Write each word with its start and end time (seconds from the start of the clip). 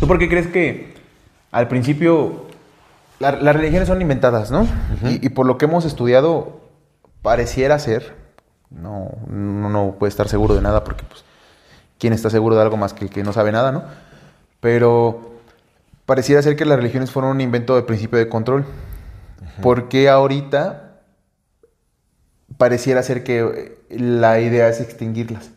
¿Tú 0.00 0.06
por 0.06 0.18
qué 0.18 0.28
crees 0.28 0.46
que 0.48 0.94
al 1.50 1.68
principio 1.68 2.46
la- 3.18 3.32
las 3.32 3.54
religiones 3.56 3.88
son 3.88 4.00
inventadas, 4.00 4.50
¿no? 4.50 4.66
y, 5.10 5.26
y 5.26 5.28
por 5.30 5.46
lo 5.46 5.58
que 5.58 5.64
hemos 5.64 5.84
estudiado, 5.84 6.60
pareciera 7.22 7.78
ser, 7.78 8.14
no, 8.70 9.10
no, 9.26 9.68
no 9.68 9.96
puede 9.98 10.10
estar 10.10 10.28
seguro 10.28 10.54
de 10.54 10.62
nada 10.62 10.84
porque, 10.84 11.04
pues, 11.04 11.24
¿quién 11.98 12.12
está 12.12 12.30
seguro 12.30 12.54
de 12.56 12.62
algo 12.62 12.76
más 12.76 12.92
que 12.92 13.04
el 13.04 13.10
que 13.10 13.22
no 13.24 13.32
sabe 13.32 13.50
nada, 13.52 13.72
¿no? 13.72 13.84
Pero 14.60 15.32
pareciera 16.06 16.42
ser 16.42 16.54
que 16.56 16.64
las 16.64 16.76
religiones 16.78 17.10
fueron 17.10 17.32
un 17.32 17.40
invento 17.40 17.74
de 17.76 17.82
principio 17.82 18.18
de 18.18 18.28
control. 18.28 18.64
¿Por 19.62 19.88
qué 19.88 20.08
ahorita 20.08 21.00
pareciera 22.56 23.02
ser 23.02 23.24
que 23.24 23.78
la 23.90 24.40
idea 24.40 24.68
es 24.68 24.80
extinguirlas? 24.80 25.50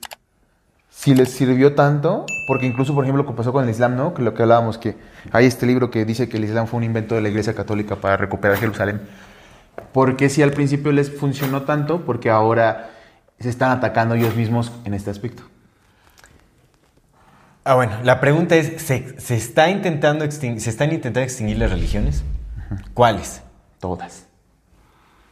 Si 1.01 1.15
les 1.15 1.31
sirvió 1.31 1.73
tanto, 1.73 2.27
porque 2.45 2.67
incluso, 2.67 2.93
por 2.93 3.03
ejemplo, 3.03 3.23
lo 3.23 3.27
que 3.27 3.35
pasó 3.35 3.51
con 3.51 3.63
el 3.63 3.71
Islam, 3.71 3.95
¿no? 3.95 4.13
Que 4.13 4.21
lo 4.21 4.35
que 4.35 4.43
hablábamos, 4.43 4.77
que 4.77 4.97
hay 5.31 5.47
este 5.47 5.65
libro 5.65 5.89
que 5.89 6.05
dice 6.05 6.29
que 6.29 6.37
el 6.37 6.43
Islam 6.43 6.67
fue 6.67 6.77
un 6.77 6.83
invento 6.83 7.15
de 7.15 7.21
la 7.21 7.29
Iglesia 7.29 7.55
Católica 7.55 7.95
para 7.95 8.17
recuperar 8.17 8.57
Jerusalén. 8.57 9.01
¿Por 9.93 10.15
qué 10.15 10.29
si 10.29 10.43
al 10.43 10.51
principio 10.51 10.91
les 10.91 11.11
funcionó 11.11 11.63
tanto? 11.63 12.05
Porque 12.05 12.29
ahora 12.29 12.91
se 13.39 13.49
están 13.49 13.71
atacando 13.71 14.13
ellos 14.13 14.35
mismos 14.35 14.71
en 14.85 14.93
este 14.93 15.09
aspecto. 15.09 15.41
Ah, 17.63 17.73
bueno, 17.73 17.93
la 18.03 18.19
pregunta 18.19 18.55
es, 18.55 18.79
¿se, 18.83 19.19
se 19.19 19.35
está 19.35 19.71
intentando 19.71 20.29
¿se 20.29 20.49
están 20.53 20.91
intentando 20.91 21.21
extinguir 21.21 21.57
las 21.57 21.71
religiones? 21.71 22.23
¿Cuáles? 22.93 23.41
Todas. 23.79 24.27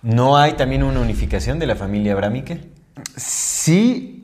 ¿No 0.02 0.36
hay 0.36 0.54
también 0.54 0.81
una 0.81 1.00
unificación 1.00 1.59
de 1.59 1.67
la 1.67 1.76
familia 1.76 2.14
abrámica? 2.14 2.58
Sí, 3.16 4.19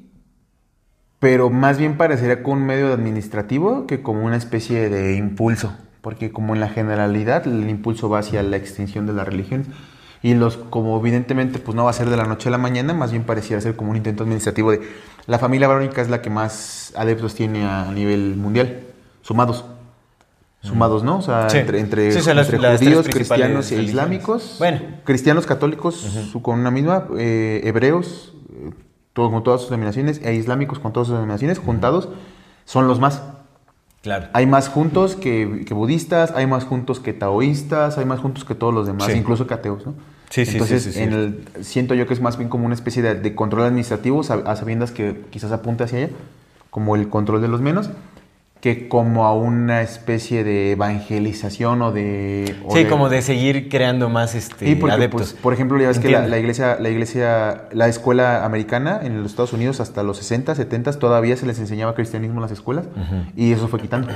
pero 1.25 1.49
más 1.49 1.79
bien 1.79 1.97
parecería 1.97 2.43
como 2.43 2.57
un 2.57 2.67
medio 2.67 2.93
administrativo 2.93 3.87
que 3.87 4.03
como 4.03 4.23
una 4.23 4.35
especie 4.37 4.89
de 4.91 5.15
impulso, 5.15 5.73
porque 6.01 6.31
como 6.31 6.53
en 6.53 6.59
la 6.59 6.69
generalidad 6.69 7.47
el 7.47 7.67
impulso 7.67 8.09
va 8.09 8.19
hacia 8.19 8.43
la 8.43 8.57
extinción 8.57 9.07
de 9.07 9.13
las 9.13 9.27
religiones 9.27 9.65
y 10.21 10.35
los 10.35 10.55
como 10.57 10.99
evidentemente 10.99 11.57
pues 11.57 11.73
no 11.75 11.83
va 11.85 11.89
a 11.89 11.93
ser 11.93 12.11
de 12.11 12.17
la 12.17 12.25
noche 12.25 12.49
a 12.49 12.51
la 12.51 12.59
mañana, 12.59 12.93
más 12.93 13.09
bien 13.09 13.23
pareciera 13.23 13.59
ser 13.59 13.75
como 13.75 13.89
un 13.89 13.97
intento 13.97 14.21
administrativo 14.21 14.69
de 14.69 14.81
la 15.25 15.39
familia 15.39 15.65
abrámica 15.65 15.99
es 16.03 16.09
la 16.09 16.21
que 16.21 16.29
más 16.29 16.93
adeptos 16.95 17.33
tiene 17.33 17.65
a 17.65 17.91
nivel 17.91 18.35
mundial, 18.35 18.81
sumados. 19.23 19.65
Sumados, 20.61 21.03
¿no? 21.03 21.17
O 21.17 21.21
sea, 21.23 21.49
Sí. 21.49 21.57
entre, 21.57 21.79
entre, 21.79 22.11
Sí, 22.11 22.21
son 22.21 22.35
las- 22.35 22.47
entre 22.47 22.59
las 22.61 22.79
judíos, 22.79 23.07
cristianos 23.07 23.71
e 23.71 23.81
islámicos. 23.81 24.57
Bueno. 24.59 24.79
Cristianos, 25.03 25.47
católicos 25.47 25.95
su- 25.95 26.41
con 26.43 26.59
una 26.59 26.69
misma, 26.69 27.05
eh, 27.17 27.61
hebreos, 27.63 28.33
todo- 29.15 29.31
con 29.31 29.43
todas 29.43 29.61
sus 29.61 29.69
denominaciones, 29.71 30.19
e 30.23 30.35
islámicos 30.35 30.77
con 30.77 30.91
todas 30.93 31.07
sus 31.07 31.15
denominaciones, 31.15 31.57
juntados, 31.57 32.09
son 32.65 32.87
los 32.87 32.99
más. 32.99 33.23
Claro. 34.03 34.27
Hay 34.33 34.45
más 34.45 34.67
juntos 34.67 35.15
que, 35.15 35.63
que 35.65 35.73
budistas, 35.73 36.31
hay 36.35 36.45
más 36.45 36.65
juntos 36.65 36.99
que 36.99 37.13
taoístas, 37.13 37.97
hay 37.97 38.05
más 38.05 38.19
juntos 38.19 38.43
que 38.45 38.53
todos 38.53 38.73
los 38.73 38.85
demás, 38.85 39.07
Sí. 39.11 39.17
incluso 39.17 39.47
que 39.47 39.53
ateos, 39.55 39.85
¿no? 39.85 39.93
Sí, 40.29 40.45
sí, 40.45 40.53
Entonces, 40.53 40.83
sí, 40.83 40.91
sí, 40.91 40.99
en 41.01 41.13
el- 41.13 41.43
siento 41.63 41.93
yo 41.95 42.05
que 42.05 42.13
es 42.13 42.19
más 42.21 42.37
bien 42.37 42.49
como 42.49 42.65
una 42.65 42.75
especie 42.75 43.01
de, 43.01 43.15
de 43.15 43.33
control 43.35 43.63
administrativo, 43.63 44.21
sab- 44.21 44.45
a 44.47 44.55
sabiendas 44.57 44.91
que 44.91 45.21
quizás 45.29 45.51
apunte 45.53 45.85
hacia 45.85 45.99
allá, 45.99 46.09
como 46.69 46.95
el 46.97 47.07
control 47.09 47.41
de 47.41 47.47
los 47.47 47.61
menos, 47.61 47.89
que 48.61 48.87
como 48.87 49.25
a 49.25 49.33
una 49.35 49.81
especie 49.81 50.43
de 50.43 50.71
evangelización 50.71 51.81
o 51.83 51.91
de... 51.91 52.55
o 52.65 52.75
Sí, 52.75 52.85
como 52.85 53.09
de 53.09 53.21
seguir 53.21 53.69
creando 53.69 54.09
más 54.09 54.33
este, 54.33 54.65
Sí, 54.65 54.75
porque, 54.75 54.95
adeptos. 54.95 55.33
pues, 55.33 55.41
por 55.41 55.53
ejemplo, 55.53 55.79
ya 55.79 55.87
ves 55.89 55.99
que 55.99 56.09
la, 56.09 56.37
iglesia, 56.39 56.77
la 56.79 56.89
iglesia, 56.89 57.65
la 57.71 57.87
escuela 57.87 58.43
americana 58.43 59.01
en 59.03 59.21
los 59.21 59.31
Estados 59.31 59.53
Unidos 59.53 59.79
hasta 59.81 60.01
los 60.01 60.17
60, 60.17 60.55
70 60.55 60.93
todavía 60.93 61.37
se 61.37 61.45
les 61.45 61.59
enseñaba 61.59 61.93
cristianismo 61.93 62.37
en 62.37 62.41
las 62.41 62.51
escuelas 62.51 62.85
y 63.35 63.51
eso 63.51 63.67
fue 63.67 63.79
quitando. 63.79 64.07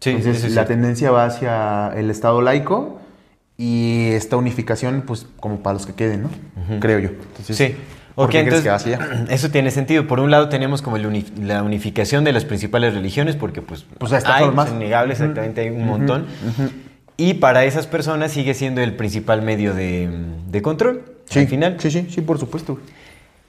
Sí, 0.00 0.10
Entonces, 0.10 0.52
la 0.54 0.66
tendencia 0.66 1.10
va 1.10 1.24
hacia 1.24 1.88
el 1.96 2.10
Estado 2.10 2.42
laico 2.42 3.00
y 3.56 4.08
esta 4.10 4.36
unificación, 4.36 5.04
pues, 5.06 5.26
como 5.40 5.60
para 5.62 5.74
los 5.74 5.86
que 5.86 5.94
queden, 5.94 6.24
¿no? 6.24 6.30
Creo 6.80 6.98
yo. 6.98 7.08
Entonces, 7.08 7.56
Sí. 7.56 7.76
¿Por 8.14 8.26
Ok, 8.26 8.30
qué 8.32 8.44
crees 8.44 8.64
entonces, 8.64 8.82
que 8.84 8.92
va 8.92 8.98
hacia 8.98 9.14
allá? 9.16 9.24
eso 9.34 9.50
tiene 9.50 9.70
sentido. 9.70 10.06
Por 10.06 10.20
un 10.20 10.30
lado 10.30 10.48
tenemos 10.48 10.82
como 10.82 10.96
uni- 10.96 11.24
la 11.42 11.62
unificación 11.62 12.24
de 12.24 12.32
las 12.32 12.44
principales 12.44 12.94
religiones, 12.94 13.36
porque 13.36 13.62
pues, 13.62 13.84
Pues 13.98 14.12
hay, 14.12 14.44
es 14.48 14.72
innegable, 14.72 15.12
exactamente, 15.12 15.60
hay 15.62 15.70
un 15.70 15.86
montón. 15.86 16.26
Y 17.16 17.34
para 17.34 17.64
esas 17.64 17.86
personas 17.86 18.32
sigue 18.32 18.54
siendo 18.54 18.80
el 18.80 18.94
principal 18.94 19.42
medio 19.42 19.72
de, 19.74 20.08
de 20.50 20.62
control, 20.62 21.02
Sí, 21.26 21.38
al 21.40 21.48
final. 21.48 21.76
Sí, 21.78 21.90
sí, 21.90 22.06
sí, 22.10 22.20
por 22.20 22.38
supuesto. 22.38 22.78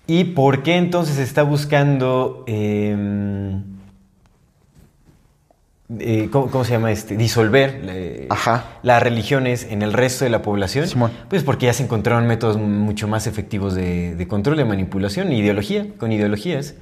¿Y 0.07 0.23
por 0.25 0.63
qué 0.63 0.77
entonces 0.77 1.15
se 1.15 1.23
está 1.23 1.43
buscando... 1.43 2.43
eh, 2.47 2.95
eh, 5.99 6.29
¿cómo, 6.31 6.49
cómo 6.49 6.63
se 6.63 6.71
llama 6.71 6.91
este? 6.91 7.15
Disolver 7.15 7.81
eh, 7.87 8.27
Ajá. 8.29 8.79
las 8.81 9.03
religiones 9.03 9.67
en 9.69 9.81
el 9.81 9.93
resto 9.93 10.25
de 10.25 10.31
la 10.31 10.41
población. 10.41 10.87
Simón. 10.87 11.11
Pues 11.29 11.43
porque 11.43 11.67
ya 11.67 11.73
se 11.73 11.83
encontraron 11.83 12.25
métodos 12.25 12.57
mucho 12.57 13.07
más 13.07 13.27
efectivos 13.27 13.75
de, 13.75 14.15
de 14.15 14.27
control, 14.27 14.57
de 14.57 14.65
manipulación, 14.65 15.31
ideología, 15.31 15.85
con 15.97 16.11
ideologías. 16.11 16.73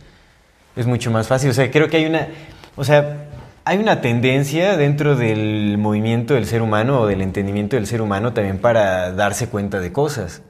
Es 0.75 0.88
mucho 0.88 1.12
más 1.12 1.28
fácil. 1.28 1.50
O 1.50 1.53
sea, 1.53 1.69
creo 1.69 1.90
que 1.90 1.97
hay 1.97 2.06
una. 2.06 2.30
O 2.75 2.84
sea, 2.84 3.28
hay 3.66 3.78
una 3.78 4.02
tendencia 4.02 4.78
dentro 4.78 5.16
del 5.16 5.78
movimiento 5.78 6.34
del 6.34 6.46
ser 6.46 6.62
humano 6.62 7.02
o 7.02 7.08
del 7.08 7.22
entendimiento 7.22 7.75
del 7.75 7.88
ser 7.88 8.02
humano 8.02 8.34
también 8.34 8.58
para 8.58 9.12
darse 9.12 9.47
cuenta 9.50 9.80
de 9.80 9.91
cosas. 9.91 10.41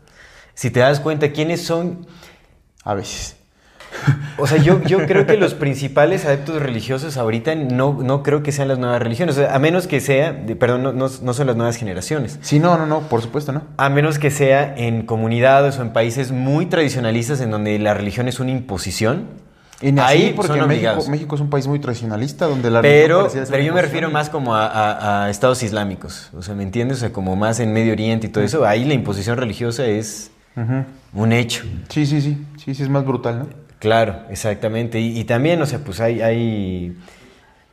Si 0.53 0.69
te 0.69 0.79
das 0.79 0.99
cuenta 0.99 1.31
quiénes 1.31 1.63
son. 1.63 2.05
A 2.83 2.93
veces. 2.93 3.37
O 4.37 4.47
sea, 4.47 4.57
yo, 4.57 4.81
yo 4.83 5.05
creo 5.05 5.25
que 5.25 5.37
los 5.37 5.53
principales 5.53 6.25
adeptos 6.25 6.61
religiosos 6.61 7.17
ahorita 7.17 7.55
no, 7.55 7.99
no 8.03 8.23
creo 8.23 8.41
que 8.43 8.51
sean 8.51 8.67
las 8.67 8.79
nuevas 8.79 9.01
religiones. 9.01 9.37
O 9.37 9.41
sea, 9.41 9.55
a 9.55 9.59
menos 9.59 9.87
que 9.87 9.99
sea, 9.99 10.33
de- 10.33 10.55
perdón, 10.55 10.83
no, 10.83 10.91
no, 10.93 11.07
no 11.21 11.33
son 11.33 11.47
las 11.47 11.55
nuevas 11.55 11.75
generaciones. 11.77 12.39
Sí, 12.41 12.59
no, 12.59 12.77
no, 12.77 12.85
no, 12.85 13.01
por 13.01 13.21
supuesto, 13.21 13.51
¿no? 13.51 13.61
A 13.77 13.89
menos 13.89 14.19
que 14.19 14.31
sea 14.31 14.73
en 14.75 15.05
comunidades 15.05 15.77
o 15.77 15.81
en 15.83 15.91
países 15.93 16.31
muy 16.31 16.65
tradicionalistas 16.65 17.39
en 17.41 17.51
donde 17.51 17.77
la 17.79 17.93
religión 17.93 18.27
es 18.27 18.39
una 18.39 18.51
imposición. 18.51 19.25
Y 19.81 19.87
ahí 19.99 20.33
porque 20.35 20.47
son 20.59 20.67
México, 21.11 21.35
es 21.35 21.41
un 21.41 21.49
país 21.49 21.67
muy 21.67 21.77
tradicionalista 21.79 22.45
donde 22.47 22.71
la 22.71 22.81
religión 22.81 23.03
Pero, 23.03 23.29
ser 23.29 23.47
pero 23.51 23.63
yo 23.63 23.73
me 23.73 23.81
refiero 23.81 24.09
más 24.09 24.29
como 24.29 24.55
a, 24.55 24.65
a- 24.67 25.25
a 25.25 25.29
estados 25.29 25.61
islámicos. 25.61 26.29
O 26.33 26.41
sea, 26.41 26.55
¿me 26.55 26.63
entiendes? 26.63 26.97
O 26.97 26.99
sea, 27.01 27.11
como 27.11 27.35
más 27.35 27.59
en 27.59 27.73
Medio 27.73 27.91
Oriente 27.91 28.27
y 28.27 28.29
todo 28.29 28.43
eso. 28.43 28.65
Ahí 28.65 28.85
la 28.85 28.93
imposición 28.93 29.37
religiosa 29.37 29.85
es 29.85 30.31
un 31.13 31.33
hecho. 31.33 31.63
Sí, 31.89 32.05
sí, 32.05 32.21
sí. 32.21 32.37
Sí, 32.63 32.73
sí, 32.75 32.83
es 32.83 32.89
más 32.89 33.05
brutal, 33.05 33.39
¿no? 33.39 33.62
Claro, 33.83 34.21
exactamente. 34.29 35.01
Y, 35.01 35.19
y 35.19 35.25
también, 35.25 35.61
o 35.61 35.65
sea, 35.65 35.79
pues 35.79 35.99
hay... 35.99 36.21
hay... 36.21 36.97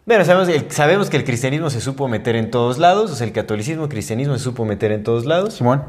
Bueno, 0.05 0.25
sabemos, 0.25 0.49
el- 0.49 0.69
sabemos 0.73 1.09
que 1.09 1.17
el 1.17 1.23
cristianismo 1.23 1.71
se 1.71 1.81
supo 1.81 2.09
meter 2.09 2.35
en 2.35 2.51
todos 2.51 2.79
lados. 2.79 3.13
O 3.13 3.15
sea, 3.15 3.29
el 3.29 3.33
catolicismo, 3.33 3.85
el 3.85 3.91
cristianismo 3.91 4.37
se 4.37 4.43
supo 4.43 4.65
meter 4.65 4.91
en 4.91 5.05
todos 5.05 5.25
lados. 5.25 5.55
Simón. 5.55 5.85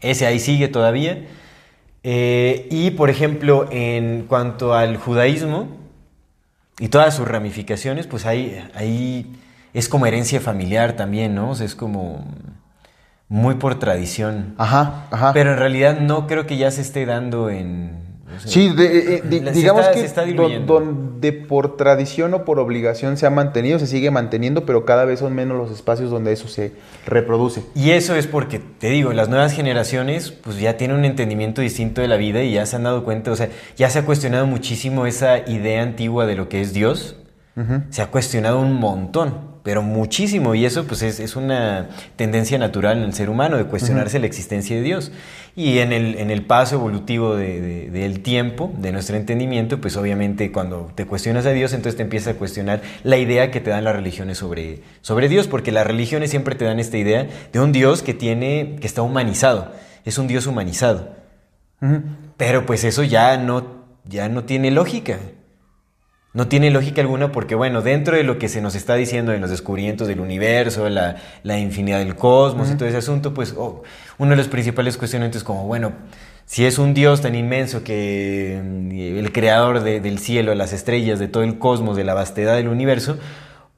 Ese 0.00 0.26
ahí 0.26 0.40
sigue 0.40 0.66
todavía. 0.66 1.24
Eh, 2.02 2.66
y, 2.72 2.90
por 2.90 3.10
ejemplo, 3.10 3.68
en 3.70 4.24
cuanto 4.26 4.74
al 4.74 4.96
judaísmo 4.96 5.68
y 6.80 6.88
todas 6.88 7.14
sus 7.14 7.28
ramificaciones, 7.28 8.08
pues 8.08 8.26
ahí, 8.26 8.60
ahí 8.74 9.36
es 9.72 9.88
como 9.88 10.06
herencia 10.06 10.40
familiar 10.40 10.94
también, 10.94 11.36
¿no? 11.36 11.50
O 11.50 11.54
sea, 11.54 11.64
es 11.64 11.76
como 11.76 12.26
muy 13.28 13.54
por 13.54 13.78
tradición. 13.78 14.56
Ajá, 14.58 15.06
ajá. 15.12 15.32
Pero 15.32 15.52
en 15.52 15.58
realidad 15.60 16.00
no 16.00 16.26
creo 16.26 16.44
que 16.48 16.56
ya 16.56 16.72
se 16.72 16.80
esté 16.80 17.06
dando 17.06 17.50
en... 17.50 18.01
o 18.36 18.40
sea, 18.40 18.50
Sí, 18.50 18.68
de- 18.74 18.84
eh, 19.16 19.22
eh, 19.24 19.50
digamos 19.54 19.86
está- 19.86 20.24
que 20.24 20.58
donde 20.66 21.32
por 21.32 21.76
tradición 21.76 22.34
o 22.34 22.44
por 22.44 22.58
obligación 22.58 23.16
se 23.16 23.26
ha 23.26 23.30
mantenido, 23.30 23.78
se 23.78 23.86
sigue 23.86 24.10
manteniendo, 24.10 24.66
pero 24.66 24.84
cada 24.84 25.04
vez 25.04 25.20
son 25.20 25.34
menos 25.34 25.56
los 25.56 25.70
espacios 25.70 26.10
donde 26.10 26.32
eso 26.32 26.48
se 26.48 26.72
reproduce. 27.06 27.62
Y 27.74 27.90
eso 27.90 28.14
es 28.14 28.26
porque, 28.26 28.58
te 28.78 28.88
digo, 28.90 29.12
las 29.12 29.28
nuevas 29.28 29.52
generaciones 29.52 30.30
pues 30.30 30.58
ya 30.58 30.76
tienen 30.76 30.96
un 30.96 31.04
entendimiento 31.04 31.60
distinto 31.60 32.00
de 32.00 32.08
la 32.08 32.16
vida 32.16 32.42
y 32.42 32.52
ya 32.54 32.66
se 32.66 32.76
han 32.76 32.84
dado 32.84 33.04
cuenta, 33.04 33.30
o 33.30 33.36
sea, 33.36 33.48
ya 33.76 33.90
se 33.90 34.00
ha 34.00 34.04
cuestionado 34.04 34.46
muchísimo 34.46 35.06
esa 35.06 35.38
idea 35.48 35.82
antigua 35.82 36.26
de 36.26 36.34
lo 36.36 36.48
que 36.48 36.60
es 36.60 36.72
Dios. 36.72 37.16
Se 37.90 38.00
ha 38.00 38.06
cuestionado 38.06 38.58
un 38.60 38.74
montón. 38.80 39.51
Pero 39.62 39.82
muchísimo. 39.82 40.54
Y 40.54 40.64
eso 40.64 40.84
pues 40.84 41.02
es, 41.02 41.36
una 41.36 41.88
tendencia 42.16 42.58
natural 42.58 42.98
en 42.98 43.04
el 43.04 43.14
ser 43.14 43.30
humano 43.30 43.56
de 43.56 43.64
cuestionarse 43.64 44.18
la 44.18 44.26
existencia 44.26 44.76
de 44.76 44.82
Dios. 44.82 45.12
Y 45.54 45.78
en 45.78 45.92
el, 45.92 46.16
en 46.16 46.30
el 46.30 46.44
paso 46.44 46.76
evolutivo 46.76 47.36
del 47.36 48.20
tiempo, 48.20 48.72
de 48.78 48.92
nuestro 48.92 49.16
entendimiento, 49.16 49.80
pues 49.80 49.96
obviamente 49.96 50.50
cuando 50.50 50.90
te 50.94 51.06
cuestionas 51.06 51.46
a 51.46 51.50
Dios, 51.50 51.72
entonces 51.74 51.96
te 51.96 52.02
empiezas 52.02 52.34
a 52.34 52.38
cuestionar 52.38 52.82
la 53.04 53.18
idea 53.18 53.50
que 53.50 53.60
te 53.60 53.70
dan 53.70 53.84
las 53.84 53.94
religiones 53.94 54.38
sobre, 54.38 54.80
sobre 55.02 55.28
Dios, 55.28 55.48
porque 55.48 55.70
las 55.70 55.86
religiones 55.86 56.30
siempre 56.30 56.54
te 56.54 56.64
dan 56.64 56.80
esta 56.80 56.96
idea 56.96 57.28
de 57.52 57.60
un 57.60 57.72
Dios 57.72 58.02
que, 58.02 58.14
tiene, 58.14 58.76
que 58.80 58.86
está 58.86 59.02
humanizado, 59.02 59.72
es 60.04 60.18
un 60.18 60.26
Dios 60.26 60.46
humanizado. 60.46 61.16
Pero 62.36 62.64
pues 62.64 62.84
eso 62.84 63.02
ya 63.02 63.36
no, 63.36 63.84
ya 64.04 64.28
no 64.28 64.44
tiene 64.44 64.70
lógica. 64.70 65.18
No 66.34 66.48
tiene 66.48 66.70
lógica 66.70 67.02
alguna 67.02 67.30
porque, 67.30 67.54
bueno, 67.54 67.82
dentro 67.82 68.16
de 68.16 68.22
lo 68.22 68.38
que 68.38 68.48
se 68.48 68.62
nos 68.62 68.74
está 68.74 68.94
diciendo 68.94 69.34
en 69.34 69.42
los 69.42 69.50
descubrimientos 69.50 70.08
del 70.08 70.20
universo, 70.20 70.88
la, 70.88 71.16
la 71.42 71.58
infinidad 71.58 71.98
del 71.98 72.16
cosmos 72.16 72.70
y 72.70 72.74
todo 72.74 72.88
ese 72.88 72.98
asunto, 72.98 73.34
pues 73.34 73.54
oh, 73.56 73.82
uno 74.16 74.30
de 74.30 74.36
los 74.36 74.48
principales 74.48 74.96
cuestionamientos 74.96 75.42
es 75.42 75.44
como, 75.44 75.66
bueno, 75.66 75.92
si 76.46 76.64
es 76.64 76.78
un 76.78 76.94
Dios 76.94 77.20
tan 77.20 77.34
inmenso 77.34 77.84
que 77.84 78.60
mm, 78.64 79.18
el 79.18 79.32
creador 79.32 79.82
del 79.82 80.18
cielo, 80.18 80.54
las 80.54 80.72
estrellas, 80.72 81.18
de 81.18 81.28
todo 81.28 81.42
el 81.42 81.58
cosmos, 81.58 81.96
de 81.96 82.04
la 82.04 82.14
vastedad 82.14 82.56
del 82.56 82.68
universo, 82.68 83.18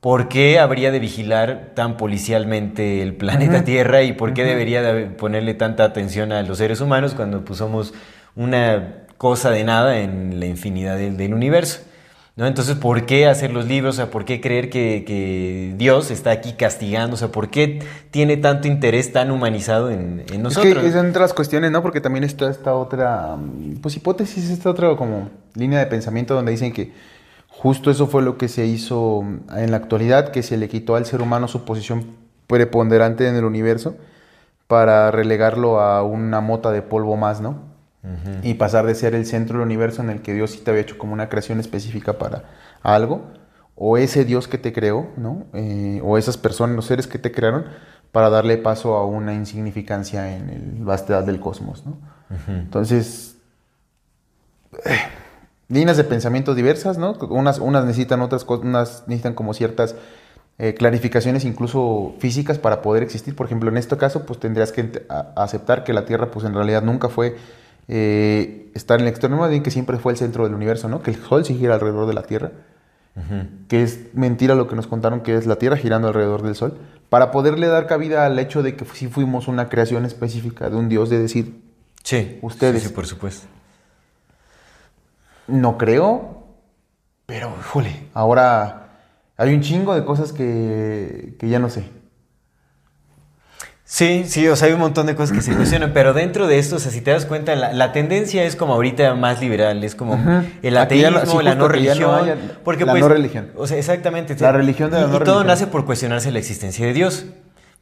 ¿por 0.01 0.29
qué 0.29 0.61
habría 0.61 0.93
de 0.93 1.01
vigilar 1.01 1.73
tan 1.75 1.97
policialmente 1.97 3.03
el 3.03 3.15
planeta 3.15 3.65
Tierra 3.65 4.03
y 4.03 4.13
por 4.13 4.33
qué 4.33 4.45
debería 4.45 4.81
de 4.83 5.07
ponerle 5.07 5.55
tanta 5.55 5.83
atención 5.85 6.31
a 6.31 6.43
los 6.43 6.59
seres 6.59 6.81
humanos 6.81 7.15
cuando 7.15 7.45
pues, 7.45 7.59
somos 7.59 7.95
una 8.37 9.07
cosa 9.19 9.51
de 9.51 9.65
nada 9.65 9.99
en 9.99 10.39
la 10.39 10.47
infinidad 10.47 10.97
del 10.97 11.35
universo? 11.35 11.81
¿No? 12.37 12.47
Entonces, 12.49 12.75
¿por 12.75 13.07
qué 13.07 13.29
hacer 13.29 13.53
los 13.53 13.67
libros? 13.67 13.95
O 13.95 13.97
sea, 13.97 14.11
¿por 14.11 14.25
qué 14.25 14.41
creer 14.41 14.69
que, 14.69 15.73
Dios 15.77 16.11
está 16.11 16.33
aquí 16.33 16.55
castigando? 16.55 17.15
O 17.15 17.17
sea, 17.17 17.29
¿por 17.29 17.49
qué 17.49 17.81
tiene 18.11 18.37
tanto 18.37 18.67
interés 18.67 19.13
tan 19.13 19.31
humanizado 19.31 19.91
en, 19.91 20.25
nosotros? 20.41 20.77
Es 20.77 20.81
que 20.81 20.89
es 20.89 20.95
entre 20.97 21.23
las 21.23 21.33
cuestiones, 21.33 21.71
¿no? 21.71 21.81
Porque 21.81 22.01
también 22.01 22.25
está 22.25 22.51
esta 22.51 22.75
otra, 22.75 23.37
pues 23.81 23.97
hipótesis, 23.97 24.51
esta 24.51 24.71
otra 24.71 24.97
como 24.97 25.31
línea 25.55 25.79
de 25.79 25.87
pensamiento 25.87 26.35
donde 26.35 26.51
dicen 26.51 26.73
que 26.73 26.93
justo 27.47 27.91
eso 27.93 28.09
fue 28.09 28.21
lo 28.23 28.37
que 28.37 28.49
se 28.49 28.67
hizo 28.67 29.25
en 29.57 29.71
la 29.71 29.77
actualidad, 29.77 30.33
que 30.33 30.43
se 30.43 30.57
le 30.57 30.69
quitó 30.69 30.97
al 30.97 31.07
ser 31.07 31.23
humano 31.23 31.47
su 31.47 31.65
posición 31.65 32.17
preponderante 32.49 33.29
en 33.29 33.37
el 33.37 33.45
universo 33.45 33.95
para 34.67 35.13
relegarlo 35.13 35.81
a 35.81 36.03
una 36.03 36.41
mota 36.41 36.73
de 36.73 36.83
polvo 36.83 37.17
más, 37.17 37.41
¿no? 37.41 37.74
Y 38.43 38.55
pasar 38.55 38.85
de 38.87 38.95
ser 38.95 39.15
el 39.15 39.25
centro 39.25 39.59
del 39.59 39.67
universo 39.67 40.03
en 40.03 40.11
el 40.11 40.21
que 40.21 40.35
Dios 40.35 40.51
sí 40.51 40.59
te 40.59 40.71
había 40.71 40.83
hecho 40.83 40.99
como 40.99 41.15
una 41.15 41.29
creación 41.29 41.59
específica 41.59 42.19
para 42.19 42.45
algo, 42.83 43.23
o 43.77 43.97
ese 43.97 44.25
Dios 44.25 44.47
que 44.47 44.59
te 44.59 44.73
creó, 44.73 45.09
¿no? 45.17 45.47
Eh, 45.55 46.01
o 46.05 46.19
esas 46.19 46.37
personas, 46.37 46.77
los 46.77 46.85
seres 46.87 47.07
que 47.07 47.19
te 47.19 47.33
crearon, 47.33 47.65
para 48.13 48.31
darle 48.31 48.59
paso 48.59 48.95
a 48.95 49.07
una 49.07 49.35
insignificancia 49.35 50.37
en 50.37 50.51
el 50.51 50.85
vastedad 50.85 51.25
del 51.25 51.41
cosmos, 51.41 51.85
¿no? 51.85 51.99
Entonces, 52.47 53.37
eh, 54.85 54.97
líneas 55.69 55.97
de 55.97 56.05
pensamiento 56.05 56.55
diversas, 56.55 56.99
¿no? 56.99 57.13
Unas, 57.31 57.59
unas 57.59 57.85
necesitan 57.85 58.21
otras 58.21 58.45
cosas, 58.45 58.67
unas 58.67 59.05
necesitan 59.07 59.35
como 59.35 59.55
ciertas 59.55 59.97
eh, 60.59 60.75
clarificaciones 60.75 61.45
incluso 61.45 62.15
físicas 62.19 62.59
para 62.59 62.83
poder 62.83 63.03
existir. 63.03 63.35
Por 63.35 63.47
ejemplo, 63.47 63.71
en 63.71 63.77
este 63.77 63.97
caso, 63.97 64.25
pues 64.25 64.39
tendrías 64.39 64.71
que 64.71 65.05
aceptar 65.35 65.83
que 65.83 65.93
la 65.93 66.05
Tierra, 66.05 66.31
pues 66.31 66.45
en 66.45 66.55
realidad 66.55 66.83
nunca 66.83 67.09
fue 67.09 67.37
eh, 67.89 68.71
estar 68.75 68.99
en 68.99 69.07
el 69.07 69.11
extremo 69.11 69.47
de 69.49 69.63
que 69.63 69.71
siempre 69.71 69.99
fue 69.99 70.13
el 70.13 70.19
centro 70.19 70.45
del 70.45 70.55
universo, 70.55 70.89
¿no? 70.89 71.03
Que 71.03 71.11
el 71.11 71.17
Sol 71.17 71.45
sí 71.45 71.55
gira 71.57 71.75
alrededor 71.75 72.07
de 72.07 72.15
la 72.15 72.23
Tierra. 72.23 72.53
Que 73.69 73.85
es 73.85 74.13
mentira 74.15 74.57
lo 74.57 74.67
que 74.67 74.75
nos 74.75 74.89
contaron 74.89 75.21
que 75.21 75.37
es 75.37 75.47
la 75.47 75.57
Tierra 75.57 75.77
girando 75.77 76.09
alrededor 76.09 76.43
del 76.43 76.57
Sol. 76.57 76.79
Para 77.11 77.31
poderle 77.31 77.69
dar 77.69 77.87
cabida 77.87 78.27
al 78.27 78.39
hecho 78.41 78.63
de 78.63 78.75
que 78.75 78.85
sí 78.87 79.07
fuimos 79.07 79.47
una 79.47 79.69
creación 79.69 80.05
específica 80.05 80.69
de 80.69 80.77
un 80.77 80.89
Dios, 80.89 81.11
de 81.11 81.21
decir, 81.21 81.63
sí, 82.03 82.39
ustedes. 82.43 82.83
Sí, 82.83 82.89
por 82.89 83.07
supuesto. 83.07 83.47
No 85.47 85.79
creo, 85.79 86.45
pero, 87.27 87.55
jole, 87.73 88.09
ahora 88.13 88.89
hay 89.37 89.55
un 89.55 89.61
chingo 89.61 89.95
de 89.95 90.05
cosas 90.05 90.33
que, 90.33 91.37
que 91.39 91.49
ya 91.49 91.59
no 91.59 91.71
sé. 91.71 91.85
Sí, 93.87 94.25
sí, 94.27 94.49
o 94.49 94.57
sea, 94.57 94.69
hay 94.69 94.75
un 94.75 94.81
montón 94.81 95.07
de 95.07 95.15
cosas 95.15 95.37
que 95.37 95.43
se 95.43 95.53
cuestionan, 95.57 95.93
pero 95.93 96.15
dentro 96.15 96.47
de 96.47 96.59
esto, 96.59 96.77
o 96.77 96.79
sea, 96.79 96.91
si 96.91 97.01
te 97.01 97.11
das 97.11 97.27
cuenta, 97.27 97.55
la, 97.55 97.93
tendencia 97.93 98.45
es 98.45 98.57
como 98.57 98.75
ahorita 98.75 99.15
más 99.15 99.41
liberal, 99.41 99.85
es 99.85 99.95
como 99.95 100.19
el 100.63 100.77
ateísmo, 100.77 101.43
la 101.43 101.55
no 101.55 101.69
religión. 101.69 102.39
porque 102.65 102.85
la 102.87 102.93
pues, 102.93 103.03
no 103.03 103.09
religión. 103.09 103.51
O 103.57 103.67
sea, 103.67 103.79
exactamente. 103.79 104.35
La 104.41 104.53
religión 104.53 104.91
de 104.91 105.01
la 105.01 105.07
y, 105.13 105.17
y 105.17 105.19
todo 105.21 105.45
nace 105.45 105.67
por 105.67 105.85
cuestionarse 105.85 106.33
la 106.33 106.39
existencia 106.39 106.87
de 106.87 106.93
Dios. 106.93 107.27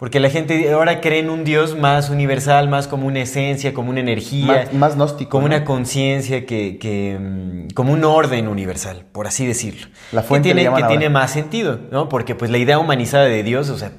Porque 0.02 0.18
la 0.18 0.30
gente 0.30 0.68
ahora 0.72 1.00
cree 1.00 1.20
en 1.20 1.30
un 1.30 1.44
Dios 1.44 1.78
más 1.78 2.10
universal, 2.10 2.68
más 2.68 2.88
como 2.88 3.06
una 3.06 3.20
esencia, 3.20 3.72
como 3.72 3.90
una 3.90 4.00
energía. 4.00 4.68
Más, 4.72 4.96
gnóstico. 4.96 5.30
Como 5.30 5.46
una 5.46 5.64
conciencia, 5.64 6.44
que, 6.44 6.76
que, 6.78 7.16
mm, 7.20 7.68
como 7.72 7.92
un 7.92 8.02
orden 8.02 8.48
universal, 8.48 9.04
por 9.12 9.28
así 9.28 9.46
decirlo. 9.46 9.86
La 10.10 10.24
fuente 10.24 10.48
que 10.48 10.56
tiene, 10.56 10.74
que 10.74 10.82
tiene 10.88 11.08
más 11.08 11.30
sentido, 11.30 11.78
¿no? 11.92 12.08
Porque 12.08 12.34
pues 12.34 12.50
la 12.50 12.58
idea 12.58 12.80
humanizada 12.80 13.26
de 13.26 13.44
Dios, 13.44 13.70
o 13.70 13.78
sea, 13.78 13.92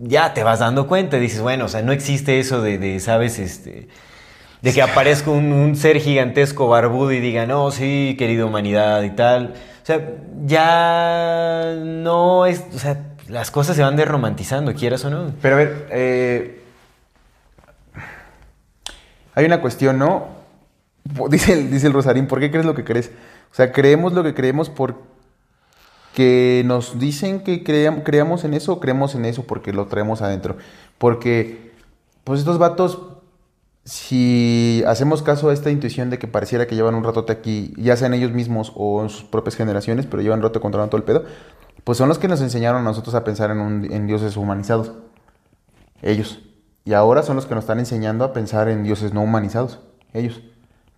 ya 0.00 0.32
te 0.32 0.42
vas 0.42 0.58
dando 0.58 0.86
cuenta, 0.86 1.18
dices, 1.18 1.40
bueno, 1.40 1.66
o 1.66 1.68
sea, 1.68 1.82
no 1.82 1.92
existe 1.92 2.40
eso 2.40 2.62
de, 2.62 2.98
¿sabes? 3.00 3.38
Este, 3.38 3.88
de 4.62 4.72
que 4.72 4.82
aparezca 4.82 5.30
un, 5.30 5.76
ser 5.76 6.00
gigantesco 6.00 6.68
barbudo 6.68 7.12
y 7.12 7.20
diga, 7.20 7.46
no, 7.46 7.70
sí, 7.70 8.16
querida 8.18 8.46
humanidad 8.46 9.02
y 9.02 9.10
tal. 9.10 9.54
O 9.82 9.86
sea, 9.86 10.00
ya 10.46 11.76
no 11.84 12.46
es, 12.46 12.64
o 12.74 12.78
sea, 12.78 13.14
las 13.28 13.50
cosas 13.50 13.76
se 13.76 13.82
van 13.82 13.96
desromantizando, 13.96 14.74
quieras 14.74 15.04
o 15.04 15.10
no. 15.10 15.32
Pero 15.42 15.54
a 15.54 15.58
ver, 15.58 15.86
eh, 15.90 16.62
hay 19.34 19.44
una 19.44 19.60
cuestión, 19.60 19.98
¿no? 19.98 20.40
Dice 21.28 21.56
dice 21.64 21.86
el 21.86 21.92
Rosarín, 21.92 22.26
¿por 22.26 22.40
qué 22.40 22.50
crees 22.50 22.64
lo 22.64 22.74
que 22.74 22.84
crees? 22.84 23.10
O 23.52 23.54
sea, 23.54 23.72
creemos 23.72 24.12
lo 24.12 24.22
que 24.22 24.32
creemos 24.34 24.70
por 24.70 25.09
que 26.14 26.62
nos 26.66 26.98
dicen 26.98 27.40
que 27.40 27.62
creamos 27.62 28.44
en 28.44 28.54
eso, 28.54 28.80
creemos 28.80 29.14
en 29.14 29.24
eso 29.24 29.44
porque 29.44 29.72
lo 29.72 29.86
traemos 29.86 30.22
adentro. 30.22 30.56
Porque, 30.98 31.72
pues 32.24 32.40
estos 32.40 32.58
vatos, 32.58 32.98
si 33.84 34.82
hacemos 34.86 35.22
caso 35.22 35.50
a 35.50 35.52
esta 35.52 35.70
intuición 35.70 36.10
de 36.10 36.18
que 36.18 36.28
pareciera 36.28 36.66
que 36.66 36.74
llevan 36.74 36.94
un 36.94 37.04
ratote 37.04 37.32
aquí, 37.32 37.72
ya 37.76 37.96
sean 37.96 38.14
ellos 38.14 38.32
mismos 38.32 38.72
o 38.74 39.02
en 39.02 39.08
sus 39.08 39.24
propias 39.24 39.56
generaciones, 39.56 40.06
pero 40.06 40.22
llevan 40.22 40.42
rato 40.42 40.60
controlando 40.60 40.90
todo 40.90 40.98
el 40.98 41.04
pedo, 41.04 41.24
pues 41.84 41.98
son 41.98 42.08
los 42.08 42.18
que 42.18 42.28
nos 42.28 42.40
enseñaron 42.40 42.82
a 42.82 42.84
nosotros 42.84 43.14
a 43.14 43.24
pensar 43.24 43.50
en, 43.50 43.90
en 43.90 44.06
dioses 44.06 44.36
humanizados. 44.36 44.92
Ellos. 46.02 46.40
Y 46.84 46.94
ahora 46.94 47.22
son 47.22 47.36
los 47.36 47.46
que 47.46 47.54
nos 47.54 47.64
están 47.64 47.78
enseñando 47.78 48.24
a 48.24 48.32
pensar 48.32 48.68
en 48.68 48.82
dioses 48.82 49.12
no 49.12 49.22
humanizados. 49.22 49.80
Ellos. 50.12 50.42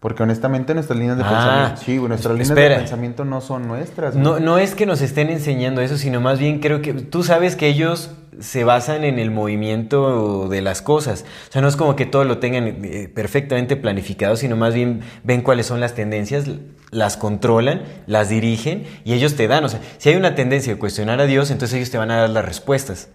Porque 0.02 0.24
honestamente 0.24 0.74
nuestras 0.74 0.98
líneas 0.98 1.16
de 1.16 1.22
ah, 1.22 1.28
pensamiento, 1.28 1.82
sí, 1.84 2.08
nuestras 2.08 2.32
líneas 2.36 2.56
de 2.56 2.76
pensamiento 2.76 3.24
no 3.24 3.40
son 3.40 3.68
nuestras. 3.68 4.16
No, 4.16 4.40
no 4.40 4.58
es 4.58 4.74
que 4.74 4.84
nos 4.84 5.00
estén 5.00 5.30
enseñando 5.30 5.80
eso, 5.80 5.96
sino 5.96 6.20
más 6.20 6.40
bien 6.40 6.58
creo 6.58 6.82
que 6.82 6.92
tú 6.92 7.22
sabes 7.22 7.54
que 7.54 7.68
ellos 7.68 8.10
se 8.40 8.64
basan 8.64 9.04
en 9.04 9.20
el 9.20 9.30
movimiento 9.30 10.48
de 10.48 10.60
las 10.60 10.82
cosas. 10.82 11.24
O 11.48 11.52
sea, 11.52 11.62
no 11.62 11.68
es 11.68 11.76
como 11.76 11.94
que 11.94 12.04
todo 12.04 12.24
lo 12.24 12.38
tengan 12.38 12.84
eh, 12.84 13.12
perfectamente 13.14 13.76
planificado, 13.76 14.34
sino 14.34 14.56
más 14.56 14.74
bien 14.74 15.02
ven 15.22 15.40
cuáles 15.40 15.66
son 15.66 15.78
las 15.78 15.94
tendencias, 15.94 16.46
las 16.90 17.16
controlan, 17.16 17.82
las 18.08 18.28
dirigen 18.28 18.82
y 19.04 19.12
ellos 19.12 19.36
te 19.36 19.46
dan. 19.46 19.64
O 19.64 19.68
sea, 19.68 19.78
si 19.98 20.08
hay 20.08 20.16
una 20.16 20.34
tendencia 20.34 20.72
de 20.72 20.80
cuestionar 20.80 21.20
a 21.20 21.26
Dios, 21.26 21.52
entonces 21.52 21.76
ellos 21.76 21.90
te 21.92 21.98
van 21.98 22.10
a 22.10 22.16
dar 22.22 22.30
las 22.30 22.44
respuestas 22.44 23.08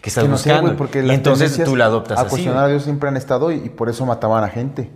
que 0.00 0.08
estás 0.08 0.26
buscando. 0.26 0.74
porque 0.74 1.04
y 1.04 1.10
entonces 1.10 1.62
tú 1.62 1.76
la 1.76 1.84
adoptas 1.84 2.18
a 2.18 2.24
cuestionar 2.24 2.64
a 2.64 2.68
Dios 2.68 2.84
siempre 2.84 3.10
han 3.10 3.18
estado 3.18 3.52
y 3.52 3.68
por 3.68 3.90
eso 3.90 4.06
mataban 4.06 4.42
a 4.42 4.48
gente. 4.48 4.90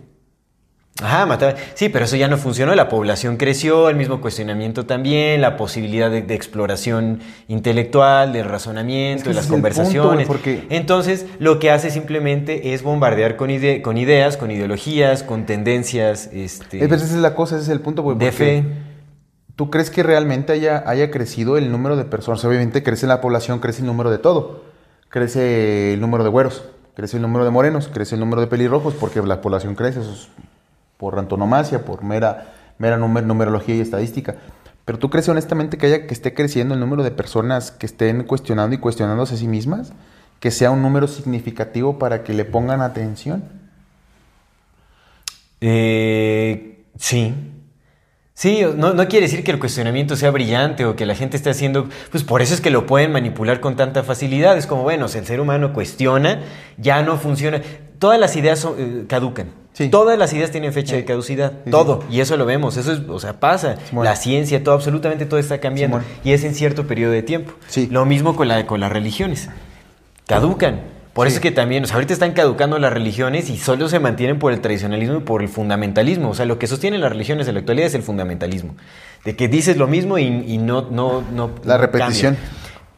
Ajá, 1.03 1.25
mataba. 1.25 1.55
Sí, 1.73 1.89
pero 1.89 2.05
eso 2.05 2.15
ya 2.15 2.29
no 2.29 2.37
funcionó. 2.37 2.73
La 2.73 2.87
población 2.87 3.35
creció, 3.35 3.89
el 3.89 3.97
mismo 3.97 4.21
cuestionamiento 4.21 4.85
también, 4.85 5.41
la 5.41 5.57
posibilidad 5.57 6.09
de, 6.09 6.19
exploración 6.33 7.19
intelectual, 7.49 8.31
de 8.31 8.43
razonamiento, 8.43 9.29
de 9.29 9.35
las 9.35 9.47
conversaciones. 9.47 10.25
porque... 10.25 10.65
Entonces, 10.69 11.25
lo 11.39 11.59
que 11.59 11.69
hace 11.69 11.89
simplemente 11.89 12.73
es 12.73 12.81
bombardear 12.81 13.35
con, 13.35 13.49
con 13.81 13.97
ideas, 13.97 14.37
con 14.37 14.51
ideologías, 14.51 15.23
con 15.23 15.45
tendencias. 15.45 16.29
Este, 16.31 16.83
esa 16.85 16.95
es 16.95 17.11
la 17.15 17.35
cosa, 17.35 17.55
ese 17.55 17.65
es 17.65 17.69
el 17.69 17.81
punto. 17.81 18.15
de 18.15 18.31
fe. 18.31 18.63
¿Tú 19.57 19.69
crees 19.69 19.89
que 19.89 20.01
realmente 20.01 20.53
haya, 20.53 20.81
haya 20.85 21.11
crecido 21.11 21.57
el 21.57 21.71
número 21.73 21.97
de 21.97 22.05
personas? 22.05 22.43
Obviamente 22.45 22.83
crece 22.83 23.05
la 23.05 23.19
población, 23.19 23.59
crece 23.59 23.81
el 23.81 23.87
número 23.87 24.11
de 24.11 24.17
todo. 24.17 24.63
Crece 25.09 25.93
el 25.93 25.99
número 25.99 26.23
de 26.23 26.29
güeros, 26.29 26.63
crece 26.93 27.17
el 27.17 27.21
número 27.21 27.43
de 27.43 27.51
morenos, 27.51 27.89
crece 27.89 28.15
el 28.15 28.21
número 28.21 28.41
de 28.41 28.47
pelirrojos, 28.47 28.93
porque 28.93 29.21
la 29.21 29.41
población 29.41 29.75
crece. 29.75 30.01
Eso 30.01 30.11
es 30.11 30.29
por 30.97 31.17
antonomasia, 31.19 31.85
por 31.85 32.03
mera, 32.03 32.53
mera 32.77 32.97
numerología 32.97 33.75
y 33.75 33.81
estadística. 33.81 34.35
Pero 34.85 34.99
tú 34.99 35.09
crees 35.09 35.27
honestamente 35.29 35.77
que 35.77 35.87
haya 35.87 36.07
que 36.07 36.13
esté 36.13 36.33
creciendo 36.33 36.73
el 36.73 36.79
número 36.79 37.03
de 37.03 37.11
personas 37.11 37.71
que 37.71 37.85
estén 37.85 38.23
cuestionando 38.23 38.75
y 38.75 38.79
cuestionándose 38.79 39.35
a 39.35 39.37
sí 39.37 39.47
mismas, 39.47 39.93
que 40.39 40.51
sea 40.51 40.71
un 40.71 40.81
número 40.81 41.07
significativo 41.07 41.97
para 41.97 42.23
que 42.23 42.33
le 42.33 42.45
pongan 42.45 42.81
atención. 42.81 43.43
Eh, 45.61 46.85
sí, 46.97 47.33
Sí, 48.37 48.63
no, 48.75 48.93
no, 48.93 49.07
quiere 49.07 49.27
decir 49.27 49.45
que 49.45 49.51
el 49.51 49.59
cuestionamiento 49.59 50.17
sea 50.17 50.29
brillante 50.29 50.83
o 50.85 50.97
que 50.97 51.05
la 51.05 51.15
gente 51.15 51.37
esté 51.37 51.51
haciendo, 51.51 51.87
pues 52.11 52.25
por 52.25 52.41
eso 52.41 52.53
es 52.53 52.59
que 52.59 52.69
lo 52.69 52.85
pueden 52.85 53.13
manipular 53.13 53.61
con 53.61 53.77
tanta 53.77 54.03
facilidad. 54.03 54.57
Es 54.57 54.67
como, 54.67 54.83
bueno, 54.83 55.07
si 55.07 55.17
el 55.17 55.25
ser 55.25 55.39
humano 55.39 55.71
cuestiona, 55.71 56.41
ya 56.77 57.01
no 57.01 57.17
funciona. 57.17 57.61
Todas 57.97 58.19
las 58.19 58.35
ideas 58.35 58.67
eh, 58.77 59.05
caducan. 59.07 59.64
Todas 59.91 60.17
las 60.17 60.31
ideas 60.33 60.51
tienen 60.51 60.71
fecha 60.73 60.95
de 60.95 61.05
caducidad. 61.05 61.51
todo. 61.69 62.03
Y 62.09 62.21
eso 62.21 62.37
lo 62.37 62.45
vemos. 62.45 62.77
Eso 62.77 62.93
es, 62.93 62.99
o 63.07 63.19
sea, 63.19 63.39
pasa. 63.39 63.77
La 63.93 64.15
ciencia, 64.15 64.63
todo, 64.63 64.75
absolutamente 64.75 65.25
todo 65.25 65.39
está 65.39 65.59
cambiando. 65.59 66.01
y 66.23 66.31
es 66.31 66.43
en 66.43 66.55
cierto 66.55 66.87
periodo 66.87 67.11
de 67.11 67.23
tiempo. 67.23 67.53
Lo 67.89 68.05
mismo 68.05 68.35
con, 68.35 68.47
la, 68.47 68.65
con 68.65 68.79
las 68.79 68.91
religiones. 68.91 69.49
Caducan. 70.27 70.95
Por 71.15 71.27
eso 71.27 71.37
es 71.37 71.41
que 71.41 71.51
también, 71.51 71.81
o 71.85 71.87
sea, 71.87 71.95
ahorita 71.95 72.11
están 72.11 72.33
caducando 72.33 72.77
las 72.77 72.91
religiones 72.91 73.49
y 73.49 73.57
solo 73.57 73.87
se 73.87 73.99
mantienen 73.99 74.37
por 74.37 74.51
el 74.51 74.59
tradicionalismo 74.59 75.19
y 75.19 75.21
por 75.21 75.41
el 75.41 75.47
fundamentalismo. 75.47 76.29
O 76.31 76.33
sea, 76.33 76.45
lo 76.45 76.59
que 76.59 76.67
sostienen 76.67 76.99
las 76.99 77.09
religiones 77.09 77.47
en 77.47 77.53
la 77.53 77.61
actualidad 77.61 77.87
es 77.87 77.93
el 77.93 78.03
fundamentalismo. 78.03 78.75
De 79.23 79.33
que 79.37 79.47
dices 79.47 79.77
lo 79.77 79.87
mismo 79.87 80.17
y, 80.17 80.57
no, 80.57 80.81
no, 80.91 81.21
no. 81.21 81.51
La 81.63 81.77
repetición. 81.77 82.35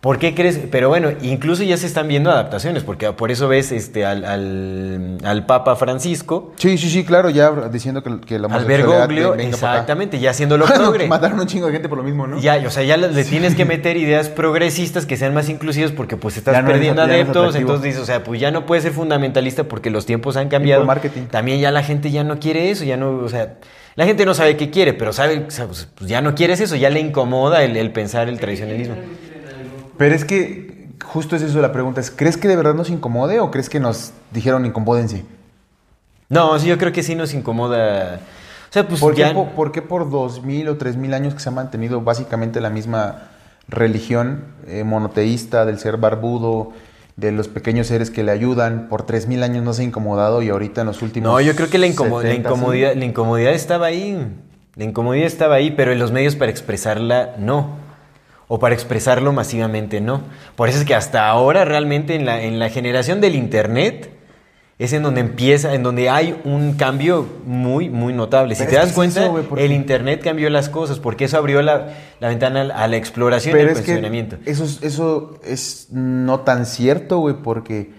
¿Por 0.02 0.20
qué 0.20 0.36
crees? 0.36 0.60
Pero 0.72 0.90
bueno, 0.90 1.10
incluso 1.22 1.64
ya 1.64 1.76
se 1.76 1.88
están 1.88 2.08
viendo 2.08 2.30
adaptaciones, 2.30 2.84
porque 2.84 3.12
por 3.14 3.32
eso 3.32 3.48
ves 3.48 3.72
este, 3.72 4.06
al, 4.06 4.24
al, 5.24 5.46
Papa 5.48 5.76
Francisco. 5.76 6.54
Sí, 6.58 6.78
sí, 6.78 6.90
sí, 6.90 7.04
claro, 7.04 7.32
ya 7.32 7.52
diciendo 7.72 8.04
que, 8.04 8.20
que 8.22 8.38
la 8.38 8.48
Bergoglio, 8.48 9.34
exactamente, 9.36 10.20
ya 10.20 10.32
haciéndolo 10.32 10.66
progre. 10.76 11.08
Mataron 11.08 11.40
un 11.40 11.48
chingo 11.48 11.66
de 11.68 11.74
gente 11.74 11.90
por 11.90 11.98
lo 11.98 12.04
mismo, 12.04 12.28
¿no? 12.28 12.40
Ya, 12.40 12.62
o 12.66 12.70
sea, 12.70 12.84
ya 12.84 12.96
le 12.96 13.24
tienes 13.24 13.56
que 13.56 13.66
meter 13.66 13.98
ideas 13.98 14.30
progresistas 14.30 15.06
que 15.08 15.18
sean 15.18 15.34
más 15.34 15.50
inclusivas 15.50 15.92
porque 15.92 16.16
pues 16.16 16.38
estás 16.38 16.64
perdiendo 16.64 17.02
adeptos, 17.02 17.56
entonces 17.56 17.84
dices, 17.84 18.02
o 18.02 18.06
sea, 18.06 18.24
pues 18.24 18.40
ya 18.40 18.52
no 18.52 18.66
puedes 18.66 18.84
ser 18.84 18.94
fundamentalista 18.94 19.64
porque 19.64 19.90
los 19.90 20.06
tiempos 20.06 20.38
han 20.38 20.50
cambiado. 20.50 20.86
marketing. 20.86 21.24
También 21.24 21.60
ya 21.60 21.72
la 21.72 21.82
gente 21.82 22.12
ya 22.12 22.24
no 22.24 22.40
quiere 22.40 22.70
eso, 22.70 22.84
ya 22.84 22.98
no, 22.98 23.18
o 23.18 23.30
sea, 23.30 23.56
la 23.96 24.06
gente 24.06 24.26
no 24.28 24.36
sabe 24.36 24.58
qué 24.58 24.70
quiere, 24.70 24.94
pero 24.94 25.12
sabe, 25.12 25.42
pues, 25.42 25.88
pues, 25.96 26.08
ya 26.08 26.22
no 26.22 26.36
quieres 26.36 26.60
eso, 26.60 26.76
ya 26.76 26.92
le 26.92 27.00
incomoda 27.00 27.64
el, 27.64 27.76
el 27.76 27.92
pensar 27.92 28.30
el 28.30 28.40
tradicionalismo. 28.40 28.96
Pero 29.98 30.16
es 30.16 30.26
que 30.26 30.90
justo 31.04 31.36
es 31.36 31.42
eso 31.42 31.62
la 31.62 31.72
pregunta. 31.72 32.02
Es, 32.02 32.12
¿Crees 32.12 32.38
que 32.38 32.48
de 32.48 32.56
verdad 32.56 32.74
nos 32.74 32.90
incomode 32.90 33.40
o 33.40 33.52
crees 33.52 33.70
que 33.70 33.80
nos 33.80 34.12
dijeron 34.32 34.66
incomódense? 34.66 35.26
No, 36.30 36.58
sí, 36.60 36.68
yo 36.68 36.78
creo 36.78 36.92
que 36.92 37.04
sí 37.04 37.16
nos 37.16 37.34
incomoda. 37.34 38.20
O 38.70 38.74
sea, 38.74 38.88
pues 38.88 39.00
¿Por, 39.00 39.16
qué, 39.16 39.26
por, 39.56 39.72
qué 39.72 39.82
por 39.82 40.10
dos 40.10 40.44
mil 40.44 40.68
o 40.68 40.78
tres 40.78 40.98
mil 40.98 41.14
años 41.14 41.34
que 41.34 41.40
se 41.40 41.50
ha 41.50 41.54
mantenido 41.54 42.02
básicamente 42.02 42.60
la 42.60 42.70
misma 42.70 43.30
religión 43.70 44.44
eh, 44.68 44.84
monoteísta 44.84 45.66
del 45.66 45.80
ser 45.80 45.98
barbudo, 45.98 46.74
de 47.16 47.32
los 47.32 47.48
pequeños 47.48 47.88
seres 47.88 48.12
que 48.12 48.24
le 48.24 48.32
ayudan, 48.32 48.88
por 48.90 49.06
tres 49.06 49.28
mil 49.28 49.42
años 49.42 49.64
no 49.64 49.74
se 49.74 49.84
ha 49.84 49.86
incomodado 49.86 50.42
y 50.42 50.50
ahorita 50.50 50.82
en 50.82 50.88
los 50.88 51.02
últimos... 51.02 51.32
No, 51.32 51.40
yo 51.40 51.56
creo 51.56 51.70
que 51.70 51.78
la, 51.78 51.88
la, 51.88 52.34
incomodidad, 52.34 52.94
la 52.96 53.06
incomodidad 53.06 53.54
estaba 53.54 53.88
ahí. 53.88 54.28
La 54.76 54.84
incomodidad 54.84 55.26
estaba 55.26 55.56
ahí, 55.56 55.72
pero 55.72 55.94
en 55.94 56.00
los 56.00 56.12
medios 56.12 56.36
para 56.36 56.52
expresarla 56.52 57.36
no 57.40 57.87
o 58.48 58.60
para 58.60 58.74
expresarlo 58.76 59.34
masivamente 59.34 60.02
no. 60.02 60.22
Por 60.56 60.70
eso 60.70 60.80
es 60.80 60.86
que 60.86 60.96
hasta 60.96 61.28
ahora 61.28 61.66
realmente 61.66 62.16
en 62.16 62.26
la, 62.26 62.42
en 62.42 62.60
la 62.60 62.70
generación 62.70 63.22
del 63.22 63.36
Internet 63.36 64.18
es 64.80 64.94
en 64.94 65.02
donde 65.02 65.22
empieza, 65.22 65.74
en 65.74 65.82
donde 65.82 66.10
hay 66.10 66.40
un 66.44 66.74
cambio 66.74 67.28
muy, 67.46 67.90
muy 67.90 68.14
notable. 68.14 68.54
si 68.54 68.66
te 68.68 68.76
das 68.76 68.94
cuenta, 68.94 69.32
el 69.58 69.72
Internet 69.72 70.22
cambió 70.24 70.50
las 70.52 70.70
cosas, 70.70 71.00
porque 71.00 71.26
eso 71.26 71.38
abrió 71.38 71.64
la, 71.64 71.94
ventana 72.22 72.62
a 72.76 72.88
la 72.88 72.96
exploración 72.96 73.58
y 73.58 73.62
al 73.62 73.72
cuestionamiento. 73.72 74.38
eso, 74.46 74.66
eso 74.84 75.40
es 75.44 75.88
no 75.92 76.42
tan 76.42 76.68
cierto, 76.68 77.18
güey, 77.18 77.36
porque 77.42 77.92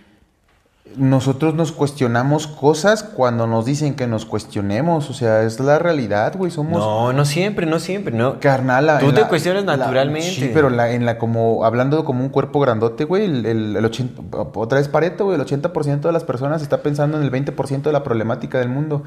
nosotros 0.97 1.55
nos 1.55 1.73
cuestionamos 1.73 2.47
cosas 2.47 3.03
cuando 3.03 3.47
nos 3.47 3.65
dicen 3.65 3.95
que 3.95 4.07
nos 4.07 4.25
cuestionemos. 4.25 5.11
O 5.11 5.13
sea, 5.13 5.43
es 5.43 5.61
la 5.61 5.79
realidad, 5.79 6.37
güey. 6.37 6.51
Somos. 6.51 6.79
No, 6.79 7.13
no 7.13 7.25
siempre, 7.25 7.67
no 7.67 7.79
siempre. 7.79 8.15
No. 8.15 8.41
Carnal, 8.41 8.99
Tú 9.01 9.13
te 9.13 9.23
cuestionas 9.25 9.65
naturalmente. 9.65 10.31
sí, 10.31 10.51
pero 10.53 10.71
la, 10.71 10.91
en 10.93 11.05
la 11.05 11.19
como. 11.19 11.65
Hablando 11.65 12.05
como 12.05 12.23
un 12.23 12.31
cuerpo 12.31 12.61
grandote, 12.61 13.05
güey. 13.05 13.25
El, 13.25 13.77
el, 13.77 13.85
80, 13.85 14.23
otra 14.55 14.79
vez 14.79 14.89
Pareto, 14.89 15.27
güey. 15.27 15.41
El 15.41 15.47
80% 15.47 16.01
de 16.01 16.13
las 16.13 16.25
personas 16.25 16.63
está 16.63 16.83
pensando 16.83 17.19
en 17.19 17.25
el 17.25 17.31
20% 17.31 17.83
de 17.83 17.93
la 17.93 18.03
problemática 18.03 18.59
del 18.59 18.69
mundo. 18.69 19.05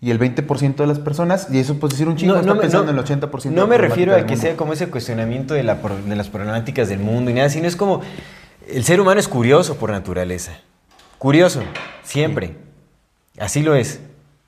Y 0.00 0.12
el 0.12 0.20
20% 0.20 0.76
de 0.76 0.86
las 0.86 1.00
personas, 1.00 1.48
y 1.50 1.58
eso 1.58 1.74
pues 1.80 1.90
decir 1.90 2.06
un 2.06 2.14
chingo, 2.14 2.34
no, 2.34 2.40
está 2.40 2.54
pensando 2.54 2.92
en 2.92 2.98
el 2.98 3.04
80% 3.04 3.50
No 3.50 3.66
me 3.66 3.78
refiero 3.78 4.14
a 4.14 4.26
que 4.26 4.36
sea 4.36 4.56
como 4.56 4.72
ese 4.72 4.88
cuestionamiento 4.88 5.54
de 5.54 5.64
las 5.64 6.28
problemáticas 6.28 6.88
del 6.88 7.00
mundo 7.00 7.32
y 7.32 7.34
nada, 7.34 7.48
sino 7.48 7.66
es 7.66 7.76
como. 7.76 8.00
El 8.68 8.84
ser 8.84 9.00
humano 9.00 9.18
es 9.18 9.28
curioso 9.28 9.76
por 9.76 9.90
naturaleza. 9.90 10.52
Curioso, 11.18 11.62
siempre. 12.04 12.54
Así 13.40 13.62
lo 13.62 13.74
es. 13.74 14.00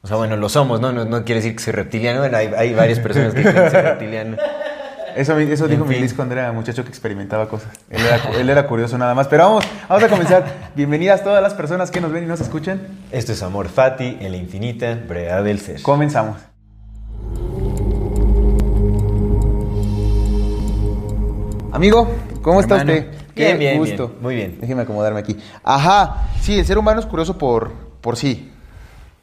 O 0.03 0.07
sea, 0.07 0.17
bueno, 0.17 0.37
lo 0.37 0.49
somos, 0.49 0.81
¿no? 0.81 0.93
No, 0.93 1.25
quiere 1.25 1.41
decir 1.41 1.57
que 1.57 1.63
soy 1.63 1.73
reptiliano. 1.73 2.21
Bueno, 2.21 2.37
hay, 2.37 2.75
varias 2.75 2.99
personas 3.01 3.35
que 3.35 3.43
creen 3.43 3.71
soy 3.71 3.81
reptiliano. 3.81 4.37
Eso, 5.17 5.37
eso 5.37 5.67
dijo 5.67 5.85
mi 5.85 5.99
Luis 5.99 6.15
cuando 6.15 6.35
era 6.35 6.53
muchacho 6.53 6.85
que 6.85 6.89
experimentaba 6.89 7.49
cosas. 7.49 7.71
Él 7.91 8.01
era, 8.07 8.39
él 8.39 8.49
era, 8.49 8.67
curioso 8.69 8.97
nada 8.97 9.15
más. 9.15 9.27
Pero 9.27 9.45
vamos, 9.45 9.65
vamos 9.89 10.05
a 10.05 10.09
comenzar. 10.09 10.71
Bienvenidas 10.77 11.25
todas 11.25 11.43
las 11.43 11.55
personas 11.55 11.91
que 11.91 12.01
nos 12.01 12.13
ven 12.13 12.23
y 12.23 12.27
nos 12.27 12.41
escuchan. 12.41 12.81
Esto 13.11 13.33
es 13.33 13.43
Amor 13.43 13.69
Fati 13.69 14.19
en 14.21 14.31
la 14.31 14.39
infinita 14.39 14.95
brevedad 14.95 15.43
del 15.43 15.59
ser. 15.59 15.83
Comenzamos. 15.83 16.39
Amigo, 21.73 22.09
¿cómo 22.43 22.61
está 22.61 22.77
usted? 22.77 23.07
Bien, 23.35 23.59
bien, 23.59 23.79
gusto. 23.79 24.15
Muy 24.21 24.35
bien. 24.35 24.59
Déjeme 24.61 24.83
acomodarme 24.83 25.21
aquí. 25.21 25.37
Ajá, 25.63 26.29
sí, 26.41 26.59
el 26.59 26.67
ser 26.67 26.79
humano 26.79 27.01
es 27.01 27.07
curioso 27.07 27.39
por, 27.39 27.73
por 28.01 28.17
sí. 28.17 28.51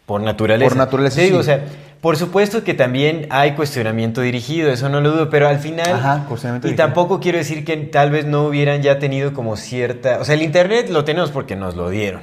Por 0.06 0.22
naturaleza. 0.22 0.70
Por 0.70 0.78
naturaleza. 0.78 1.22
Sí, 1.22 1.32
o 1.34 1.44
sea, 1.44 1.66
por 2.02 2.16
supuesto 2.16 2.64
que 2.64 2.74
también 2.74 3.28
hay 3.30 3.54
cuestionamiento 3.54 4.22
dirigido, 4.22 4.72
eso 4.72 4.88
no 4.88 5.02
lo 5.02 5.12
dudo, 5.12 5.30
pero 5.30 5.48
al 5.48 5.60
final. 5.60 5.92
Ajá, 5.92 6.26
cuestionamiento 6.28 6.68
Y 6.70 6.76
tampoco 6.76 7.20
quiero 7.20 7.38
decir 7.38 7.66
que 7.66 7.76
tal 7.78 8.12
vez 8.12 8.26
no 8.26 8.46
hubieran 8.46 8.82
ya 8.82 9.00
tenido 9.00 9.34
como 9.34 9.58
cierta. 9.58 10.20
O 10.20 10.26
sea, 10.26 10.36
el 10.36 10.42
Internet 10.42 10.90
lo 10.90 11.04
tenemos 11.04 11.32
porque 11.32 11.56
nos 11.56 11.76
lo 11.76 11.90
dieron. 11.90 12.22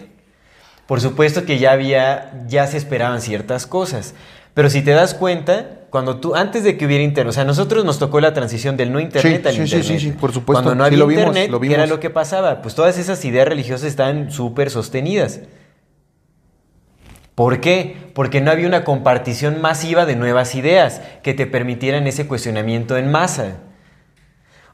Por 0.87 1.01
supuesto 1.01 1.45
que 1.45 1.59
ya 1.59 1.73
había, 1.73 2.45
ya 2.47 2.67
se 2.67 2.77
esperaban 2.77 3.21
ciertas 3.21 3.67
cosas. 3.67 4.15
Pero 4.55 4.71
si 4.71 4.83
te 4.83 4.93
das 4.93 5.15
cuenta, 5.15 5.81
cuando 5.91 6.19
tú, 6.19 6.35
antes 6.35 6.63
de 6.65 6.77
que 6.77 6.87
hubiera 6.87 7.03
internet, 7.03 7.31
o 7.31 7.33
sea, 7.33 7.43
a 7.43 7.47
nosotros 7.47 7.85
nos 7.85 7.99
tocó 7.99 8.21
la 8.21 8.33
transición 8.33 8.77
del 8.77 8.93
no 8.93 9.01
internet 9.01 9.47
al 9.47 9.55
internet. 9.55 9.85
Sí, 9.85 9.99
sí, 9.99 10.01
sí, 10.01 10.11
por 10.13 10.33
supuesto. 10.33 10.63
Cuando 10.63 10.75
no 10.75 10.85
había 10.85 11.05
internet, 11.05 11.51
¿qué 11.61 11.75
era 11.75 11.87
lo 11.87 12.01
que 12.01 12.11
pasaba? 12.11 12.63
Pues 12.63 12.75
todas 12.75 12.97
esas 12.99 13.25
ideas 13.25 13.49
religiosas 13.49 13.89
estaban 13.89 14.31
súper 14.31 14.71
sostenidas. 14.71 15.41
¿Por 17.35 17.61
qué? 17.61 17.97
Porque 18.15 18.41
no 18.41 18.53
había 18.53 18.69
una 18.69 18.85
compartición 18.85 19.61
masiva 19.61 20.07
de 20.07 20.15
nuevas 20.15 20.55
ideas 20.55 21.03
que 21.25 21.35
te 21.35 21.47
permitieran 21.47 22.07
ese 22.07 22.29
cuestionamiento 22.29 22.97
en 22.97 23.11
masa. 23.11 23.57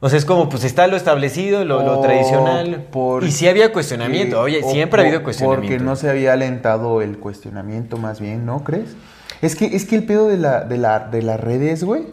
O 0.01 0.09
sea, 0.09 0.19
es 0.19 0.27
como, 0.27 0.49
pues 0.49 0.65
está 0.65 0.87
lo 0.87 0.97
establecido, 0.97 1.65
lo, 1.65 2.01
tradicional. 2.01 2.87
y 3.23 3.31
sí 3.31 3.49
había 3.49 3.73
cuestionamiento, 3.73 4.41
oye, 4.41 4.63
siempre 4.63 5.01
ha 5.01 5.05
habido 5.05 5.23
cuestionamiento. 5.23 5.75
Porque 5.75 5.85
no 5.85 5.97
se 5.97 6.09
había 6.09 6.35
alentado 6.35 7.03
el 7.03 7.19
cuestionamiento 7.19 7.99
más 7.99 8.21
bien, 8.21 8.47
¿no 8.47 8.65
crees? 8.65 8.97
Es 9.43 9.57
que, 9.57 9.67
es 9.67 9.87
que 9.87 9.97
el 9.97 10.05
pedo 10.05 10.29
de, 10.29 10.37
la, 10.37 10.61
de, 10.65 10.77
la, 10.77 11.01
de 11.01 11.23
las 11.23 11.41
redes, 11.41 11.85
güey, 11.85 12.07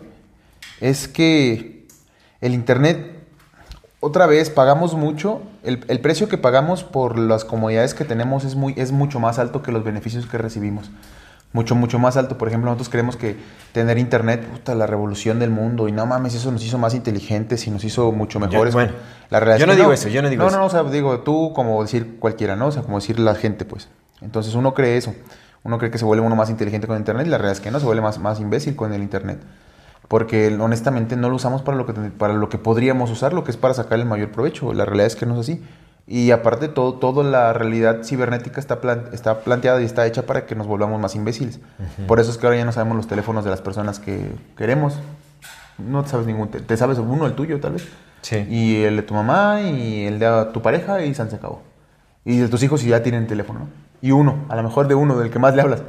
es 0.79 1.07
que 1.07 1.86
el 2.41 2.53
Internet, 2.53 3.17
otra 4.00 4.27
vez, 4.27 4.50
pagamos 4.50 4.93
mucho. 4.93 5.41
El, 5.63 6.00
precio 6.00 6.29
que 6.29 6.38
pagamos 6.38 6.84
por 6.84 7.17
las 7.17 7.43
comodidades 7.43 7.93
que 7.93 8.05
tenemos 8.05 8.46
es, 8.46 8.55
muy, 8.55 8.74
es 8.77 8.91
mucho 8.91 9.19
más 9.19 9.39
alto 9.39 9.62
que 9.62 9.72
los 9.72 9.84
beneficios 9.84 10.25
que 10.25 10.38
recibimos. 10.38 10.89
Mucho, 11.51 11.75
mucho 11.75 11.98
más 11.98 12.15
alto. 12.15 12.38
Por 12.38 12.48
ejemplo, 12.48 12.69
nosotros 12.69 12.89
creemos 12.89 13.17
que 13.17 13.38
tener 13.72 13.98
Internet, 13.98 14.46
puta, 14.46 14.75
la 14.75 14.86
revolución 14.86 15.39
del 15.39 15.50
mundo. 15.50 15.88
Y 15.88 15.91
no 15.91 16.05
mames, 16.05 16.36
eso 16.36 16.51
nos 16.51 16.63
hizo 16.63 16.77
más 16.77 16.93
inteligentes 16.93 17.65
y 17.67 17.72
nos 17.72 17.84
hizo 17.84 18.12
mucho 18.12 18.39
mejores. 18.39 18.74
bueno, 18.74 18.93
la 19.29 19.57
yo 19.57 19.65
no 19.65 19.75
digo 19.75 19.91
eso, 19.91 20.07
yo 20.10 20.22
no 20.22 20.29
digo 20.29 20.43
eso. 20.43 20.55
No, 20.55 20.60
no, 20.60 20.65
o 20.67 20.69
sea, 20.69 20.84
digo 20.84 21.22
tú 21.22 21.51
como 21.53 21.81
decir 21.81 22.17
cualquiera, 22.19 22.55
¿no? 22.55 22.67
O 22.67 22.72
sea, 22.72 22.84
como 22.84 23.00
decir 23.00 23.19
la 23.19 23.36
gente, 23.36 23.65
pues. 23.65 23.89
Entonces 24.22 24.53
uno 24.55 24.74
cree 24.74 24.98
eso. 24.98 25.13
Uno 25.63 25.77
cree 25.77 25.91
que 25.91 25.97
se 25.97 26.05
vuelve 26.05 26.25
uno 26.25 26.35
más 26.35 26.49
inteligente 26.49 26.87
con 26.87 26.97
Internet 26.97 27.27
y 27.27 27.29
la 27.29 27.37
realidad 27.37 27.57
es 27.57 27.61
que 27.61 27.71
no, 27.71 27.79
se 27.79 27.85
vuelve 27.85 28.01
más, 28.01 28.19
más 28.19 28.39
imbécil 28.39 28.75
con 28.75 28.93
el 28.93 29.01
Internet. 29.01 29.39
Porque 30.07 30.55
honestamente 30.59 31.17
no 31.17 31.29
lo 31.29 31.35
usamos 31.35 31.61
para 31.61 31.77
lo, 31.77 31.85
que, 31.85 31.93
para 31.93 32.33
lo 32.33 32.47
que 32.47 32.57
podríamos 32.57 33.11
usarlo, 33.11 33.43
que 33.43 33.51
es 33.51 33.57
para 33.57 33.73
sacar 33.73 33.99
el 33.99 34.05
mayor 34.05 34.31
provecho. 34.31 34.73
La 34.73 34.85
realidad 34.85 35.07
es 35.07 35.15
que 35.15 35.25
no 35.25 35.33
es 35.33 35.41
así. 35.41 35.61
Y 36.09 36.31
aparte, 36.31 36.69
todo, 36.69 36.93
toda 36.93 37.21
la 37.25 37.51
realidad 37.51 38.03
cibernética 38.03 38.61
está, 38.61 38.79
está 39.11 39.41
planteada 39.41 39.81
y 39.81 39.85
está 39.85 40.07
hecha 40.07 40.25
para 40.25 40.45
que 40.45 40.55
nos 40.55 40.65
volvamos 40.65 41.01
más 41.01 41.15
imbéciles. 41.15 41.59
Por 42.07 42.21
eso 42.21 42.31
es 42.31 42.37
que 42.37 42.45
ahora 42.45 42.57
ya 42.57 42.63
no 42.63 42.71
sabemos 42.71 42.95
los 42.95 43.07
teléfonos 43.07 43.43
de 43.43 43.49
las 43.49 43.59
personas 43.59 43.99
que 43.99 44.31
queremos. 44.55 44.97
No 45.77 46.03
te 46.03 46.09
sabes 46.09 46.25
ningún. 46.25 46.47
Te, 46.47 46.77
sabes 46.77 46.97
uno, 46.97 47.25
el 47.25 47.33
tuyo, 47.33 47.59
tal 47.59 47.73
vez. 47.73 47.89
Sí. 48.21 48.37
Y 48.49 48.83
el 48.83 48.95
de 48.95 49.01
tu 49.01 49.13
mamá 49.13 49.61
y 49.61 50.05
el 50.05 50.19
de 50.19 50.47
tu 50.53 50.61
pareja 50.61 51.03
y 51.03 51.13
se 51.13 51.23
acabó. 51.23 51.61
Y 52.23 52.37
de 52.37 52.47
tus 52.47 52.63
hijos 52.63 52.79
si 52.79 52.87
ya 52.87 53.03
tienen 53.03 53.27
teléfono, 53.27 53.59
¿no? 53.59 53.67
Y 54.01 54.11
uno, 54.11 54.45
a 54.49 54.55
lo 54.55 54.63
mejor 54.63 54.87
de 54.87 54.95
uno, 54.95 55.17
del 55.17 55.29
que 55.29 55.39
más 55.39 55.55
le 55.55 55.61
hablas. 55.61 55.81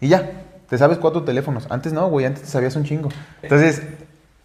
Y 0.00 0.08
ya, 0.08 0.30
te 0.68 0.78
sabes 0.78 0.98
cuatro 0.98 1.24
teléfonos. 1.24 1.66
Antes 1.70 1.92
no, 1.92 2.08
güey, 2.08 2.26
antes 2.26 2.44
te 2.44 2.48
sabías 2.48 2.76
un 2.76 2.84
chingo. 2.84 3.08
Entonces, 3.42 3.82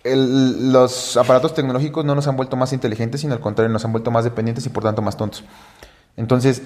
los 0.03 1.17
aparatos 1.17 1.53
tecnológicos 1.53 2.03
no 2.05 2.15
nos 2.15 2.27
han 2.27 2.35
vuelto 2.35 2.55
más 2.55 2.73
inteligentes, 2.73 3.21
sino 3.21 3.33
al 3.33 3.39
contrario, 3.39 3.71
nos 3.71 3.85
han 3.85 3.91
vuelto 3.91 4.11
más 4.11 4.23
dependientes 4.23 4.65
y 4.65 4.69
por 4.69 4.83
tanto 4.83 5.01
más 5.01 5.17
tontos. 5.17 5.43
Entonces, 6.17 6.61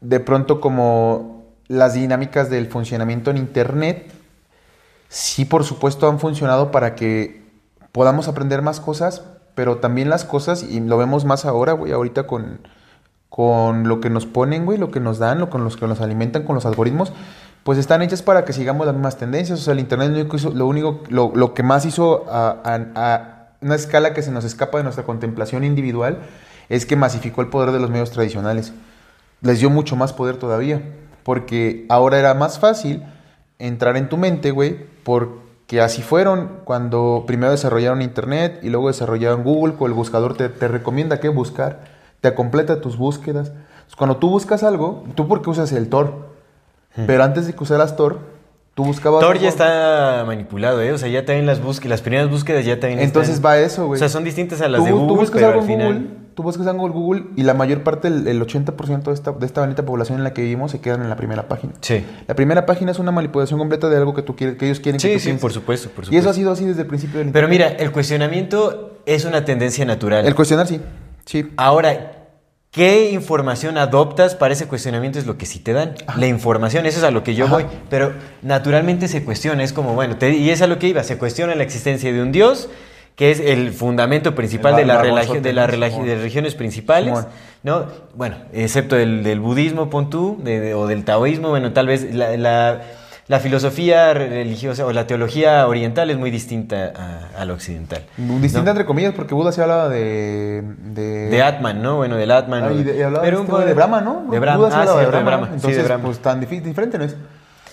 de 0.00 0.20
pronto 0.20 0.60
como 0.60 1.44
las 1.66 1.94
dinámicas 1.94 2.50
del 2.50 2.68
funcionamiento 2.68 3.30
en 3.30 3.36
Internet 3.36 4.12
sí, 5.08 5.44
por 5.44 5.64
supuesto, 5.64 6.08
han 6.08 6.20
funcionado 6.20 6.70
para 6.70 6.94
que 6.94 7.42
podamos 7.92 8.28
aprender 8.28 8.62
más 8.62 8.80
cosas, 8.80 9.22
pero 9.54 9.78
también 9.78 10.08
las 10.08 10.24
cosas, 10.24 10.62
y 10.62 10.80
lo 10.80 10.98
vemos 10.98 11.24
más 11.24 11.44
ahora, 11.44 11.72
güey, 11.72 11.92
ahorita 11.92 12.26
con, 12.26 12.60
con 13.28 13.88
lo 13.88 14.00
que 14.00 14.10
nos 14.10 14.26
ponen, 14.26 14.64
güey, 14.64 14.78
lo 14.78 14.90
que 14.90 15.00
nos 15.00 15.18
dan, 15.18 15.38
lo 15.38 15.50
con 15.50 15.64
los 15.64 15.76
que 15.76 15.86
nos 15.86 16.00
alimentan 16.00 16.44
con 16.44 16.54
los 16.54 16.66
algoritmos, 16.66 17.12
pues 17.62 17.78
están 17.78 18.02
hechas 18.02 18.22
para 18.22 18.44
que 18.44 18.52
sigamos 18.52 18.86
las 18.86 18.94
mismas 18.94 19.18
tendencias. 19.18 19.60
O 19.60 19.62
sea, 19.62 19.72
el 19.72 19.80
Internet 19.80 20.10
lo 20.10 20.20
único, 20.20 20.50
lo, 20.50 20.66
único 20.66 21.02
lo, 21.08 21.54
que 21.54 21.62
más 21.62 21.84
hizo 21.84 22.24
a 22.28 23.54
una 23.60 23.74
escala 23.74 24.14
que 24.14 24.22
se 24.22 24.30
nos 24.30 24.44
escapa 24.44 24.78
de 24.78 24.84
nuestra 24.84 25.04
contemplación 25.04 25.64
individual 25.64 26.18
es 26.68 26.86
que 26.86 26.96
masificó 26.96 27.40
el 27.40 27.48
poder 27.48 27.72
de 27.72 27.80
los 27.80 27.90
medios 27.90 28.10
tradicionales. 28.10 28.72
Les 29.40 29.60
dio 29.60 29.70
mucho 29.70 29.96
más 29.96 30.12
poder 30.12 30.36
todavía, 30.36 30.82
porque 31.22 31.86
ahora 31.88 32.18
era 32.18 32.34
más 32.34 32.58
fácil 32.58 33.02
entrar 33.58 33.96
en 33.96 34.08
tu 34.08 34.16
mente, 34.16 34.50
güey, 34.50 34.86
porque 35.04 35.80
así 35.80 36.02
fueron 36.02 36.60
cuando 36.64 37.24
primero 37.26 37.52
desarrollaron 37.52 38.02
Internet 38.02 38.60
y 38.62 38.68
luego 38.68 38.88
desarrollaron 38.88 39.42
Google, 39.42 39.74
con 39.74 39.90
el 39.90 39.94
buscador 39.94 40.36
te, 40.36 40.48
te 40.48 40.68
recomienda 40.68 41.20
qué 41.20 41.28
buscar, 41.28 41.97
te 42.20 42.34
completa 42.34 42.80
tus 42.80 42.96
búsquedas. 42.96 43.48
Entonces, 43.48 43.96
cuando 43.96 44.16
tú 44.16 44.30
buscas 44.30 44.62
algo, 44.62 45.04
tú 45.14 45.28
porque 45.28 45.50
usas 45.50 45.72
el 45.72 45.88
Tor, 45.88 46.28
pero 47.06 47.22
antes 47.22 47.46
de 47.46 47.52
que 47.54 47.62
usaras 47.62 47.96
Tor, 47.96 48.18
tú 48.74 48.84
buscabas... 48.84 49.20
Tor 49.20 49.38
ya 49.38 49.48
está 49.48 50.24
manipulado, 50.26 50.82
¿eh? 50.82 50.92
O 50.92 50.98
sea, 50.98 51.08
ya 51.08 51.24
también 51.24 51.46
las 51.46 51.62
búsquedas, 51.62 51.90
las 51.90 52.02
primeras 52.02 52.28
búsquedas 52.30 52.64
ya 52.64 52.78
también 52.80 53.00
Entonces 53.00 53.34
están- 53.36 53.50
va 53.52 53.58
eso, 53.58 53.86
güey. 53.86 53.96
O 53.96 53.98
sea, 53.98 54.08
son 54.08 54.24
distintas 54.24 54.60
a 54.60 54.68
las 54.68 54.80
Tú- 54.80 54.84
de 54.86 54.90
tú 54.92 54.98
Google, 54.98 55.16
buscas 55.16 55.34
pero 55.40 55.46
algo 55.48 55.60
al 55.62 55.68
en 55.70 55.72
final... 55.76 55.92
Google, 55.94 56.18
tú 56.34 56.42
buscas 56.44 56.66
algo 56.68 56.86
en 56.86 56.92
Google 56.92 57.24
y 57.34 57.42
la 57.42 57.54
mayor 57.54 57.82
parte, 57.82 58.06
el, 58.08 58.28
el 58.28 58.40
80% 58.40 59.02
de 59.02 59.12
esta, 59.12 59.32
de 59.32 59.44
esta 59.46 59.60
bonita 59.60 59.84
población 59.84 60.18
en 60.18 60.24
la 60.24 60.32
que 60.32 60.42
vivimos 60.42 60.70
se 60.70 60.80
quedan 60.80 61.02
en 61.02 61.08
la 61.08 61.16
primera 61.16 61.48
página. 61.48 61.72
Sí. 61.80 62.04
La 62.28 62.34
primera 62.36 62.64
página 62.66 62.92
es 62.92 63.00
una 63.00 63.10
manipulación 63.10 63.58
completa 63.58 63.88
de 63.88 63.96
algo 63.96 64.14
que 64.14 64.22
tú 64.22 64.36
quieres, 64.36 64.56
que 64.56 64.66
ellos 64.66 64.78
quieren 64.78 65.00
que 65.00 65.08
Sí, 65.08 65.14
tú 65.14 65.18
sí, 65.18 65.24
pienses. 65.26 65.42
por 65.42 65.52
supuesto, 65.52 65.88
por 65.90 66.04
Y 66.04 66.08
eso 66.08 66.10
supuesto. 66.10 66.30
ha 66.30 66.34
sido 66.34 66.52
así 66.52 66.64
desde 66.64 66.82
el 66.82 66.86
principio 66.86 67.18
del 67.18 67.30
Pero 67.32 67.48
Internet. 67.48 67.70
mira, 67.72 67.84
el 67.84 67.90
cuestionamiento 67.92 68.98
es 69.06 69.24
una 69.24 69.44
tendencia 69.44 69.84
natural. 69.84 70.26
El 70.26 70.34
cuestionar 70.36 70.66
sí. 70.68 70.80
Sí. 71.28 71.46
Ahora, 71.58 72.12
¿qué 72.70 73.10
información 73.10 73.76
adoptas 73.76 74.34
para 74.34 74.54
ese 74.54 74.66
cuestionamiento? 74.66 75.18
Es 75.18 75.26
lo 75.26 75.36
que 75.36 75.44
sí 75.44 75.58
te 75.58 75.74
dan. 75.74 75.94
La 76.16 76.26
información, 76.26 76.86
eso 76.86 76.98
es 77.00 77.04
a 77.04 77.10
lo 77.10 77.22
que 77.22 77.34
yo 77.34 77.44
Ajá. 77.44 77.54
voy. 77.56 77.66
Pero 77.90 78.14
naturalmente 78.40 79.08
se 79.08 79.22
cuestiona, 79.24 79.62
es 79.62 79.74
como, 79.74 79.92
bueno, 79.94 80.16
te- 80.16 80.30
y 80.36 80.48
es 80.48 80.62
a 80.62 80.66
lo 80.66 80.78
que 80.78 80.88
iba, 80.88 81.02
se 81.02 81.18
cuestiona 81.18 81.54
la 81.54 81.64
existencia 81.64 82.10
de 82.14 82.22
un 82.22 82.32
Dios, 82.32 82.70
que 83.14 83.30
es 83.30 83.40
el 83.40 83.72
fundamento 83.72 84.34
principal 84.34 84.72
El 84.72 84.78
de, 84.80 84.86
la 84.86 84.94
bar- 84.94 85.04
religi- 85.06 85.14
barbozote, 85.16 85.40
de, 85.42 85.52
la 85.52 85.66
¿no? 85.66 85.72
religi- 85.74 85.90
Simón. 85.90 86.06
de 86.06 86.14
religiones 86.16 86.54
principales. 86.54 87.08
Simón. 87.08 87.26
¿no? 87.62 87.86
Bueno, 88.14 88.36
excepto 88.54 88.96
el 88.96 89.22
del 89.22 89.40
budismo, 89.40 89.90
pon 89.90 90.08
tú, 90.08 90.38
de- 90.42 90.60
de- 90.60 90.74
o 90.74 90.86
del 90.86 91.04
taoísmo, 91.04 91.50
bueno, 91.50 91.72
tal 91.74 91.88
vez 91.88 92.14
la, 92.14 92.36
la- 92.38 92.80
la 93.28 93.40
filosofía 93.40 94.14
religiosa 94.14 94.86
o 94.86 94.92
la 94.92 95.06
teología 95.06 95.66
oriental 95.68 96.10
es 96.10 96.16
muy 96.16 96.30
distinta 96.30 96.92
a, 96.96 97.40
a 97.40 97.44
la 97.44 97.52
occidental. 97.52 98.02
Distinta 98.16 98.64
¿no? 98.64 98.70
entre 98.70 98.86
comillas, 98.86 99.12
porque 99.14 99.34
Buda 99.34 99.52
se 99.52 99.60
hablaba 99.62 99.88
de... 99.90 100.62
De, 100.94 101.28
De 101.28 101.42
Atman, 101.42 101.82
¿no? 101.82 101.96
Bueno, 101.96 102.16
del 102.16 102.30
Atman. 102.30 102.64
Ah, 102.64 102.72
y 102.72 102.82
de, 102.84 102.96
y 102.98 103.02
hablaba 103.02 103.22
pero 103.24 103.40
un 103.40 103.46
poco 103.46 103.60
de 103.60 103.74
Brahma, 103.74 104.00
¿no? 104.00 104.24
De 104.30 104.38
Brahma. 104.38 104.56
Buda 104.58 104.70
se 104.70 104.76
Ah, 104.76 104.80
hablaba 104.80 105.00
cierto, 105.00 105.16
de 105.18 105.22
Brahma. 105.24 105.46
Sí, 105.48 105.52
Entonces, 105.56 105.76
de 105.76 105.82
Brahma. 105.84 106.04
pues 106.04 106.18
tan 106.20 106.40
diferente 106.40 106.96
no 106.98 107.04
es. 107.04 107.16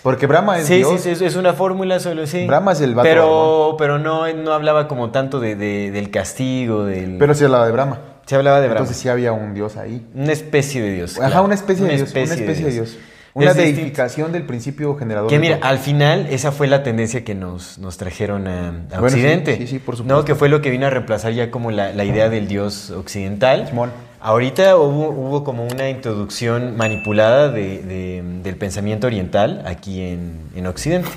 Porque 0.02 0.26
Brahma 0.26 0.58
es 0.58 0.66
Sí, 0.66 0.76
Dios. 0.76 0.90
sí, 0.92 0.98
sí, 0.98 1.10
es- 1.10 1.20
es 1.22 1.36
una 1.36 1.52
fórmula 1.54 1.98
solo, 2.00 2.26
sí. 2.26 2.46
Brahma 2.46 2.72
es 2.72 2.80
el 2.82 2.94
vato, 2.94 3.08
Pero, 3.08 3.74
pero 3.78 3.98
no, 3.98 4.32
no 4.34 4.52
hablaba 4.52 4.86
como 4.88 5.10
tanto 5.10 5.40
de, 5.40 5.56
de- 5.56 5.90
del 5.90 6.10
castigo, 6.10 6.84
del... 6.84 7.16
Pero 7.18 7.34
sí 7.34 7.44
hablaba 7.44 7.64
de 7.66 7.72
Brahma. 7.72 7.98
se 8.26 8.36
hablaba 8.36 8.60
de 8.60 8.66
Brahma. 8.68 8.80
Entonces 8.82 9.02
sí 9.02 9.08
había 9.08 9.32
un 9.32 9.54
Dios 9.54 9.76
ahí. 9.78 10.06
Una 10.14 10.32
especie 10.32 10.82
de 10.82 10.92
Dios. 10.92 11.18
Ajá, 11.18 11.28
claro. 11.30 11.44
una 11.46 11.54
especie 11.54 11.86
de 11.86 11.96
Dios. 11.96 12.10
una 12.12 12.20
especie 12.22 12.64
de 12.66 12.70
Dios. 12.72 12.96
Una 13.38 13.50
Es 13.50 13.56
distinto. 13.58 14.28
del 14.32 14.44
principio 14.44 14.96
generador. 14.96 15.28
Que 15.28 15.38
mira, 15.38 15.58
al 15.60 15.78
final 15.78 16.26
esa 16.30 16.52
fue 16.52 16.68
la 16.68 16.82
tendencia 16.82 17.22
que 17.22 17.34
nos, 17.34 17.76
nos 17.76 17.98
trajeron 17.98 18.48
a, 18.48 18.68
a 18.68 18.72
Bueno, 18.72 19.10
sí, 19.10 19.16
Occidente. 19.16 19.56
sí, 19.58 19.66
sí, 19.66 19.78
por 19.78 19.94
supuesto. 19.96 20.20
¿no? 20.20 20.24
Que 20.24 20.34
fue 20.34 20.48
lo 20.48 20.62
que 20.62 20.70
vino 20.70 20.86
a 20.86 20.90
reemplazar 20.90 21.32
ya 21.34 21.50
como 21.50 21.70
la, 21.70 21.92
la 21.92 22.04
idea 22.06 22.30
del 22.30 22.48
Dios 22.48 22.90
occidental. 22.90 23.68
Simón. 23.68 23.90
Ahorita 24.22 24.76
hubo, 24.78 25.10
hubo 25.10 25.44
como 25.44 25.66
una 25.66 25.90
introducción 25.90 26.78
manipulada 26.78 27.50
de- 27.50 27.82
de- 27.82 28.22
del 28.42 28.56
pensamiento 28.56 29.06
oriental 29.06 29.62
aquí 29.66 30.00
en, 30.00 30.40
en 30.54 30.66
Occidente. 30.66 31.10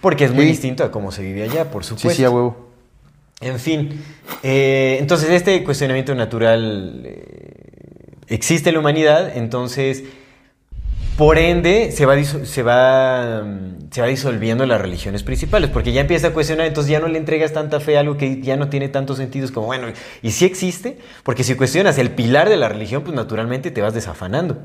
Porque 0.00 0.24
es 0.24 0.32
muy 0.32 0.44
Sí. 0.44 0.50
distinto 0.50 0.84
a 0.84 0.90
cómo 0.90 1.10
se 1.12 1.22
vive 1.22 1.42
allá, 1.42 1.70
por 1.70 1.82
Sí, 1.84 1.88
supuesto. 1.90 2.16
sí, 2.16 2.24
a 2.24 2.30
huevo. 2.30 2.68
En 3.40 3.58
fin, 3.58 4.00
eh, 4.44 4.98
entonces 5.00 5.28
este 5.30 5.62
cuestionamiento 5.64 6.14
natural 6.14 7.02
eh, 7.04 7.24
existe 8.28 8.70
en 8.70 8.74
la 8.74 8.80
humanidad, 8.80 9.36
entonces 9.36 10.04
por 11.16 11.38
ende 11.38 11.92
se 11.92 12.06
va, 12.06 12.22
se, 12.22 12.62
va, 12.62 13.42
mm, 13.44 13.90
se 13.90 14.00
va 14.00 14.06
disolviendo 14.06 14.66
las 14.66 14.80
religiones 14.80 15.22
principales, 15.22 15.70
porque 15.70 15.92
ya 15.92 16.00
empieza 16.00 16.28
a 16.28 16.30
cuestionar, 16.32 16.66
entonces 16.66 16.90
ya 16.90 17.00
no 17.00 17.08
le 17.08 17.18
entregas 17.18 17.52
tanta 17.52 17.80
fe 17.80 17.96
a 17.96 18.00
algo 18.00 18.16
que 18.16 18.40
ya 18.40 18.56
no 18.56 18.68
tiene 18.68 18.88
tantos 18.88 19.18
sentidos 19.18 19.50
como, 19.50 19.66
bueno, 19.66 19.88
y 20.22 20.30
si 20.32 20.44
existe, 20.44 20.98
porque 21.22 21.44
si 21.44 21.54
cuestionas 21.54 21.98
el 21.98 22.10
pilar 22.10 22.48
de 22.48 22.56
la 22.56 22.68
religión, 22.68 23.02
pues 23.02 23.14
naturalmente 23.14 23.70
te 23.70 23.80
vas 23.80 23.94
desafanando. 23.94 24.58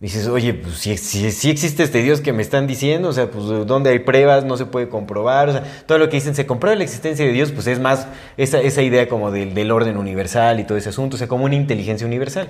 Dices, 0.00 0.28
oye, 0.28 0.54
pues 0.54 0.76
si, 0.76 0.96
si 0.96 1.50
existe 1.50 1.82
este 1.82 2.02
Dios 2.02 2.20
que 2.20 2.32
me 2.32 2.40
están 2.40 2.68
diciendo, 2.68 3.08
o 3.08 3.12
sea, 3.12 3.28
pues 3.32 3.66
donde 3.66 3.90
hay 3.90 3.98
pruebas 3.98 4.44
no 4.44 4.56
se 4.56 4.64
puede 4.64 4.88
comprobar, 4.88 5.48
o 5.48 5.52
sea, 5.52 5.64
todo 5.86 5.98
lo 5.98 6.08
que 6.08 6.18
dicen, 6.18 6.36
se 6.36 6.46
comprueba 6.46 6.76
la 6.76 6.84
existencia 6.84 7.26
de 7.26 7.32
Dios, 7.32 7.50
pues 7.50 7.66
es 7.66 7.80
más 7.80 8.06
esa, 8.36 8.60
esa 8.60 8.82
idea 8.82 9.08
como 9.08 9.32
del, 9.32 9.54
del 9.54 9.72
orden 9.72 9.96
universal 9.96 10.60
y 10.60 10.64
todo 10.64 10.78
ese 10.78 10.90
asunto, 10.90 11.16
o 11.16 11.18
sea, 11.18 11.26
como 11.26 11.46
una 11.46 11.56
inteligencia 11.56 12.06
universal, 12.06 12.48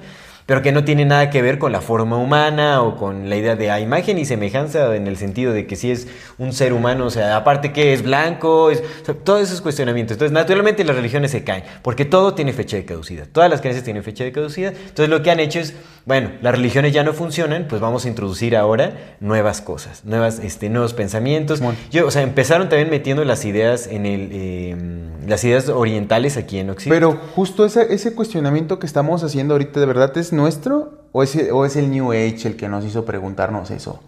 pero 0.48 0.62
que 0.62 0.72
no 0.72 0.82
tiene 0.82 1.04
nada 1.04 1.28
que 1.28 1.42
ver 1.42 1.58
con 1.58 1.72
la 1.72 1.82
forma 1.82 2.16
humana 2.16 2.80
o 2.80 2.96
con 2.96 3.28
la 3.28 3.36
idea 3.36 3.54
de 3.54 3.70
a 3.70 3.80
imagen 3.80 4.16
y 4.16 4.24
semejanza 4.24 4.96
en 4.96 5.06
el 5.06 5.18
sentido 5.18 5.52
de 5.52 5.66
que 5.66 5.76
si 5.76 5.90
es 5.90 6.08
un 6.38 6.54
ser 6.54 6.72
humano, 6.72 7.04
o 7.04 7.10
sea, 7.10 7.36
aparte 7.36 7.70
que 7.70 7.92
es 7.92 8.02
blanco, 8.02 8.70
es, 8.70 8.82
o 9.02 9.04
sea, 9.04 9.14
todos 9.14 9.42
esos 9.42 9.60
cuestionamientos. 9.60 10.14
Entonces, 10.14 10.32
naturalmente 10.32 10.84
las 10.84 10.96
religiones 10.96 11.32
se 11.32 11.44
caen, 11.44 11.64
porque 11.82 12.06
todo 12.06 12.32
tiene 12.32 12.54
fecha 12.54 12.78
de 12.78 12.86
caducidad, 12.86 13.26
todas 13.30 13.50
las 13.50 13.60
creencias 13.60 13.84
tienen 13.84 14.02
fecha 14.02 14.24
de 14.24 14.32
caducidad. 14.32 14.72
Entonces, 14.72 15.10
lo 15.10 15.22
que 15.22 15.30
han 15.30 15.38
hecho 15.38 15.60
es, 15.60 15.74
bueno, 16.06 16.30
las 16.40 16.54
religiones 16.54 16.94
ya 16.94 17.04
no 17.04 17.12
funcionan, 17.12 17.66
pues 17.68 17.82
vamos 17.82 18.06
a 18.06 18.08
introducir 18.08 18.56
ahora 18.56 19.16
nuevas 19.20 19.60
cosas, 19.60 20.06
nuevas, 20.06 20.38
este, 20.38 20.70
nuevos 20.70 20.94
pensamientos. 20.94 21.60
Yo, 21.90 22.06
o 22.06 22.10
sea, 22.10 22.22
empezaron 22.22 22.70
también 22.70 22.88
metiendo 22.88 23.22
las 23.26 23.44
ideas 23.44 23.86
en 23.86 24.06
el, 24.06 24.30
eh, 24.32 24.76
las 25.26 25.44
ideas 25.44 25.68
orientales 25.68 26.38
aquí 26.38 26.58
en 26.58 26.70
Occidente. 26.70 26.96
Pero 26.96 27.20
justo 27.34 27.66
ese, 27.66 27.92
ese 27.92 28.14
cuestionamiento 28.14 28.78
que 28.78 28.86
estamos 28.86 29.22
haciendo 29.24 29.52
ahorita, 29.52 29.78
¿de 29.78 29.84
verdad 29.84 30.16
es 30.16 30.32
nuestro? 30.38 30.94
¿O 31.12 31.22
es, 31.22 31.36
o 31.52 31.66
es 31.66 31.76
el 31.76 31.90
New 31.90 32.12
Age 32.12 32.48
el 32.48 32.56
que 32.56 32.68
nos 32.68 32.84
hizo 32.84 33.04
preguntarnos 33.04 33.70
eso? 33.70 34.00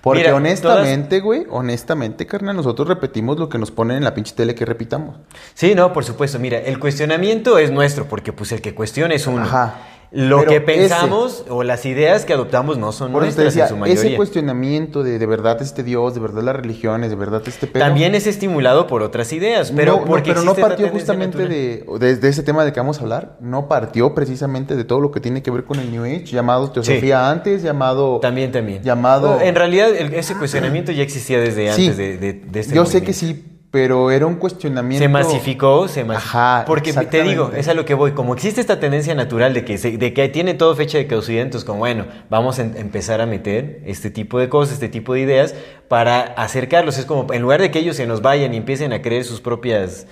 Porque 0.00 0.20
Mira, 0.20 0.34
honestamente, 0.34 1.20
güey, 1.20 1.46
honestamente, 1.50 2.26
carnal, 2.26 2.56
nosotros 2.56 2.86
repetimos 2.86 3.38
lo 3.38 3.48
que 3.48 3.58
nos 3.58 3.70
ponen 3.70 3.98
en 3.98 4.04
la 4.04 4.14
pinche 4.14 4.34
tele 4.34 4.54
que 4.54 4.64
repitamos. 4.64 5.16
Sí, 5.54 5.74
no, 5.74 5.92
por 5.92 6.04
supuesto. 6.04 6.38
Mira, 6.38 6.58
el 6.58 6.78
cuestionamiento 6.78 7.58
es 7.58 7.70
nuestro, 7.70 8.06
porque 8.06 8.32
pues 8.32 8.52
el 8.52 8.60
que 8.60 8.74
cuestiona 8.74 9.14
es 9.14 9.26
uno. 9.26 9.42
Ajá. 9.42 9.76
Lo 10.10 10.38
Pero 10.38 10.50
que 10.50 10.60
pensamos 10.62 11.44
o 11.50 11.62
las 11.62 11.84
ideas 11.84 12.24
que 12.24 12.32
adoptamos 12.32 12.78
no 12.78 12.92
son 12.92 13.12
Por 13.12 13.22
nuestras 13.22 13.46
decía, 13.48 13.64
en 13.64 13.68
su 13.68 13.76
mayoría. 13.76 14.02
ese 14.02 14.16
cuestionamiento 14.16 15.02
de 15.02 15.18
de 15.18 15.26
verdad 15.26 15.60
este 15.60 15.82
Dios, 15.82 16.14
de 16.14 16.20
verdad 16.20 16.42
las 16.42 16.56
religiones, 16.56 17.10
de 17.10 17.16
verdad 17.16 17.42
este 17.46 17.66
pedo. 17.66 17.84
También 17.84 18.14
es 18.14 18.26
estimulado 18.26 18.86
por 18.86 19.02
otras 19.02 19.32
ideas, 19.34 19.70
pero 19.76 19.96
no, 19.96 20.00
no, 20.00 20.06
porque 20.06 20.30
pero 20.32 20.44
no 20.44 20.54
partió 20.54 20.88
justamente 20.88 21.46
de, 21.46 21.84
de, 22.00 22.16
de 22.16 22.28
ese 22.28 22.42
tema 22.42 22.64
de 22.64 22.72
que 22.72 22.80
vamos 22.80 22.98
a 22.98 23.02
hablar. 23.02 23.36
No 23.40 23.68
partió 23.68 24.14
precisamente 24.14 24.76
de 24.76 24.84
todo 24.84 25.00
lo 25.00 25.10
que 25.10 25.20
tiene 25.20 25.42
que 25.42 25.50
ver 25.50 25.64
con 25.64 25.78
el 25.78 25.90
New 25.90 26.04
Age, 26.04 26.24
llamado 26.24 26.70
teosofía 26.70 27.30
antes, 27.30 27.62
llamado... 27.62 28.18
También, 28.20 28.50
también. 28.50 28.82
Llamado... 28.82 29.40
En 29.42 29.54
realidad, 29.54 29.90
el- 29.94 30.14
ese 30.14 30.34
cuestionamiento 30.36 30.90
ya 30.90 31.02
existía 31.02 31.38
desde 31.38 31.68
antes 31.68 31.96
de, 31.98 32.16
de- 32.16 32.32
de 32.32 32.60
este 32.60 32.74
Yo 32.74 32.86
sé 32.86 33.02
que 33.02 33.12
sí, 33.12 33.57
pero 33.70 34.10
era 34.10 34.26
un 34.26 34.36
cuestionamiento... 34.36 35.04
Se 35.04 35.08
masificó, 35.08 35.88
se 35.88 36.02
masificó. 36.04 36.38
Ajá, 36.38 36.64
Porque 36.66 36.92
te 36.92 37.22
digo, 37.22 37.52
es 37.54 37.68
a 37.68 37.74
lo 37.74 37.84
que 37.84 37.92
voy. 37.94 38.12
Como 38.12 38.32
existe 38.34 38.60
esta 38.60 38.80
tendencia 38.80 39.14
natural 39.14 39.52
de 39.52 39.64
que, 39.64 39.76
se- 39.76 39.98
de 39.98 40.14
que 40.14 40.28
tiene 40.28 40.54
todo 40.54 40.74
fecha 40.74 40.96
de 40.96 41.06
caducidad, 41.06 41.42
entonces 41.42 41.66
como, 41.66 41.80
bueno, 41.80 42.06
vamos 42.30 42.58
a 42.58 42.62
em- 42.62 42.74
empezar 42.76 43.20
a 43.20 43.26
meter 43.26 43.82
este 43.84 44.10
tipo 44.10 44.38
de 44.38 44.48
cosas, 44.48 44.74
este 44.74 44.88
tipo 44.88 45.12
de 45.14 45.20
ideas 45.20 45.54
para 45.88 46.20
acercarlos. 46.22 46.96
Es 46.98 47.04
como, 47.04 47.32
en 47.32 47.42
lugar 47.42 47.60
de 47.60 47.70
que 47.70 47.78
ellos 47.80 47.96
se 47.96 48.06
nos 48.06 48.22
vayan 48.22 48.54
y 48.54 48.56
empiecen 48.56 48.92
a 48.94 49.02
creer 49.02 49.24
sus 49.24 49.40
propias 49.42 50.06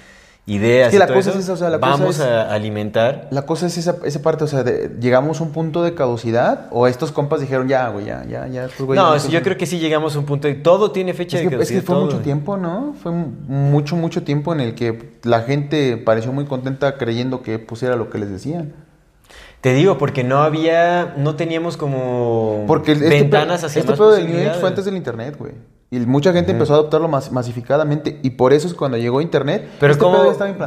ideas 0.48 0.88
Es 0.90 0.94
y 0.94 0.98
la 0.98 1.06
todo 1.06 1.16
cosa 1.16 1.30
eso, 1.30 1.38
es 1.40 1.44
esa, 1.46 1.52
o 1.54 1.56
sea, 1.56 1.70
la 1.70 1.80
cosa 1.80 1.90
vamos 1.96 2.16
es- 2.16 2.22
a 2.22 2.52
alimentar. 2.54 3.26
La 3.32 3.42
cosa 3.42 3.66
es 3.66 3.76
esa, 3.78 3.96
esa 4.04 4.22
parte, 4.22 4.44
o 4.44 4.46
sea, 4.46 4.62
de- 4.62 4.96
llegamos 5.00 5.40
a 5.40 5.42
un 5.42 5.50
punto 5.50 5.82
de 5.82 5.94
caducidad 5.94 6.68
o 6.70 6.86
estos 6.86 7.10
compas 7.10 7.40
dijeron 7.40 7.66
ya, 7.66 7.88
güey, 7.88 8.06
ya, 8.06 8.24
ya, 8.24 8.46
ya. 8.46 8.66
estos 8.66 8.86
güeyes 8.86 9.04
no, 9.04 9.10
ya, 9.10 9.16
es- 9.16 9.28
yo 9.28 9.42
creo 9.42 9.56
que 9.56 9.66
sí 9.66 9.78
llegamos 9.80 10.14
a 10.14 10.20
un 10.20 10.24
punto 10.24 10.46
de 10.46 10.54
todo 10.54 10.92
tiene 10.92 11.14
fecha 11.14 11.36
Es 11.38 11.42
de 11.42 11.48
que, 11.48 11.54
es 11.56 11.58
caducidad. 11.58 11.80
que 11.80 11.86
fue 11.86 11.94
todo. 11.96 12.04
mucho 12.04 12.18
tiempo, 12.20 12.56
¿no? 12.56 12.94
Fue 13.02 13.10
mu- 13.10 13.26
mucho, 13.48 13.96
mucho 13.96 14.22
tiempo 14.22 14.52
en 14.52 14.60
el 14.60 14.74
que 14.76 15.18
la 15.24 15.40
gente 15.42 15.96
pareció 15.96 16.32
muy 16.32 16.44
contenta 16.44 16.96
creyendo 16.96 17.42
que 17.42 17.58
pusiera 17.58 17.96
lo 17.96 18.08
que 18.08 18.18
les 18.18 18.30
decían. 18.30 18.72
Te 19.62 19.72
digo, 19.74 19.98
porque 19.98 20.22
no 20.22 20.42
había, 20.44 21.14
no 21.16 21.34
teníamos 21.34 21.76
como 21.76 22.62
Porque 22.68 22.92
este 22.92 23.08
ventanas 23.08 23.64
hacia 23.64 23.80
este 23.80 23.90
más 23.90 23.98
pedo 23.98 24.12
del 24.12 24.28
New 24.30 24.48
Age 24.48 24.60
fue 24.60 24.68
antes 24.68 24.84
del 24.84 24.96
Internet, 24.96 25.34
güey. 25.36 25.52
Y 25.90 25.98
mucha 26.00 26.32
gente 26.32 26.50
empezó 26.52 26.72
a 26.74 26.76
adoptarlo 26.78 27.08
mas- 27.08 27.30
masificadamente. 27.32 28.18
Y 28.22 28.30
por 28.30 28.52
eso 28.52 28.66
es 28.66 28.74
cuando 28.74 28.96
llegó 28.98 29.20
Internet. 29.20 29.68
Pero 29.78 29.92
este 29.92 30.02
cómo, 30.02 30.18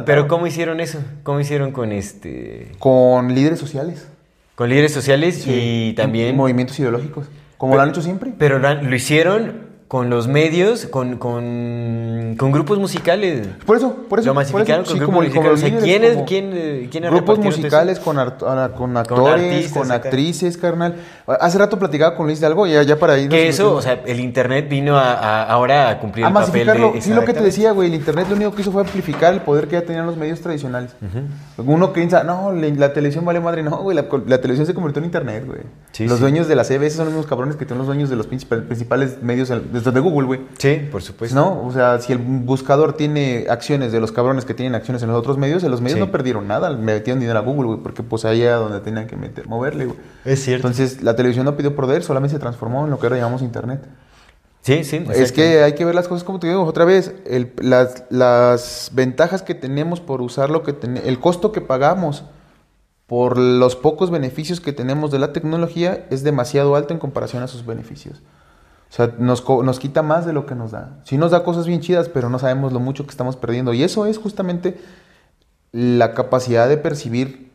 pero 0.06 0.26
cómo 0.28 0.46
hicieron 0.46 0.80
eso? 0.80 0.98
¿Cómo 1.22 1.40
hicieron 1.40 1.72
con 1.72 1.92
este 1.92 2.72
Con 2.78 3.34
líderes 3.34 3.58
sociales. 3.58 4.08
con 4.54 4.68
líderes 4.68 4.92
sociales 4.92 5.44
y 5.46 5.94
también 5.94 6.36
movimientos 6.36 6.78
ideológicos. 6.78 7.26
Como 7.58 7.76
lo 7.76 7.82
han 7.82 7.90
hecho 7.90 8.02
siempre. 8.02 8.32
pero 8.38 8.58
lo 8.58 8.94
hicieron 8.94 9.69
con 9.90 10.08
los 10.08 10.28
medios, 10.28 10.86
con, 10.86 11.16
con, 11.18 12.36
con 12.38 12.52
grupos 12.52 12.78
musicales. 12.78 13.48
Por 13.66 13.76
eso, 13.76 13.96
por 14.08 14.20
eso. 14.20 14.28
Lo 14.28 14.34
por 14.34 14.42
eso, 14.44 14.52
masificaron 14.54 14.84
con 14.84 14.92
sí, 14.92 14.98
grupos 15.00 15.14
como- 15.16 15.26
musicales. 15.26 15.50
como 15.50 15.54
O 15.54 15.56
sea, 15.56 15.80
¿quién 15.80 16.04
es- 16.04 16.18
quién, 16.28 16.50
eh, 16.54 16.88
quién 16.92 17.04
ha 17.06 17.10
Grupos 17.10 17.40
musicales 17.40 17.98
con, 17.98 18.16
art- 18.16 18.40
ah, 18.46 18.70
con 18.76 18.96
actores, 18.96 19.52
artistas 19.52 19.82
con 19.82 19.90
actrices, 19.90 20.56
carnal. 20.56 20.94
Hace 21.26 21.58
rato 21.58 21.76
platicaba 21.76 22.14
con 22.14 22.26
Luis 22.26 22.38
de 22.38 22.46
algo, 22.46 22.68
ya, 22.68 22.84
ya 22.84 23.00
para 23.00 23.18
ir. 23.18 23.28
Que 23.30 23.48
eso, 23.48 23.74
o 23.74 23.82
sea, 23.82 23.94
el 24.06 24.20
internet 24.20 24.68
vino 24.68 24.96
a, 24.96 25.12
a- 25.14 25.42
ahora 25.50 25.88
a 25.90 25.98
cumplir 25.98 26.24
a 26.24 26.28
el 26.28 26.34
papel 26.34 26.48
masificarlo. 26.66 26.92
de... 26.92 27.00
Sí, 27.02 27.12
lo 27.12 27.24
que 27.24 27.32
te 27.34 27.42
decía, 27.42 27.72
güey, 27.72 27.88
el 27.88 27.94
internet 27.96 28.26
lo 28.30 28.36
único 28.36 28.54
que 28.54 28.62
hizo 28.62 28.70
fue 28.70 28.82
amplificar 28.82 29.34
el 29.34 29.40
poder 29.40 29.66
que 29.66 29.72
ya 29.72 29.82
tenían 29.82 30.06
los 30.06 30.16
medios 30.16 30.40
tradicionales. 30.40 30.92
Uno 31.58 31.92
piensa, 31.92 32.22
no, 32.22 32.52
la, 32.52 32.68
la 32.68 32.92
televisión 32.92 33.24
vale 33.24 33.40
madre. 33.40 33.64
No, 33.64 33.78
güey, 33.78 33.96
la, 33.96 34.06
la 34.26 34.40
televisión 34.40 34.66
se 34.68 34.72
convirtió 34.74 35.00
en 35.00 35.06
internet, 35.06 35.44
güey. 35.46 35.62
Sí, 35.90 36.06
los 36.06 36.20
dueños 36.20 36.46
de 36.46 36.54
la 36.54 36.62
CBS 36.62 36.90
son 36.96 37.06
los 37.06 37.14
mismos 37.14 37.26
cabrones 37.26 37.56
que 37.56 37.64
tienen 37.66 37.78
los 37.78 37.88
dueños 37.88 38.08
de 38.08 38.14
los 38.14 38.28
principales, 38.28 38.64
principales 38.66 39.20
medios, 39.20 39.50
desde 39.80 39.92
de 39.92 40.00
Google, 40.00 40.26
güey. 40.26 40.40
Sí, 40.58 40.88
por 40.90 41.02
supuesto. 41.02 41.34
¿No? 41.36 41.62
O 41.66 41.72
sea, 41.72 41.98
si 42.00 42.12
el 42.12 42.18
buscador 42.18 42.92
tiene 42.94 43.46
acciones 43.48 43.92
de 43.92 44.00
los 44.00 44.12
cabrones 44.12 44.44
que 44.44 44.54
tienen 44.54 44.74
acciones 44.74 45.02
en 45.02 45.08
los 45.10 45.18
otros 45.18 45.36
medios, 45.38 45.62
en 45.64 45.70
los 45.70 45.80
medios 45.80 45.98
Sí. 45.98 46.04
no 46.04 46.10
perdieron 46.12 46.46
nada, 46.48 46.70
metieron 46.76 47.20
dinero 47.20 47.38
a 47.38 47.42
Google, 47.42 47.66
güey, 47.66 47.78
porque 47.80 48.02
pues 48.02 48.24
ahí 48.24 48.42
era 48.42 48.56
donde 48.56 48.80
tenían 48.80 49.06
que 49.06 49.16
meter, 49.16 49.48
moverle, 49.48 49.86
güey. 49.86 49.98
Es 50.24 50.42
cierto. 50.44 50.66
Entonces, 50.68 51.02
la 51.02 51.16
televisión 51.16 51.44
no 51.44 51.56
pidió 51.56 51.74
poder, 51.74 52.02
solamente 52.02 52.34
se 52.36 52.40
transformó 52.40 52.84
en 52.84 52.90
lo 52.90 52.98
que 52.98 53.06
ahora 53.06 53.16
llamamos 53.16 53.42
internet. 53.42 53.80
sí, 54.62 54.84
sí. 54.84 55.04
Es 55.14 55.32
que 55.32 55.62
hay 55.62 55.74
que 55.74 55.84
ver 55.86 55.94
las 55.94 56.06
cosas 56.06 56.22
como 56.22 56.38
te 56.38 56.46
digo, 56.48 56.64
otra 56.64 56.84
vez, 56.84 57.14
el- 57.26 57.52
las, 57.62 58.04
las 58.10 58.90
ventajas 58.92 59.42
que 59.42 59.54
tenemos 59.54 60.00
por 60.00 60.20
usar 60.20 60.50
lo 60.50 60.62
que 60.62 60.72
tenemos, 60.74 61.08
el 61.08 61.18
costo 61.18 61.50
que 61.50 61.60
pagamos 61.62 62.24
por 63.06 63.38
los 63.38 63.74
pocos 63.74 64.10
beneficios 64.10 64.60
que 64.60 64.72
tenemos 64.72 65.10
de 65.10 65.18
la 65.18 65.32
tecnología 65.32 66.06
es 66.10 66.22
demasiado 66.22 66.76
alto 66.76 66.92
en 66.94 67.00
comparación 67.00 67.42
a 67.42 67.48
sus 67.48 67.64
beneficios. 67.66 68.20
O 68.90 68.92
sea, 68.92 69.12
nos, 69.18 69.48
nos 69.48 69.78
quita 69.78 70.02
más 70.02 70.26
de 70.26 70.32
lo 70.32 70.46
que 70.46 70.56
nos 70.56 70.72
da. 70.72 70.98
Sí 71.04 71.16
nos 71.16 71.30
da 71.30 71.44
cosas 71.44 71.66
bien 71.66 71.80
chidas, 71.80 72.08
pero 72.08 72.28
no 72.28 72.38
sabemos 72.40 72.72
lo 72.72 72.80
mucho 72.80 73.04
que 73.04 73.10
estamos 73.10 73.36
perdiendo. 73.36 73.72
Y 73.72 73.84
eso 73.84 74.04
es 74.06 74.18
justamente 74.18 74.80
la 75.72 76.12
capacidad 76.14 76.68
de 76.68 76.76
percibir 76.76 77.50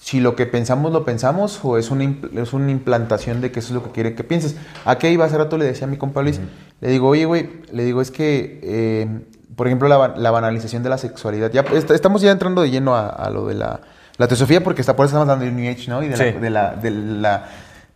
si 0.00 0.20
lo 0.20 0.34
que 0.36 0.46
pensamos 0.46 0.92
lo 0.92 1.04
pensamos 1.04 1.60
o 1.62 1.76
es 1.76 1.90
una, 1.90 2.04
impl- 2.04 2.38
es 2.40 2.52
una 2.54 2.70
implantación 2.70 3.40
de 3.42 3.50
que 3.52 3.58
eso 3.58 3.68
es 3.68 3.74
lo 3.74 3.82
que 3.84 3.90
quiere 3.90 4.14
que 4.14 4.24
pienses. 4.24 4.56
¿A 4.86 4.96
qué 4.96 5.10
iba 5.12 5.24
hace 5.26 5.36
rato? 5.36 5.58
Le 5.58 5.66
decía 5.66 5.86
a 5.86 5.90
mi 5.90 5.98
compa 5.98 6.22
Luis. 6.22 6.40
Le 6.80 6.88
digo, 6.88 7.08
oye, 7.08 7.26
güey, 7.26 7.50
le 7.72 7.84
digo, 7.84 8.00
es 8.00 8.10
que, 8.10 8.60
eh, 8.62 9.08
por 9.56 9.66
ejemplo, 9.66 9.88
la, 9.88 10.14
la 10.16 10.30
banalización 10.30 10.82
de 10.82 10.88
la 10.88 10.96
sexualidad. 10.98 11.50
Ya 11.52 11.60
est- 11.62 11.90
estamos 11.90 12.22
ya 12.22 12.30
entrando 12.30 12.62
de 12.62 12.70
lleno 12.70 12.94
a, 12.94 13.08
a 13.08 13.28
lo 13.28 13.46
de 13.46 13.54
la, 13.54 13.80
la 14.16 14.28
teosofía 14.28 14.62
porque 14.64 14.80
está, 14.80 14.96
por 14.96 15.04
eso 15.04 15.10
estamos 15.16 15.28
hablando 15.28 15.44
del 15.44 15.54
New 15.56 15.70
Age, 15.70 15.90
¿no? 15.90 16.02
Y 16.02 16.08
de 16.08 16.16
Sí. 16.16 16.24
la... 16.32 16.40
De 16.40 16.50
la, 16.50 16.74
de 16.76 16.90
la 16.90 17.48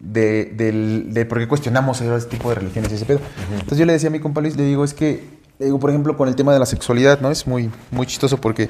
de, 0.03 0.53
del- 0.57 1.15
de 1.15 1.25
por 1.25 1.39
qué 1.39 1.49
cuestionamos 1.49 2.01
ese 2.01 2.27
tipo 2.29 2.51
de 2.51 2.57
religiones 2.57 2.93
y 2.93 2.97
ese 2.97 3.07
pedo. 3.07 3.21
Entonces 3.53 3.79
yo 3.79 3.87
le 3.87 3.95
decía 3.95 4.09
a 4.09 4.13
mi 4.13 4.21
compa 4.21 4.41
Luis, 4.43 4.57
le 4.57 4.65
digo, 4.65 4.85
es 4.85 4.93
que, 4.93 5.25
le 5.59 5.67
digo, 5.67 5.79
por 5.79 5.89
ejemplo, 5.91 6.17
con 6.17 6.29
el 6.29 6.35
tema 6.37 6.53
de 6.53 6.59
la 6.59 6.67
sexualidad, 6.67 7.21
¿no? 7.21 7.31
Es 7.31 7.47
muy, 7.47 7.71
muy 7.91 8.05
chistoso 8.07 8.39
porque 8.39 8.69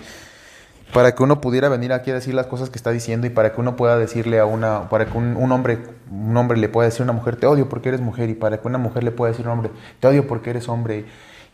para 0.92 1.14
que 1.14 1.22
uno 1.22 1.40
pudiera 1.40 1.70
venir 1.70 1.94
aquí 1.94 2.10
a 2.10 2.14
decir 2.14 2.34
las 2.34 2.46
cosas 2.46 2.68
que 2.68 2.76
está 2.76 2.90
diciendo 2.90 3.26
y 3.26 3.30
para 3.30 3.54
que 3.54 3.60
uno 3.62 3.76
pueda 3.76 3.96
decirle 3.96 4.38
a 4.38 4.44
una, 4.44 4.90
para 4.90 5.06
que 5.06 5.16
un, 5.16 5.36
un 5.38 5.50
hombre, 5.50 5.78
un 6.10 6.36
hombre 6.36 6.58
le 6.58 6.68
pueda 6.68 6.86
decir 6.86 7.00
a 7.00 7.04
una 7.04 7.14
mujer, 7.14 7.36
te 7.36 7.46
odio 7.46 7.66
porque 7.66 7.88
eres 7.88 8.02
mujer, 8.02 8.28
y 8.28 8.34
para 8.34 8.60
que 8.60 8.68
una 8.68 8.76
mujer 8.76 9.02
le 9.02 9.10
pueda 9.10 9.30
decir 9.32 9.46
a 9.46 9.52
un 9.52 9.56
hombre, 9.58 9.72
te 10.00 10.06
odio 10.08 10.26
porque 10.28 10.50
eres 10.50 10.68
hombre, 10.68 10.98
y 10.98 11.04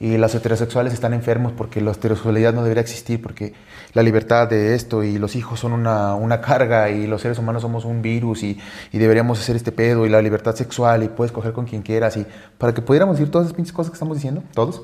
los 0.00 0.34
heterosexuales 0.34 0.92
están 0.92 1.12
enfermos 1.12 1.52
porque 1.52 1.80
la 1.80 1.90
heterosexualidad 1.90 2.54
no 2.54 2.62
debería 2.62 2.82
existir, 2.82 3.20
porque 3.20 3.54
la 3.94 4.02
libertad 4.02 4.48
de 4.48 4.74
esto, 4.74 5.02
y 5.02 5.18
los 5.18 5.34
hijos 5.34 5.58
son 5.58 5.72
una, 5.72 6.14
una 6.14 6.40
carga, 6.40 6.90
y 6.90 7.06
los 7.06 7.22
seres 7.22 7.38
humanos 7.38 7.62
somos 7.62 7.84
un 7.84 8.00
virus, 8.00 8.44
y, 8.44 8.61
y 8.92 8.98
deberíamos 8.98 9.40
hacer 9.40 9.56
este 9.56 9.72
pedo, 9.72 10.06
y 10.06 10.08
la 10.08 10.22
libertad 10.22 10.54
sexual, 10.54 11.02
y 11.02 11.08
puedes 11.08 11.32
coger 11.32 11.52
con 11.52 11.66
quien 11.66 11.82
quieras, 11.82 12.16
y 12.16 12.24
para 12.58 12.72
que 12.72 12.80
pudiéramos 12.80 13.18
decir 13.18 13.30
todas 13.30 13.46
esas 13.46 13.56
pinches 13.56 13.72
cosas 13.72 13.90
que 13.90 13.94
estamos 13.94 14.16
diciendo, 14.16 14.44
todos, 14.54 14.82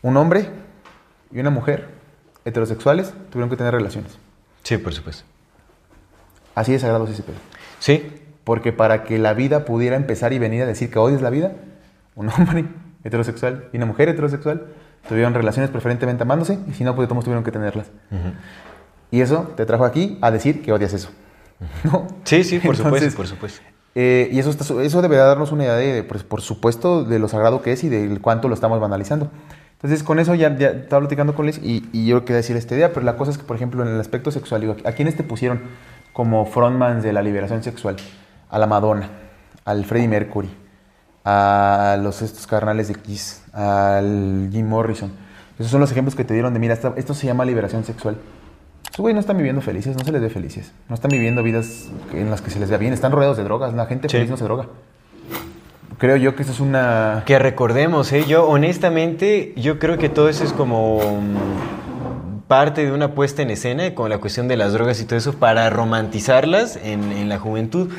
un 0.00 0.16
hombre 0.16 0.48
y 1.32 1.40
una 1.40 1.50
mujer 1.50 1.88
heterosexuales 2.44 3.12
tuvieron 3.30 3.50
que 3.50 3.56
tener 3.56 3.74
relaciones. 3.74 4.18
Sí, 4.62 4.78
por 4.78 4.94
supuesto. 4.94 5.24
Así 6.54 6.72
de 6.72 6.78
sagrado 6.78 7.04
es 7.04 7.10
ese 7.10 7.22
pedo. 7.22 7.36
Sí, 7.78 8.12
Porque 8.44 8.72
para 8.72 9.04
que 9.04 9.18
la 9.18 9.32
vida 9.32 9.64
pudiera 9.64 9.96
empezar 9.96 10.32
y 10.34 10.38
venir 10.38 10.62
a 10.62 10.66
decir 10.66 10.90
que 10.90 10.98
odias 10.98 11.22
la 11.22 11.30
vida, 11.30 11.52
un 12.14 12.28
hombre 12.28 12.66
heterosexual 13.04 13.68
y 13.72 13.76
una 13.76 13.86
mujer 13.86 14.08
heterosexual 14.08 14.66
tuvieron 15.08 15.34
relaciones 15.34 15.70
preferentemente 15.70 16.22
amándose 16.22 16.58
y 16.68 16.72
si 16.72 16.84
no, 16.84 16.96
pues 16.96 17.08
todos 17.08 17.24
tuvieron 17.24 17.44
que 17.44 17.52
tenerlas. 17.52 17.90
Y 19.10 19.20
eso 19.20 19.52
te 19.56 19.66
trajo 19.66 19.84
aquí 19.84 20.18
a 20.22 20.30
decir 20.30 20.62
que 20.62 20.72
odias 20.72 20.92
eso. 20.92 21.10
¿No? 21.84 22.08
sí, 22.24 22.42
sí, 22.42 22.58
por 22.58 22.74
Entonces, 22.74 23.12
supuesto, 23.12 23.16
por 23.16 23.26
supuesto. 23.26 23.62
Eh, 23.94 24.28
y 24.32 24.40
eso, 24.40 24.50
está, 24.50 24.64
eso 24.82 25.02
debería 25.02 25.24
darnos 25.24 25.52
una 25.52 25.64
idea 25.64 25.76
de, 25.76 26.02
pues, 26.02 26.24
por 26.24 26.40
supuesto, 26.40 27.04
de 27.04 27.18
lo 27.18 27.28
sagrado 27.28 27.62
que 27.62 27.72
es 27.72 27.84
y 27.84 27.88
de 27.88 28.18
cuánto 28.20 28.48
lo 28.48 28.54
estamos 28.54 28.80
banalizando. 28.80 29.30
Entonces, 29.74 30.02
con 30.02 30.18
eso 30.18 30.34
ya, 30.34 30.56
ya 30.56 30.70
estaba 30.70 31.00
platicando 31.00 31.34
con 31.34 31.46
Liz 31.46 31.60
y, 31.62 31.88
y 31.92 32.06
yo 32.06 32.24
quería 32.24 32.38
decir 32.38 32.56
esta 32.56 32.74
idea, 32.74 32.92
pero 32.92 33.04
la 33.04 33.16
cosa 33.16 33.30
es 33.30 33.38
que, 33.38 33.44
por 33.44 33.54
ejemplo, 33.54 33.82
en 33.82 33.88
el 33.88 34.00
aspecto 34.00 34.30
sexual, 34.30 34.62
digo, 34.62 34.76
¿a 34.84 34.92
quiénes 34.92 35.14
te 35.16 35.22
pusieron 35.22 35.60
como 36.12 36.46
frontmans 36.46 37.02
de 37.02 37.12
la 37.12 37.22
liberación 37.22 37.62
sexual? 37.62 37.96
A 38.48 38.58
la 38.58 38.66
Madonna, 38.66 39.10
al 39.64 39.84
Freddie 39.84 40.08
Mercury, 40.08 40.48
a 41.24 41.96
los 42.02 42.22
estos 42.22 42.46
carnales 42.46 42.88
de 42.88 42.94
Kiss, 42.94 43.42
al 43.52 44.48
Jim 44.52 44.66
Morrison. 44.68 45.12
Esos 45.58 45.70
son 45.70 45.80
los 45.80 45.90
ejemplos 45.90 46.14
que 46.14 46.24
te 46.24 46.34
dieron 46.34 46.52
de, 46.52 46.60
mira, 46.60 46.74
esta- 46.74 46.92
esto 46.96 47.14
se 47.14 47.26
llama 47.26 47.44
liberación 47.44 47.84
sexual. 47.84 48.16
Estos 48.84 49.00
güey 49.00 49.14
no 49.14 49.20
están 49.20 49.36
viviendo 49.36 49.60
felices, 49.62 49.96
no 49.96 50.04
se 50.04 50.12
les 50.12 50.20
ve 50.20 50.30
felices. 50.30 50.72
No 50.88 50.94
están 50.94 51.10
viviendo 51.10 51.42
vidas 51.42 51.88
en 52.12 52.30
las 52.30 52.40
que 52.42 52.50
se 52.50 52.60
les 52.60 52.68
vea 52.68 52.78
bien. 52.78 52.92
Están 52.92 53.12
rodeados 53.12 53.36
de 53.36 53.44
drogas. 53.44 53.72
La 53.74 53.86
gente 53.86 54.08
Sí. 54.08 54.16
feliz 54.16 54.30
no 54.30 54.36
se 54.36 54.44
droga. 54.44 54.66
Creo 55.98 56.16
yo 56.16 56.34
que 56.36 56.42
eso 56.42 56.52
es 56.52 56.60
una... 56.60 57.22
Que 57.24 57.38
recordemos, 57.38 58.12
¿eh? 58.12 58.24
yo 58.26 58.46
honestamente, 58.48 59.52
yo 59.56 59.78
creo 59.78 59.96
que 59.96 60.08
todo 60.08 60.28
eso 60.28 60.44
es 60.44 60.52
como 60.52 60.98
mm, 60.98 62.40
parte 62.48 62.84
de 62.84 62.92
una 62.92 63.14
puesta 63.14 63.42
en 63.42 63.50
escena 63.50 63.94
con 63.94 64.10
la 64.10 64.18
cuestión 64.18 64.48
de 64.48 64.56
las 64.56 64.72
drogas 64.72 65.00
y 65.00 65.04
todo 65.06 65.16
eso 65.18 65.34
para 65.34 65.70
romantizarlas 65.70 66.76
en, 66.76 67.10
en 67.12 67.28
la 67.28 67.38
juventud. 67.38 67.90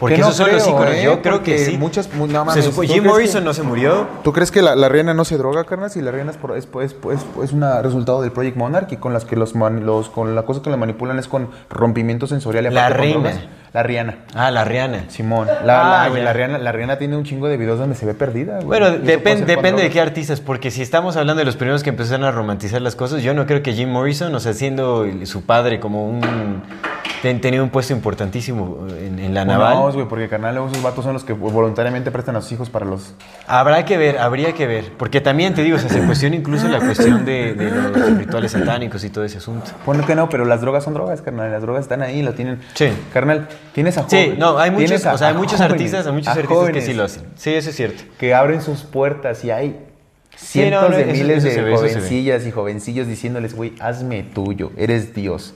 Porque 0.00 0.14
Que 0.16 0.22
no 0.22 0.28
esos 0.28 0.38
son 0.38 0.50
los 0.50 0.66
íconos. 0.66 0.94
¿eh? 0.94 1.02
Yo 1.04 1.20
creo 1.22 1.42
que 1.42 1.58
sí. 1.58 1.76
muchas- 1.78 2.12
mu- 2.14 2.26
no 2.26 2.40
Se 2.40 2.44
mames, 2.46 2.64
supo- 2.64 2.80
¿tú 2.86 2.92
Jim 2.92 3.04
Morrison 3.04 3.42
que- 3.42 3.44
no 3.44 3.52
se 3.54 3.62
murió. 3.62 4.06
¿Tú 4.24 4.32
crees 4.32 4.50
que 4.50 4.62
la, 4.62 4.74
la 4.74 4.88
Rihanna 4.88 5.12
no 5.14 5.24
se 5.26 5.36
droga, 5.36 5.62
carnal? 5.64 5.90
Si 5.90 6.00
la 6.00 6.10
Rihanna 6.10 6.30
es, 6.30 6.36
por- 6.38 6.56
es, 6.56 6.66
es, 6.82 6.96
es, 7.12 7.20
es 7.44 7.52
una 7.52 7.82
resultado 7.82 8.22
del 8.22 8.32
Project 8.32 8.56
Monarch 8.56 8.90
y 8.92 8.96
con 8.96 9.12
las 9.12 9.24
que 9.26 9.36
los, 9.36 9.54
man- 9.54 9.84
los 9.84 10.08
con 10.08 10.34
la 10.34 10.42
cosa 10.42 10.62
que 10.62 10.70
la 10.70 10.76
manipulan 10.78 11.18
es 11.18 11.28
con 11.28 11.50
rompimiento 11.68 12.26
sensorial. 12.26 12.66
y 12.66 12.70
La 12.70 12.88
reina. 12.88 13.30
La 13.72 13.84
Rihanna. 13.84 14.16
Ah, 14.34 14.50
la 14.50 14.64
Rihanna. 14.64 15.04
Simón. 15.10 15.46
La, 15.64 16.02
Ah, 16.04 16.08
la, 16.08 16.18
la 16.18 16.32
Rihanna, 16.32 16.58
la 16.58 16.72
Rihanna 16.72 16.98
tiene 16.98 17.16
un 17.16 17.22
chingo 17.22 17.46
de 17.46 17.56
videos 17.56 17.78
donde 17.78 17.94
se 17.94 18.04
ve 18.04 18.14
perdida, 18.14 18.54
güey. 18.56 18.66
Bueno, 18.66 18.86
Y 18.86 18.90
eso 18.90 18.98
puede 19.02 19.16
depen- 19.18 19.22
ser 19.30 19.38
con 19.38 19.46
depende 19.46 19.82
de 19.82 19.90
qué 19.90 20.00
artistas, 20.00 20.40
porque 20.40 20.72
si 20.72 20.82
estamos 20.82 21.16
hablando 21.16 21.38
de 21.38 21.44
los 21.44 21.54
primeros 21.56 21.84
que 21.84 21.90
empezaron 21.90 22.24
a 22.24 22.32
romantizar 22.32 22.80
las 22.82 22.96
cosas, 22.96 23.22
yo 23.22 23.32
no 23.32 23.46
creo 23.46 23.62
que 23.62 23.72
Jim 23.74 23.88
Morrison, 23.90 24.34
o 24.34 24.40
sea, 24.40 24.54
siendo 24.54 25.06
su 25.24 25.42
padre 25.44 25.78
como 25.78 26.08
un... 26.08 26.62
ten- 27.22 27.40
tenía 27.40 27.62
un 27.62 27.70
puesto 27.70 27.92
importantísimo 27.92 28.86
en, 28.98 29.18
en 29.18 29.34
la 29.34 29.44
naval. 29.44 29.74
No, 29.74 29.92
güey, 29.92 30.06
porque 30.08 30.28
carnal, 30.28 30.54
luego 30.54 30.70
esos 30.70 30.82
vatos 30.82 31.04
son 31.04 31.12
los 31.14 31.24
que 31.24 31.32
voluntariamente 31.32 32.10
prestan 32.10 32.36
a 32.36 32.40
sus 32.42 32.52
hijos 32.52 32.70
para 32.70 32.86
los... 32.86 33.14
Habrá 33.46 33.84
que 33.84 33.96
ver, 33.96 34.18
habría 34.18 34.52
que 34.52 34.66
ver, 34.66 34.92
porque 34.96 35.20
también 35.20 35.54
te 35.54 35.62
digo, 35.62 35.76
o 35.76 35.78
sea, 35.78 35.88
se 35.88 36.00
cuestiona 36.00 36.36
incluso 36.36 36.68
la 36.68 36.78
cuestión 36.80 37.24
de, 37.24 37.54
de 37.54 37.70
los 37.70 38.16
rituales 38.16 38.52
satánicos 38.52 39.04
y 39.04 39.10
todo 39.10 39.24
ese 39.24 39.38
asunto. 39.38 39.70
Bueno, 39.86 40.06
que 40.06 40.14
no, 40.14 40.28
pero 40.28 40.44
las 40.44 40.60
drogas 40.60 40.84
son 40.84 40.94
drogas, 40.94 41.22
carnal. 41.22 41.50
Las 41.50 41.62
drogas 41.62 41.82
están 41.82 42.02
ahí, 42.02 42.22
lo 42.22 42.32
tienen. 42.34 42.60
Sí. 42.74 42.88
Carnal, 43.12 43.48
tienes 43.74 43.96
a 43.98 44.08
Sí, 44.08 44.16
jóvenes. 44.16 44.38
no, 44.38 44.58
hay 44.58 44.70
muchos, 44.70 45.04
a- 45.06 45.14
o 45.14 45.18
sea, 45.18 45.28
hay 45.28 45.34
muchos 45.34 45.56
jóvenes, 45.58 45.72
artistas, 45.72 46.06
hay 46.06 46.12
muchos 46.12 46.28
artistas 46.28 46.48
que 46.48 46.54
jóvenes 46.54 46.84
sí 46.84 46.94
lo 46.94 47.04
hacen. 47.04 47.24
Sí, 47.36 47.50
eso 47.54 47.70
es 47.70 47.76
cierto. 47.76 48.02
Que 48.18 48.34
abren 48.34 48.62
sus 48.62 48.82
puertas 48.82 49.44
y 49.44 49.50
hay 49.50 49.86
Sí, 50.36 50.46
cientos 50.60 50.82
no, 50.82 50.88
no, 50.90 50.96
de 50.96 51.02
eso- 51.02 51.12
miles 51.12 51.44
eso 51.44 51.56
de 51.60 51.70
ve. 51.70 51.76
jovencillas 51.76 52.46
y 52.46 52.50
jovencillos 52.50 53.06
diciéndoles, 53.06 53.54
güey, 53.54 53.74
hazme 53.80 54.22
tuyo, 54.22 54.70
eres 54.76 55.14
Dios. 55.14 55.54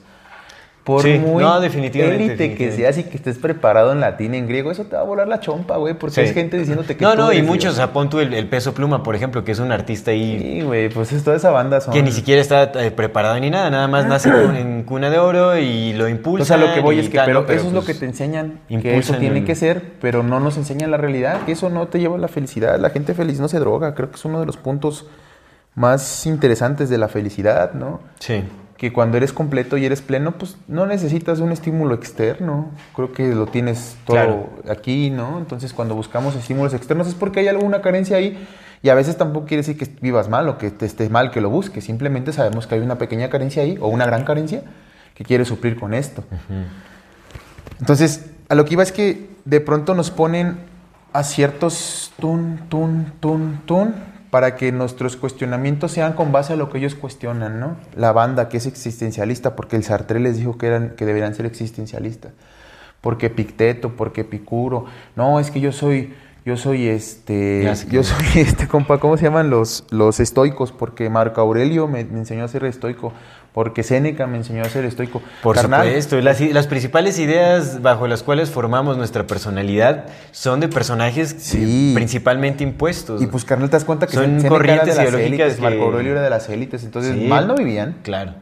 Por 0.85 1.01
Sí, 1.01 1.18
muy 1.18 1.42
no, 1.42 1.61
definitivamente, 1.61 2.25
élite 2.25 2.55
que 2.55 2.70
seas 2.70 2.99
y 2.99 3.05
que 3.05 3.16
estés 3.16 3.38
preparado 3.38 3.92
en 3.92 4.01
latín 4.01 4.35
en 4.35 4.47
griego, 4.47 4.70
eso 4.70 4.85
te 4.85 4.97
va 4.97 5.01
a 5.01 5.05
volar 5.05 5.27
la 5.27 5.40
chompa, 5.40 5.79
güey, 5.79 5.94
porque 5.94 6.16
Sí. 6.16 6.20
es 6.20 6.35
gente 6.35 6.59
diciéndote 6.59 6.94
que 6.94 7.03
No, 7.03 7.12
tú 7.12 7.16
no, 7.23 7.33
y 7.33 7.40
muchos, 7.40 7.73
o 7.73 7.77
sea, 7.77 7.94
pon 7.94 8.11
tú 8.11 8.20
el, 8.20 8.35
el 8.35 8.47
peso 8.49 8.75
pluma, 8.75 9.03
por 9.03 9.16
ejemplo, 9.16 9.44
que 9.44 9.53
es 9.53 9.59
un 9.61 9.73
artista 9.73 10.11
ahí 10.11 10.38
Sí, 10.38 10.61
güey, 10.61 10.90
pues 10.90 11.11
es 11.12 11.25
toda 11.25 11.38
esa 11.38 11.51
banda 11.51 11.81
son... 11.81 11.94
que 11.94 12.03
ni 12.03 12.12
siquiera 12.12 12.38
está 12.42 12.64
eh, 12.85 12.90
preparado 12.90 13.40
ni 13.40 13.49
nada, 13.49 13.70
nada 13.70 13.88
más 13.88 14.05
nace 14.05 14.29
en 14.29 14.83
cuna 14.83 15.09
de 15.09 15.18
oro 15.18 15.57
y 15.59 15.94
lo 15.94 16.07
impulsa. 16.07 16.42
O 16.42 16.47
sea, 16.47 16.57
lo 16.59 16.75
que 16.75 16.81
voy 16.81 16.99
es 16.99 17.09
que, 17.09 17.18
pero, 17.25 17.47
eso 17.49 17.66
es 17.68 17.73
lo 17.73 17.81
pues, 17.81 17.87
que 17.87 17.94
te 17.94 18.05
enseñan, 18.05 18.61
que 18.68 18.99
eso 18.99 19.14
tiene 19.14 19.42
que 19.44 19.55
ser, 19.55 19.83
pero 20.03 20.23
no 20.23 20.38
nos 20.38 20.59
enseñan 20.59 20.90
la 20.90 20.99
realidad, 20.99 21.47
que 21.47 21.53
eso 21.53 21.70
no 21.70 21.88
te 21.88 21.99
lleva 21.99 22.16
a 22.16 22.18
la 22.18 22.29
felicidad. 22.29 22.79
La 22.79 22.90
gente 22.90 23.14
feliz 23.14 23.40
no 23.40 23.49
se 23.49 23.59
droga, 23.59 23.94
creo 23.94 24.11
que 24.11 24.16
es 24.16 24.25
uno 24.27 24.38
de 24.40 24.44
los 24.44 24.59
puntos 24.59 25.07
más 25.75 26.27
interesantes 26.27 26.90
de 26.90 26.99
la 26.99 27.09
felicidad, 27.09 27.73
¿no? 27.73 28.01
Sí. 28.18 28.44
Que 28.77 28.93
cuando 28.93 29.17
eres 29.17 29.33
completo 29.33 29.77
y 29.77 29.85
eres 29.85 30.03
pleno, 30.03 30.33
pues 30.33 30.57
no 30.67 30.85
necesitas 30.87 31.39
un 31.39 31.53
estímulo 31.53 31.95
externo. 31.95 32.71
Creo 32.95 33.13
que 33.13 33.29
lo 33.29 33.47
tienes 33.47 33.97
todo 34.05 34.17
Claro. 34.17 34.51
aquí, 34.69 35.11
¿no? 35.11 35.39
Entonces, 35.39 35.73
cuando 35.73 35.95
buscamos 35.95 36.35
estímulos 36.35 36.75
externos 36.75 37.07
es 37.07 37.15
porque 37.15 37.41
hay 37.41 37.49
alguna 37.49 37.81
carencia 37.83 38.17
ahí. 38.17 38.47
Y 38.83 38.89
a 38.91 38.95
veces 38.95 39.17
tampoco 39.17 39.47
quiere 39.47 39.63
decir 39.63 39.79
que 39.79 39.89
vivas 40.03 40.29
mal 40.29 40.49
o 40.49 40.59
que 40.59 40.71
te 40.71 40.85
estés 40.87 41.11
mal 41.11 41.31
que 41.31 41.41
lo 41.41 41.49
busques. 41.51 41.85
Simplemente 41.85 42.33
sabemos 42.33 42.67
que 42.67 42.75
hay 42.75 42.81
una 42.83 42.99
pequeña 42.99 43.31
carencia 43.31 43.63
ahí 43.63 43.79
o 43.81 43.89
una 43.89 44.05
gran 44.07 44.25
carencia 44.25 44.63
que 45.15 45.25
quieres 45.25 45.49
suplir 45.49 45.79
con 45.79 45.95
esto. 45.95 46.25
Entonces, 47.81 48.27
a 48.49 48.55
lo 48.55 48.65
que 48.65 48.75
iba 48.75 48.83
es 48.83 48.93
que 48.93 49.31
de 49.45 49.61
pronto 49.61 49.95
nos 49.95 50.11
ponen 50.11 50.57
a 51.13 51.23
ciertos 51.23 52.13
tun, 52.19 52.61
tun, 52.69 53.13
tun, 53.21 53.61
tun, 53.67 53.95
para 54.35 54.57
que 54.57 54.73
nuestros 54.73 55.14
cuestionamientos 55.14 55.92
sean 55.92 56.14
con 56.14 56.33
base 56.33 56.55
a 56.55 56.57
lo 56.57 56.68
que 56.68 56.79
ellos 56.79 56.97
cuestionan, 56.97 57.61
¿no? 57.61 57.77
La 57.94 58.11
banda 58.11 58.49
que 58.49 58.57
es 58.57 58.66
existencialista, 58.66 59.55
porque 59.55 59.77
el 59.77 59.85
Sartre 59.85 60.18
les 60.18 60.38
dijo 60.38 60.59
que, 60.59 60.66
eran, 60.66 60.97
que 60.97 61.07
deberían 61.07 61.37
ser 61.37 61.47
existencialistas. 61.47 62.33
Porque 63.01 63.31
Picteto, 63.31 63.90
porque 63.90 64.23
Epicuro. 64.23 64.87
No, 65.14 65.38
es 65.38 65.53
que 65.53 65.61
yo 65.61 65.70
soy, 65.70 66.14
yo 66.44 66.57
soy 66.57 66.88
este, 66.88 67.73
yo 67.88 68.03
soy 68.03 68.27
este, 68.35 68.66
compa, 68.66 68.99
¿cómo 68.99 69.16
se 69.16 69.23
llaman 69.23 69.51
los, 69.51 69.85
los 69.90 70.18
estoicos? 70.18 70.73
Porque 70.73 71.09
Marco 71.09 71.40
Aurelio 71.40 71.87
me, 71.87 72.05
me 72.05 72.18
enseñó 72.18 72.42
a 72.42 72.49
ser 72.49 72.64
estoico. 72.64 73.12
Porque 73.55 73.85
Séneca 73.85 74.27
me 74.27 74.37
enseñó 74.37 74.62
a 74.62 74.69
ser 74.69 74.85
estoico. 74.85 75.23
Por 75.40 75.55
Carnal, 75.55 75.87
supuesto, 75.87 76.21
las, 76.21 76.40
las 76.40 76.67
principales 76.67 77.21
ideas 77.21 77.81
bajo 77.81 78.09
las 78.09 78.25
cuales 78.25 78.51
formamos 78.51 78.97
nuestra 78.97 79.29
personalidad 79.29 80.07
son 80.33 80.59
de 80.59 80.67
personajes 80.69 81.37
Sí. 81.38 81.93
principalmente 81.95 82.64
impuestos. 82.64 83.23
Y 83.23 83.29
pues, 83.29 83.45
carnal, 83.45 83.71
te 83.71 83.77
das 83.77 83.85
cuenta 83.85 84.09
que 84.09 84.14
Son 84.14 84.25
Séneca 84.25 84.49
corrientes 84.49 84.97
ideológicas 84.97 85.23
élites, 85.29 85.61
Marco 85.61 85.85
Aurelio 85.85 86.12
era 86.12 86.23
de 86.23 86.31
las 86.31 86.49
élites, 86.49 86.83
entonces 86.83 87.14
Sí. 87.14 87.29
mal 87.29 87.47
no 87.47 87.55
vivían. 87.55 87.95
Claro. 88.03 88.35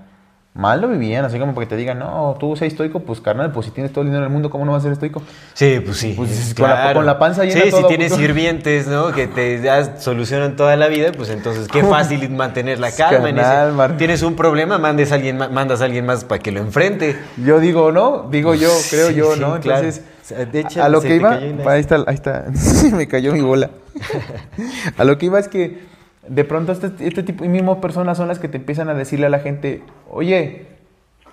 Mal 0.55 0.83
lo 0.83 0.89
vivían, 0.89 1.25
así 1.25 1.39
como 1.39 1.55
para 1.55 1.67
que 1.67 1.71
te 1.71 1.77
digan, 1.77 1.99
no, 1.99 2.37
tú 2.39 2.55
seas 2.57 2.73
estoico, 2.73 3.01
pues 3.01 3.23
carnal, 3.23 3.53
pues 3.53 3.65
si 3.65 3.73
tienes 3.73 3.91
todo 3.91 4.03
el 4.03 4.09
dinero 4.09 4.25
del 4.25 4.31
mundo, 4.33 4.51
¿cómo 4.51 4.67
no 4.67 4.73
vas 4.73 4.81
a 4.81 4.83
ser 4.83 4.93
estoico? 4.93 5.23
Sí, 5.55 5.81
pues 5.83 5.97
sí. 5.97 6.13
Pues, 6.15 6.31
es 6.31 6.55
con 6.55 6.69
la- 6.69 6.93
con 6.93 7.07
la 7.07 7.19
panza 7.19 7.45
llena 7.47 7.63
Sí, 7.63 7.71
todo, 7.71 7.81
si 7.81 7.87
tienes 7.89 8.09
pues, 8.11 8.21
sirvientes, 8.21 8.87
¿no? 8.87 9.13
Que 9.13 9.27
te 9.29 9.63
ya 9.63 9.99
solucionan 9.99 10.55
toda 10.57 10.77
la 10.77 10.89
vida, 10.89 11.11
pues 11.17 11.31
entonces 11.31 11.69
qué 11.69 11.83
fácil 11.85 12.29
mantener 12.29 12.81
la 12.81 12.91
calma. 12.93 13.31
en 13.31 13.39
ese- 13.39 13.95
Tienes 13.97 14.23
un 14.23 14.37
problema, 14.37 14.77
mandes 14.77 15.11
a 15.11 15.15
alguien, 15.15 15.39
ma- 15.39 15.49
mandas 15.49 15.81
a 15.81 15.87
alguien 15.87 16.05
más 16.05 16.25
para 16.25 16.43
que 16.43 16.53
lo 16.53 16.61
enfrente. 16.61 17.17
Yo 17.43 17.59
digo, 17.59 17.91
¿no? 17.91 18.29
Digo 18.31 18.55
yo, 18.55 18.69
creo 18.91 19.09
Sí, 19.09 19.15
yo, 19.15 19.37
¿no? 19.37 19.59
claro. 19.59 19.87
Entonces, 19.87 20.05
O 20.23 20.25
sea, 20.27 20.45
de 20.45 20.61
hecho, 20.61 20.85
a 20.85 20.89
lo 20.91 21.01
que 21.01 21.17
iba, 21.17 21.31
ahí 21.33 21.81
está, 21.81 21.97
ahí 22.07 22.15
está, 22.15 22.45
me 22.93 23.09
cayó 23.09 23.33
mi 23.33 23.41
bola. 23.41 23.71
a 24.99 25.05
lo 25.05 25.17
que 25.17 25.27
iba 25.27 25.39
es 25.39 25.49
que 25.49 25.81
de 26.29 26.45
pronto 26.45 26.73
este, 26.73 26.91
este 27.07 27.23
tipo, 27.23 27.45
y 27.45 27.49
mismo 27.49 27.81
personas 27.81 28.17
son 28.17 28.29
las 28.29 28.39
que 28.39 28.49
te 28.49 28.57
empiezan 28.59 28.89
a 28.89 28.95
decirle 28.95 29.27
a 29.27 29.31
la 29.31 29.41
gente, 29.41 29.83
oye, 30.11 30.67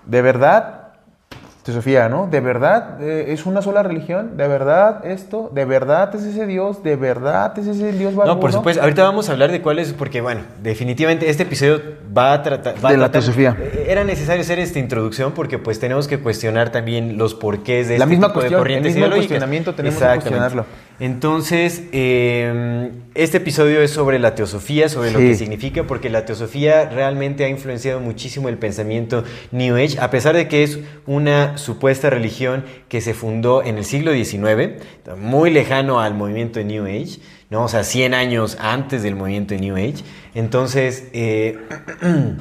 ¿de 0.06 0.22
verdad? 0.22 0.76
Sofía, 1.70 2.10
¿no? 2.10 2.26
¿De 2.26 2.40
verdad 2.40 3.00
eh, 3.00 3.26
es 3.28 3.46
una 3.46 3.62
sola 3.62 3.84
religión? 3.84 4.38
¿De 4.38 4.48
verdad 4.48 5.06
esto? 5.06 5.52
¿De 5.54 5.66
verdad 5.66 6.16
es 6.16 6.24
ese 6.24 6.48
Dios? 6.48 6.82
¿De 6.82 6.96
verdad 6.96 7.54
es 7.60 7.68
ese 7.68 7.92
Dios 7.92 8.16
barbudo? 8.16 8.34
No, 8.34 8.40
por 8.42 8.52
supuesto. 8.52 8.82
Ahorita 8.82 9.04
vamos 9.04 9.30
a 9.30 9.34
hablar 9.34 9.52
de 9.52 9.62
cuáles, 9.62 9.94
porque 9.94 10.20
bueno, 10.20 10.42
definitivamente 10.64 11.30
este 11.30 11.44
episodio 11.44 11.80
va 12.18 12.34
a 12.34 12.42
tratar... 12.42 12.74
va 12.84 12.90
a 12.90 12.92
De 12.94 12.98
la 12.98 13.04
tratar- 13.06 13.12
teosofía. 13.22 13.56
Eh, 13.60 13.86
Era 13.88 14.04
necesario 14.04 14.42
hacer 14.42 14.58
esta 14.58 14.80
introducción 14.80 15.34
porque 15.34 15.60
pues 15.60 15.80
tenemos 15.80 16.08
que 16.08 16.18
cuestionar 16.20 16.72
también 16.72 17.20
los 17.20 17.36
porqués 17.36 17.88
de 17.88 18.00
La 18.00 18.06
este 18.06 18.16
misma 18.16 18.30
tipo 18.30 18.40
de 18.40 18.46
cuestión, 18.46 18.54
el 18.58 18.60
corrientes 18.64 18.86
mismo 18.94 19.00
ideológicas. 19.06 19.28
cuestionamiento 19.28 19.76
tenemos 19.76 20.00
que 20.00 20.06
cuestionarlo. 20.08 20.66
Entonces, 21.00 21.84
eh, 21.94 22.92
este 23.16 23.38
episodio 23.38 23.82
es 23.82 23.92
sobre 23.92 24.20
la 24.20 24.36
teosofía, 24.36 24.90
sobre 24.90 25.12
lo 25.12 25.20
que 25.20 25.34
significa, 25.36 25.84
porque 25.84 26.10
la 26.10 26.26
teosofía 26.26 26.90
realmente 26.90 27.46
ha 27.46 27.50
influenciado 27.50 28.02
muchísimo 28.02 28.50
el 28.50 28.58
pensamiento 28.58 29.24
New 29.52 29.78
Age, 29.78 29.98
a 30.00 30.10
pesar 30.12 30.36
de 30.36 30.50
que 30.50 30.64
es 30.64 30.80
una 31.08 31.58
supuesta 31.58 32.10
religión 32.10 32.66
que 32.90 33.00
se 33.00 33.14
fundó 33.14 33.64
en 33.64 33.78
el 33.78 33.86
siglo 33.86 34.12
XIX, 34.14 34.82
muy 35.18 35.52
lejano 35.52 36.02
al 36.02 36.16
movimiento 36.16 36.60
de 36.60 36.66
New 36.66 36.86
Age, 36.86 37.20
¿no? 37.50 37.64
O 37.64 37.68
sea, 37.70 37.86
100 37.86 38.14
años 38.14 38.58
antes 38.60 39.02
del 39.02 39.16
movimiento 39.16 39.54
de 39.54 39.62
New 39.62 39.78
Age. 39.78 40.04
Entonces, 40.36 41.06
eh, 41.14 41.60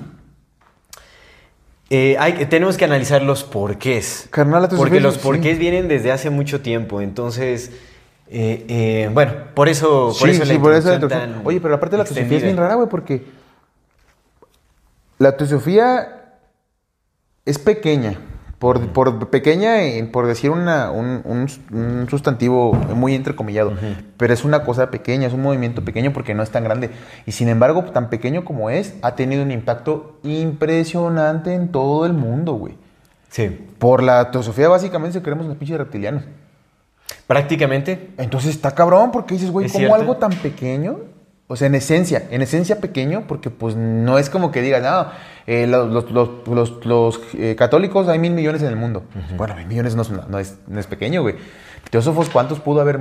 eh, 1.91 2.17
hay, 2.19 2.33
que- 2.33 2.47
tenemos 2.47 2.77
que 2.77 2.85
analizar 2.85 3.23
los 3.23 3.45
porqués. 3.45 4.27
Carnal, 4.31 4.69
porque 4.77 5.01
los 5.01 5.15
sí. 5.15 5.21
porqués 5.23 5.59
vienen 5.61 5.87
desde 5.87 6.11
hace 6.11 6.29
mucho 6.31 6.61
tiempo. 6.61 7.01
Entonces, 7.01 7.71
eh, 8.31 8.65
eh, 8.69 9.11
bueno, 9.13 9.33
por 9.55 9.69
eso, 9.69 10.15
por 10.19 10.29
sí, 10.29 10.37
eso 10.37 10.45
la 10.45 10.53
sí, 10.53 10.59
por 10.59 10.75
eso 10.75 10.99
la 10.99 11.29
Oye, 11.45 11.61
pero 11.61 11.75
aparte 11.75 11.97
la 11.97 12.05
teosofía 12.05 12.37
es 12.39 12.43
bien 12.45 12.57
rara, 12.57 12.75
güey, 12.75 12.89
porque 12.89 13.25
la 15.19 15.37
teosofía 15.37 16.37
es 17.45 17.59
pequeña. 17.59 18.19
Por, 18.59 18.89
por 18.89 19.31
pequeña, 19.31 19.83
en- 19.85 20.11
por 20.11 20.27
decir 20.27 20.51
una, 20.51 20.91
un, 20.91 21.23
un- 21.25 21.47
un 21.73 22.09
sustantivo 22.11 22.73
muy 22.73 23.15
entrecomillado, 23.15 23.73
pero 24.17 24.35
es 24.35 24.45
una 24.45 24.65
cosa 24.65 24.91
pequeña, 24.91 25.29
es 25.29 25.33
un 25.33 25.43
movimiento 25.43 25.85
pequeño 25.85 26.13
porque 26.13 26.35
no 26.35 26.43
es 26.43 26.51
tan 26.51 26.65
grande. 26.65 26.91
Y 27.25 27.31
sin 27.33 27.49
embargo, 27.49 27.85
tan 27.85 28.11
pequeño 28.11 28.45
como 28.45 28.69
es, 28.69 28.97
ha 29.03 29.15
tenido 29.15 29.45
un 29.45 29.53
impacto 29.53 30.19
impresionante 30.25 31.55
en 31.55 31.69
todo 31.71 32.05
el 32.05 32.15
mundo, 32.15 32.55
güey. 32.55 32.75
Sí, 33.31 33.47
Por 33.79 34.03
la 34.03 34.33
teosofía, 34.33 34.69
básicamente, 34.69 35.19
se 35.19 35.23
creemos 35.23 35.47
los 35.47 35.57
pinches 35.57 35.79
reptilianos. 35.79 36.25
Prácticamente. 37.29 38.11
Entonces 38.19 38.51
está 38.51 38.75
cabrón 38.75 39.13
porque 39.13 39.35
dices, 39.35 39.53
güey, 39.53 39.67
Es 39.67 39.73
¿cómo 39.73 39.83
cierto. 39.87 39.95
algo 39.95 40.17
tan 40.17 40.31
pequeño? 40.33 40.99
O 41.51 41.57
sea, 41.57 41.69
en 41.69 41.77
esencia, 41.77 42.25
en 42.31 42.43
esencia 42.43 42.79
pequeño, 42.81 43.25
porque 43.29 43.49
pues 43.49 43.75
no 43.77 44.19
es 44.19 44.29
como 44.29 44.51
que 44.51 44.61
digas, 44.61 44.83
no, 44.83 45.07
eh, 45.47 45.67
los, 45.67 45.89
los- 45.91 46.11
los- 46.11 46.47
los- 46.47 46.85
los, 46.85 47.21
eh, 47.39 47.55
católicos 47.57 48.07
hay 48.09 48.19
mil 48.19 48.33
millones 48.33 48.61
en 48.63 48.69
el 48.69 48.77
mundo. 48.77 49.05
Bueno, 49.37 49.55
mil 49.55 49.67
millones 49.67 49.95
no 49.95 50.03
es, 50.03 50.11
no 50.11 50.39
es, 50.39 50.59
no 50.67 50.79
es 50.81 50.87
pequeño, 50.87 51.23
güey. 51.23 51.37
Teósofos, 51.91 52.29
¿cuántos 52.29 52.61
pudo 52.61 52.81
haber? 52.83 52.99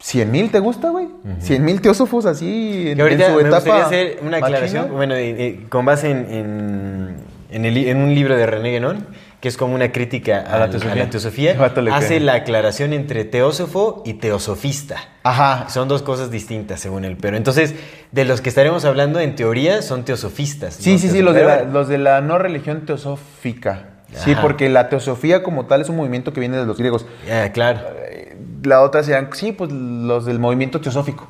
¿Cien 0.00 0.32
mil 0.32 0.50
te 0.50 0.58
gusta, 0.58 0.90
güey? 0.90 1.06
¿Cien 1.38 1.64
mil 1.64 1.80
teósofos 1.80 2.26
así 2.26 2.88
en, 2.88 3.00
ahorita 3.00 3.26
en 3.26 3.32
su 3.34 3.40
me 3.40 3.48
etapa 3.48 3.84
hacer 3.86 4.18
una 4.20 4.30
machina? 4.32 4.46
aclaración, 4.48 4.92
bueno, 4.92 5.14
eh, 5.14 5.60
con 5.68 5.84
base 5.84 6.10
en, 6.10 6.18
en, 6.30 7.16
en 7.50 7.64
el 7.64 7.76
en 7.76 7.96
un 7.98 8.14
libro 8.14 8.36
de 8.36 8.46
René 8.46 8.70
Guénon, 8.72 9.06
que 9.44 9.48
es 9.48 9.58
como 9.58 9.74
una 9.74 9.92
crítica 9.92 10.40
a, 10.40 10.58
la 10.58 10.70
teosofía. 10.70 11.54
hace 11.92 12.18
la 12.18 12.32
aclaración 12.32 12.94
entre 12.94 13.26
teósofo 13.26 14.02
y 14.06 14.14
teosofista. 14.14 14.96
Ajá. 15.22 15.68
Son 15.68 15.86
dos 15.86 16.00
cosas 16.00 16.30
distintas, 16.30 16.80
según 16.80 17.04
él. 17.04 17.18
Pero 17.20 17.36
entonces, 17.36 17.74
de 18.10 18.24
los 18.24 18.40
que 18.40 18.48
estaremos 18.48 18.86
hablando, 18.86 19.20
en 19.20 19.34
teoría, 19.36 19.82
son 19.82 20.06
teosofistas. 20.06 20.76
Sí, 20.76 20.94
¿no? 20.94 20.98
sí, 20.98 21.10
sí, 21.10 21.20
los 21.20 21.34
de, 21.34 21.44
la, 21.44 21.58
Pero- 21.58 21.72
los 21.72 21.88
de 21.88 21.98
la 21.98 22.22
no 22.22 22.38
religión 22.38 22.86
teosófica. 22.86 23.90
Sí, 24.14 24.34
porque 24.40 24.70
la 24.70 24.88
teosofía 24.88 25.42
como 25.42 25.66
tal 25.66 25.82
es 25.82 25.90
un 25.90 25.96
movimiento 25.96 26.32
que 26.32 26.40
viene 26.40 26.56
de 26.56 26.64
los 26.64 26.78
griegos. 26.78 27.04
Ah, 27.30 27.50
claro. 27.52 27.80
Eh, 27.98 28.38
La 28.62 28.80
otra 28.80 29.02
serían, 29.02 29.28
sí, 29.34 29.52
pues 29.52 29.70
los 29.70 30.24
del 30.24 30.38
movimiento 30.38 30.80
teosófico. 30.80 31.28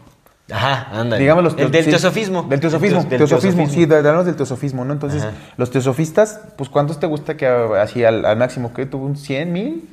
Ajá, 0.50 1.00
anda. 1.00 1.16
Digamos 1.16 1.42
los 1.42 1.54
El 1.56 1.70
del 1.70 1.84
sí, 1.84 1.90
teosofismo. 1.90 2.42
Del 2.42 2.60
teosofismo. 2.60 3.00
Del 3.00 3.18
teosofismo, 3.18 3.64
teosofismo. 3.64 3.86
sí, 3.86 3.94
hablamos 3.94 4.26
del 4.26 4.36
teosofismo, 4.36 4.84
¿no? 4.84 4.92
Entonces, 4.92 5.22
Ajá. 5.22 5.32
los 5.56 5.70
teosofistas, 5.70 6.40
pues 6.56 6.68
¿cuántos 6.68 7.00
te 7.00 7.06
gusta 7.06 7.36
que 7.36 7.46
así 7.46 8.04
al, 8.04 8.24
al 8.26 8.36
máximo? 8.36 8.74
que 8.74 8.84
tuvo 8.84 9.06
un 9.06 9.16
100 9.16 9.52
mil? 9.52 9.88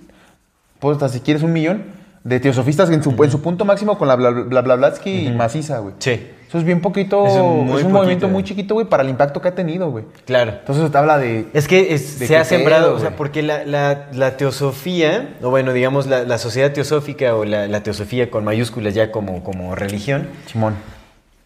Pues 0.79 0.95
hasta 0.95 1.09
si 1.09 1.21
quieres 1.21 1.43
un 1.43 1.53
millón 1.53 1.83
de 2.23 2.39
teosofistas 2.39 2.89
en 2.89 3.01
su, 3.01 3.11
en 3.23 3.31
su 3.31 3.41
punto 3.41 3.65
máximo 3.65 3.97
con 3.97 4.07
la 4.07 4.15
bla, 4.15 4.31
bla, 4.31 4.61
bla, 4.61 4.93
y 5.05 5.31
maciza, 5.31 5.79
güey. 5.79 5.95
Sí, 5.99 6.27
Eso 6.51 6.57
es 6.57 6.65
bien 6.65 6.81
poquito, 6.81 7.25
Es 7.27 7.33
es 7.35 7.39
un 7.85 7.93
movimiento 7.93 8.27
muy 8.27 8.43
chiquito, 8.43 8.73
güey, 8.73 8.85
para 8.85 9.03
el 9.03 9.09
impacto 9.09 9.39
que 9.39 9.47
ha 9.47 9.55
tenido, 9.55 9.89
güey. 9.89 10.03
claro. 10.25 10.51
Entonces 10.59 10.91
te 10.91 10.97
habla 10.97 11.17
de... 11.17 11.45
Es 11.53 11.65
que 11.65 11.93
es- 11.93 12.19
¿De 12.19 12.27
se 12.27 12.35
ha 12.35 12.43
sembrado, 12.43 12.87
pedo, 12.87 12.97
o 12.97 12.99
sea, 12.99 13.15
porque 13.15 13.41
la, 13.41 13.63
la- 13.65 14.09
la 14.11 14.35
teosofía, 14.35 15.29
o 15.41 15.49
bueno, 15.49 15.71
digamos, 15.71 16.07
la, 16.07 16.23
la 16.23 16.37
sociedad 16.37 16.73
teosófica 16.73 17.37
o 17.37 17.45
la, 17.45 17.67
la 17.69 17.83
teosofía 17.83 18.29
con 18.29 18.43
mayúsculas 18.43 18.93
ya 18.93 19.13
como, 19.13 19.45
como 19.45 19.75
religión, 19.75 20.27
Simón. 20.45 20.75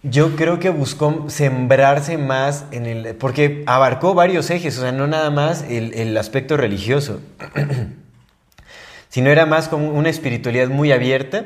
yo 0.02 0.36
creo 0.36 0.58
que 0.58 0.72
buscó 0.72 1.26
sembrarse 1.28 2.18
más 2.18 2.66
en 2.72 2.88
el... 2.88 3.14
porque 3.14 3.62
abarcó 3.68 4.16
varios 4.16 4.50
ejes, 4.50 4.76
o 4.80 4.82
sea, 4.82 4.92
no 4.92 5.06
nada 5.06 5.30
más 5.30 5.66
el, 5.70 5.94
el 5.94 6.18
aspecto 6.18 6.58
religioso, 6.58 7.20
sino 9.10 9.30
era 9.30 9.46
más 9.46 9.68
como 9.68 9.90
una 9.90 10.10
espiritualidad 10.10 10.68
muy 10.70 10.92
abierta. 10.92 11.46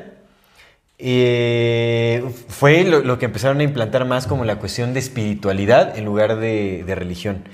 Eh, 1.02 2.22
fue 2.48 2.84
lo, 2.84 3.00
lo 3.00 3.18
que 3.18 3.24
empezaron 3.26 3.60
a 3.60 3.62
implantar 3.62 4.04
más 4.04 4.26
como 4.26 4.44
la 4.44 4.56
cuestión 4.56 4.92
de 4.94 5.00
espiritualidad 5.00 5.96
en 5.98 6.04
lugar 6.04 6.36
de, 6.38 6.84
de 6.86 6.94
religión. 6.94 7.44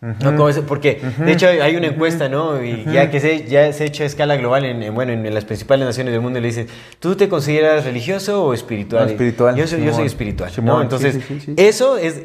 No, 0.00 0.36
como 0.36 0.48
es- 0.48 0.60
porque 0.60 1.00
de 1.18 1.32
hecho 1.32 1.48
hay- 1.48 1.74
una 1.74 1.88
encuesta, 1.88 2.28
¿no? 2.28 2.62
Y 2.62 2.84
ya 2.92 3.10
que 3.10 3.18
se, 3.18 3.46
ya 3.48 3.72
se 3.72 3.82
ha 3.82 3.86
hecho 3.86 4.04
a 4.04 4.06
escala 4.06 4.36
global 4.36 4.64
en, 4.64 4.80
en, 4.82 4.94
bueno, 4.94 5.12
en 5.12 5.34
las 5.34 5.44
principales 5.44 5.84
naciones 5.86 6.12
del 6.12 6.20
mundo 6.20 6.38
le 6.38 6.46
dicen, 6.46 6.68
¿tú 7.00 7.16
te 7.16 7.28
consideras 7.28 7.84
religioso 7.84 8.44
o 8.44 8.54
espiritual? 8.54 9.06
No, 9.06 9.10
espiritual, 9.10 9.56
Yo 9.56 9.66
soy, 9.66 9.84
yo 9.84 9.92
soy 9.92 10.06
espiritual, 10.06 10.52
¿no? 10.62 10.80
Entonces, 10.82 11.14
sí, 11.14 11.20
sí, 11.26 11.40
sí, 11.40 11.46
sí. 11.46 11.54
eso 11.56 11.96
es 11.98 12.22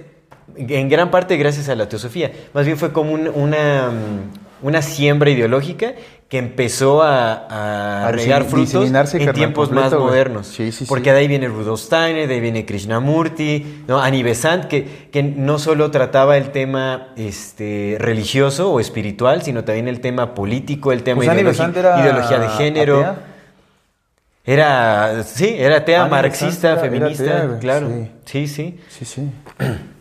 en 0.55 0.87
gran 0.87 1.09
parte 1.09 1.35
gracias 1.37 1.67
a 1.69 1.75
la 1.75 1.89
teosofía. 1.89 2.31
Más 2.53 2.65
bien 2.65 2.77
fue 2.77 2.91
como 2.93 3.11
un- 3.11 3.27
una, 3.33 3.89
mm, 3.89 4.67
una 4.67 4.81
siembra 4.83 5.31
ideológica 5.31 5.93
que 6.33 6.39
empezó 6.39 7.03
a, 7.03 7.45
a 7.47 8.07
A 8.07 8.11
regar 8.11 8.45
frutos 8.45 8.73
en 9.13 9.33
tiempos 9.33 9.69
completo, 9.69 9.99
más 9.99 9.99
modernos. 9.99 10.47
Sí, 10.47 10.71
sí, 10.71 10.85
porque 10.85 11.11
sí. 11.11 11.13
de 11.13 11.17
ahí 11.17 11.27
viene 11.27 11.47
Rudolf 11.47 11.79
Steiner, 11.79 12.27
de 12.27 12.33
ahí 12.33 12.39
viene 12.39 12.65
Krishnamurti, 12.65 13.83
¿no? 13.87 14.01
Annie 14.01 14.23
Besant, 14.23 14.65
que, 14.65 15.09
que 15.11 15.21
no 15.21 15.59
solo 15.59 15.91
trataba 15.91 16.35
el 16.37 16.49
tema 16.49 17.09
este, 17.17 17.97
religioso 17.99 18.71
o 18.71 18.79
espiritual, 18.79 19.43
sino 19.43 19.63
también 19.63 19.87
el 19.87 19.99
tema 20.01 20.33
político, 20.33 20.91
el 20.91 21.03
tema 21.03 21.17
Pues 21.17 21.29
era 21.29 21.39
ideología 22.01 22.39
de 22.39 22.49
género. 22.49 22.99
atea. 23.01 23.15
Era, 24.43 25.23
sí, 25.23 25.53
era 25.55 25.77
atea 25.77 26.01
Annie 26.01 26.09
marxista, 26.09 26.71
era 26.71 26.81
feminista, 26.81 27.43
atea, 27.43 27.59
claro. 27.59 27.89
Sí, 28.25 28.47
sí. 28.47 28.79
Sí, 28.89 29.05
sí. 29.05 29.29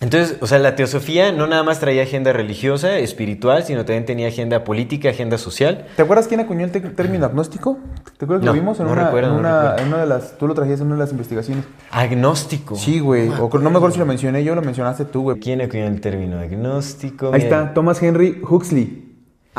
Entonces, 0.00 0.36
o 0.40 0.46
sea, 0.46 0.60
la 0.60 0.76
teosofía 0.76 1.32
no 1.32 1.48
nada 1.48 1.64
más 1.64 1.80
traía 1.80 2.04
agenda 2.04 2.32
religiosa, 2.32 2.98
espiritual, 2.98 3.64
sino 3.64 3.84
también 3.84 4.06
tenía 4.06 4.28
agenda 4.28 4.62
política, 4.62 5.08
agenda 5.10 5.38
social. 5.38 5.86
¿Te 5.96 6.02
acuerdas 6.02 6.28
quién 6.28 6.38
acuñó 6.38 6.64
el 6.64 6.70
término 6.70 7.26
agnóstico? 7.26 7.78
¿Te 8.16 8.24
acuerdas 8.24 8.42
que 8.42 8.46
No, 8.46 8.52
lo 8.52 8.60
vimos 8.60 8.78
en, 8.78 8.86
no 8.86 8.92
una, 8.92 9.04
recuerdo, 9.06 9.28
en, 9.30 9.34
no 9.34 9.40
una, 9.40 9.60
recuerdo. 9.60 9.82
en 9.82 9.88
una 9.88 9.98
de 9.98 10.06
las... 10.06 10.38
Tú 10.38 10.46
lo 10.46 10.54
trajiste 10.54 10.82
en 10.82 10.86
una 10.86 10.94
de 10.96 11.00
las 11.00 11.10
investigaciones. 11.10 11.64
Agnóstico. 11.90 12.76
Sí, 12.76 13.00
güey. 13.00 13.28
O 13.28 13.50
no 13.58 13.70
me 13.70 13.76
acuerdo 13.76 13.94
si 13.94 13.98
lo 13.98 14.06
mencioné 14.06 14.44
yo 14.44 14.54
lo 14.54 14.62
mencionaste 14.62 15.04
tú, 15.04 15.22
güey. 15.22 15.40
¿Quién 15.40 15.60
acuñó 15.62 15.86
el 15.86 16.00
término 16.00 16.38
agnóstico? 16.38 17.32
Ahí 17.32 17.42
Mira. 17.42 17.62
está, 17.62 17.74
Thomas 17.74 18.00
Henry 18.00 18.40
Huxley. 18.48 19.07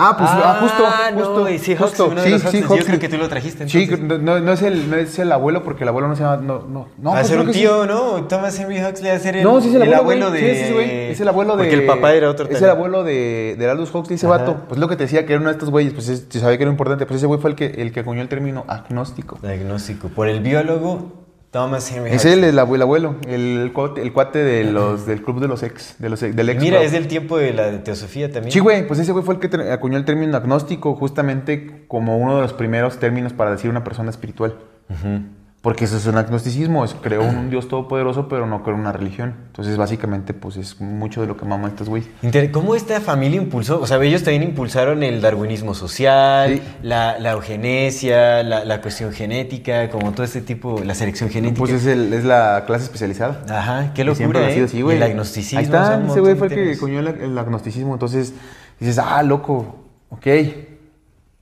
Ah, 0.02 0.16
pues 0.18 0.30
Ah, 0.32 0.42
ah, 0.46 0.60
justo, 0.62 0.84
no, 0.84 1.26
justo, 1.26 1.48
sí, 1.64 1.76
justo. 1.76 2.06
Huxley, 2.06 2.12
uno 2.12 2.22
de 2.22 2.30
los 2.30 2.46
Huxleys. 2.46 2.68
Yo 2.70 2.86
creo 2.86 3.00
que 3.00 3.10
tú 3.10 3.18
lo 3.18 3.28
trajiste, 3.28 3.68
Sí, 3.68 3.84
entonces. 3.84 4.08
no, 4.08 4.18
no- 4.18 4.40
no 4.40 4.54
es 4.54 4.62
el, 4.62 4.90
no 4.90 4.96
es 4.96 5.20
el 5.20 5.32
abuelo 5.32 5.64
porque 5.64 5.84
el 5.84 5.90
abuelo 5.90 6.08
no 6.08 6.16
se 6.16 6.24
llama, 6.24 6.38
no, 6.38 6.60
no, 6.68 6.88
no. 6.98 7.10
Va 7.12 7.18
a 7.18 7.20
pues 7.20 7.28
ser 7.28 7.40
un 7.40 7.48
que 7.48 7.54
sí. 7.54 7.60
tío, 7.60 7.86
¿no? 7.86 8.24
Thomas 8.28 8.58
Henry 8.60 8.84
Huxley 8.84 9.10
va 9.12 9.18
a 9.18 9.20
ser 9.20 9.36
el, 9.38 9.44
No, 9.44 9.60
sí 9.62 9.70
es 9.70 9.76
el 9.76 9.94
abuelo, 9.94 10.32
de... 10.32 10.40
Sí, 10.56 10.66
sí, 10.68 10.74
güey. 10.74 10.90
Es 11.12 11.20
el 11.20 11.28
abuelo 11.28 11.58
de. 11.58 11.64
Porque 11.66 11.76
el 11.76 11.86
papá 11.86 12.14
era 12.14 12.30
otro 12.30 12.46
Es 12.46 12.52
también. 12.52 12.64
el 12.72 12.78
abuelo 12.78 13.04
de, 13.04 13.56
de 13.60 13.70
Aldous 13.70 13.94
Huxley, 13.94 14.16
ese 14.16 14.26
Ajá. 14.28 14.38
vato. 14.38 14.58
Pues 14.70 14.80
lo 14.80 14.88
que 14.88 14.96
te 14.96 15.04
decía 15.04 15.26
que 15.26 15.34
era 15.34 15.40
uno 15.42 15.50
de 15.50 15.54
estos 15.54 15.70
güeyes, 15.70 15.94
pues 15.94 16.08
es- 16.10 16.26
se 16.30 16.40
sabía 16.40 16.58
que 16.58 16.64
era 16.64 16.72
importante. 16.72 17.06
Pues 17.06 17.18
ese 17.18 17.28
güey 17.28 17.40
fue 17.40 17.50
el 17.50 17.56
que, 17.56 17.66
el 17.66 17.92
que 17.92 18.00
acuñó 18.00 18.22
el 18.22 18.30
término 18.30 18.64
agnóstico. 18.68 19.38
Agnóstico. 19.44 20.08
Por 20.10 20.30
el 20.30 20.40
biólogo 20.40 21.19
Thomas 21.52 21.92
Henry 21.92 22.12
Es 22.12 22.18
Huxley. 22.18 22.34
él, 22.34 22.44
el 22.44 22.60
abuelo, 22.60 22.84
abuelo, 22.84 23.16
el 23.28 23.72
cuate, 23.74 24.02
el 24.04 24.14
cuate 24.14 24.40
de 24.44 24.66
los, 24.66 25.06
del 25.08 25.24
club 25.24 25.40
de 25.40 25.48
los 25.48 25.64
ex, 25.64 25.96
de 25.98 26.10
los, 26.10 26.22
ex- 26.22 26.36
del 26.36 26.50
ex. 26.50 26.62
Mira, 26.62 26.78
club. 26.78 26.86
es 26.86 26.92
del 26.92 27.08
tiempo 27.08 27.38
de 27.38 27.54
la 27.54 27.84
teosofía 27.84 28.32
también. 28.32 28.52
Sí, 28.52 28.60
güey, 28.60 28.86
pues 28.88 29.00
ese 29.00 29.12
güey 29.12 29.24
fue 29.26 29.36
el 29.36 29.40
que 29.40 29.72
acuñó 29.72 29.98
el 29.98 30.06
término 30.06 30.38
agnóstico 30.38 30.96
justamente 30.96 31.86
como 31.88 32.18
uno 32.18 32.36
de 32.36 32.42
los 32.44 32.54
primeros 32.54 33.00
términos 33.00 33.34
para 33.34 33.52
decir 33.52 33.70
una 33.70 33.84
persona 33.84 34.10
espiritual. 34.12 34.58
Ujú. 34.90 35.22
Porque 35.62 35.84
eso 35.84 35.98
es 35.98 36.06
un 36.06 36.16
agnosticismo, 36.16 36.86
es 36.86 36.94
creó 36.94 37.22
un, 37.22 37.36
un 37.36 37.50
Dios 37.50 37.68
todopoderoso, 37.68 38.30
pero 38.30 38.46
no 38.48 38.64
creó 38.64 38.78
una 38.78 38.94
religión. 38.94 39.36
Entonces, 39.48 39.76
básicamente, 39.76 40.34
pues 40.34 40.56
es 40.56 40.80
mucho 40.80 41.20
de 41.20 41.28
lo 41.28 41.36
que 41.36 41.44
maman 41.44 41.72
estos 41.72 41.90
güeyes. 41.90 42.10
¿Cómo 42.54 42.76
esta 42.76 43.02
familia 43.02 43.42
impulsó? 43.42 43.82
O 43.82 43.86
sea, 43.86 44.02
ellos 44.02 44.24
también 44.24 44.44
impulsaron 44.44 45.04
el 45.04 45.20
darwinismo 45.20 45.74
social, 45.74 46.54
Sí. 46.54 46.62
la, 46.82 47.20
la 47.20 47.32
eugenesia, 47.32 48.42
la, 48.42 48.64
la 48.64 48.80
cuestión 48.82 49.12
genética, 49.12 49.90
como 49.90 50.14
todo 50.14 50.24
este 50.24 50.40
tipo, 50.40 50.80
la 50.82 50.96
selección 50.96 51.30
genética. 51.30 51.60
Pues 51.60 51.72
es, 51.74 51.86
el- 51.88 52.14
es 52.14 52.24
la 52.24 52.64
clase 52.66 52.86
especializada. 52.86 53.42
Ajá, 53.50 53.92
qué 53.94 54.06
locura, 54.06 54.48
ha 54.48 54.52
sido 54.52 54.62
¿eh? 54.64 54.66
así, 54.70 54.82
güey. 54.82 54.96
El 54.96 55.04
agnosticismo. 55.04 55.60
Ahí 55.60 55.66
está, 55.66 56.02
ese 56.08 56.22
güey 56.22 56.36
fue 56.36 56.48
el 56.48 56.54
que 56.54 56.72
acuñó 56.72 57.00
el, 57.02 57.08
el 57.08 57.38
agnosticismo. 57.38 57.92
Entonces 57.94 58.34
dices, 58.80 58.98
ah, 58.98 59.22
loco, 59.24 59.76
ok, 60.10 60.26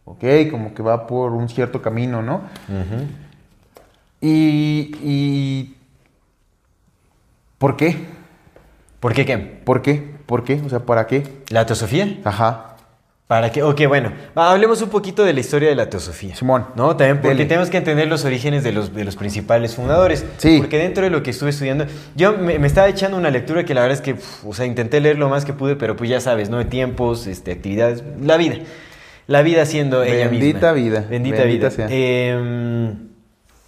ok, 0.05 0.23
como 0.49 0.73
que 0.73 0.81
va 0.81 1.05
por 1.05 1.33
un 1.33 1.49
cierto 1.49 1.83
camino, 1.83 2.23
¿no? 2.23 2.37
Ujú. 2.67 3.05
Y, 4.21 4.91
y... 5.03 5.75
¿Por 7.57 7.75
qué? 7.75 7.95
¿Por 8.99 9.13
qué 9.13 9.25
qué? 9.25 9.37
¿Por 9.37 9.81
qué? 9.81 10.03
¿Por 10.25 10.43
qué? 10.43 10.61
O 10.65 10.69
sea, 10.69 10.79
¿para 10.79 11.07
qué? 11.07 11.23
¿La 11.49 11.65
teosofía? 11.65 12.17
Ajá. 12.23 12.75
¿Para 13.27 13.51
qué? 13.51 13.61
Ok, 13.61 13.81
bueno, 13.89 14.13
hablemos 14.35 14.81
un 14.81 14.89
poquito 14.89 15.25
de 15.25 15.33
la 15.33 15.41
historia 15.41 15.67
de 15.67 15.75
la 15.75 15.89
teosofía. 15.89 16.33
Simón. 16.33 16.67
¿No? 16.75 16.95
También 16.95 17.17
porque 17.17 17.35
Dele. 17.35 17.45
tenemos 17.45 17.69
que 17.69 17.75
entender 17.77 18.07
los 18.07 18.23
orígenes 18.23 18.63
de 18.63 18.71
los, 18.71 18.93
de 18.93 19.03
los 19.03 19.17
principales 19.17 19.75
fundadores. 19.75 20.25
Sí. 20.37 20.59
Porque 20.59 20.77
dentro 20.77 21.03
de 21.03 21.09
lo 21.09 21.23
que 21.23 21.31
estuve 21.31 21.49
estudiando, 21.49 21.85
yo 22.15 22.37
me, 22.37 22.57
me 22.57 22.67
estaba 22.67 22.87
echando 22.87 23.17
una 23.17 23.29
lectura 23.29 23.65
que 23.65 23.73
la 23.73 23.81
verdad 23.81 23.97
es 23.97 24.01
que, 24.01 24.13
uf, 24.13 24.45
o 24.45 24.53
sea, 24.53 24.65
intenté 24.65 25.01
leer 25.01 25.17
lo 25.17 25.27
más 25.27 25.43
que 25.43 25.51
pude, 25.51 25.75
pero 25.75 25.97
pues 25.97 26.09
ya 26.09 26.21
sabes, 26.21 26.49
¿no? 26.49 26.57
De 26.57 26.65
tiempos, 26.65 27.27
este, 27.27 27.51
actividades, 27.51 28.01
la 28.21 28.37
vida. 28.37 28.59
La 29.27 29.41
vida 29.41 29.65
siendo 29.65 30.03
ella 30.03 30.29
misma. 30.29 30.39
Bendita 30.39 30.71
vida. 30.71 31.05
Bendita, 31.09 31.37
Bendita 31.43 31.67
vida. 31.67 31.71
sea. 31.71 31.87
Eh, 31.89 32.93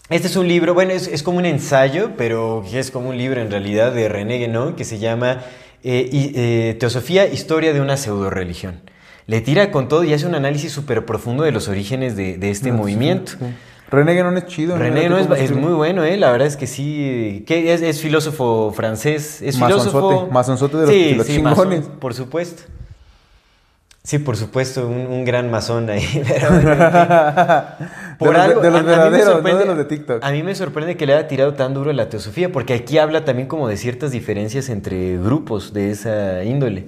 este 0.09 0.27
es 0.27 0.35
un 0.35 0.47
libro, 0.47 0.73
bueno, 0.73 0.91
es, 0.91 1.07
es 1.07 1.23
como 1.23 1.37
un 1.37 1.45
ensayo, 1.45 2.11
pero 2.17 2.63
que 2.69 2.79
es 2.79 2.91
como 2.91 3.09
un 3.09 3.17
libro 3.17 3.41
en 3.41 3.51
realidad 3.51 3.91
de 3.93 4.09
René 4.09 4.37
Guénon 4.39 4.75
que 4.75 4.83
se 4.85 4.97
llama 4.99 5.41
eh, 5.83 6.09
y- 6.11 6.31
eh, 6.35 6.75
Teosofía, 6.79 7.25
Historia 7.27 7.73
de 7.73 7.81
una 7.81 7.95
pseudo-religión. 7.97 8.81
Le 9.27 9.41
tira 9.41 9.69
con 9.71 9.87
todo 9.87 10.03
y 10.03 10.13
hace 10.13 10.25
un 10.25 10.33
análisis 10.35 10.71
súper 10.71 11.05
profundo 11.05 11.43
de 11.43 11.51
los 11.51 11.67
orígenes 11.67 12.15
de, 12.15 12.37
de 12.37 12.49
este 12.49 12.71
movimiento. 12.71 13.33
Sí. 13.33 13.45
René 13.91 14.13
Guénon 14.13 14.37
es 14.37 14.45
chido. 14.47 14.77
René 14.77 15.01
Fíjate 15.07 15.27
no 15.29 15.35
es, 15.35 15.51
muy 15.51 15.73
bueno, 15.73 16.03
¿eh? 16.03 16.17
La 16.17 16.31
verdad 16.31 16.47
es 16.47 16.57
que 16.57 16.67
sí. 16.67 17.43
¿Qué? 17.47 17.73
Es, 17.73 17.81
es 17.81 18.01
filósofo 18.01 18.71
francés. 18.75 19.41
Es 19.41 19.55
filósofo. 19.55 20.27
Masonzote, 20.31 20.31
masonzote 20.31 20.77
de 20.77 20.81
los- 20.85 20.91
Sí, 20.93 21.03
de 21.11 21.15
los 21.15 21.25
sí, 21.27 21.35
chingones. 21.35 21.79
masón, 21.81 21.99
por 21.99 22.13
supuesto. 22.13 22.63
Sí, 24.03 24.17
por 24.17 24.37
supuesto, 24.37 24.87
un, 24.87 25.07
un 25.07 25.25
gran 25.25 25.51
masón 25.51 25.89
ahí. 25.89 26.03
pero- 28.19 28.31
de, 28.31 28.47
los, 28.53 28.61
de 28.63 28.71
los 28.71 28.79
a- 28.79 28.79
a 28.79 28.81
mí 28.81 28.81
me 28.81 28.81
verdaderos, 28.83 29.27
no 29.27 29.33
sorprende- 29.33 29.59
de 29.59 29.65
los 29.65 29.77
de 29.77 29.85
TikTok. 29.85 30.23
A 30.23 30.31
mí 30.31 30.43
me 30.43 30.55
sorprende 30.55 30.97
que 30.97 31.05
le 31.05 31.13
haya 31.13 31.27
tirado 31.27 31.53
tan 31.53 31.73
duro 31.73 31.91
a 31.91 31.93
la 31.93 32.09
teosofía, 32.09 32.51
porque 32.51 32.73
aquí 32.73 32.97
habla 32.97 33.25
también 33.25 33.47
como 33.47 33.67
de 33.67 33.77
ciertas 33.77 34.11
diferencias 34.11 34.69
entre 34.69 35.17
grupos 35.17 35.73
de 35.73 35.91
esa 35.91 36.43
índole, 36.43 36.87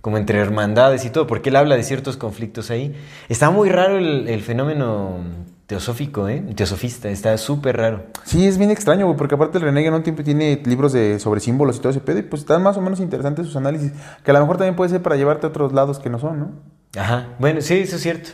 como 0.00 0.18
entre 0.18 0.38
hermandades 0.38 1.04
y 1.04 1.10
todo, 1.10 1.26
porque 1.26 1.50
él 1.50 1.56
habla 1.56 1.76
de 1.76 1.82
ciertos 1.82 2.16
conflictos 2.16 2.70
ahí. 2.70 2.94
Está 3.28 3.50
muy 3.50 3.68
raro 3.68 3.98
el, 3.98 4.28
el 4.28 4.40
fenómeno 4.42 5.18
teosófico, 5.66 6.28
¿eh? 6.28 6.42
Teosofista, 6.54 7.08
está 7.08 7.36
súper 7.38 7.76
raro. 7.76 8.06
Sí, 8.24 8.46
es 8.46 8.58
bien 8.58 8.70
extraño, 8.70 9.06
güey, 9.06 9.16
porque 9.16 9.36
aparte 9.36 9.58
el 9.58 9.64
René 9.64 9.82
Guénon 9.82 10.02
tiene 10.02 10.60
libros 10.64 10.92
de, 10.92 11.18
sobre 11.18 11.40
símbolos 11.40 11.76
y 11.76 11.80
todo 11.80 11.90
ese 11.90 12.00
pedo, 12.00 12.18
y 12.18 12.22
pues 12.22 12.42
están 12.42 12.62
más 12.62 12.76
o 12.76 12.80
menos 12.80 13.00
interesantes 13.00 13.46
sus 13.46 13.56
análisis, 13.56 13.92
que 14.22 14.30
a 14.30 14.34
lo 14.34 14.40
mejor 14.40 14.58
también 14.58 14.76
puede 14.76 14.90
ser 14.90 15.02
para 15.02 15.16
llevarte 15.16 15.46
a 15.46 15.50
otros 15.50 15.72
lados 15.72 15.98
que 15.98 16.10
no 16.10 16.18
son, 16.18 16.40
¿no? 16.40 16.50
Ajá, 17.00 17.28
bueno, 17.38 17.60
sí, 17.60 17.74
eso 17.78 17.96
es 17.96 18.02
cierto. 18.02 18.30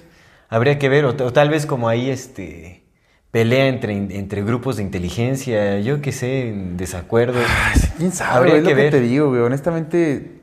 Habría 0.48 0.78
que 0.78 0.88
ver, 0.88 1.04
o, 1.04 1.10
o 1.10 1.32
tal 1.32 1.50
vez 1.50 1.66
como 1.66 1.88
ahí 1.88 2.10
este 2.10 2.84
pelea 3.30 3.68
entre, 3.68 3.92
entre 3.92 4.42
grupos 4.42 4.78
de 4.78 4.82
inteligencia, 4.82 5.78
yo 5.80 6.00
qué 6.00 6.12
sé, 6.12 6.48
en 6.48 6.76
desacuerdos. 6.76 7.44
¿Quién 7.98 8.10
sabe? 8.10 8.38
Habría 8.38 8.56
es 8.56 8.62
lo 8.62 8.68
que 8.68 8.74
que 8.74 8.82
ver. 8.82 8.90
te 8.90 9.00
digo, 9.00 9.28
güey, 9.28 9.42
honestamente... 9.42 10.40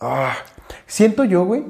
ah, 0.00 0.36
siento 0.86 1.24
yo, 1.24 1.44
güey, 1.44 1.64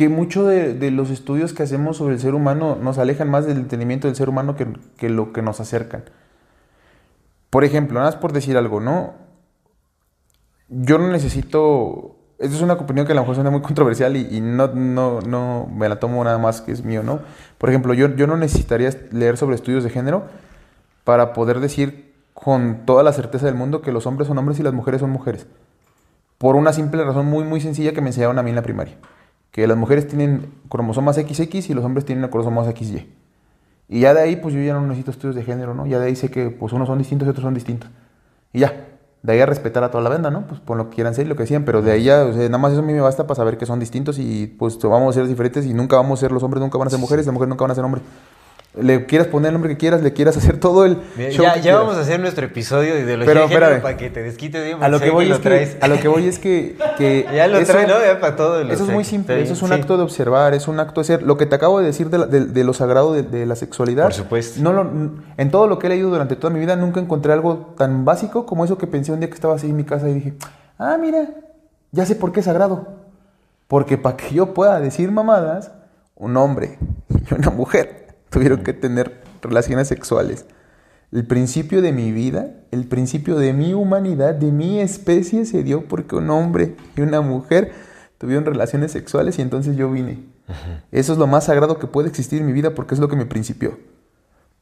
que 0.00 0.08
mucho 0.08 0.46
de, 0.46 0.72
de 0.72 0.90
los 0.90 1.10
estudios 1.10 1.52
que 1.52 1.62
hacemos 1.62 1.98
sobre 1.98 2.14
el 2.14 2.20
ser 2.20 2.34
humano 2.34 2.74
nos 2.74 2.96
alejan 2.96 3.28
más 3.28 3.44
del 3.44 3.58
entendimiento 3.58 4.08
del 4.08 4.16
ser 4.16 4.30
humano 4.30 4.56
que, 4.56 4.66
que 4.96 5.10
lo 5.10 5.34
que 5.34 5.42
nos 5.42 5.60
acercan. 5.60 6.04
Por 7.50 7.64
ejemplo, 7.64 7.98
nada 7.98 8.10
más 8.10 8.18
por 8.18 8.32
decir 8.32 8.56
algo, 8.56 8.80
¿no? 8.80 9.12
Yo 10.70 10.96
no 10.96 11.08
necesito. 11.08 12.16
Esta 12.38 12.56
es 12.56 12.62
una 12.62 12.72
opinión 12.72 13.04
que 13.04 13.12
a 13.12 13.14
lo 13.14 13.20
mejor 13.20 13.34
suena 13.34 13.50
muy 13.50 13.60
controversial 13.60 14.16
y, 14.16 14.26
y 14.34 14.40
no, 14.40 14.68
no, 14.68 15.20
no 15.20 15.68
me 15.70 15.86
la 15.86 16.00
tomo 16.00 16.24
nada 16.24 16.38
más 16.38 16.62
que 16.62 16.72
es 16.72 16.82
mío, 16.82 17.02
¿no? 17.02 17.20
Por 17.58 17.68
ejemplo, 17.68 17.92
yo, 17.92 18.08
yo 18.16 18.26
no 18.26 18.38
necesitaría 18.38 18.88
leer 19.10 19.36
sobre 19.36 19.54
estudios 19.54 19.84
de 19.84 19.90
género 19.90 20.22
para 21.04 21.34
poder 21.34 21.60
decir 21.60 22.14
con 22.32 22.86
toda 22.86 23.02
la 23.02 23.12
certeza 23.12 23.44
del 23.44 23.54
mundo 23.54 23.82
que 23.82 23.92
los 23.92 24.06
hombres 24.06 24.28
son 24.28 24.38
hombres 24.38 24.58
y 24.60 24.62
las 24.62 24.72
mujeres 24.72 25.02
son 25.02 25.10
mujeres. 25.10 25.46
Por 26.38 26.56
una 26.56 26.72
simple 26.72 27.04
razón 27.04 27.26
muy, 27.26 27.44
muy 27.44 27.60
sencilla 27.60 27.92
que 27.92 28.00
me 28.00 28.08
enseñaron 28.08 28.38
a 28.38 28.42
mí 28.42 28.48
en 28.48 28.56
la 28.56 28.62
primaria. 28.62 28.96
Que 29.50 29.66
las 29.66 29.76
mujeres 29.76 30.06
tienen 30.06 30.52
cromosomas 30.68 31.16
XX 31.16 31.70
y 31.70 31.74
los 31.74 31.84
hombres 31.84 32.04
tienen 32.04 32.28
cromosomas 32.28 32.66
XY. 32.74 33.08
Y 33.88 34.00
ya 34.00 34.14
de 34.14 34.20
ahí, 34.20 34.36
pues 34.36 34.54
yo 34.54 34.60
ya 34.60 34.72
no 34.72 34.82
necesito 34.82 35.10
estudios 35.10 35.34
de 35.34 35.42
género, 35.42 35.74
¿no? 35.74 35.84
Ya 35.86 35.98
de 35.98 36.06
ahí 36.06 36.16
sé 36.16 36.30
que 36.30 36.50
pues 36.50 36.72
unos 36.72 36.86
son 36.86 36.98
distintos 36.98 37.26
y 37.26 37.30
otros 37.30 37.42
son 37.42 37.54
distintos. 37.54 37.90
Y 38.52 38.60
ya. 38.60 38.86
De 39.22 39.34
ahí 39.34 39.40
a 39.40 39.46
respetar 39.46 39.84
a 39.84 39.90
toda 39.90 40.02
la 40.02 40.08
banda, 40.08 40.30
¿no? 40.30 40.46
Pues 40.46 40.60
por 40.60 40.78
lo 40.78 40.88
que 40.88 40.94
quieran 40.94 41.14
ser 41.14 41.26
y 41.26 41.28
lo 41.28 41.36
que 41.36 41.42
decían. 41.42 41.64
Pero 41.64 41.82
de 41.82 41.90
ahí 41.90 42.04
ya, 42.04 42.24
o 42.24 42.32
sea, 42.32 42.42
nada 42.44 42.58
más 42.58 42.72
eso 42.72 42.80
a 42.80 42.84
mí 42.84 42.92
me 42.92 43.00
basta 43.00 43.26
para 43.26 43.34
saber 43.34 43.58
que 43.58 43.66
son 43.66 43.78
distintos 43.78 44.18
y 44.18 44.46
pues 44.46 44.78
vamos 44.78 45.14
a 45.14 45.20
ser 45.20 45.28
diferentes 45.28 45.66
y 45.66 45.74
nunca 45.74 45.96
vamos 45.96 46.18
a 46.18 46.20
ser 46.20 46.32
los 46.32 46.42
hombres, 46.42 46.62
nunca 46.62 46.78
van 46.78 46.86
a 46.86 46.90
ser 46.90 47.00
mujeres, 47.00 47.26
las 47.26 47.32
mujeres 47.32 47.50
nunca 47.50 47.64
van 47.64 47.72
a 47.72 47.74
ser 47.74 47.84
hombres. 47.84 48.04
Le 48.78 49.04
quieras 49.06 49.26
poner 49.26 49.48
el 49.48 49.54
nombre 49.54 49.72
que 49.72 49.76
quieras, 49.78 50.00
le 50.00 50.12
quieras 50.12 50.36
hacer 50.36 50.60
todo 50.60 50.84
el 50.84 50.96
Mira, 51.16 51.30
show 51.32 51.42
ya 51.44 51.54
que 51.54 51.58
ya 51.58 51.62
quieras. 51.62 51.80
vamos 51.80 51.96
a 51.96 52.00
hacer 52.02 52.20
nuestro 52.20 52.46
episodio 52.46 52.94
de 52.94 53.00
ideología 53.00 53.34
Pero, 53.34 53.40
de 53.48 53.48
género 53.48 53.82
para 53.82 53.96
que 53.96 54.10
te 54.10 54.22
desquites 54.22 54.64
bien. 54.64 54.80
A 54.80 54.88
lo 54.88 55.00
que 55.00 55.10
voy 55.10 55.28
es 55.28 55.40
que, 55.40 55.76
a 55.80 55.88
lo 55.88 55.98
que 55.98 56.06
voy 56.06 56.26
es 56.28 56.38
que, 56.38 56.76
que 56.96 57.26
Ya 57.34 57.48
lo 57.48 57.58
eso- 57.58 57.72
trae, 57.72 57.88
¿no? 57.88 57.94
Ya 58.00 58.20
para 58.20 58.36
todo 58.36 58.60
Eso 58.60 58.84
es 58.84 58.90
muy 58.90 59.02
simple, 59.02 59.34
bien, 59.34 59.44
eso 59.44 59.54
es 59.54 59.62
un 59.62 59.68
sí. 59.70 59.74
acto 59.74 59.96
de 59.96 60.04
observar, 60.04 60.54
es 60.54 60.68
un 60.68 60.78
acto 60.78 61.00
de 61.00 61.04
ser. 61.04 61.24
Lo 61.24 61.36
que 61.36 61.46
te 61.46 61.56
acabo 61.56 61.80
de 61.80 61.86
decir 61.86 62.10
de, 62.10 62.18
la- 62.18 62.26
de- 62.26 62.44
de 62.46 62.62
lo 62.62 62.72
sagrado 62.72 63.12
de, 63.12 63.24
de 63.24 63.44
la 63.44 63.56
sexualidad. 63.56 64.04
Por 64.04 64.14
supuesto. 64.14 64.62
No 64.62 64.72
lo- 64.72 64.88
en 65.36 65.50
todo 65.50 65.66
lo 65.66 65.80
que 65.80 65.88
he 65.88 65.90
leído 65.90 66.08
durante 66.10 66.36
toda 66.36 66.52
mi 66.52 66.60
vida 66.60 66.76
nunca 66.76 67.00
encontré 67.00 67.32
algo 67.32 67.74
tan 67.76 68.04
básico 68.04 68.46
como 68.46 68.64
eso 68.64 68.78
que 68.78 68.86
pensé 68.86 69.10
un 69.10 69.18
día 69.18 69.28
que 69.28 69.34
estaba 69.34 69.56
así 69.56 69.68
en 69.68 69.74
mi 69.74 69.82
casa 69.84 70.08
y 70.08 70.14
dije, 70.14 70.34
ah, 70.78 70.96
mira, 71.00 71.28
ya 71.90 72.06
sé 72.06 72.14
por 72.14 72.30
qué 72.30 72.38
es 72.38 72.46
sagrado. 72.46 72.86
Porque 73.66 73.98
para 73.98 74.16
que 74.16 74.32
yo 74.32 74.54
pueda 74.54 74.78
decir 74.78 75.10
mamadas, 75.10 75.72
un 76.14 76.36
hombre 76.36 76.78
y 77.28 77.34
una 77.34 77.50
mujer 77.50 78.09
tuvieron 78.30 78.62
que 78.62 78.72
tener 78.72 79.22
relaciones 79.42 79.88
sexuales. 79.88 80.46
El 81.12 81.26
principio 81.26 81.82
de 81.82 81.92
mi 81.92 82.12
vida, 82.12 82.54
el 82.70 82.86
principio 82.86 83.36
de 83.36 83.52
mi 83.52 83.74
humanidad, 83.74 84.34
de 84.34 84.52
mi 84.52 84.80
especie 84.80 85.44
se 85.44 85.64
dio 85.64 85.86
porque 85.88 86.14
un 86.14 86.30
hombre 86.30 86.76
y 86.96 87.00
una 87.00 87.20
mujer 87.20 87.72
tuvieron 88.18 88.44
relaciones 88.44 88.92
sexuales 88.92 89.38
y 89.38 89.42
entonces 89.42 89.76
yo 89.76 89.90
vine. 89.90 90.24
Eso 90.92 91.12
es 91.12 91.18
lo 91.18 91.26
más 91.26 91.44
sagrado 91.44 91.78
que 91.78 91.86
puede 91.86 92.08
existir 92.08 92.40
en 92.40 92.46
mi 92.46 92.52
vida 92.52 92.74
porque 92.74 92.94
es 92.94 93.00
lo 93.00 93.08
que 93.08 93.16
me 93.16 93.26
principió. 93.26 93.78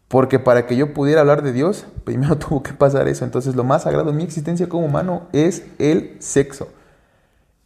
Porque 0.08 0.38
para 0.38 0.66
que 0.66 0.76
yo 0.76 0.94
pudiera 0.94 1.20
hablar 1.20 1.42
de 1.42 1.52
Dios, 1.52 1.86
primero 2.04 2.38
tuvo 2.38 2.62
que 2.62 2.72
pasar 2.72 3.08
eso. 3.08 3.24
Entonces 3.24 3.54
lo 3.54 3.64
más 3.64 3.82
sagrado 3.82 4.10
en 4.10 4.16
mi 4.16 4.24
existencia 4.24 4.68
como 4.68 4.86
humano 4.86 5.28
es 5.32 5.64
el 5.78 6.16
sexo. 6.18 6.68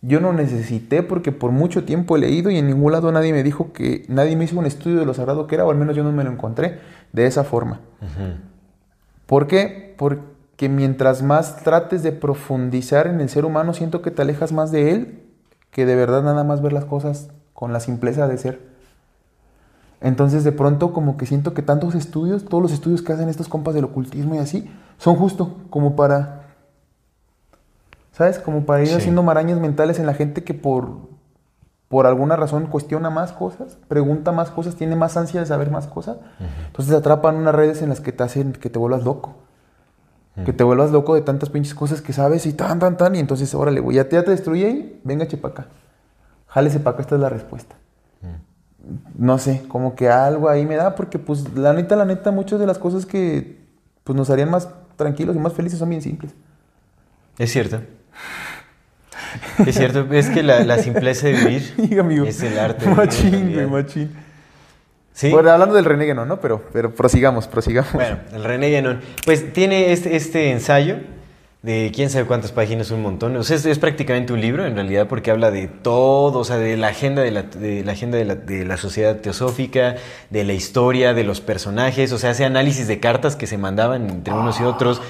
Yo 0.04 0.20
no 0.20 0.32
necesité 0.32 1.02
porque 1.04 1.30
por 1.30 1.52
mucho 1.52 1.84
tiempo 1.84 2.16
he 2.16 2.18
leído 2.20 2.50
y 2.50 2.58
en 2.58 2.66
ningún 2.66 2.90
lado 2.92 3.12
nadie 3.12 3.32
me 3.32 3.44
dijo 3.44 3.72
que 3.72 4.04
nadie 4.08 4.34
me 4.36 4.44
hizo 4.44 4.58
un 4.58 4.66
estudio 4.66 4.98
de 4.98 5.06
lo 5.06 5.14
sagrado 5.14 5.46
que 5.46 5.54
era, 5.54 5.64
o 5.64 5.70
al 5.70 5.76
menos 5.76 5.94
yo 5.94 6.02
no 6.02 6.10
me 6.10 6.24
lo 6.24 6.30
encontré 6.32 6.80
de 7.12 7.26
esa 7.26 7.44
forma. 7.44 7.80
¿Por 9.26 9.46
qué? 9.46 9.94
Por- 9.96 10.32
que 10.56 10.68
mientras 10.68 11.22
más 11.22 11.56
trates 11.64 12.02
de 12.04 12.12
profundizar 12.12 13.06
en 13.08 13.20
el 13.20 13.28
ser 13.28 13.44
humano, 13.44 13.74
siento 13.74 14.00
que 14.02 14.10
te 14.12 14.22
alejas 14.22 14.52
más 14.52 14.70
de 14.70 14.92
él 14.92 15.22
que 15.70 15.86
de 15.86 15.96
verdad 15.96 16.22
nada 16.22 16.44
más 16.44 16.62
ver 16.62 16.72
las 16.72 16.84
cosas 16.84 17.30
con 17.54 17.72
la 17.72 17.80
simpleza 17.80 18.28
de 18.28 18.38
ser. 18.38 18.60
Entonces 20.00 20.44
de 20.44 20.52
pronto 20.52 20.92
como 20.92 21.16
que 21.16 21.26
siento 21.26 21.54
que 21.54 21.62
tantos 21.62 21.94
estudios, 21.94 22.44
todos 22.44 22.62
los 22.62 22.72
estudios 22.72 23.02
que 23.02 23.12
hacen 23.12 23.28
estos 23.28 23.48
compas 23.48 23.74
del 23.74 23.84
ocultismo 23.84 24.34
y 24.34 24.38
así, 24.38 24.70
son 24.98 25.16
justo 25.16 25.56
como 25.70 25.96
para, 25.96 26.41
¿sabes? 28.12 28.38
Como 28.38 28.64
para 28.64 28.82
ir 28.82 28.88
Sí. 28.88 28.94
haciendo 28.94 29.22
marañas 29.22 29.58
mentales 29.58 29.98
en 29.98 30.06
la 30.06 30.14
gente 30.14 30.44
que 30.44 30.54
por, 30.54 31.10
por 31.88 32.06
alguna 32.06 32.36
razón 32.36 32.66
cuestiona 32.66 33.10
más 33.10 33.32
cosas, 33.32 33.76
pregunta 33.88 34.32
más 34.32 34.50
cosas, 34.50 34.76
tiene 34.76 34.96
más 34.96 35.16
ansia 35.16 35.40
de 35.40 35.46
saber 35.46 35.70
más 35.70 35.86
cosas. 35.86 36.16
Entonces 36.66 36.90
te 36.92 36.96
atrapan 36.98 37.36
unas 37.36 37.54
redes 37.54 37.82
en 37.82 37.88
las 37.88 38.00
que 38.00 38.12
te 38.12 38.22
hacen 38.22 38.52
que 38.52 38.70
te 38.70 38.78
vuelvas 38.78 39.04
loco. 39.04 39.34
Que 40.46 40.54
te 40.54 40.64
vuelvas 40.64 40.90
loco 40.90 41.14
de 41.14 41.20
tantas 41.20 41.50
pinches 41.50 41.74
cosas 41.74 42.00
que 42.00 42.14
sabes 42.14 42.46
y 42.46 42.54
tan, 42.54 42.78
tan, 42.78 42.96
tan. 42.96 43.14
Y 43.14 43.18
entonces, 43.18 43.54
órale, 43.54 43.80
güey, 43.80 43.96
ya 43.96 44.08
te, 44.08 44.16
ya 44.16 44.24
te 44.24 44.30
destruí 44.30 44.64
ahí, 44.64 45.00
venga, 45.04 45.26
chepa 45.28 45.48
acá. 45.48 45.66
Jálese 46.46 46.80
para 46.80 46.94
acá, 46.94 47.02
esta 47.02 47.14
es 47.16 47.20
la 47.20 47.28
respuesta. 47.28 47.76
No 49.16 49.36
sé, 49.38 49.62
como 49.68 49.94
que 49.94 50.08
algo 50.08 50.48
ahí 50.48 50.64
me 50.66 50.76
da, 50.76 50.94
porque 50.96 51.18
pues 51.18 51.54
la 51.56 51.72
neta, 51.74 51.94
la 51.96 52.04
neta, 52.06 52.30
muchas 52.32 52.58
de 52.58 52.66
las 52.66 52.78
cosas 52.78 53.04
que 53.06 53.60
pues 54.04 54.16
nos 54.16 54.28
harían 54.30 54.50
más 54.50 54.68
tranquilos 54.96 55.36
y 55.36 55.38
más 55.38 55.52
felices 55.52 55.78
son 55.78 55.90
bien 55.90 56.00
simples. 56.02 56.34
Es 57.38 57.52
cierto. 57.52 57.80
Es 59.66 59.76
cierto, 59.76 60.06
es 60.12 60.28
que 60.28 60.42
la, 60.42 60.60
la 60.60 60.78
simpleza 60.78 61.26
de 61.26 61.32
vivir 61.32 61.98
amigo, 62.00 62.26
es 62.26 62.42
el 62.42 62.58
arte. 62.58 62.86
Machín, 62.86 63.52
güey, 63.54 63.66
machín. 63.66 64.10
Sí. 65.14 65.30
Bueno, 65.30 65.50
hablando 65.50 65.74
del 65.74 65.84
Renegue, 65.84 66.14
no, 66.14 66.24
¿no? 66.24 66.40
Pero, 66.40 66.62
pero 66.72 66.94
prosigamos, 66.94 67.46
prosigamos. 67.46 67.92
Bueno, 67.92 68.18
el 68.32 68.44
René 68.44 68.70
Guénon. 68.70 69.00
Pues 69.24 69.52
tiene 69.52 69.92
este, 69.92 70.16
este 70.16 70.50
ensayo 70.50 70.96
de 71.62 71.92
quién 71.94 72.10
sabe 72.10 72.24
cuántas 72.24 72.50
páginas, 72.50 72.90
un 72.90 73.02
montón. 73.02 73.36
O 73.36 73.42
sea, 73.42 73.56
es, 73.56 73.66
es 73.66 73.78
prácticamente 73.78 74.32
un 74.32 74.40
libro 74.40 74.66
en 74.66 74.74
realidad 74.74 75.06
porque 75.08 75.30
habla 75.30 75.50
de 75.50 75.68
todo, 75.68 76.40
o 76.40 76.44
sea, 76.44 76.56
de 76.56 76.76
la 76.76 76.88
agenda 76.88 77.22
de 77.22 77.30
la, 77.30 77.42
de 77.42 77.84
la 77.84 77.92
agenda 77.92 78.18
de 78.18 78.24
la, 78.24 78.34
de 78.34 78.64
la 78.64 78.76
sociedad 78.78 79.16
teosófica, 79.20 79.96
de 80.30 80.44
la 80.44 80.54
historia, 80.54 81.14
de 81.14 81.24
los 81.24 81.40
personajes, 81.40 82.10
o 82.12 82.18
sea, 82.18 82.30
hace 82.30 82.44
análisis 82.44 82.88
de 82.88 82.98
cartas 82.98 83.36
que 83.36 83.46
se 83.46 83.58
mandaban 83.58 84.08
entre 84.08 84.32
unos 84.32 84.60
y 84.60 84.64
otros. 84.64 85.02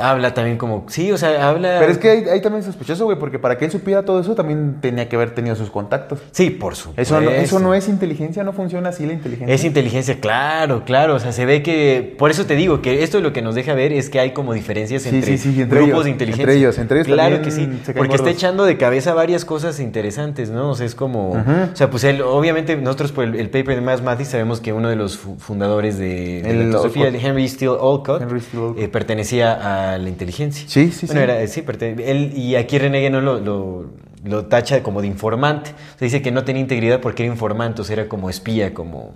Habla 0.00 0.32
también 0.32 0.56
como, 0.56 0.86
sí, 0.88 1.12
o 1.12 1.18
sea, 1.18 1.46
habla... 1.46 1.76
Pero 1.78 1.92
es 1.92 1.98
que 1.98 2.08
ahí, 2.08 2.24
ahí 2.32 2.40
también 2.40 2.60
es 2.60 2.64
sospechoso, 2.64 3.04
güey, 3.04 3.18
porque 3.18 3.38
para 3.38 3.58
que 3.58 3.66
él 3.66 3.70
supiera 3.70 4.02
todo 4.02 4.18
eso 4.18 4.34
también 4.34 4.76
tenía 4.80 5.10
que 5.10 5.16
haber 5.16 5.34
tenido 5.34 5.54
sus 5.56 5.70
contactos. 5.70 6.20
Sí, 6.30 6.48
por 6.48 6.74
supuesto. 6.74 7.02
Eso 7.02 7.20
no, 7.20 7.30
eso 7.30 7.60
no 7.60 7.74
es 7.74 7.86
inteligencia, 7.88 8.42
no 8.44 8.54
funciona 8.54 8.88
así 8.88 9.04
la 9.04 9.12
inteligencia. 9.12 9.54
Es 9.54 9.62
inteligencia, 9.62 10.20
claro, 10.20 10.84
claro. 10.86 11.16
O 11.16 11.18
sea, 11.18 11.32
se 11.32 11.44
ve 11.44 11.62
que. 11.62 12.14
Por 12.18 12.30
eso 12.30 12.46
te 12.46 12.56
digo 12.56 12.80
que 12.80 13.02
esto 13.02 13.20
lo 13.20 13.34
que 13.34 13.42
nos 13.42 13.54
deja 13.54 13.74
ver 13.74 13.92
es 13.92 14.08
que 14.08 14.20
hay 14.20 14.30
como 14.32 14.54
diferencias 14.54 15.04
entre, 15.04 15.36
sí, 15.36 15.52
sí, 15.52 15.60
entre 15.60 15.78
grupos 15.80 15.86
ellos, 15.92 16.04
de 16.04 16.10
inteligencia. 16.12 16.42
entre 16.44 16.56
ellos, 16.56 16.78
entre 16.78 17.00
ellos 17.00 17.06
Claro 17.14 17.42
que 17.42 17.50
sí. 17.50 17.68
Porque 17.94 18.14
está 18.14 18.30
echando 18.30 18.64
de 18.64 18.78
cabeza 18.78 19.12
varias 19.12 19.44
cosas 19.44 19.80
interesantes, 19.80 20.48
¿no? 20.48 20.70
O 20.70 20.74
sea, 20.74 20.86
es 20.86 20.94
como. 20.94 21.32
O 21.32 21.76
sea, 21.76 21.90
pues 21.90 22.04
él, 22.04 22.22
obviamente, 22.22 22.74
nosotros 22.76 23.12
por 23.12 23.24
el, 23.24 23.34
el 23.34 23.50
paper 23.50 23.74
de 23.74 23.80
Mass 23.82 24.00
Matthews 24.02 24.28
sabemos 24.28 24.60
que 24.60 24.72
uno 24.72 24.88
de 24.88 24.96
los 24.96 25.18
fu- 25.18 25.36
fundadores 25.36 25.98
de, 25.98 26.40
de 26.42 26.50
El 26.50 26.58
la 26.58 26.64
filosofía, 26.78 27.08
Henry 27.08 27.46
Steele 27.48 27.76
Olcott, 27.78 28.22
Henry 28.22 28.40
Steele 28.40 28.64
Olcott. 28.64 28.80
eh, 28.82 28.88
pertenecía 28.88 29.52
a 29.52 29.73
la 29.98 30.08
inteligencia. 30.08 30.64
Sí, 30.68 30.90
sí, 30.92 31.06
Bueno, 31.06 31.20
sí. 31.20 31.24
era- 31.30 31.46
sí, 31.46 31.62
pertene- 31.62 32.02
él, 32.04 32.32
y 32.36 32.56
aquí 32.56 32.78
René 32.78 33.00
Guénon 33.00 33.24
lo, 33.24 33.40
lo, 33.40 33.90
lo 34.24 34.46
tacha 34.46 34.82
como 34.82 35.00
de 35.00 35.06
informante. 35.06 35.70
O 35.70 35.98
sea, 35.98 36.06
dice 36.06 36.22
que 36.22 36.30
no 36.30 36.44
tenía 36.44 36.60
integridad 36.62 37.00
porque 37.00 37.24
era 37.24 37.32
informante, 37.32 37.82
o 37.82 37.84
sea, 37.84 37.94
era 37.94 38.08
como 38.08 38.28
espía, 38.30 38.72
como 38.74 39.14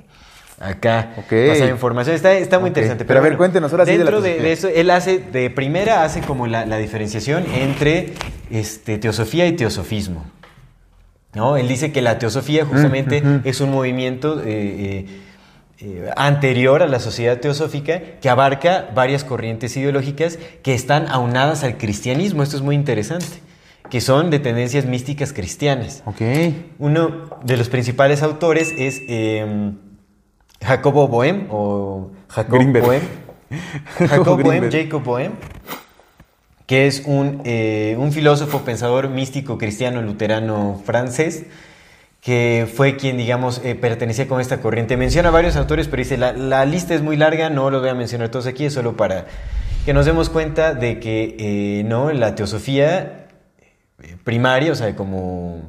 acá 0.61 1.15
Ok. 1.19 1.33
pasaba 1.49 1.71
información. 1.71 2.17
Está, 2.17 2.33
está 2.35 2.59
muy 2.59 2.69
interesante. 2.69 3.05
Pero 3.05 3.21
a 3.21 3.23
ver, 3.23 3.37
cuéntenos 3.37 3.71
ahora 3.73 3.85
sí 3.87 3.93
de 3.93 3.99
la 3.99 4.05
Dentro 4.05 4.21
de, 4.21 4.53
eso, 4.53 4.69
él 4.69 4.91
hace, 4.91 5.19
de 5.21 5.51
primera, 5.51 6.03
hace 6.05 6.21
como 6.21 6.47
la, 6.47 6.67
la 6.67 6.79
diferenciación 6.79 7.45
entre 7.55 8.15
este, 8.51 8.99
teosofía 8.99 9.47
y 9.47 9.53
teosofismo. 9.53 10.25
¿no? 11.35 11.57
Él 11.57 11.69
dice 11.69 11.93
que 11.93 12.03
la 12.03 12.19
teosofía 12.19 12.65
justamente 12.65 13.23
ujú. 13.25 13.41
es 13.45 13.61
un 13.61 13.71
movimiento 13.71 14.41
eh, 14.41 14.45
eh, 14.47 15.07
eh, 15.81 16.11
anterior 16.17 16.83
a 16.83 16.89
la 16.89 16.99
sociedad 16.99 17.39
teosófica 17.39 18.01
que 18.21 18.29
abarca 18.29 18.91
varias 18.95 19.23
corrientes 19.23 19.77
ideológicas 19.77 20.39
que 20.63 20.75
están 20.75 21.09
aunadas 21.09 21.63
al 21.63 21.79
cristianismo. 21.79 22.43
Esto 22.43 22.57
es 22.57 22.63
muy 22.63 22.75
interesante, 22.75 23.39
que 23.89 24.01
son 24.01 24.31
de 24.31 24.41
tendencias 24.41 24.87
místicas 24.87 25.33
cristianas. 25.33 26.03
Uno 26.81 27.31
de 27.45 27.57
los 27.57 27.69
principales 27.69 28.23
autores 28.23 28.75
es 28.77 29.03
eh, 29.09 29.73
Jacobo 30.61 31.07
Bohem 31.07 31.47
o 31.51 32.11
Jacob 32.29 32.55
Greenberg. 32.55 32.85
Bohem. 32.85 33.03
Jacob 34.09 34.43
Bohem. 34.43 34.71
Jacob 34.71 35.05
Bohem, 35.05 35.33
que 36.67 36.87
es 36.87 37.05
un, 37.07 37.41
eh, 37.45 37.97
un 37.99 38.13
filósofo, 38.13 38.63
pensador 38.63 39.09
místico 39.09 39.59
cristiano 39.59 40.03
luterano 40.03 40.83
francés, 40.85 41.47
que 42.21 42.69
fue 42.75 42.97
quien, 42.97 43.17
digamos, 43.17 43.61
eh, 43.65 43.75
pertenecía 43.75 44.27
con 44.27 44.41
esta 44.41 44.61
corriente. 44.61 44.97
Menciona 44.97 45.31
varios 45.31 45.57
autores, 45.57 45.87
pero 45.89 46.01
dice, 46.03 46.17
la, 46.17 46.33
la 46.33 46.65
lista 46.65 46.95
es 46.95 47.03
muy 47.03 47.17
larga, 47.17 47.49
no 47.51 47.71
los 47.71 47.81
voy 47.81 47.91
a 47.91 47.95
mencionar 47.95 48.29
todos 48.29 48.47
aquí, 48.47 48.65
es 48.67 48.73
solo 48.75 48.97
para 48.97 49.27
que 49.85 49.93
nos 49.95 50.05
demos 50.05 50.29
cuenta 50.29 50.75
de 50.75 50.99
que 51.01 51.37
eh, 51.39 51.85
no 51.85 52.11
la 52.13 52.35
teosofía 52.35 53.27
eh, 54.03 54.17
primaria, 54.25 54.73
o 54.73 54.75
sea, 54.75 54.95
como, 54.97 55.63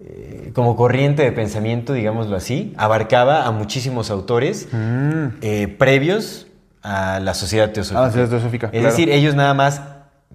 eh, 0.00 0.52
como 0.54 0.76
corriente 0.76 1.22
de 1.24 1.32
pensamiento, 1.32 1.92
digámoslo 1.92 2.36
así, 2.36 2.72
abarcaba 2.76 3.44
a 3.46 3.50
muchísimos 3.50 4.10
autores 4.10 4.68
Mm. 4.72 5.74
previos 5.76 6.46
a 6.82 7.18
la 7.20 7.34
sociedad 7.34 7.72
teosófica. 7.72 8.00
La 8.00 8.06
sociedad 8.06 8.28
teosófica, 8.30 8.66
Es 8.68 8.72
claro. 8.72 8.86
decir, 8.86 9.10
ellos 9.10 9.34
nada 9.34 9.52
más 9.54 9.82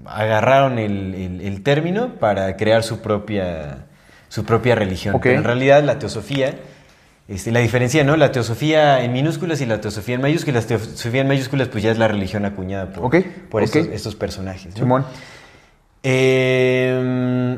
agarraron 0.06 0.78
el, 0.80 1.16
el- 1.16 1.42
el 1.42 1.64
término 1.64 2.16
para 2.20 2.58
crear 2.58 2.84
su 2.84 3.00
propia, 3.02 3.86
su 4.34 4.44
propia 4.46 4.74
religión. 4.74 5.20
Pero 5.22 5.38
en 5.38 5.44
realidad 5.44 5.84
la 5.84 6.00
teosofía, 6.00 6.56
este, 7.28 7.52
la 7.52 7.60
diferencia, 7.60 8.04
¿no? 8.04 8.16
La 8.18 8.32
teosofía 8.32 9.04
en 9.04 9.14
minúsculas 9.14 9.62
y 9.62 9.68
la 9.68 9.80
teosofía 9.80 10.16
en 10.16 10.22
mayúsculas. 10.22 10.64
La 10.64 10.78
teosofía 10.80 11.22
en 11.22 11.28
mayúsculas 11.28 11.68
pues 11.68 11.84
ya 11.84 11.92
es 11.92 12.00
la 12.00 12.08
religión 12.08 12.44
acuñada 12.46 12.88
por, 12.92 13.12
por. 13.52 13.62
Estos, 13.62 13.86
estos 13.88 14.16
personajes. 14.16 14.74
¿no? 14.74 14.78
Simón. 14.80 15.06
Eh, 16.02 17.58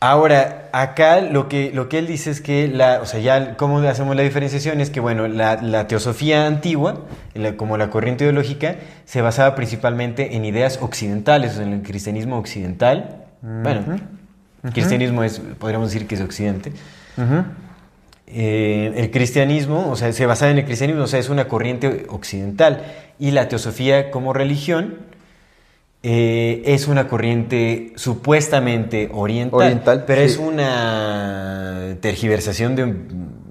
ahora, 0.00 0.68
acá 0.72 1.20
lo 1.22 1.48
que, 1.48 1.70
lo 1.72 1.88
que 1.88 1.98
él 1.98 2.06
dice 2.06 2.30
es 2.30 2.40
que, 2.40 2.68
la, 2.68 3.00
o 3.00 3.06
sea, 3.06 3.20
ya 3.20 3.56
cómo 3.56 3.78
hacemos 3.80 4.14
la 4.16 4.22
diferenciación 4.22 4.80
es 4.82 4.90
que, 4.90 5.00
bueno, 5.00 5.28
la, 5.28 5.56
la 5.62 5.86
teosofía 5.86 6.46
antigua, 6.46 7.06
la- 7.34 7.56
como 7.56 7.76
la 7.78 7.88
corriente 7.90 8.24
ideológica, 8.24 8.76
se 9.06 9.22
basaba 9.22 9.54
principalmente 9.54 10.36
en 10.36 10.44
ideas 10.44 10.78
occidentales, 10.82 11.52
o 11.52 11.54
sea, 11.56 11.64
en 11.64 11.72
el 11.72 11.82
cristianismo 11.82 12.38
occidental. 12.38 13.24
Bueno, 13.40 13.98
el 14.62 14.72
cristianismo 14.72 15.24
es, 15.24 15.40
podríamos 15.58 15.92
decir 15.92 16.06
que 16.06 16.14
es 16.14 16.20
occidente. 16.20 16.72
Eh, 18.26 18.92
el 18.96 19.10
cristianismo, 19.10 19.90
o 19.90 19.96
sea, 19.96 20.12
se 20.12 20.26
basaba 20.26 20.50
en 20.50 20.58
el 20.58 20.64
cristianismo, 20.64 21.04
o 21.04 21.06
sea, 21.06 21.18
es 21.18 21.28
una 21.28 21.48
corriente 21.48 22.06
occidental. 22.08 22.84
Y 23.18 23.30
la 23.30 23.48
teosofía 23.48 24.10
como 24.10 24.32
religión 24.32 24.98
eh, 26.02 26.62
es 26.66 26.88
una 26.88 27.08
corriente 27.08 27.92
supuestamente 27.96 29.08
oriental, 29.12 29.60
Oriental, 29.60 30.04
pero 30.06 30.20
sí. 30.20 30.26
es 30.26 30.36
una 30.36 31.96
tergiversación 32.00 32.76
de 32.76 32.84
un 32.84 33.47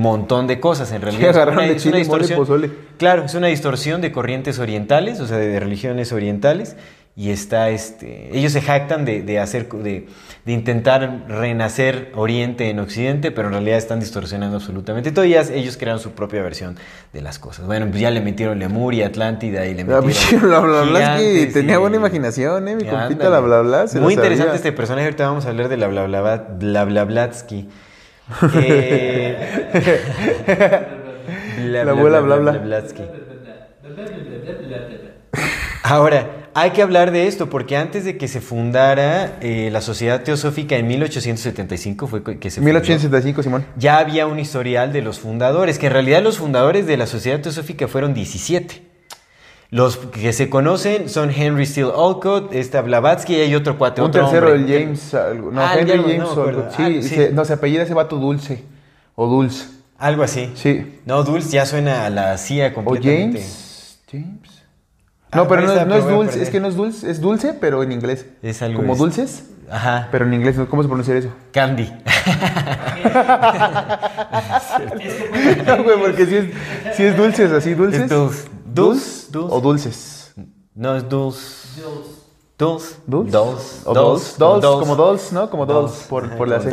montón 0.00 0.46
de 0.46 0.60
cosas 0.60 0.90
en 0.92 1.02
realidad. 1.02 1.30
Agarraron 1.30 1.64
una- 1.64 1.72
de 1.72 1.78
mole, 1.84 1.98
distorsión- 1.98 2.36
pozole. 2.36 2.70
Claro, 2.98 3.24
es 3.24 3.34
una 3.34 3.48
distorsión 3.48 4.00
de 4.00 4.12
corrientes 4.12 4.58
orientales, 4.58 5.20
o 5.20 5.26
sea, 5.26 5.36
de, 5.38 5.48
de 5.48 5.60
religiones 5.60 6.12
orientales, 6.12 6.76
y 7.14 7.28
está, 7.30 7.68
este, 7.68 8.34
ellos 8.36 8.52
se 8.52 8.62
jactan 8.62 9.04
de, 9.04 9.20
de 9.22 9.38
hacer, 9.38 9.68
de, 9.68 10.06
de 10.46 10.52
intentar 10.52 11.24
renacer 11.28 12.10
Oriente 12.14 12.70
en 12.70 12.78
Occidente, 12.80 13.30
pero 13.30 13.48
en 13.48 13.52
realidad 13.52 13.76
están 13.76 14.00
distorsionando 14.00 14.56
absolutamente 14.56 15.12
todo, 15.12 15.26
y 15.26 15.34
ellos 15.34 15.76
crearon 15.76 16.00
su 16.00 16.12
propia 16.12 16.42
versión 16.42 16.76
de 17.12 17.20
las 17.20 17.38
cosas. 17.38 17.66
Bueno, 17.66 17.86
pues 17.90 18.00
ya 18.00 18.10
le 18.10 18.22
metieron 18.22 18.58
Lemuria, 18.58 19.08
Atlántida, 19.08 19.66
y 19.66 19.74
le 19.74 19.84
metieron... 19.84 20.04
pinche 20.06 20.38
bla, 20.38 20.60
bla, 20.60 21.20
es 21.20 21.20
que 21.20 21.46
tenía 21.52 21.74
y- 21.74 21.78
buena 21.78 21.96
imaginación, 21.96 22.66
eh, 22.68 22.76
mi 22.76 22.84
compita, 22.86 23.28
la 23.28 23.40
bla, 23.40 23.62
la 23.62 23.84
Muy 24.00 24.14
interesante 24.14 24.38
sabía. 24.44 24.54
este 24.54 24.72
personaje, 24.72 25.04
ahorita 25.04 25.26
vamos 25.26 25.44
a 25.44 25.50
hablar 25.50 25.68
de 25.68 25.76
la 25.76 25.88
bla, 25.88 26.06
bla, 26.06 26.84
bla, 26.84 27.04
bla. 27.04 27.30
Eh, 28.54 30.00
La 31.64 31.82
abuela 31.82 32.20
bla, 32.20 32.36
bla. 32.36 32.52
Blatsky. 32.52 33.02
Ahora, 35.82 36.48
hay 36.54 36.70
que 36.70 36.82
hablar 36.82 37.10
de 37.10 37.26
esto 37.26 37.48
porque 37.48 37.76
antes 37.76 38.04
de 38.04 38.16
que 38.16 38.28
se 38.28 38.40
fundara 38.40 39.38
eh, 39.40 39.70
la 39.72 39.80
Sociedad 39.80 40.22
Teosófica 40.22 40.76
en 40.76 40.86
1875 40.86 42.06
fue 42.06 42.22
que 42.22 42.50
se 42.50 42.60
fundó, 42.60 42.66
1875, 42.66 43.42
Simón. 43.42 43.64
ya 43.76 43.98
había 43.98 44.26
un 44.26 44.38
historial 44.38 44.92
de 44.92 45.02
los 45.02 45.18
fundadores, 45.18 45.78
que 45.78 45.86
en 45.86 45.92
realidad 45.92 46.22
los 46.22 46.38
fundadores 46.38 46.86
de 46.86 46.96
la 46.96 47.06
Sociedad 47.06 47.40
Teosófica 47.40 47.88
fueron 47.88 48.14
17. 48.14 48.91
Los 49.72 49.96
que 49.96 50.34
se 50.34 50.50
conocen 50.50 51.08
son 51.08 51.30
Henry 51.30 51.64
Steele 51.64 51.90
Olcott, 51.94 52.52
esta 52.54 52.82
Blavatsky 52.82 53.36
y 53.36 53.40
hay 53.40 53.54
otro 53.54 53.78
cuate, 53.78 54.02
Un 54.02 54.08
otro 54.08 54.20
tercero, 54.22 54.52
hombre. 54.52 54.74
el 54.76 54.82
James. 54.84 55.14
algo- 55.14 55.50
No, 55.50 55.62
Ah, 55.62 55.74
Henry 55.78 55.98
James, 55.98 56.18
no. 56.18 56.28
Olcott, 56.30 56.70
sí, 56.76 56.82
Ah, 56.82 56.88
sí. 57.00 57.08
se- 57.08 57.32
no, 57.32 57.44
se 57.46 57.54
apellida 57.54 57.82
ese 57.82 57.94
vato 57.94 58.16
Dulce. 58.16 58.64
O 59.14 59.26
Dulce. 59.26 59.66
Algo 59.96 60.24
así. 60.24 60.52
Sí. 60.56 61.00
No, 61.06 61.22
Dulce 61.24 61.48
ya 61.52 61.64
suena 61.64 62.04
a 62.04 62.10
la 62.10 62.36
CIA 62.36 62.68
O 62.68 62.74
completamente. 62.74 63.38
James. 63.40 63.98
James. 64.10 64.62
No, 65.34 65.42
Ah, 65.42 65.48
pero 65.48 65.62
no, 65.62 65.84
no 65.86 65.94
es 65.96 66.06
dulce, 66.06 66.42
es 66.42 66.50
que 66.50 66.60
no 66.60 66.68
es 66.68 66.76
dulce, 66.76 67.10
es 67.10 67.22
dulce, 67.22 67.54
pero 67.54 67.82
en 67.82 67.92
inglés. 67.92 68.26
Es 68.42 68.60
algo 68.60 68.80
Como 68.80 68.92
es- 68.92 68.98
dulces, 68.98 69.44
Ajá. 69.70 70.08
pero 70.12 70.26
en 70.26 70.34
inglés, 70.34 70.56
¿cómo 70.68 70.82
se 70.82 70.88
pronuncia 70.88 71.16
eso? 71.16 71.30
Candy. 71.50 71.90
No, 75.66 75.82
güey, 75.82 75.98
porque 75.98 76.26
si 76.26 76.36
es, 76.36 76.44
si 76.96 77.02
es 77.04 77.16
dulces, 77.16 77.50
así, 77.52 77.74
dulces. 77.74 78.02
Es 78.02 78.10
dulce. 78.10 78.44
¿Dulce? 78.74 79.26
Dulce. 79.30 79.54
O 79.54 79.60
dulces. 79.60 80.34
No, 80.74 80.96
es 80.96 81.08
dulce. 81.08 81.80
Dulce. 82.58 82.96
¿Dulce? 83.06 83.30
Dulce. 83.32 83.80
O 83.84 83.92
dolls, 83.94 84.38
dolls, 84.38 84.64
como 84.64 84.96
dolls, 84.96 85.32
¿no? 85.32 85.50
Como 85.50 85.66
Dolls, 85.66 86.06
por, 86.08 86.30
por 86.36 86.48
la 86.48 86.60
C. 86.60 86.70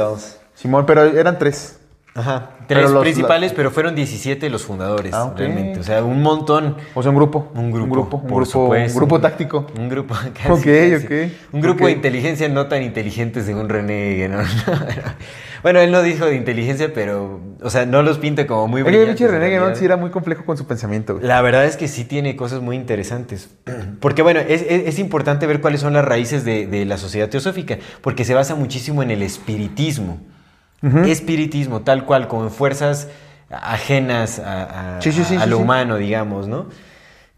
Simón, 0.54 0.86
pero 0.86 1.04
eran 1.04 1.38
tres. 1.40 1.78
Ajá. 2.16 2.52
Pero 2.68 2.82
Tres 2.82 2.92
los- 2.92 3.02
principales, 3.02 3.54
pero 3.54 3.72
fueron 3.72 3.96
17 3.96 4.50
los 4.50 4.64
fundadores, 4.64 5.14
Ah, 5.14 5.26
ok. 5.26 5.38
realmente. 5.38 5.80
O 5.80 5.84
sea, 5.84 6.04
un 6.04 6.22
montón. 6.22 6.76
O 6.94 7.02
sea, 7.02 7.12
un 7.12 7.16
grupo. 7.18 7.48
Un 7.56 7.72
grupo. 7.72 7.86
Un 7.86 7.90
grupo, 7.92 8.18
un 8.18 8.24
por 8.24 8.32
grupo, 8.44 8.46
supuesto. 8.46 8.94
un 8.94 8.98
grupo 9.00 9.20
táctico. 9.22 9.66
Un 9.78 9.90
grupo. 9.90 10.14
Ok, 10.50 10.60
casi, 10.64 10.96
ok. 10.96 11.32
Un 11.54 11.62
grupo 11.62 11.84
Ok. 11.84 11.88
de 11.88 11.92
inteligencia 11.92 12.50
no 12.50 12.68
tan 12.68 12.84
inteligente 12.84 13.42
según 13.44 13.70
René. 13.70 14.28
¿no? 14.30 14.40
Bueno, 15.64 15.80
él 15.80 15.92
no 15.92 16.02
dijo 16.02 16.26
de 16.26 16.36
inteligencia, 16.36 16.92
pero, 16.94 17.40
o 17.62 17.70
sea, 17.70 17.86
no 17.86 18.02
los 18.02 18.18
pinta 18.18 18.48
como 18.48 18.68
muy 18.68 18.82
Oye, 18.82 18.92
brillantes. 18.92 19.22
en 19.22 19.32
René 19.32 19.50
Guénon 19.50 19.76
sí 19.76 19.86
era 19.86 19.98
muy 19.98 20.10
complejo 20.10 20.46
con 20.46 20.58
su 20.58 20.66
pensamiento, 20.68 21.16
güey. 21.16 21.26
La 21.28 21.42
verdad 21.42 21.66
es 21.66 21.78
que 21.78 21.88
sí 21.88 22.04
tiene 22.06 22.36
cosas 22.36 22.62
muy 22.62 22.76
interesantes. 22.76 23.50
Porque 24.00 24.22
bueno, 24.22 24.40
es, 24.40 24.62
es- 24.62 24.88
es 24.88 25.00
importante 25.00 25.48
ver 25.48 25.62
cuáles 25.62 25.82
son 25.82 25.94
las 25.94 26.06
raíces 26.06 26.46
de, 26.46 26.68
de 26.68 26.86
la 26.86 26.98
sociedad 26.98 27.30
teosófica, 27.30 27.78
porque 28.02 28.26
se 28.26 28.34
basa 28.34 28.56
muchísimo 28.56 29.04
en 29.04 29.12
el 29.12 29.22
espiritismo. 29.24 30.20
Espiritismo, 31.06 31.82
tal 31.82 32.06
cual, 32.06 32.28
como 32.30 32.44
en 32.46 32.52
fuerzas 32.52 33.10
ajenas 33.50 34.40
a, 34.40 34.98
a- 34.98 35.02
Sí, 35.02 35.12
sí, 35.12 35.24
sí, 35.24 35.36
a 35.36 35.46
lo 35.46 35.58
humano, 35.60 35.98
digamos, 35.98 36.48
¿no? 36.48 36.68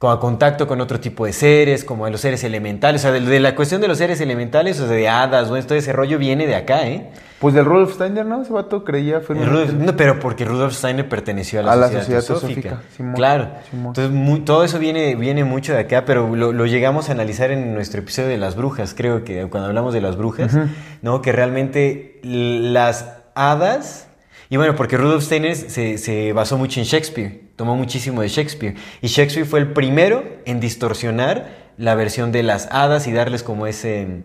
Como 0.01 0.13
a 0.13 0.19
contacto 0.19 0.65
con 0.67 0.81
otro 0.81 0.99
tipo 0.99 1.27
de 1.27 1.31
seres, 1.31 1.83
como 1.85 2.07
a 2.07 2.09
los 2.09 2.21
seres 2.21 2.43
elementales. 2.43 3.01
O 3.01 3.03
sea, 3.03 3.11
de, 3.11 3.19
de 3.21 3.39
la 3.39 3.53
cuestión 3.53 3.81
de 3.81 3.87
los 3.87 3.99
seres 3.99 4.19
elementales, 4.19 4.79
o 4.79 4.87
sea, 4.87 4.95
de 4.95 5.07
hadas, 5.07 5.49
bueno, 5.49 5.63
todo 5.67 5.77
ese 5.77 5.93
rollo 5.93 6.17
viene 6.17 6.47
de 6.47 6.55
acá, 6.55 6.87
¿eh? 6.87 7.11
Pues 7.37 7.53
del 7.53 7.65
Rudolf 7.65 7.93
Steiner, 7.93 8.25
¿no? 8.25 8.41
Ese 8.41 8.51
vato 8.51 8.83
creía 8.83 9.21
Rudolf- 9.21 9.73
no, 9.73 9.95
pero 9.95 10.19
porque 10.19 10.43
Rudolf 10.43 10.73
Steiner 10.73 11.07
perteneció 11.07 11.59
a 11.59 11.63
la, 11.63 11.73
A 11.73 11.75
la 11.75 11.89
sociedad, 11.91 12.23
teosófica. 12.25 12.81
Simón, 12.97 13.13
claro. 13.13 13.49
Simón. 13.69 13.87
Entonces, 13.89 14.11
muy- 14.11 14.39
todo 14.39 14.63
eso 14.63 14.79
viene, 14.79 15.13
viene 15.15 15.43
mucho 15.43 15.71
de 15.73 15.81
acá, 15.81 16.03
pero 16.03 16.35
lo, 16.35 16.51
lo 16.51 16.65
llegamos 16.65 17.09
a 17.09 17.11
analizar 17.11 17.51
en 17.51 17.75
nuestro 17.75 17.99
episodio 18.01 18.29
de 18.29 18.37
las 18.39 18.55
brujas, 18.55 18.95
creo 18.97 19.23
que 19.23 19.45
cuando 19.51 19.67
hablamos 19.67 19.93
de 19.93 20.01
las 20.01 20.17
brujas, 20.17 20.57
¿no? 21.03 21.21
Que 21.21 21.31
realmente 21.31 22.19
las 22.23 23.05
hadas. 23.35 24.07
Y 24.51 24.57
bueno, 24.57 24.75
porque 24.75 24.97
Rudolf 24.97 25.23
Steiner 25.23 25.55
se, 25.55 25.97
se 25.97 26.33
basó 26.33 26.57
mucho 26.57 26.79
en 26.81 26.85
Shakespeare, 26.85 27.41
tomó 27.55 27.75
muchísimo 27.75 28.21
de 28.21 28.27
Shakespeare. 28.27 28.75
Y 29.01 29.07
Shakespeare 29.07 29.47
fue 29.47 29.59
el 29.61 29.71
primero 29.71 30.23
en 30.45 30.59
distorsionar 30.59 31.71
la 31.77 31.95
versión 31.95 32.31
de 32.33 32.43
las 32.43 32.67
hadas 32.69 33.07
y 33.07 33.13
darles 33.13 33.43
como 33.43 33.65
ese... 33.65 34.23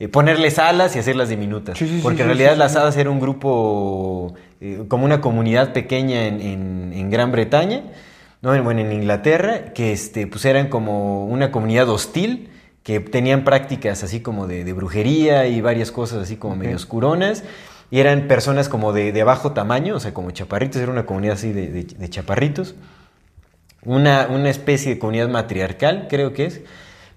eh, 0.00 0.08
ponerles 0.08 0.58
alas 0.58 0.96
y 0.96 0.98
hacerlas 0.98 1.28
diminutas. 1.28 1.78
Sí, 1.78 1.86
sí, 1.86 1.96
sí, 1.96 2.00
porque 2.02 2.22
en 2.22 2.28
realidad 2.28 2.56
las 2.56 2.74
hadas 2.74 2.96
era 2.96 3.08
un 3.08 3.20
grupo, 3.20 4.34
eh, 4.60 4.82
como 4.88 5.04
una 5.04 5.20
comunidad 5.20 5.72
pequeña 5.72 6.26
en, 6.26 6.40
en- 6.40 6.92
en 6.92 7.10
Gran 7.10 7.30
Bretaña, 7.30 7.84
¿no? 8.42 8.54
En- 8.56 8.64
bueno, 8.64 8.80
en 8.80 8.92
Inglaterra, 8.92 9.72
que 9.74 9.92
este, 9.92 10.26
pues 10.26 10.44
eran 10.44 10.68
como 10.68 11.24
una 11.26 11.52
comunidad 11.52 11.88
hostil, 11.88 12.50
que 12.82 12.98
tenían 13.00 13.44
prácticas 13.44 14.02
así 14.02 14.20
como 14.20 14.48
de, 14.48 14.64
de 14.64 14.72
brujería 14.72 15.46
y 15.46 15.60
varias 15.60 15.92
cosas 15.92 16.18
así 16.22 16.36
como 16.36 16.56
medio 16.56 16.74
oscuronas. 16.74 17.44
Y 17.90 18.00
eran 18.00 18.28
personas 18.28 18.68
como 18.68 18.92
de, 18.92 19.12
de 19.12 19.24
bajo 19.24 19.52
tamaño, 19.52 19.96
o 19.96 20.00
sea, 20.00 20.12
como 20.12 20.30
chaparritos, 20.30 20.80
era 20.82 20.92
una 20.92 21.06
comunidad 21.06 21.34
así 21.34 21.52
de, 21.52 21.68
de- 21.68 21.84
de 21.84 22.08
chaparritos. 22.10 22.74
Una, 23.84 24.26
una 24.28 24.50
especie 24.50 24.94
de 24.94 24.98
comunidad 24.98 25.28
matriarcal, 25.28 26.06
creo 26.10 26.32
que 26.34 26.46
es. 26.46 26.60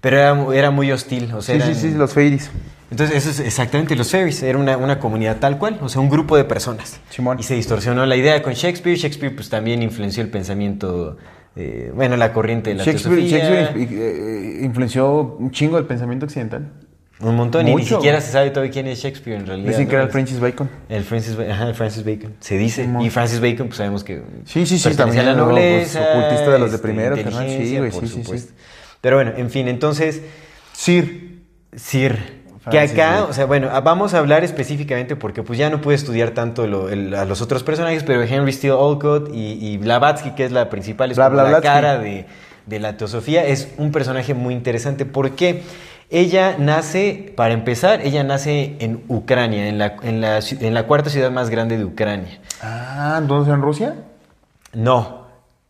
Pero 0.00 0.16
era, 0.18 0.46
era 0.54 0.70
muy 0.70 0.90
hostil, 0.90 1.32
o 1.32 1.42
sea, 1.42 1.54
Sí, 1.56 1.60
sí, 1.60 1.68
eran- 1.70 1.80
sí, 1.80 1.90
los 1.98 2.12
fairies. 2.12 2.50
entonces, 2.90 3.16
eso 3.16 3.30
es 3.30 3.40
exactamente 3.40 3.94
los 3.96 4.10
fairies. 4.10 4.42
Era 4.42 4.58
una, 4.58 4.76
una 4.76 4.98
comunidad 4.98 5.38
tal 5.38 5.58
cual, 5.58 5.78
o 5.82 5.88
sea, 5.88 6.00
un 6.00 6.08
grupo 6.08 6.36
de 6.36 6.44
personas. 6.44 7.00
Simón. 7.10 7.38
Y 7.38 7.42
se 7.42 7.54
distorsionó 7.54 8.06
la 8.06 8.16
idea 8.16 8.42
con 8.42 8.54
Shakespeare. 8.54 8.96
Shakespeare, 8.96 9.34
pues 9.34 9.48
también 9.50 9.82
influenció 9.82 10.22
el 10.22 10.30
pensamiento, 10.30 11.18
eh, 11.54 11.92
bueno, 11.94 12.16
la 12.16 12.32
corriente 12.32 12.70
de 12.70 12.76
la 12.76 12.84
Shakespeare, 12.84 13.16
teosofía. 13.28 13.60
Shakespeare 13.72 13.88
eh, 13.92 14.58
eh, 14.60 14.64
influenció 14.64 15.36
un 15.38 15.50
chingo 15.50 15.78
el 15.78 15.84
pensamiento 15.84 16.26
occidental. 16.26 16.72
Un 17.22 17.36
montón, 17.36 17.68
y 17.68 17.74
ni 17.74 17.84
siquiera 17.84 18.20
se 18.20 18.32
sabe 18.32 18.50
todavía 18.50 18.72
quién 18.72 18.86
es 18.88 18.98
Shakespeare 19.00 19.38
en 19.38 19.46
realidad. 19.46 19.68
Dicen 19.68 19.84
¿no? 19.84 19.88
que 19.90 19.94
era 19.96 20.04
el 20.04 20.10
Francis 20.10 20.40
Bacon. 20.40 20.68
El 20.88 21.04
Francis, 21.04 21.36
ajá, 21.38 21.68
el 21.68 21.74
Francis 21.74 22.04
Bacon. 22.04 22.34
Se 22.40 22.58
dice. 22.58 22.88
Y 23.00 23.10
Francis 23.10 23.40
Bacon, 23.40 23.68
pues 23.68 23.76
sabemos 23.76 24.02
que. 24.04 24.22
Sí, 24.44 24.66
sí, 24.66 24.78
sí, 24.78 24.94
también, 24.96 25.24
la 25.26 25.34
¿no? 25.34 25.44
Pues, 25.50 25.94
nobleza. 25.94 26.00
ocultista 26.16 26.50
de 26.50 26.58
los 26.58 26.70
de 26.70 26.76
este, 26.76 26.86
primero, 26.88 27.16
carnal, 27.16 27.48
sí, 27.48 27.78
güey, 27.78 27.90
por 27.90 28.06
sí, 28.08 28.22
sí. 28.24 28.48
Pero 29.00 29.16
bueno, 29.16 29.32
en 29.36 29.50
fin, 29.50 29.68
entonces. 29.68 30.22
Sir. 30.72 31.40
Sir. 31.76 32.42
Que 32.70 32.78
acá, 32.78 33.12
Bacon. 33.12 33.30
o 33.30 33.32
sea, 33.32 33.44
bueno, 33.46 33.68
vamos 33.82 34.14
a 34.14 34.18
hablar 34.18 34.44
específicamente 34.44 35.16
porque 35.16 35.42
pues 35.42 35.58
ya 35.58 35.68
no 35.68 35.80
pude 35.80 35.96
estudiar 35.96 36.30
tanto 36.30 36.66
lo- 36.68 36.88
el- 36.90 37.12
a 37.14 37.24
los 37.24 37.40
otros 37.42 37.64
personajes, 37.64 38.04
pero 38.04 38.22
Henry 38.22 38.52
Steele 38.52 38.74
Olcott 38.76 39.30
y, 39.34 39.52
y 39.60 39.78
Blavatsky, 39.78 40.30
que 40.36 40.44
es 40.44 40.52
la 40.52 40.70
principal, 40.70 41.10
es 41.10 41.16
Bla, 41.16 41.26
como 41.26 41.36
la 41.38 41.42
Blavatsky. 41.44 41.66
cara 41.68 41.98
de, 41.98 42.26
de 42.66 42.78
la 42.78 42.96
teosofía, 42.96 43.44
es 43.44 43.68
un 43.78 43.90
personaje 43.90 44.34
muy 44.34 44.54
interesante. 44.54 45.04
¿Por 45.04 45.32
qué? 45.32 45.62
Ella 46.14 46.56
nace, 46.58 47.32
para 47.34 47.54
empezar, 47.54 48.02
ella 48.02 48.22
nace 48.22 48.76
en 48.80 49.02
Ucrania, 49.08 49.66
en 49.66 49.78
la, 49.78 49.96
en 50.02 50.20
la, 50.20 50.40
en 50.40 50.74
la 50.74 50.86
cuarta 50.86 51.08
ciudad 51.08 51.30
más 51.30 51.48
grande 51.48 51.78
de 51.78 51.86
Ucrania. 51.86 52.38
Ah, 52.60 53.16
entonces 53.18 53.54
en 53.54 53.62
Rusia. 53.62 53.94
No, 54.74 55.22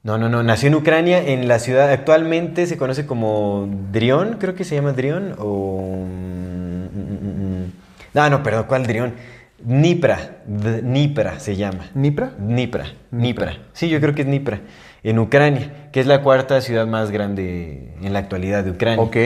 no, 0.02 0.18
no, 0.18 0.28
no. 0.28 0.42
Nació 0.42 0.66
en 0.66 0.74
Ucrania, 0.74 1.22
en 1.22 1.46
la 1.46 1.60
ciudad. 1.60 1.88
Actualmente 1.92 2.66
se 2.66 2.76
conoce 2.76 3.06
como 3.06 3.68
Drion, 3.92 4.38
creo 4.40 4.56
que 4.56 4.64
se 4.64 4.74
llama 4.74 4.92
Drion, 4.92 5.36
o. 5.38 6.06
mm, 6.06 6.86
mm, 6.86 7.18
mm, 7.20 7.62
mm. 7.62 7.72
No, 8.14 8.28
no, 8.28 8.42
perdón, 8.42 8.64
¿cuál 8.66 8.84
Drion? 8.84 9.14
Dnipra, 9.60 10.38
Dnipra 10.44 11.38
se 11.38 11.54
llama. 11.54 11.86
¿Nipra? 11.94 12.32
Dnipra, 12.36 12.86
Dnipra. 13.12 13.58
Sí, 13.74 13.88
yo 13.88 14.00
creo 14.00 14.12
que 14.12 14.22
es 14.22 14.26
Dnipra, 14.26 14.58
en 15.04 15.20
Ucrania, 15.20 15.88
que 15.92 16.00
es 16.00 16.06
la 16.08 16.20
cuarta 16.22 16.60
ciudad 16.60 16.88
más 16.88 17.12
grande 17.12 17.94
en 18.02 18.12
la 18.12 18.18
actualidad 18.18 18.64
de 18.64 18.72
Ucrania. 18.72 19.00
Ok. 19.00 19.16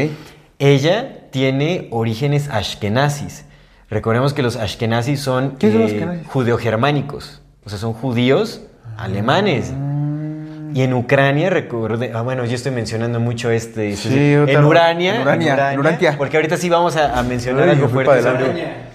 Ella 0.58 1.28
tiene 1.30 1.88
orígenes 1.90 2.48
ashkenazis. 2.48 3.44
Recordemos 3.90 4.32
que 4.34 4.42
los 4.42 4.56
ashkenazis 4.56 5.20
son 5.20 5.56
¿Qué 5.58 5.70
son 5.70 5.82
los 5.82 5.92
eh, 5.92 6.22
judeogermánicos, 6.26 7.42
o 7.64 7.68
sea, 7.70 7.78
son 7.78 7.92
judíos 7.92 8.62
alemanes. 8.96 9.72
Y 10.74 10.82
en 10.82 10.92
Ucrania, 10.92 11.48
recorde, 11.48 12.10
ah, 12.14 12.22
bueno, 12.22 12.44
yo 12.44 12.54
estoy 12.54 12.72
mencionando 12.72 13.18
mucho 13.20 13.50
este. 13.50 13.96
Sí, 13.96 14.08
este- 14.08 14.52
en 14.52 14.60
no. 14.60 14.68
Urania. 14.68 15.16
En 15.16 15.22
Urania, 15.22 15.72
en 15.72 15.78
Urantia. 15.78 16.14
Porque 16.18 16.36
ahorita 16.36 16.56
sí 16.56 16.68
vamos 16.68 16.96
a, 16.96 17.18
a 17.18 17.22
mencionar 17.22 17.64
Ay, 17.64 17.70
algo 17.76 17.88
fuerte 17.88 18.22
sobre- 18.22 18.86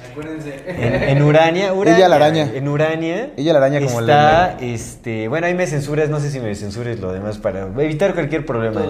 en, 0.68 0.93
en 1.18 1.22
Urania, 1.24 1.74
Urania. 1.74 1.97
Ella 1.97 2.09
la 2.09 2.16
araña. 2.18 2.49
En 2.53 2.68
Urania. 2.68 3.30
Ella 3.38 3.53
la 3.53 3.59
araña 3.59 3.80
como 3.80 4.01
está, 4.01 4.57
este, 4.59 5.28
bueno, 5.28 5.47
ahí 5.47 5.55
me 5.55 5.66
censuras, 5.66 6.09
no 6.09 6.20
sé 6.20 6.30
si 6.30 6.39
me 6.39 6.53
censures 6.53 6.99
lo 6.99 7.14
demás 7.14 7.38
para 7.38 7.62
evitar 7.80 8.14
cualquier 8.14 8.45
problema. 8.45 8.82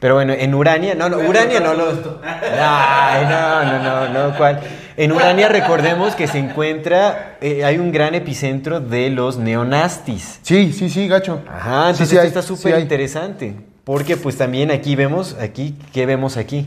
Pero 0.00 0.14
bueno, 0.14 0.32
en 0.32 0.54
Urania, 0.54 0.94
no, 0.94 1.08
no, 1.10 1.18
Urania 1.18 1.60
no 1.60 1.74
lo. 1.74 2.20
Ay, 2.24 3.24
no, 3.26 3.64
no, 3.64 4.08
no, 4.08 4.28
no, 4.30 4.36
¿cuál? 4.36 4.60
En 4.96 5.12
Urania 5.12 5.48
recordemos 5.48 6.14
que 6.14 6.26
se 6.26 6.38
encuentra, 6.38 7.36
eh, 7.40 7.64
hay 7.64 7.78
un 7.78 7.92
gran 7.92 8.14
epicentro 8.14 8.80
de 8.80 9.10
los 9.10 9.36
neonazis. 9.38 10.40
Sí, 10.42 10.72
sí, 10.72 10.88
sí, 10.90 11.06
gacho. 11.06 11.42
Ajá, 11.48 11.90
entonces 11.90 12.08
sí 12.08 12.14
esto 12.16 12.22
hay, 12.22 12.28
está 12.28 12.42
súper 12.42 12.78
interesante. 12.80 13.54
Porque 13.84 14.16
pues 14.16 14.36
también 14.36 14.70
aquí 14.70 14.96
vemos, 14.96 15.36
aquí, 15.40 15.76
¿qué 15.92 16.06
vemos 16.06 16.36
aquí? 16.36 16.66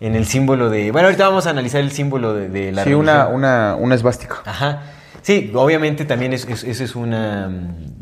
En 0.00 0.14
el 0.14 0.26
símbolo 0.26 0.68
de... 0.70 0.90
Bueno, 0.90 1.08
ahorita 1.08 1.26
vamos 1.28 1.46
a 1.46 1.50
analizar 1.50 1.80
el 1.80 1.90
símbolo 1.90 2.34
de, 2.34 2.48
de 2.48 2.72
la 2.72 2.84
Sí, 2.84 2.92
una, 2.92 3.12
religión. 3.24 3.36
una, 3.36 3.76
una 3.78 3.94
esvástica. 3.94 4.36
Ajá. 4.44 4.82
Sí, 5.22 5.50
obviamente 5.54 6.04
también 6.04 6.34
es, 6.34 6.46
es, 6.46 6.64
ese 6.64 6.84
es, 6.84 6.94
una, 6.96 7.50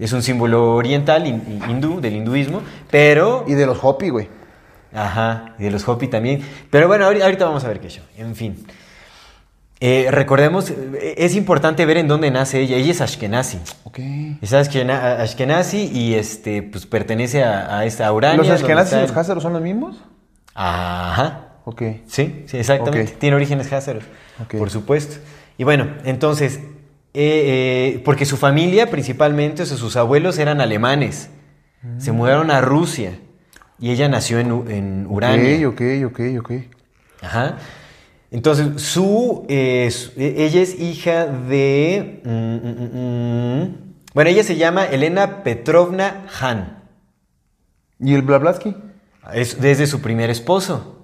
es 0.00 0.12
un 0.12 0.22
símbolo 0.22 0.74
oriental, 0.74 1.24
hin- 1.24 1.62
hindú, 1.68 2.00
del 2.00 2.16
hinduismo, 2.16 2.62
pero... 2.90 3.44
Y 3.46 3.54
de 3.54 3.66
los 3.66 3.78
Hopi, 3.82 4.08
güey. 4.08 4.28
Ajá, 4.94 5.54
y 5.58 5.64
de 5.64 5.70
los 5.70 5.86
Hopi 5.88 6.08
también. 6.08 6.42
Pero 6.70 6.86
bueno, 6.88 7.06
ahorita, 7.06 7.44
vamos 7.44 7.64
a 7.64 7.68
ver 7.68 7.80
qué 7.80 7.88
show. 7.88 8.04
En 8.16 8.34
fin. 8.36 8.66
Eh, 9.80 10.08
recordemos, 10.10 10.70
eh, 10.70 11.14
es 11.18 11.34
importante 11.34 11.84
ver 11.86 11.96
en 11.96 12.06
dónde 12.06 12.30
nace 12.30 12.60
ella. 12.60 12.76
Ella 12.76 12.92
es 12.92 13.00
Ashkenazi. 13.00 13.58
Ok. 13.84 13.98
Es 14.40 14.52
Ashkena- 14.52 15.18
Ashkenazi 15.20 15.90
y 15.92 16.14
este, 16.14 16.62
pues 16.62 16.86
pertenece 16.86 17.42
a, 17.42 17.78
a 17.78 17.84
esta 17.84 18.12
Urania. 18.12 18.36
¿Los 18.38 18.48
Ashkenazis 18.50 18.92
y 18.98 19.00
los 19.00 19.16
Házaros 19.16 19.42
son 19.42 19.52
los 19.54 19.62
mismos? 19.62 19.96
Ajá. 20.54 21.48
Ok. 21.64 21.82
Sí, 22.06 22.44
sí, 22.46 22.58
exactamente. 22.58 23.12
Tiene 23.18 23.36
orígenes 23.36 23.72
házaros, 23.72 24.04
Ok. 24.42 24.56
por 24.56 24.70
supuesto. 24.70 25.16
Y 25.58 25.64
bueno, 25.64 25.88
entonces, 26.04 26.56
eh, 27.14 27.94
eh, 27.94 28.02
porque 28.04 28.24
su 28.24 28.36
familia 28.36 28.90
principalmente, 28.90 29.62
o 29.62 29.66
sea, 29.66 29.76
sus 29.76 29.96
abuelos 29.96 30.38
eran 30.38 30.60
alemanes. 30.60 31.30
Se 31.98 32.12
mudaron 32.12 32.52
a 32.52 32.60
Rusia 32.60 33.18
y 33.82 33.90
ella 33.90 34.08
nació 34.08 34.38
en, 34.38 34.70
en 34.70 35.06
Urania. 35.10 35.68
Ok, 35.68 35.74
ok, 35.74 36.06
ok, 36.06 36.20
ok. 36.40 36.52
Ajá. 37.20 37.58
Entonces, 38.30 38.80
su, 38.80 39.44
eh, 39.50 39.90
su- 39.90 40.12
e- 40.18 40.44
ella 40.46 40.62
es 40.62 40.80
hija 40.80 41.26
de... 41.26 42.22
mm, 42.24 42.30
mm, 42.30 43.62
mm, 43.62 43.76
bueno, 44.14 44.30
ella 44.30 44.42
se 44.44 44.56
llama 44.56 44.86
Elena 44.86 45.42
Petrovna 45.42 46.24
Han. 46.40 46.78
¿Y 48.00 48.14
el 48.14 48.22
Blavatsky? 48.22 48.74
Es 49.34 49.60
desde 49.60 49.86
su 49.86 50.00
primer 50.00 50.30
esposo. 50.30 51.02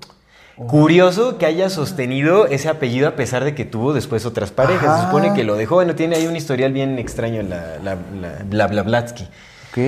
Curioso 0.57 1.39
que 1.39 1.47
haya 1.47 1.71
sostenido 1.71 2.47
ese 2.49 2.69
apellido 2.69 3.07
a 3.09 3.15
pesar 3.15 3.45
de 3.45 3.55
que 3.55 3.65
tuvo 3.65 3.93
después 3.93 4.27
otras 4.27 4.51
parejas. 4.51 4.99
Se 5.01 5.07
supone 5.07 5.33
que 5.33 5.45
lo 5.45 5.55
dejó. 5.55 5.77
Bueno, 5.77 5.95
tiene 5.95 6.17
ahí 6.17 6.27
un 6.27 6.35
historial 6.35 6.73
bien 6.73 6.99
extraño 6.99 7.43
la, 7.43 7.79
la, 7.79 7.97
la, 8.21 8.39
Bla- 8.45 8.67
Blavatsky. 8.67 9.29
Ok. 9.71 9.79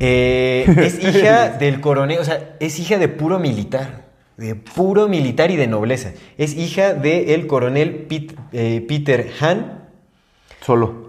Eh, 0.00 0.64
es 0.76 0.98
hija 1.02 1.50
del 1.50 1.80
coronel, 1.80 2.18
o 2.18 2.24
sea, 2.24 2.56
es 2.60 2.78
hija 2.78 2.98
de 2.98 3.08
puro 3.08 3.38
militar. 3.38 4.06
De 4.36 4.54
puro 4.54 5.08
militar 5.08 5.50
y 5.50 5.56
de 5.56 5.66
nobleza. 5.66 6.12
Es 6.36 6.54
hija 6.54 6.92
del 6.92 7.46
coronel 7.46 8.06
eh, 8.52 8.84
Peter 8.86 9.30
Han. 9.40 9.88
Solo. 10.60 11.06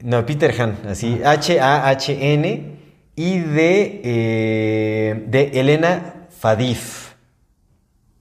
No, 0.00 0.24
Peter 0.24 0.54
Han, 0.60 0.78
así, 0.88 1.20
H-A-H-N. 1.24 2.78
Y 3.16 3.38
de, 3.40 4.00
eh, 4.04 5.24
de 5.26 5.50
Elena 5.54 6.28
Fadif. 6.30 7.14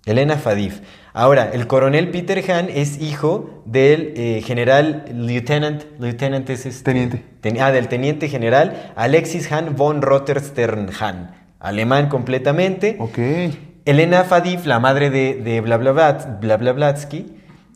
Elena 0.07 0.37
Fadif. 0.37 0.81
Ahora, 1.19 1.49
el 1.51 1.65
coronel 1.65 2.09
Peter 2.11 2.43
Han 2.51 2.69
es 2.69 3.01
hijo 3.01 3.63
del 3.65 4.13
eh, 4.15 4.41
general 4.45 5.05
lieutenant, 5.11 5.83
lieutenant 5.99 6.47
es 6.51 6.67
este- 6.67 6.83
Teniente. 6.83 7.23
ten- 7.41 7.59
ah, 7.59 7.71
del 7.71 7.87
teniente 7.87 8.29
general 8.29 8.91
Alexis 8.95 9.51
Han 9.51 9.75
von 9.75 10.03
Rotterstern 10.03 10.89
Han, 10.99 11.31
alemán 11.59 12.07
completamente. 12.09 12.97
Ok. 12.99 13.17
Elena 13.85 14.25
Fadif, 14.25 14.67
la 14.67 14.79
madre 14.79 15.09
de, 15.09 15.33
de 15.35 15.63
Blablablats- 15.63 16.39
Blablablatsky, 16.39 17.25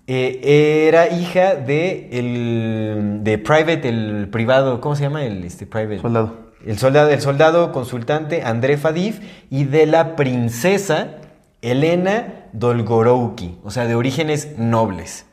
eh, 0.05 0.85
era 0.87 1.07
hija 1.09 1.55
de 1.55 2.09
el 2.11 3.23
de 3.23 3.37
private, 3.39 3.89
el 3.89 4.27
privado, 4.29 4.81
¿cómo 4.81 4.95
se 4.95 5.01
llama 5.03 5.23
el 5.25 5.43
este 5.45 5.65
private? 5.65 5.97
Soldado. 5.99 6.51
El 6.63 6.77
soldado, 6.77 7.09
el 7.09 7.21
soldado 7.21 7.71
consultante 7.71 8.43
André 8.43 8.77
Fadif 8.77 9.19
y 9.49 9.63
de 9.63 9.87
la 9.87 10.15
princesa 10.15 11.15
Elena 11.63 12.40
Dolgorouki, 12.53 13.57
o 13.63 13.71
sea, 13.71 13.85
de 13.85 13.95
orígenes 13.95 14.57
nobles. 14.57 15.25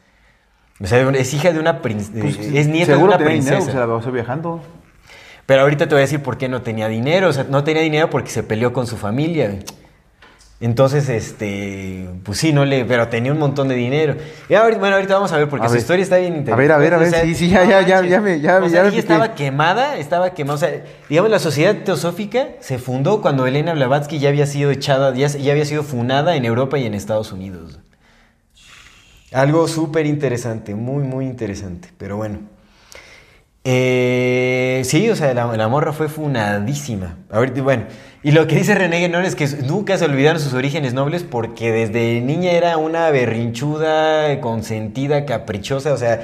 O 0.81 0.87
sea, 0.87 1.01
es 1.11 1.35
hija 1.35 1.53
de 1.53 1.59
una 1.59 1.83
princesa, 1.83 2.13
Pues, 2.21 2.39
es 2.39 2.69
nieta 2.69 2.93
de 2.93 2.99
una 2.99 3.17
dinero, 3.19 3.31
princesa. 3.31 3.73
se 3.73 3.77
la 3.79 3.87
pasó 3.87 4.13
viajando. 4.13 4.61
Pero 5.47 5.63
ahorita 5.63 5.89
te 5.89 5.95
voy 5.95 6.01
a 6.01 6.03
decir 6.03 6.23
por 6.23 6.37
qué 6.39 6.49
no 6.49 6.63
tenía 6.63 6.89
dinero. 6.89 7.29
O 7.29 7.33
sea, 7.33 7.45
no 7.45 7.65
tenía 7.65 7.83
dinero 7.83 8.11
porque 8.11 8.31
se 8.31 8.43
peleó 8.43 8.73
con 8.73 8.87
su 8.87 8.97
familia. 8.97 9.59
Entonces, 10.61 11.09
este, 11.09 12.09
pues 12.25 12.39
sí, 12.39 12.53
no 12.53 12.65
le, 12.65 12.85
pero 12.85 13.07
tenía 13.07 13.31
un 13.31 13.39
montón 13.39 13.69
de 13.69 13.77
dinero. 13.77 14.17
Y 14.49 14.55
ahorita, 14.55 14.81
bueno, 14.81 14.97
ahorita 14.97 15.15
vamos 15.15 15.31
a 15.33 15.37
ver 15.37 15.49
porque 15.49 15.67
A 15.67 15.69
su 15.69 15.75
ver. 15.75 15.83
historia 15.83 16.03
está 16.03 16.17
bien 16.17 16.33
A 16.33 16.37
interesante. 16.39 16.63
ver, 16.63 16.73
a 16.73 16.79
ver, 16.79 16.95
a 16.95 16.99
ver, 16.99 17.07
O 17.07 17.11
sea, 17.13 17.23
sí, 17.23 17.35
sí, 17.37 17.49
ya, 17.49 17.65
ya, 17.65 17.81
ya, 17.87 18.05
ya 18.05 18.21
me- 18.21 18.41
ya- 18.41 18.59
o 18.59 18.69
sea, 18.69 18.83
ya 18.85 18.91
me 18.91 18.99
estaba 18.99 19.35
quemada, 19.37 19.99
estaba 19.99 20.35
quemada. 20.35 20.55
O 20.57 20.59
sea, 20.59 20.83
digamos, 21.09 21.31
la 21.31 21.39
sociedad 21.39 21.77
teosófica 21.85 22.49
se 22.59 22.79
fundó 22.79 23.23
cuando 23.23 23.47
Elena 23.47 23.73
Blavatsky 23.73 24.19
ya 24.19 24.31
había 24.31 24.47
sido 24.47 24.73
echada, 24.73 25.15
ya, 25.15 25.29
ya 25.29 25.53
había 25.53 25.65
sido 25.65 25.85
funada 25.85 26.35
en 26.35 26.45
Europa 26.45 26.77
y 26.77 26.87
en 26.87 26.95
Estados 26.95 27.31
Unidos. 27.31 27.79
Algo 29.33 29.69
súper 29.69 30.07
interesante, 30.07 30.75
muy, 30.75 31.05
muy 31.05 31.27
interesante. 31.27 31.91
Pero 31.99 32.17
bueno. 32.17 32.41
Eh, 33.65 34.83
sí, 34.85 35.11
o 35.11 35.17
sea, 35.17 35.35
la, 35.35 35.57
la 35.57 35.69
morra 35.69 35.93
fue 35.93 36.09
funadísima. 36.09 37.17
Ahorita, 37.31 37.61
bueno, 37.63 37.85
y 38.23 38.33
lo 38.33 38.47
que 38.47 38.57
dice 38.57 38.75
René 38.75 39.01
Guénon 39.01 39.25
es 39.25 39.35
que 39.35 39.47
nunca 39.67 39.97
se 39.99 40.05
olvidaron 40.05 40.41
sus 40.41 40.55
orígenes 40.55 40.95
nobles 40.95 41.23
porque 41.23 41.71
desde 41.73 42.21
niña 42.21 42.53
era 42.53 42.77
una 42.77 43.11
berrinchuda, 43.11 44.41
consentida, 44.41 45.25
caprichosa, 45.25 45.93
o 45.93 45.97
sea, 45.97 46.21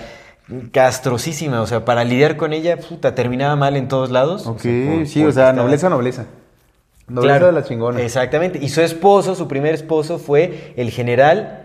castrosísima. 0.73 1.61
O 1.63 1.67
sea, 1.67 1.85
para 1.85 2.05
lidiar 2.05 2.37
con 2.37 2.53
ella, 2.53 2.77
puta, 2.79 3.15
terminaba 3.15 3.57
mal 3.57 3.77
en 3.77 3.89
todos 3.89 4.11
lados. 4.11 4.47
Ok, 4.47 4.61
sea, 4.61 4.91
por- 4.97 5.07
sí, 5.07 5.21
o 5.25 5.33
sea, 5.33 5.51
estaba- 5.51 5.53
nobleza, 5.53 5.89
nobleza. 5.89 6.27
Nobleza 7.07 7.37
Claro, 7.39 7.47
de 7.47 7.53
la 7.53 7.65
chingona. 7.65 8.01
Exactamente. 8.01 8.59
Y 8.63 8.71
su 8.71 8.81
esposo, 8.81 9.35
su 9.35 9.47
primer 9.47 9.75
esposo, 9.75 10.19
fue 10.19 10.73
el 10.77 10.91
general 10.91 11.61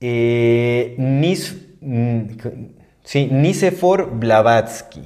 eh, 0.00 0.94
Nis, 0.98 1.56
mm, 1.80 2.20
sí, 3.02 3.28
Nicefor 3.32 4.10
Blavatsky. 4.18 5.02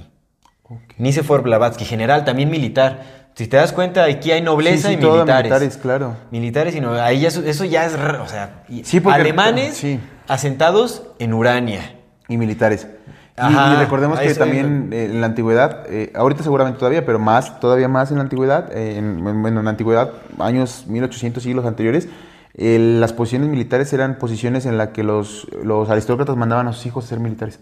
Nicefor 0.96 1.42
Blavatsky, 1.42 1.84
general, 1.84 2.24
también 2.24 2.50
militar. 2.50 3.17
Si 3.38 3.46
te 3.46 3.56
das 3.56 3.70
cuenta, 3.72 4.02
aquí 4.02 4.32
hay 4.32 4.42
nobleza 4.42 4.88
Sí, 4.88 4.94
sí, 4.96 5.00
y 5.00 5.06
militares. 5.06 5.44
militares, 5.44 5.76
claro. 5.80 6.16
Militares 6.32 6.74
y 6.74 6.80
no, 6.80 6.94
ahí 6.94 7.20
ya 7.20 7.28
eso, 7.28 7.64
ya 7.64 7.86
es, 7.86 7.94
r- 7.94 8.18
o 8.18 8.26
sea, 8.26 8.64
y- 8.68 8.82
Sí, 8.82 8.98
porque- 8.98 9.20
alemanes 9.20 9.80
asentados 10.26 11.04
en 11.20 11.32
Urania. 11.34 11.94
Y 12.26 12.36
militares. 12.36 12.88
Y- 13.36 13.40
Ajá, 13.40 13.74
y, 13.74 13.76
recordemos 13.76 14.18
que 14.18 14.34
también 14.34 14.88
eh, 14.92 15.04
en 15.04 15.20
la 15.20 15.28
antigüedad, 15.28 15.84
eh, 15.88 16.10
ahorita 16.16 16.42
seguramente 16.42 16.80
todavía, 16.80 17.06
pero 17.06 17.20
más, 17.20 17.60
todavía 17.60 17.86
más 17.86 18.10
en 18.10 18.16
la 18.16 18.24
antigüedad, 18.24 18.76
eh, 18.76 18.96
en- 18.98 19.22
bueno, 19.22 19.60
en 19.60 19.64
la 19.64 19.70
antigüedad, 19.70 20.10
años 20.40 20.86
1800 20.88 21.40
siglos 21.44 21.64
anteriores, 21.64 22.08
eh, 22.54 22.78
las 22.98 23.12
posiciones 23.12 23.48
militares 23.48 23.92
eran 23.92 24.18
posiciones 24.18 24.66
en 24.66 24.76
las 24.78 24.88
que 24.88 25.04
los, 25.04 25.46
los 25.62 25.88
aristócratas 25.90 26.36
mandaban 26.36 26.66
a 26.68 26.72
sus 26.72 26.86
hijos 26.86 27.04
a 27.04 27.08
ser 27.08 27.20
militares. 27.20 27.60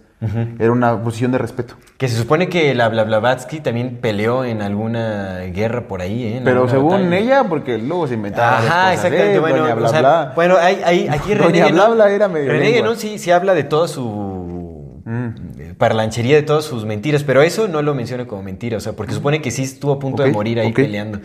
Era 0.59 0.73
una 0.73 1.03
posición 1.03 1.33
de 1.33 1.39
respeto. 1.39 1.75
Que 1.99 2.09
se 2.09 2.17
supone 2.17 2.49
que 2.49 2.75
la 2.75 2.89
Blavatsky 2.89 3.61
también 3.61 3.99
peleó 4.01 4.45
en 4.45 4.63
alguna 4.63 5.41
guerra 5.53 5.87
por 5.89 6.01
ahí, 6.01 6.25
¿eh? 6.25 6.41
Pero 6.43 6.67
según 6.71 6.93
batalla. 6.93 7.19
ella, 7.19 7.45
porque 7.45 7.77
luego 7.77 8.07
se 8.09 8.15
inventaban 8.15 8.55
Ajá, 8.55 8.65
las 8.65 8.73
cosas, 8.73 8.95
exactamente. 8.95 9.35
¿eh? 9.37 9.41
Bueno, 9.41 9.57
Doña 9.59 9.75
bla, 9.75 9.87
o 9.87 9.91
sea, 9.91 10.01
bla. 10.01 10.33
bueno, 10.35 10.57
hay, 10.59 10.81
hay- 10.85 11.09
aquí 11.09 11.35
Doña 11.35 11.67
René 11.67 11.73
bla, 11.73 11.89
Guénon- 11.89 11.95
bla 11.97 12.11
era 12.11 12.29
medio 12.29 12.51
René 12.51 12.65
lengua. 12.65 12.81
Guénon 12.81 12.97
sí, 12.97 13.19
sí 13.19 13.31
habla 13.31 13.53
de 13.53 13.65
toda 13.65 13.89
su 13.89 15.03
eh, 15.07 15.75
parlanchería, 15.77 16.37
de 16.37 16.43
todas 16.43 16.65
sus 16.65 16.87
mentiras, 16.87 17.23
pero 17.23 17.43
eso 17.43 17.69
no 17.69 17.83
lo 17.83 17.95
menciona 17.95 18.27
como 18.27 18.43
mentira, 18.43 18.79
o 18.79 18.81
sea, 18.81 18.95
porque 18.95 19.13
supone 19.13 19.43
que 19.43 19.51
sí 19.51 19.65
estuvo 19.65 19.93
a 19.93 19.99
punto 19.99 20.23
de 20.23 20.31
morir 20.33 20.59
ahí 20.61 20.73
peleando. 20.73 21.21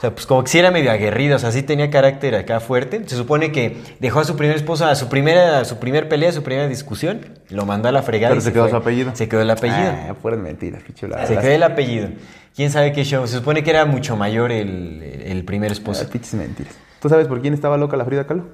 O 0.00 0.02
sea, 0.02 0.14
pues 0.14 0.24
como 0.24 0.42
que 0.42 0.48
sí 0.50 0.58
era 0.58 0.70
medio 0.70 0.90
aguerrido, 0.90 1.36
o 1.36 1.38
sea, 1.38 1.52
sí 1.52 1.62
tenía 1.62 1.90
carácter 1.90 2.34
acá 2.34 2.58
fuerte. 2.60 3.06
Se 3.06 3.16
supone 3.16 3.52
que 3.52 3.76
dejó 4.00 4.20
a 4.20 4.24
su 4.24 4.34
primer 4.34 4.56
esposa, 4.56 4.90
a 4.90 4.94
su 4.94 5.10
primera, 5.10 5.60
a 5.60 5.66
su 5.66 5.78
primer 5.78 6.08
pelea, 6.08 6.30
a 6.30 6.32
su 6.32 6.42
primera 6.42 6.68
discusión, 6.68 7.20
lo 7.50 7.66
mandó 7.66 7.90
a 7.90 7.92
la 7.92 8.00
fregada. 8.00 8.30
Pero 8.30 8.40
y 8.40 8.44
se 8.44 8.50
quedó 8.50 8.62
fue. 8.62 8.70
su 8.70 8.76
apellido. 8.76 9.10
Se 9.14 9.28
quedó 9.28 9.42
el 9.42 9.50
apellido. 9.50 9.92
Ah, 10.08 10.14
fueron 10.14 10.40
mentiras, 10.40 10.82
pinche 10.84 11.06
bla, 11.06 11.26
se 11.26 11.36
quedó 11.36 11.50
el 11.50 11.62
apellido. 11.62 12.08
¿Quién 12.56 12.70
sabe 12.70 12.92
qué 12.92 13.04
show? 13.04 13.26
Se 13.26 13.36
supone 13.36 13.62
que 13.62 13.68
era 13.68 13.84
mucho 13.84 14.16
mayor 14.16 14.52
el, 14.52 15.02
el 15.02 15.44
primer 15.44 15.70
esposo. 15.70 16.06
Ah, 16.06 16.10
pinches 16.10 16.32
mentiras. 16.32 16.74
¿Tú 17.02 17.10
sabes 17.10 17.28
por 17.28 17.42
quién 17.42 17.52
estaba 17.52 17.76
loca 17.76 17.98
la 17.98 18.06
Frida 18.06 18.26
Kahlo? 18.26 18.46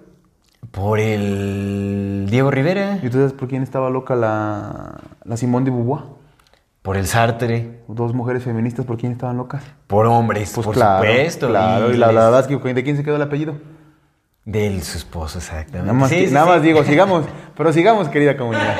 Por 0.73 0.99
el 0.99 2.27
Diego 2.29 2.51
Rivera. 2.51 2.99
¿Y 3.05 3.09
tú 3.09 3.19
sabes 3.19 3.33
por 3.33 3.47
quién 3.47 3.63
estaba 3.63 3.89
loca 3.89 4.17
la, 4.17 5.01
la 5.25 5.37
Simone 5.37 5.67
de 5.67 5.71
Beauvoir? 5.71 6.03
Por 6.87 6.97
el 6.97 7.09
Sartre. 7.09 7.81
Dos 7.89 8.15
mujeres 8.15 8.45
feministas, 8.45 8.87
¿por 8.87 8.97
quién 8.97 9.11
estaban 9.11 9.37
locas? 9.37 9.65
Por 9.89 10.07
hombres, 10.07 10.53
por 10.53 10.67
Pues 10.67 10.77
claro, 10.77 11.05
supuesto. 11.05 11.49
Claro, 11.49 11.91
y, 11.93 11.97
la 11.97 12.07
verdad 12.13 12.39
es 12.39 12.47
que 12.47 12.75
¿de 12.75 12.85
quién 12.85 12.97
se 12.97 13.03
quedó 13.03 13.17
el 13.17 13.23
apellido? 13.23 13.55
Del 14.45 14.81
su 14.85 14.97
esposo, 14.97 15.39
exactamente. 15.39 15.79
Nada 15.81 15.93
más, 15.95 16.11
Sí, 16.11 16.15
que- 16.15 16.29
sí, 16.29 16.33
nada 16.35 16.47
sí. 16.47 16.53
más 16.53 16.63
digo, 16.63 16.85
sigamos, 16.85 17.25
pero 17.57 17.73
sigamos, 17.73 18.09
querida 18.09 18.37
comunidad. 18.37 18.73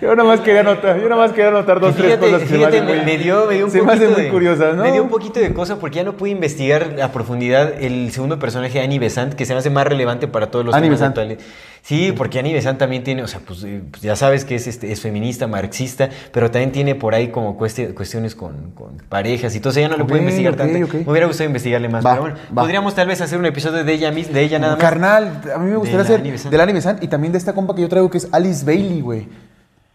Yo 0.00 0.14
nada 0.14 0.28
más 0.28 0.40
quería 0.42 0.60
anotar, 0.60 1.00
yo 1.00 1.08
nada 1.08 1.22
más 1.22 1.32
quería 1.32 1.48
anotar 1.48 1.80
dos, 1.80 1.96
Que 1.96 2.02
tres 2.02 2.14
fíjate, 2.18 2.30
cosas 2.32 2.48
que 2.48 2.52
me 2.52 2.58
fíjate, 2.58 2.82
me, 2.82 3.16
dio, 3.18 3.46
me 3.46 3.54
dio 3.54 3.64
un 3.64 3.70
se 3.72 3.82
me 3.82 3.92
hacen 3.92 4.12
muy 4.12 4.22
de- 4.22 4.28
curiosas, 4.28 4.76
¿no? 4.76 4.82
Me 4.84 4.92
dio 4.92 5.02
un 5.02 5.08
poquito 5.08 5.40
de 5.40 5.52
cosa 5.54 5.80
porque 5.80 5.96
ya 5.96 6.04
no 6.04 6.12
pude 6.18 6.30
investigar 6.30 7.00
a 7.02 7.08
profundidad 7.12 7.72
el 7.82 8.12
segundo 8.12 8.38
personaje, 8.38 8.80
Annie 8.80 8.98
Besant, 9.00 9.32
que 9.34 9.44
se 9.46 9.54
me 9.54 9.58
hace 9.58 9.70
más 9.70 9.86
relevante 9.86 10.28
para 10.28 10.50
todos 10.50 10.66
los 10.66 10.74
Annie 10.74 10.88
temas 10.90 11.00
Besant. 11.00 11.18
actuales. 11.18 11.38
Sí, 11.86 12.10
porque 12.10 12.40
Annie 12.40 12.52
Besant 12.52 12.80
también 12.80 13.04
tiene, 13.04 13.22
o 13.22 13.28
sea, 13.28 13.38
pues, 13.46 13.62
eh, 13.62 13.80
pues 13.88 14.02
ya 14.02 14.16
sabes 14.16 14.44
que 14.44 14.56
es, 14.56 14.66
este, 14.66 14.90
es 14.90 15.00
feminista, 15.00 15.46
marxista, 15.46 16.08
pero 16.32 16.50
también 16.50 16.72
tiene 16.72 16.96
por 16.96 17.14
ahí 17.14 17.28
como 17.28 17.56
cuesti- 17.56 17.94
cuestiones 17.94 18.34
con, 18.34 18.72
con 18.72 18.96
parejas 19.08 19.54
y 19.54 19.60
todo 19.60 19.70
eso. 19.70 19.78
Ya 19.78 19.88
no 19.88 19.96
le 19.96 20.02
pude 20.04 20.14
Ok, 20.16 20.22
investigar 20.22 20.56
tanto. 20.56 20.76
Me 20.76 20.84
hubiera 21.08 21.28
gustado 21.28 21.46
investigarle 21.46 21.88
más. 21.88 22.04
Va, 22.04 22.10
pero 22.10 22.22
bueno, 22.22 22.36
va. 22.50 22.62
podríamos 22.62 22.92
tal 22.96 23.06
vez 23.06 23.20
hacer 23.20 23.38
un 23.38 23.46
episodio 23.46 23.84
de 23.84 23.92
ella 23.92 24.10
misma, 24.10 24.34
de 24.34 24.42
ella 24.42 24.58
nada 24.58 24.72
más. 24.72 24.80
Carnal, 24.80 25.42
a 25.54 25.58
mí 25.58 25.70
me 25.70 25.76
gustaría 25.76 25.98
la 25.98 26.02
hacer 26.02 26.22
del 26.50 26.60
Annie 26.60 26.72
Besant 26.74 27.04
y 27.04 27.06
también 27.06 27.30
de 27.30 27.38
esta 27.38 27.52
compa 27.52 27.72
que 27.76 27.82
yo 27.82 27.88
traigo 27.88 28.10
que 28.10 28.18
es 28.18 28.28
Alice 28.32 28.64
Bailey, 28.66 29.00
güey. 29.00 29.28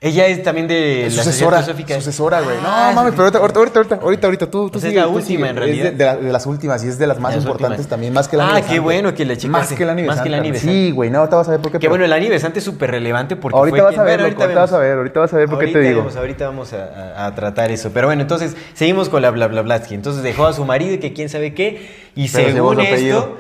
Ella 0.04 0.26
es 0.26 0.42
también 0.42 0.68
de 0.68 1.04
la 1.16 1.24
sucesora, 1.24 1.62
sucesora, 1.64 2.42
güey. 2.42 2.56
No, 2.58 2.64
Ah, 2.66 2.92
mames, 2.96 3.12
pero 3.12 3.26
ahorita, 3.26 3.38
ahorita, 3.38 3.60
ahorita, 3.60 3.96
ahorita, 4.02 4.28
ahorita, 4.28 4.46
tú, 4.50 4.66
tú 4.66 4.72
Pues 4.72 4.84
es 4.84 4.90
sigue, 4.90 5.00
la 5.00 5.06
tú 5.06 5.12
última, 5.14 5.38
sigue. 5.46 5.50
en 5.52 5.56
realidad. 5.58 5.86
Es 5.86 5.92
de, 5.92 5.98
de 5.98 6.06
la- 6.06 6.16
de 6.18 6.32
las 6.34 6.46
últimas 6.48 6.84
y 6.84 6.88
es 6.88 6.98
de 6.98 7.06
las 7.06 7.20
más 7.20 7.36
Las 7.36 7.44
importantes 7.44 7.82
últimas. 7.82 7.88
también, 7.90 8.12
más 8.12 8.28
que 8.28 8.36
la 8.36 8.56
Ah, 8.56 8.62
qué 8.64 8.80
bueno 8.80 9.14
que 9.14 9.26
le 9.26 9.36
checaste. 9.38 9.48
Más 9.50 9.72
que 9.74 9.86
la 9.86 9.92
Annie 9.92 10.06
Más 10.08 10.22
que 10.22 10.30
la. 10.30 10.40
Besant. 10.42 10.58
Sí, 10.72 10.90
güey, 10.90 11.12
no, 11.12 11.20
ahorita 11.20 11.36
vas 11.36 11.48
a 11.50 11.52
ver 11.52 11.60
por 11.60 11.72
qué. 11.72 11.78
Que 11.78 11.82
pero- 11.82 11.92
bueno, 11.92 12.06
el 12.06 12.14
Ani 12.14 12.30
Besante 12.30 12.58
es 12.58 12.66
súper 12.66 12.90
relevante 12.90 13.36
porque 13.36 13.56
Ahorita 13.56 13.76
fue 13.78 13.84
vas 13.84 13.90
quien- 13.92 14.02
a 14.02 14.04
ver, 14.06 14.20
Bueno, 14.22 14.30
loco, 14.32 14.42
ahorita 14.42 14.60
vas 14.62 14.74
a 14.74 14.78
ver, 14.80 14.98
ahorita 14.98 15.20
vas 15.20 15.34
a 15.34 15.38
ver 15.38 15.48
por 15.50 15.60
qué 15.60 15.68
te 15.68 15.74
Ahorita 15.78 15.90
digo. 16.02 16.10
ahorita 16.18 16.46
vamos 16.48 16.74
a, 16.74 16.84
a- 16.84 17.26
a 17.28 17.36
tratar 17.36 17.70
eso. 17.70 17.92
Pero 17.94 18.08
bueno, 18.08 18.24
entonces 18.24 18.56
seguimos 18.74 19.08
con 19.08 19.22
la 19.22 19.30
bla 19.30 19.46
bla 19.50 19.62
Blatsky. 19.62 19.94
Entonces 19.94 20.24
dejó 20.24 20.48
a 20.48 20.54
su 20.54 20.66
marido 20.66 20.96
y 20.96 20.98
que 20.98 21.14
quién 21.14 21.30
sabe 21.30 21.54
qué. 21.54 21.92
Y 22.16 22.28
Pero 22.28 22.50
según 22.52 22.80
esto, 22.82 23.38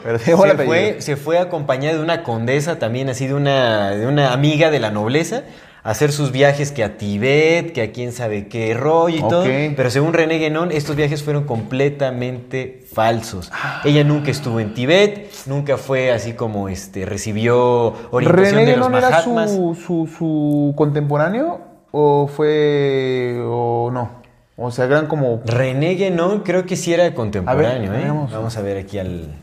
se, 0.99 1.16
fue, 1.16 1.39
acompañada 1.39 1.95
de 1.97 2.03
una 2.03 2.22
condesa 2.22 2.78
también, 2.78 3.09
así 3.09 3.26
de 3.26 3.34
una 3.34 4.32
amiga 4.32 4.70
de 4.70 4.80
la 4.80 4.91
nobleza. 4.91 5.41
Hacer 5.84 6.11
sus 6.11 6.32
viajes 6.32 6.71
que 6.71 6.84
a 6.84 6.97
Tibet, 6.97 7.73
que 7.73 7.82
a 7.82 7.91
quién 7.91 8.11
sabe 8.11 8.47
qué 8.47 8.75
rollo 8.75 9.17
y 9.17 9.19
todo. 9.21 9.43
Pero 9.43 9.89
según 9.89 10.13
René 10.13 10.38
Guénon, 10.38 10.71
estos 10.71 10.95
viajes 10.95 11.23
fueron 11.23 11.45
completamente 11.45 12.84
falsos. 12.93 13.51
Ah. 13.51 13.82
Ella 13.84 14.03
nunca 14.03 14.29
estuvo 14.29 14.59
en 14.59 14.75
Tibet, 14.75 15.32
nunca 15.47 15.77
fue 15.77 16.11
así 16.11 16.34
como 16.34 16.69
este 16.69 17.05
recibió 17.05 17.93
orientación 18.11 18.55
¿René 18.59 18.71
de 18.71 18.77
los 18.77 18.89
Guénon 18.89 19.03
era 19.03 19.21
su, 19.21 19.75
su, 19.75 20.07
su 20.15 20.73
contemporáneo 20.75 21.61
o 21.91 22.27
fue 22.27 23.41
o 23.43 23.89
no? 23.91 24.21
O 24.63 24.69
sea, 24.69 24.86
eran 24.86 25.07
como... 25.07 25.41
René 25.45 25.95
Guénon 25.95 26.41
creo 26.41 26.67
que 26.67 26.75
sí 26.75 26.93
era 26.93 27.11
contemporáneo, 27.15 27.91
A 27.91 27.95
ver, 27.95 28.05
¿eh? 28.05 28.11
Vamos 28.32 28.55
a 28.55 28.61
ver 28.61 28.77
aquí 28.77 28.99
al. 28.99 29.34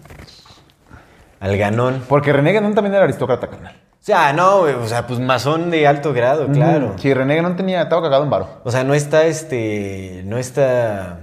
Al 1.40 1.56
ganón. 1.58 2.04
Porque 2.08 2.32
René 2.32 2.52
Guénon 2.52 2.74
también 2.74 2.94
era 2.94 3.02
aristócrata, 3.02 3.48
carnal. 3.48 3.74
O 4.08 4.10
sea, 4.10 4.32
no, 4.32 4.60
o 4.60 4.86
sea, 4.86 5.06
pues 5.06 5.20
masón 5.20 5.70
de 5.70 5.86
alto 5.86 6.14
grado, 6.14 6.46
claro. 6.46 6.94
Sí, 6.96 7.12
René 7.12 7.34
Guénon 7.34 7.56
tenía... 7.56 7.82
Estaba 7.82 8.00
cagado 8.00 8.24
en 8.24 8.30
varo. 8.30 8.48
O 8.64 8.70
sea, 8.70 8.82
no 8.82 8.94
está 8.94 9.26
este. 9.26 10.22
No 10.24 10.38
está. 10.38 11.18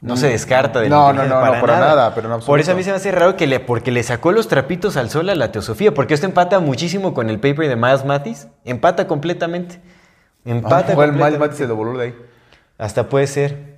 No 0.00 0.16
se 0.16 0.28
descarta 0.28 0.80
de 0.80 0.88
No, 0.88 1.12
no, 1.12 1.24
no, 1.24 1.44
no, 1.44 1.60
para 1.60 1.80
nada, 1.80 2.14
pero 2.14 2.28
absoluto. 2.28 2.46
Por 2.46 2.60
eso 2.60 2.70
a 2.70 2.74
mí 2.76 2.84
se 2.84 2.90
me 2.90 2.96
hace 2.96 3.10
raro 3.10 3.34
que 3.36 3.48
le, 3.48 3.58
porque 3.58 3.90
le 3.90 4.04
sacó 4.04 4.30
los 4.30 4.46
trapitos 4.46 4.96
al 4.96 5.10
sol 5.10 5.28
a 5.28 5.34
la 5.34 5.50
teosofía, 5.50 5.92
porque 5.92 6.14
esto 6.14 6.24
empata 6.26 6.60
muchísimo 6.60 7.14
con 7.14 7.28
el 7.30 7.40
paper 7.40 7.68
de 7.68 7.74
Miles 7.74 8.04
Matis. 8.04 8.46
Empata 8.64 9.08
completamente. 9.08 9.80
Empata 10.44 10.92
Ah, 10.92 10.94
fue 10.94 11.06
el 11.06 11.10
completamente. 11.10 11.38
mate 11.40 11.56
se 11.56 11.66
lo 11.66 11.74
voló 11.74 11.98
de 11.98 12.04
ahí. 12.04 12.14
Hasta 12.78 13.08
puede 13.08 13.26
ser. 13.26 13.69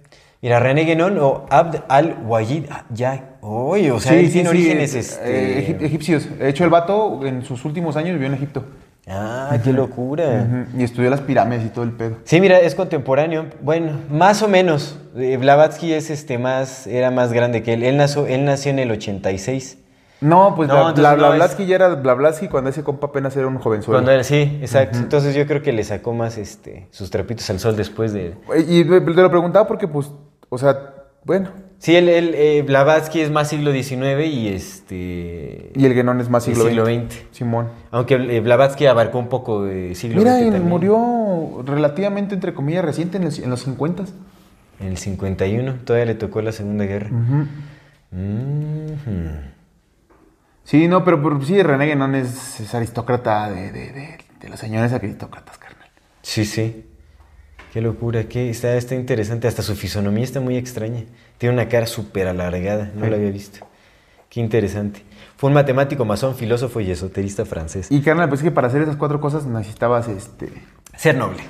Mira, 0.42 0.58
René 0.58 0.82
Guénon 0.84 1.16
o 1.18 1.46
Abd 1.50 1.82
al-Wajid 1.88 2.64
ah, 2.68 2.84
ya. 2.92 3.36
Oye, 3.42 3.92
o 3.92 4.00
sea, 4.00 4.14
él 4.14 4.30
tiene 4.32 4.48
orígenes 4.48 4.92
eh, 4.94 4.98
este... 4.98 5.22
eh, 5.24 5.66
egip- 5.78 5.82
egipcios. 5.84 6.38
De 6.38 6.48
hecho, 6.48 6.64
el 6.64 6.70
vato 6.70 7.24
en 7.24 7.44
sus 7.44 7.64
últimos 7.64 7.96
años 7.96 8.14
vivió 8.14 8.26
en 8.26 8.34
Egipto. 8.34 8.64
Ah, 9.08 9.56
qué 9.62 9.72
locura. 9.72 10.66
Y 10.76 10.82
estudió 10.82 11.10
las 11.10 11.20
pirámides 11.20 11.64
y 11.66 11.68
todo 11.68 11.84
el 11.84 11.92
pedo. 11.92 12.16
Sí, 12.24 12.40
mira, 12.40 12.58
es 12.60 12.74
contemporáneo. 12.74 13.46
Bueno, 13.60 13.92
más 14.10 14.42
o 14.42 14.48
menos. 14.48 14.98
Eh, 15.16 15.36
Blavatsky 15.36 15.92
es 15.92 16.10
este 16.10 16.38
más, 16.38 16.86
era 16.88 17.10
más 17.12 17.32
grande 17.32 17.62
que 17.62 17.74
él. 17.74 17.82
Él 17.84 17.96
nació, 17.96 18.26
él 18.26 18.44
nació 18.44 18.70
en 18.72 18.78
el 18.80 18.90
86. 18.90 19.78
No, 20.20 20.54
pues 20.56 20.68
No, 20.68 20.74
Bla- 20.74 20.88
entonces 20.90 21.02
Bla- 21.04 21.16
no 21.16 21.32
es- 21.32 21.36
Blavatsky 21.36 21.66
ya 21.66 21.74
era 21.76 21.88
Blavatsky 21.94 22.48
cuando 22.48 22.70
ese 22.70 22.82
compa 22.84 23.08
apenas 23.08 23.36
era 23.36 23.46
un 23.48 23.58
jovenzuelo. 23.58 23.96
Cuando 23.98 24.10
era, 24.12 24.22
sí, 24.24 24.58
exacto. 24.60 24.98
Entonces 24.98 25.34
yo 25.34 25.46
creo 25.46 25.62
que 25.62 25.72
le 25.72 25.82
sacó 25.84 26.12
más 26.14 26.38
este 26.38 26.86
sus 26.90 27.10
trapitos 27.10 27.48
al 27.50 27.58
sol 27.60 27.76
después 27.76 28.12
de. 28.12 28.34
Y 28.68 28.84
te 28.84 29.00
lo 29.00 29.30
preguntaba 29.30 29.66
porque, 29.66 29.88
pues, 29.88 30.12
o 30.54 30.58
sea, 30.58 30.94
bueno. 31.24 31.50
Sí, 31.78 31.96
él, 31.96 32.08
él, 32.08 32.32
eh, 32.36 32.62
Blavatsky 32.64 33.20
es 33.20 33.30
más 33.32 33.48
siglo 33.48 33.72
XIX 33.72 34.24
y 34.26 34.48
este. 34.48 35.72
Y 35.74 35.84
el 35.84 35.94
Guénon 35.94 36.20
es 36.20 36.28
más 36.28 36.44
siglo, 36.44 36.64
siglo 36.66 36.84
XX. 36.86 37.12
XX. 37.12 37.24
Simón. 37.32 37.68
Aunque 37.90 38.14
eh, 38.14 38.40
Blavatsky 38.40 38.86
abarcó 38.86 39.18
un 39.18 39.28
poco 39.28 39.64
de 39.64 39.94
siglo 39.96 40.18
Mira, 40.20 40.34
XX 40.34 40.40
y 40.42 40.44
también. 40.50 40.68
murió 40.68 41.62
relativamente, 41.66 42.34
entre 42.34 42.54
comillas, 42.54 42.84
reciente 42.84 43.16
en, 43.16 43.24
los- 43.24 43.38
en 43.40 43.50
los 43.50 43.60
50. 43.62 44.04
En 44.80 44.86
el 44.88 44.96
51, 44.96 45.74
todavía 45.84 46.06
le 46.06 46.14
tocó 46.14 46.40
la 46.42 46.52
Segunda 46.52 46.84
Guerra. 46.84 47.10
Sí, 50.64 50.86
no, 50.88 51.04
pero, 51.04 51.22
pero 51.22 51.42
sí, 51.44 51.60
René 51.62 51.86
Guénon 51.86 52.14
es, 52.14 52.60
es 52.60 52.74
aristócrata 52.74 53.50
de, 53.50 53.72
de, 53.72 53.92
de, 53.92 54.18
de 54.40 54.48
los 54.48 54.58
señores 54.60 54.92
aristócratas, 54.92 55.58
carnal. 55.58 55.88
Sí, 56.22 56.44
sí. 56.44 56.86
Qué 57.72 57.80
locura, 57.80 58.24
qué 58.24 58.50
está, 58.50 58.74
está 58.76 58.94
interesante. 58.94 59.48
Hasta 59.48 59.62
su 59.62 59.74
fisonomía 59.74 60.24
está 60.24 60.40
muy 60.40 60.58
extraña. 60.58 61.04
Tiene 61.38 61.54
una 61.54 61.68
cara 61.68 61.86
súper 61.86 62.28
alargada, 62.28 62.90
no 62.94 63.04
Sí. 63.06 63.10
la 63.10 63.16
había 63.16 63.30
visto. 63.30 63.66
Qué 64.28 64.40
interesante. 64.40 65.02
Fue 65.38 65.48
un 65.48 65.54
matemático, 65.54 66.04
masón, 66.04 66.34
filósofo 66.34 66.80
y 66.80 66.90
esoterista 66.90 67.46
francés. 67.46 67.86
Y 67.90 68.02
carnal, 68.02 68.28
pues 68.28 68.40
es 68.40 68.44
que 68.44 68.50
para 68.50 68.68
hacer 68.68 68.82
esas 68.82 68.96
cuatro 68.96 69.20
cosas 69.20 69.46
necesitabas 69.46 70.06
este. 70.08 70.52
Ser 70.96 71.16
noble. 71.16 71.42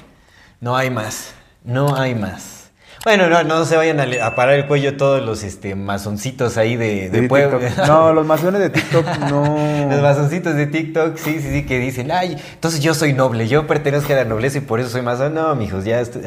No 0.61 0.77
hay 0.77 0.91
más. 0.91 1.35
No 1.65 1.97
hay 1.97 2.15
más. 2.15 2.62
Bueno, 3.05 3.29
no, 3.29 3.43
no 3.43 3.65
se 3.65 3.77
vayan 3.77 3.99
a, 3.99 4.27
a 4.27 4.35
parar 4.37 4.55
el 4.55 4.67
cuello 4.67 4.97
todos 4.97 5.21
los 5.25 5.43
este, 5.43 5.75
masoncitos 5.75 6.57
ahí 6.57 6.77
de, 6.77 7.11
de 7.11 7.23
de 7.23 7.29
pueblo. 7.29 7.59
TikTok. 7.59 7.87
No, 7.89 8.13
los 8.13 8.25
masones 8.25 8.61
de 8.61 8.71
TikTok 8.71 9.07
no. 9.29 9.89
Los 9.91 10.01
masoncitos 10.03 10.55
de 10.55 10.67
TikTok, 10.67 11.17
sí, 11.17 11.41
sí, 11.41 11.51
sí, 11.51 11.67
que 11.67 11.79
dicen, 11.81 12.13
ay, 12.13 12.37
entonces 12.55 12.81
yo 12.81 12.95
soy 12.95 13.13
noble, 13.13 13.49
yo 13.49 13.67
pertenezco 13.67 14.13
a 14.13 14.17
la 14.17 14.25
nobleza 14.25 14.59
y 14.59 14.61
por 14.61 14.79
eso 14.79 14.89
soy 14.89 15.03
masón. 15.03 15.35
No, 15.35 15.53
mijos, 15.57 15.85
ya 15.85 16.01
estoy- 16.01 16.23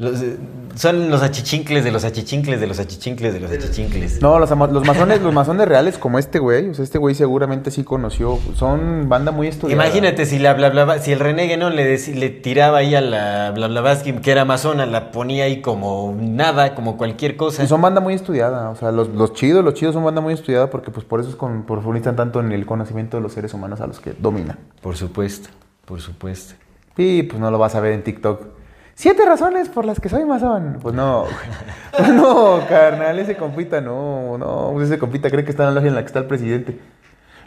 los, 0.00 0.22
eh, 0.22 0.36
son 0.76 1.10
los 1.10 1.22
achichincles 1.22 1.84
de 1.84 1.90
los 1.90 2.04
achichincles 2.04 2.58
de 2.58 2.66
los 2.66 2.78
achichincles 2.78 3.34
de 3.34 3.40
los 3.40 3.50
achichincles. 3.50 4.22
No, 4.22 4.38
los, 4.38 4.48
los 4.50 4.86
masones, 4.86 5.20
los 5.20 5.34
masones 5.34 5.68
reales 5.68 5.98
como 5.98 6.18
este 6.18 6.38
güey, 6.38 6.70
o 6.70 6.74
sea, 6.74 6.82
este 6.84 6.96
güey 6.96 7.14
seguramente 7.14 7.70
sí 7.70 7.84
conoció, 7.84 8.38
son 8.54 9.08
banda 9.10 9.30
muy 9.30 9.46
estudiada. 9.48 9.84
Imagínate 9.84 10.24
si 10.24 10.38
la 10.38 10.54
bla, 10.54 10.70
bla, 10.70 10.86
bla- 10.86 10.98
si 11.00 11.12
el 11.12 11.20
René 11.20 11.54
no 11.58 11.68
le, 11.68 11.98
le 11.98 12.30
tiraba 12.30 12.78
ahí 12.78 12.94
a 12.94 13.02
la 13.02 13.50
bla, 13.50 13.66
bla, 13.68 13.80
Blavatsky, 13.82 14.14
que 14.14 14.30
era 14.30 14.46
masona, 14.46 14.86
la 14.86 15.10
ponía 15.10 15.44
ahí 15.44 15.60
como 15.60 16.16
nada, 16.18 16.74
como 16.74 16.96
cualquier 16.96 17.36
cosa. 17.36 17.62
Y 17.62 17.66
son 17.66 17.82
banda 17.82 18.00
muy 18.00 18.14
estudiada, 18.14 18.70
o 18.70 18.76
sea, 18.76 18.90
los, 18.92 19.10
los 19.10 19.34
chidos, 19.34 19.62
los 19.62 19.74
chidos 19.74 19.92
son 19.94 20.02
banda 20.04 20.22
muy 20.22 20.32
estudiada 20.32 20.70
porque 20.70 20.90
pues 20.90 21.04
por 21.04 21.20
eso 21.20 21.28
es 21.28 21.36
con, 21.36 21.64
profundizan 21.66 22.16
tanto 22.16 22.40
en 22.40 22.52
el 22.52 22.64
conocimiento 22.64 23.18
de 23.18 23.22
los 23.22 23.34
seres 23.34 23.52
humanos 23.52 23.82
a 23.82 23.86
los 23.86 24.00
que 24.00 24.14
dominan. 24.18 24.58
Por 24.80 24.96
supuesto, 24.96 25.50
por 25.84 26.00
supuesto. 26.00 26.54
Sí, 26.96 27.22
pues 27.22 27.38
no 27.38 27.50
lo 27.50 27.58
vas 27.58 27.74
a 27.74 27.80
ver 27.80 27.92
en 27.92 28.02
TikTok. 28.02 28.59
Siete 29.00 29.24
razones 29.24 29.70
por 29.70 29.86
las 29.86 29.98
que 29.98 30.10
soy 30.10 30.26
masón. 30.26 30.76
Pues 30.82 30.94
no. 30.94 31.24
Pues 31.96 32.08
no, 32.12 32.60
carnal, 32.68 33.18
ese 33.18 33.34
compita 33.34 33.80
no, 33.80 34.38
no, 34.38 34.70
pues 34.74 34.88
ese 34.88 34.98
compita 34.98 35.28
cree 35.28 35.42
que 35.44 35.50
está 35.50 35.64
en 35.64 35.70
la 35.70 35.74
logia 35.74 35.88
en 35.88 35.94
la 35.94 36.02
que 36.02 36.06
está 36.06 36.18
el 36.20 36.26
presidente. 36.26 36.78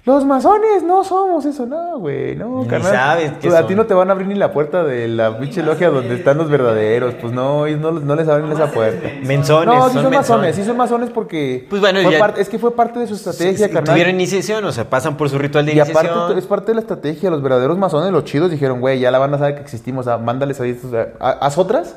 Los 0.05 0.25
masones 0.25 0.83
no 0.83 1.05
somos 1.05 1.45
eso, 1.45 1.65
no, 1.65 1.97
güey, 1.97 2.35
no, 2.35 2.63
Ni 2.63 2.67
carnal. 2.67 2.91
sabes 2.91 3.31
qué 3.39 3.47
Pues, 3.47 3.53
a 3.53 3.65
ti 3.65 3.73
no 3.73 3.85
te 3.85 3.93
van 3.93 4.09
a 4.09 4.11
abrir 4.11 4.27
ni 4.27 4.35
la 4.35 4.51
puerta 4.51 4.83
de 4.83 5.07
la 5.07 5.39
pinche 5.39 5.63
logia 5.63 5.89
donde 5.89 6.15
están 6.15 6.37
los 6.37 6.49
verdaderos, 6.49 7.13
pues 7.21 7.31
no, 7.31 7.65
ellos 7.67 7.79
no, 7.79 7.91
no 7.93 8.13
les 8.17 8.27
abren 8.27 8.51
esa 8.51 8.69
puerta. 8.69 9.07
Menzones, 9.23 9.73
No, 9.73 9.87
sí 9.87 9.93
son 9.93 10.03
son, 10.03 10.13
masones, 10.13 10.55
sí 10.57 10.65
son 10.65 10.75
masones 10.75 11.09
porque 11.09 11.65
Pues 11.69 11.79
bueno, 11.79 12.01
fue 12.03 12.11
ya- 12.11 12.19
parte- 12.19 12.41
es 12.41 12.49
que 12.49 12.59
fue 12.59 12.75
parte 12.75 12.99
de 12.99 13.07
su 13.07 13.13
estrategia, 13.13 13.67
carnal. 13.67 13.93
Tuvieron 13.93 14.13
iniciación, 14.15 14.65
o 14.65 14.73
sea, 14.73 14.89
pasan 14.89 15.15
por 15.15 15.29
su 15.29 15.37
ritual 15.37 15.65
de 15.65 15.73
Y 15.73 15.79
aparte 15.79 15.99
iniciación. 16.09 16.37
es 16.37 16.45
parte 16.47 16.71
de 16.71 16.75
la 16.75 16.81
estrategia, 16.81 17.29
los 17.29 17.41
verdaderos 17.41 17.77
masones, 17.77 18.11
los 18.11 18.25
chidos, 18.25 18.51
dijeron, 18.51 18.81
güey, 18.81 18.99
ya 18.99 19.09
la 19.09 19.19
banda 19.19 19.37
sabe 19.37 19.55
que 19.55 19.61
existimos, 19.61 20.07
ah, 20.07 20.17
mándales 20.17 20.59
ahí 20.59 20.71
estos, 20.71 20.91
ah, 21.21 21.37
haz 21.39 21.57
otras. 21.57 21.95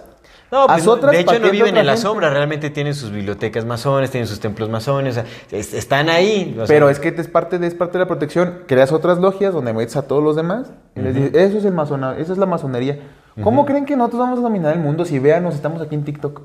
No, 0.53 0.67
pues, 0.69 0.87
otras 0.87 1.13
de 1.13 1.21
hecho 1.21 1.39
no 1.41 1.47
que 1.47 1.51
viven 1.51 1.77
en 1.77 1.87
la 1.87 1.97
sombra, 1.97 2.31
realmente 2.31 2.71
tienen 2.71 2.95
sus 2.95 3.11
bibliotecas 3.11 3.65
masones, 3.65 4.11
tienen 4.13 4.29
sus 4.29 4.39
templos 4.39 4.69
masones, 4.71 5.17
o 5.19 5.23
sea, 5.23 5.31
es- 5.51 5.75
están 5.75 6.09
ahí. 6.09 6.53
o 6.55 6.67
sea, 6.67 6.75
Pero 6.75 6.89
es 6.89 7.01
que 7.01 7.09
es 7.09 7.27
parte, 7.29 7.59
de, 7.59 7.67
es 7.67 7.75
parte 7.75 7.95
de 7.99 8.05
la 8.05 8.09
protección. 8.09 8.61
Creas 8.69 8.93
otras 8.93 9.19
logias 9.19 9.53
donde 9.53 9.73
metes 9.73 9.97
a 9.97 10.03
todos 10.07 10.23
los 10.23 10.37
demás 10.37 10.71
y 10.95 11.01
les 11.01 11.15
dices, 11.15 11.35
eso 11.35 11.59
es 11.59 11.65
el 11.65 11.73
masona, 11.73 12.17
eso 12.17 12.33
es 12.33 12.39
la 12.39 12.47
masonería. 12.47 12.99
¿Cómo 13.43 13.67
creen 13.67 13.85
que 13.87 13.97
nosotros 13.97 14.21
vamos 14.21 14.39
a 14.39 14.43
dominar 14.43 14.73
el 14.73 14.81
mundo 14.81 15.05
si 15.05 15.19
vean, 15.19 15.43
nos 15.43 15.55
estamos 15.57 15.83
aquí 15.83 15.95
en 15.95 16.05
TikTok? 16.05 16.41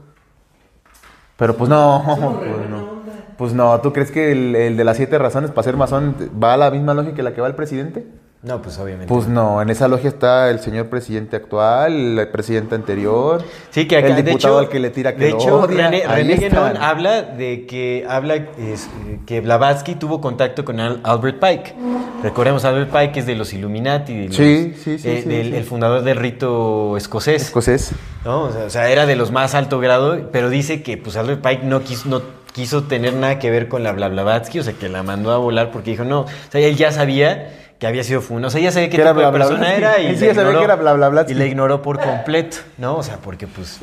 Pero 1.38 1.56
pues 1.56 1.70
no, 1.70 2.04
pues 2.06 2.20
no. 2.70 3.02
Pues 3.38 3.54
no, 3.54 3.80
¿tú 3.82 3.92
crees 3.94 4.12
que 4.12 4.32
el, 4.32 4.56
el 4.56 4.78
de 4.78 4.84
las 4.84 4.98
siete 4.98 5.18
razones 5.18 5.50
para 5.52 5.64
ser 5.64 5.76
masón 5.78 6.16
va 6.44 6.54
a 6.54 6.58
la 6.58 6.70
misma 6.70 6.94
lógica 6.94 7.16
que 7.16 7.24
la 7.24 7.34
que 7.34 7.42
va 7.42 7.48
el 7.48 7.56
presidente? 7.56 8.06
No, 8.44 8.60
pues 8.60 8.80
obviamente. 8.80 9.06
Pues 9.14 9.28
no, 9.28 9.62
en 9.62 9.70
esa 9.70 9.88
logia 9.88 10.10
está 10.10 10.50
el 10.50 10.60
señor 10.62 10.88
presidente 10.90 11.36
actual, 11.36 12.18
el 12.18 12.28
presidente 12.30 12.74
anterior, 12.74 13.44
Sí, 13.70 13.88
que 13.88 13.98
acá, 13.98 14.08
el 14.08 14.16
de 14.16 14.24
diputado 14.24 14.56
hecho, 14.56 14.66
al 14.66 14.70
que 14.70 14.80
le 14.80 14.90
tira 14.90 15.14
que 15.16 15.26
de 15.26 15.30
hecho, 15.30 15.60
odia. 15.60 15.90
René, 15.92 16.08
René. 16.08 16.36
Guénon 16.38 16.76
habla 16.78 17.22
de 17.22 17.68
que 17.68 18.04
habla 18.10 18.36
es, 18.58 18.90
que 19.28 19.42
Blavatsky 19.42 19.94
tuvo 19.94 20.22
contacto 20.22 20.66
con 20.66 20.80
Al- 20.80 21.02
Albert 21.04 21.40
Pike. 21.40 21.76
Recordemos 22.24 22.66
Albert 22.66 22.90
Pike 22.92 23.20
es 23.20 23.26
de 23.28 23.36
los 23.36 23.54
Illuminati, 23.54 24.18
de 24.18 24.28
los- 24.30 24.36
Sí, 24.36 24.74
sí, 24.76 24.98
sí, 24.98 25.08
eh, 25.10 25.22
sí, 25.22 25.30
del- 25.30 25.52
sí. 25.52 25.56
el 25.58 25.64
fundador 25.64 26.02
del 26.02 26.18
rito 26.18 26.98
escocés. 26.98 27.44
Escocés. 27.44 27.92
¿no? 28.26 28.46
O 28.46 28.52
sea, 28.52 28.64
o 28.66 28.70
sea, 28.72 28.90
era 28.90 29.06
de 29.06 29.16
los 29.16 29.32
más 29.32 29.54
alto 29.54 29.80
grado, 29.80 30.30
pero 30.32 30.50
dice 30.50 30.82
que 30.82 30.98
pues 30.98 31.16
Albert 31.16 31.42
Pike 31.48 31.64
no 31.66 31.82
quiso, 31.84 32.10
no 32.10 32.22
quiso 32.54 32.84
tener 32.86 33.14
nada 33.14 33.38
que 33.38 33.52
ver 33.52 33.68
con 33.68 33.84
la 33.84 33.92
Blavatsky, 33.92 34.60
o 34.60 34.64
sea, 34.64 34.74
que 34.74 34.90
la 34.90 35.04
mandó 35.04 35.32
a 35.32 35.38
volar 35.38 35.70
porque 35.72 35.92
dijo, 35.92 36.04
no, 36.06 36.22
o 36.22 36.28
sea, 36.52 36.60
él 36.60 36.76
ya 36.76 36.92
sabía 36.92 37.58
que 37.82 37.88
había 37.88 38.04
sido 38.04 38.22
fundado, 38.22 38.50
o 38.50 38.52
sea, 38.52 38.62
ya 38.62 38.72
sabía 38.72 38.90
qué 38.92 38.98
Que 38.98 39.02
era 39.02 39.12
tipo 39.12 39.22
de 39.26 39.32
Blavatsky. 39.32 39.56
persona 39.60 39.76
era 39.76 40.00
y 40.00 40.16
sí 40.16 40.26
la 40.28 40.32
ignoró, 40.34 40.60
que 40.60 40.66
era 40.66 40.76
Blavatsky. 40.76 41.32
y 41.34 41.36
la 41.36 41.46
ignoró 41.46 41.82
por 41.82 42.00
completo, 42.00 42.58
¿no? 42.78 42.96
O 42.96 43.02
sea, 43.04 43.18
porque 43.18 43.48
pues 43.48 43.80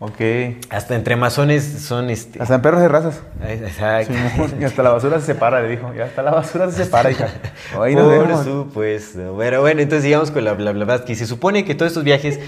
Ok. 0.00 0.20
hasta 0.68 0.94
entre 0.94 1.16
masones 1.16 1.64
son 1.64 2.10
este... 2.10 2.40
Hasta 2.42 2.56
en 2.56 2.60
perros 2.62 2.82
de 2.82 2.88
razas. 2.88 3.22
Exacto. 3.48 4.12
Y 4.60 4.64
hasta 4.64 4.82
la 4.82 4.90
basura 4.90 5.18
se 5.18 5.26
separa, 5.26 5.62
le 5.62 5.68
dijo. 5.70 5.90
Y 5.96 6.00
hasta 6.00 6.22
la 6.22 6.30
basura 6.30 6.70
se 6.70 6.84
separa, 6.84 7.10
hija. 7.10 7.28
Ahí 7.82 7.96
nos 7.96 8.04
Por 8.26 8.44
supuesto. 8.44 9.34
Pero 9.38 9.62
bueno, 9.62 9.80
entonces 9.80 10.04
sigamos 10.04 10.30
con 10.30 10.44
la 10.44 10.52
Blavatsky. 10.52 11.14
Se 11.16 11.26
supone 11.26 11.64
que 11.64 11.74
todos 11.74 11.90
estos 11.90 12.04
viajes 12.04 12.38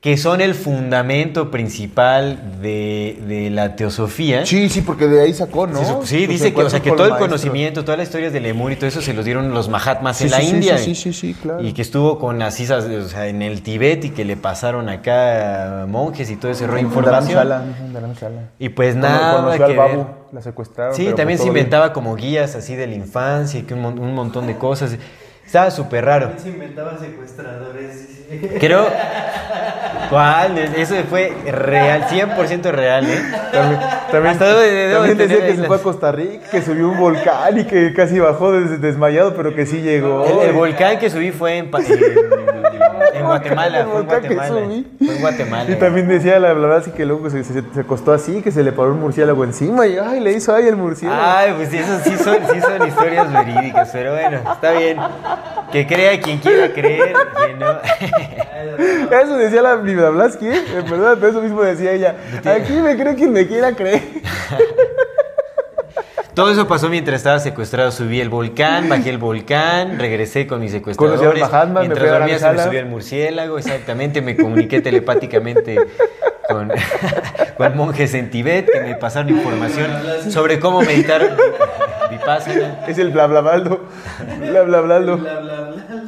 que 0.00 0.16
son 0.16 0.40
el 0.40 0.54
fundamento 0.54 1.50
principal 1.50 2.58
de, 2.62 3.22
de 3.28 3.50
la 3.50 3.76
teosofía. 3.76 4.46
Sí, 4.46 4.70
sí, 4.70 4.80
porque 4.80 5.06
de 5.06 5.20
ahí 5.20 5.34
sacó, 5.34 5.66
¿no? 5.66 6.06
Sí, 6.06 6.26
dice 6.26 6.54
que, 6.54 6.62
o 6.62 6.70
sea, 6.70 6.80
que 6.80 6.92
todo 6.92 7.06
el 7.06 7.18
conocimiento, 7.18 7.84
todas 7.84 7.98
las 7.98 8.08
historias 8.08 8.32
de 8.32 8.40
Lemur 8.40 8.72
y 8.72 8.76
todo 8.76 8.86
eso 8.86 9.02
se 9.02 9.12
los 9.12 9.26
dieron 9.26 9.52
los 9.52 9.68
Mahatmas 9.68 10.16
Sí, 10.16 10.24
en 10.24 10.30
la 10.30 10.40
sí, 10.40 10.46
India. 10.48 10.78
sí, 10.78 10.94
sí, 10.94 11.12
sí, 11.12 11.34
claro. 11.34 11.62
Y 11.62 11.74
que 11.74 11.82
estuvo 11.82 12.18
con 12.18 12.40
o 12.40 12.50
sea, 12.50 13.26
en 13.26 13.42
el 13.42 13.60
Tibet 13.60 14.02
y 14.06 14.10
que 14.10 14.24
le 14.24 14.38
pasaron 14.38 14.88
acá 14.88 15.84
monjes 15.86 16.30
y 16.30 16.36
todo 16.36 16.50
ese 16.50 16.66
rollo 16.66 16.76
de 16.78 16.82
información. 16.84 17.34
Dharamshala, 17.46 17.64
en 17.86 17.92
Dharamshala. 17.92 18.40
Y 18.58 18.70
pues 18.70 18.96
nada 18.96 19.36
conoció 19.36 19.66
que 19.66 19.72
al 19.72 19.76
Babu, 19.76 19.96
ver. 19.98 20.06
la 20.32 20.40
secuestraron. 20.40 20.94
Sí, 20.94 21.04
también 21.14 21.26
pues 21.36 21.40
se 21.40 21.44
bien. 21.44 21.56
inventaba 21.58 21.92
como 21.92 22.16
guías 22.16 22.54
así 22.56 22.74
de 22.74 22.86
la 22.86 22.94
infancia 22.94 23.60
y 23.60 23.64
que 23.64 23.74
un, 23.74 23.82
mon- 23.82 23.98
un 23.98 24.14
montón 24.14 24.46
de 24.46 24.56
cosas. 24.56 24.96
Estaba 25.44 25.70
súper 25.70 26.06
raro. 26.06 26.32
Se 26.38 26.48
inventaba 26.48 26.96
secuestradores. 26.98 28.16
Creo. 28.60 28.86
¿Cuál? 30.08 30.58
Eso 30.76 30.96
fue 31.08 31.32
real, 31.46 32.04
100% 32.08 32.62
real, 32.72 33.06
¿eh? 33.08 33.22
También, 33.52 33.80
También, 34.10 34.38
de- 34.38 34.92
también 34.92 35.18
decía 35.18 35.46
que 35.46 35.54
se 35.56 35.62
fue 35.64 35.76
a 35.76 35.78
Costa 35.78 36.10
Rica, 36.10 36.46
que 36.50 36.62
subió 36.62 36.88
un 36.88 36.98
volcán 36.98 37.58
y 37.60 37.64
que 37.64 37.92
casi 37.94 38.18
bajó 38.18 38.50
des- 38.52 38.80
desmayado, 38.80 39.34
pero 39.36 39.54
que 39.54 39.66
sí 39.66 39.80
llegó. 39.82 40.24
El, 40.42 40.48
el 40.48 40.52
volcán 40.52 40.98
que 40.98 41.10
subí 41.10 41.30
fue 41.30 41.58
en, 41.58 41.66
en, 41.66 41.94
en 43.14 43.24
Guatemala. 43.24 43.86
Fue 43.88 44.00
en 44.00 44.06
que 44.08 44.34
Guatemala. 44.34 44.66
Fue 44.98 45.14
en 45.14 45.20
Guatemala. 45.20 45.70
Y 45.70 45.74
también 45.76 46.08
decía 46.08 46.40
la 46.40 46.52
verdad 46.54 46.78
así 46.78 46.90
que 46.90 47.06
luego 47.06 47.30
se, 47.30 47.44
se, 47.44 47.62
se 47.72 47.80
acostó 47.80 48.12
así, 48.12 48.42
que 48.42 48.50
se 48.50 48.64
le 48.64 48.72
paró 48.72 48.90
un 48.92 48.98
murciélago 49.00 49.44
encima 49.44 49.86
y 49.86 49.96
ay, 49.96 50.18
le 50.18 50.32
hizo 50.32 50.52
ay 50.52 50.66
el 50.66 50.74
murciélago. 50.76 51.22
Ay, 51.22 51.52
pues 51.56 51.72
eso 51.72 52.00
sí 52.02 52.16
son, 52.16 52.38
sí 52.52 52.60
son 52.60 52.84
historias 52.88 53.32
verídicas, 53.32 53.90
pero 53.92 54.12
bueno, 54.14 54.38
está 54.54 54.72
bien. 54.72 54.98
Que 55.70 55.86
crea 55.86 56.20
quien 56.20 56.38
quiera 56.38 56.72
creer, 56.72 57.12
quien 57.36 57.58
no. 57.60 57.74
Eso 59.10 59.36
decía 59.36 59.62
la 59.62 59.74
¿eh? 59.74 60.64
en 60.76 60.90
verdad, 60.90 61.16
pero 61.20 61.28
eso 61.28 61.42
mismo 61.42 61.62
decía 61.62 61.92
ella. 61.92 62.16
Aquí 62.44 62.74
me 62.74 62.96
cree 62.96 63.14
quien 63.14 63.32
me 63.32 63.46
quiera 63.46 63.72
creer. 63.72 64.02
Todo 66.34 66.50
eso 66.50 66.68
pasó 66.68 66.88
mientras 66.88 67.16
estaba 67.16 67.38
secuestrado. 67.38 67.90
Subí 67.90 68.20
el 68.20 68.28
volcán, 68.28 68.88
bajé 68.88 69.10
el 69.10 69.18
volcán, 69.18 69.98
regresé 69.98 70.46
con 70.46 70.60
mis 70.60 70.70
secuestradores. 70.70 71.50
Mahatma, 71.50 71.80
me 71.80 71.88
mientras 71.88 72.08
a 72.08 72.18
dormía 72.18 72.38
se 72.38 72.50
me 72.52 72.62
subió 72.62 72.80
el 72.80 72.86
murciélago, 72.86 73.58
exactamente. 73.58 74.22
Me 74.22 74.36
comuniqué 74.36 74.80
telepáticamente 74.80 75.76
con, 76.48 76.70
con 77.56 77.76
monjes 77.76 78.14
en 78.14 78.30
Tibet 78.30 78.70
que 78.70 78.80
me 78.80 78.94
pasaron 78.94 79.30
información 79.30 79.90
sobre 80.30 80.60
cómo 80.60 80.82
meditar 80.82 81.36
vipassana. 82.10 82.86
Es 82.86 82.98
el 82.98 83.10
bla 83.10 83.26
bla 83.26 83.40
baldo. 83.40 83.86
Bla 84.38 84.62
bla 84.62 84.80
baldo. 84.80 85.18
Bla, 85.18 85.40
bla, 85.40 85.60
bla. 85.62 85.99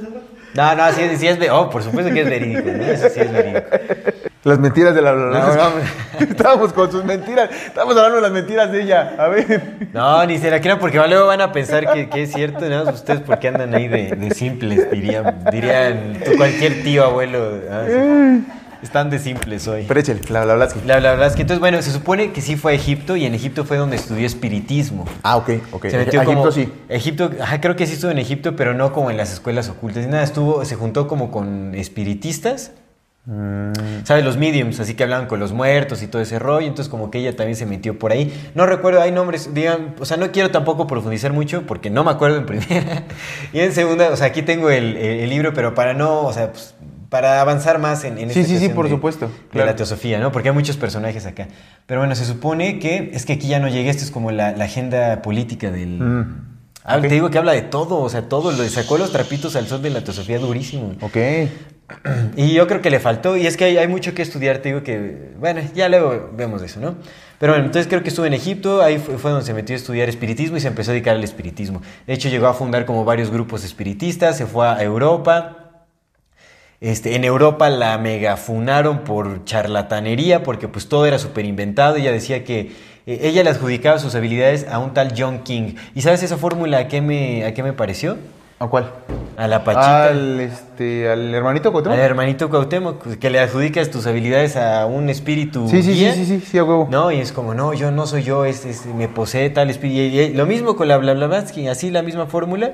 No, 0.55 0.75
no, 0.75 0.93
sí, 0.93 1.03
sí 1.17 1.27
es... 1.29 1.39
ve- 1.39 1.51
Oh, 1.51 1.71
por 1.71 1.83
supuesto 1.83 2.13
que 2.13 2.21
es 2.21 2.29
verídico, 2.29 2.69
¿no? 2.71 2.85
Eso 2.85 3.09
sí 3.09 3.21
es 3.21 3.33
verídico. 3.33 3.67
Las 4.45 4.59
mentiras 4.59 4.95
de 4.95 5.03
la 5.03 5.13
No, 5.13 5.31
no, 5.31 5.71
Estábamos 6.21 6.73
con 6.73 6.91
sus 6.91 7.05
mentiras. 7.05 7.49
Estábamos 7.67 7.97
hablando 7.97 8.17
de 8.17 8.23
las 8.23 8.33
mentiras 8.33 8.73
de 8.73 8.83
ella. 8.83 9.15
A 9.19 9.29
ver. 9.29 9.63
No, 9.93 10.27
ni 10.27 10.39
se 10.39 10.51
la 10.51 10.61
crean 10.61 10.79
porque 10.79 10.99
luego 10.99 11.27
van 11.29 11.41
a 11.41 11.53
pensar 11.53 11.93
que, 11.93 12.09
que 12.09 12.25
es 12.25 12.33
cierto, 12.33 12.69
¿no? 12.69 12.83
Ustedes 12.91 13.21
porque 13.21 13.49
andan 13.49 13.73
ahí 13.75 13.87
de, 13.89 14.17
de 14.17 14.31
simples, 14.35 14.91
dirían, 14.91 15.45
dirían 15.51 16.19
cualquier 16.37 16.83
tío, 16.83 17.05
abuelo. 17.05 17.61
ah, 17.71 17.85
sí. 17.87 18.45
Están 18.83 19.11
de 19.11 19.19
simples 19.21 19.69
hoy. 19.69 19.85
Pero 19.87 20.01
échale, 20.01 20.21
bla 20.29 20.45
bla 20.45 20.55
bla. 20.57 20.69
La, 20.85 20.99
la 21.01 21.11
verdad 21.13 21.29
es 21.29 21.35
que 21.37 21.43
entonces, 21.43 21.61
bueno, 21.61 21.81
se 21.83 21.93
supone 21.93 22.33
que 22.33 22.41
sí 22.41 22.57
fue 22.57 22.73
a 22.73 22.75
Egipto 22.75 23.17
y 23.17 23.25
en 23.25 23.35
Egipto 23.35 23.65
fue 23.65 23.77
donde 23.77 23.95
estudió 23.97 24.27
espiritismo. 24.27 25.05
Ah, 25.23 25.37
ok, 25.37 25.51
ok. 25.71 25.87
Se 25.89 25.99
metió 25.99 26.21
Egipto 26.21 26.35
como, 26.39 26.51
sí. 26.51 26.69
Egipto, 26.89 27.31
ajá, 27.41 27.61
creo 27.61 27.77
que 27.77 27.87
sí 27.87 27.93
estuvo 27.95 28.11
en 28.11 28.19
Egipto, 28.19 28.57
pero 28.57 28.75
no 28.75 28.93
como 28.93 29.11
en 29.11 29.17
las 29.17 29.33
escuelas 29.33 29.69
ocultas. 29.69 30.05
Nada, 30.09 30.25
estuvo, 30.25 30.65
se 30.65 30.75
juntó 30.75 31.07
como 31.07 31.31
con 31.31 31.75
espiritistas. 31.77 32.73
Mm. 33.25 34.03
¿Sabes? 34.03 34.25
Los 34.25 34.37
mediums, 34.37 34.81
así 34.81 34.95
que 34.95 35.05
hablaban 35.05 35.29
con 35.29 35.39
los 35.39 35.53
muertos 35.53 36.03
y 36.03 36.09
todo 36.09 36.21
ese 36.21 36.41
rollo. 36.41 36.67
Entonces, 36.67 36.91
como 36.91 37.09
que 37.13 37.19
ella 37.21 37.37
también 37.37 37.55
se 37.55 37.67
metió 37.67 37.97
por 37.97 38.11
ahí. 38.11 38.35
No 38.57 38.67
recuerdo, 38.67 39.01
hay 39.01 39.13
nombres, 39.13 39.55
digan, 39.55 39.95
o 40.01 40.05
sea, 40.05 40.17
no 40.17 40.33
quiero 40.33 40.51
tampoco 40.51 40.89
profundizar 40.89 41.33
mucho 41.33 41.63
porque 41.69 41.89
no 41.89 42.03
me 42.03 42.11
acuerdo 42.11 42.37
en 42.39 42.47
primera. 42.47 43.05
y 43.53 43.61
en 43.61 43.71
segunda, 43.73 44.09
o 44.11 44.17
sea, 44.17 44.27
aquí 44.27 44.43
tengo 44.43 44.71
el, 44.71 44.97
el- 44.97 45.21
el 45.21 45.31
libro, 45.31 45.55
pero 45.55 45.73
para 45.73 45.95
no, 45.95 46.23
o 46.23 46.33
sea, 46.33 46.51
pues, 46.51 46.75
para 47.13 47.41
avanzar 47.43 47.79
más 47.79 48.05
en, 48.05 48.17
en 48.19 48.31
Sí, 48.31 48.41
esta 48.41 48.55
sí, 48.55 48.59
sí, 48.59 48.69
por 48.71 48.87
de- 48.87 48.91
supuesto, 48.93 49.27
De 49.27 49.33
claro. 49.51 49.67
la 49.67 49.77
teosofía, 49.77 50.19
¿no? 50.19 50.33
Porque 50.33 50.49
hay 50.49 50.55
muchos 50.55 50.77
personajes 50.79 51.27
acá. 51.27 51.47
Pero 51.87 52.01
bueno, 52.01 52.15
se 52.17 52.25
supone 52.25 52.79
que 52.79 53.11
es 53.13 53.27
que 53.27 53.35
aquí 53.35 53.47
ya 53.49 53.61
no 53.61 53.69
llegué, 53.69 53.91
esto 53.91 54.03
es 54.03 54.11
como 54.11 54.31
la, 54.33 54.53
la 54.57 54.65
agenda 54.65 55.21
política 55.23 55.71
del. 55.71 56.01
Mm. 56.01 56.49
Ah, 56.85 56.97
Ok. 56.97 57.03
Te 57.03 57.09
digo 57.15 57.31
que 57.31 57.39
habla 57.39 57.53
de 57.53 57.63
todo, 57.63 57.99
o 58.01 58.09
sea, 58.09 58.23
todo, 58.29 58.51
sacó 58.69 58.99
los 58.99 59.13
trapitos 59.13 59.55
al 59.57 59.67
sol 59.69 59.83
de 59.83 59.91
la 59.91 60.03
teosofía 60.03 60.39
durísimo. 60.41 60.95
Ok. 61.03 61.17
Y 62.37 62.55
yo 62.55 62.67
creo 62.67 62.81
que 62.81 62.89
le 62.91 62.99
faltó, 63.01 63.37
y 63.37 63.47
es 63.47 63.57
que 63.59 63.65
hay, 63.65 63.77
hay 63.77 63.87
mucho 63.89 64.15
que 64.15 64.23
estudiar, 64.23 64.59
te 64.59 64.71
digo 64.71 64.83
que, 64.83 65.33
bueno, 65.39 65.61
ya 65.75 65.89
luego 65.91 66.31
vemos 66.35 66.63
eso, 66.63 66.81
¿no? 66.81 66.95
Pero 67.39 67.53
bueno, 67.53 67.67
entonces 67.67 67.87
creo 67.89 68.03
que 68.03 68.09
estuvo 68.09 68.25
en 68.25 68.33
Egipto, 68.33 68.81
ahí 68.83 68.99
fue, 68.99 69.19
fue 69.19 69.31
donde 69.31 69.45
se 69.45 69.53
metió 69.53 69.75
a 69.75 69.77
estudiar 69.77 70.09
espiritismo 70.09 70.57
y 70.57 70.61
se 70.61 70.69
empezó 70.69 70.91
a 70.93 70.95
dedicar 70.95 71.15
al 71.17 71.23
espiritismo. 71.25 71.83
De 72.07 72.15
hecho, 72.15 72.29
llegó 72.31 72.47
a 72.47 72.55
fundar 72.55 72.87
como 72.87 73.05
varios 73.05 73.31
grupos 73.31 73.63
espiritistas, 73.65 74.39
se 74.39 74.47
fue 74.47 74.67
a 74.67 74.83
Europa. 74.83 75.62
Este, 76.83 77.15
en 77.15 77.23
Europa 77.23 77.71
la 77.71 77.97
megafunaron 77.97 78.99
por 79.05 79.45
charlatanería, 79.45 80.43
porque 80.43 80.67
pues 80.67 80.89
todo 80.89 81.07
era 81.07 81.19
súper 81.21 81.45
inventado. 81.45 81.95
Ella 81.95 82.11
decía 82.11 82.43
que 82.43 82.73
eh, 83.07 83.21
ella 83.23 83.45
le 83.45 83.51
adjudicaba 83.51 84.01
sus 84.01 84.17
habilidades 84.17 84.67
a 84.69 84.81
un 84.81 84.93
tal 84.93 85.15
John 85.17 85.45
King. 85.45 85.75
¿Y 85.95 86.03
sabes 86.03 86.25
esa 86.25 86.37
fórmula 86.37 86.79
a 86.79 86.89
qué 86.89 87.01
me, 87.01 87.45
a 87.45 87.55
qué 87.55 87.63
me 87.63 87.73
pareció? 87.73 88.17
¿A 88.59 88.67
cuál? 88.67 88.91
A 89.37 89.47
la 89.47 89.63
Pachita. 89.63 90.07
Al, 90.07 90.41
este, 90.41 91.09
al 91.09 91.33
hermanito 91.33 91.73
Cotón. 91.73 91.93
Al 91.93 92.01
hermanito 92.01 92.51
Cuauhtémoc, 92.51 93.17
que 93.17 93.31
le 93.31 93.39
adjudicas 93.39 93.91
tus 93.91 94.07
habilidades 94.09 94.57
a 94.57 94.87
un 94.87 95.09
espíritu 95.09 95.69
Sí, 95.69 95.83
sí, 95.85 95.95
sí, 95.95 96.11
sí, 96.15 96.25
sí, 96.27 96.41
sí, 96.45 96.59
a 96.59 96.65
huevo. 96.65 96.89
No, 96.91 97.13
y 97.13 97.19
es 97.21 97.31
como, 97.33 97.55
no, 97.55 97.75
yo 97.75 97.93
no 97.93 98.07
soy 98.09 98.25
yo, 98.25 98.45
es, 98.45 98.65
es- 98.65 98.87
me 98.87 99.07
posee 99.09 99.51
tal 99.51 99.71
espíritu. 99.71 100.01
Y, 100.17 100.21
y 100.21 100.35
lo 100.35 100.47
mismo 100.47 100.75
con 100.77 100.87
la 100.89 100.97
Blavatsky, 100.97 101.69
así 101.69 101.91
la 101.91 102.03
misma 102.03 102.27
fórmula. 102.27 102.73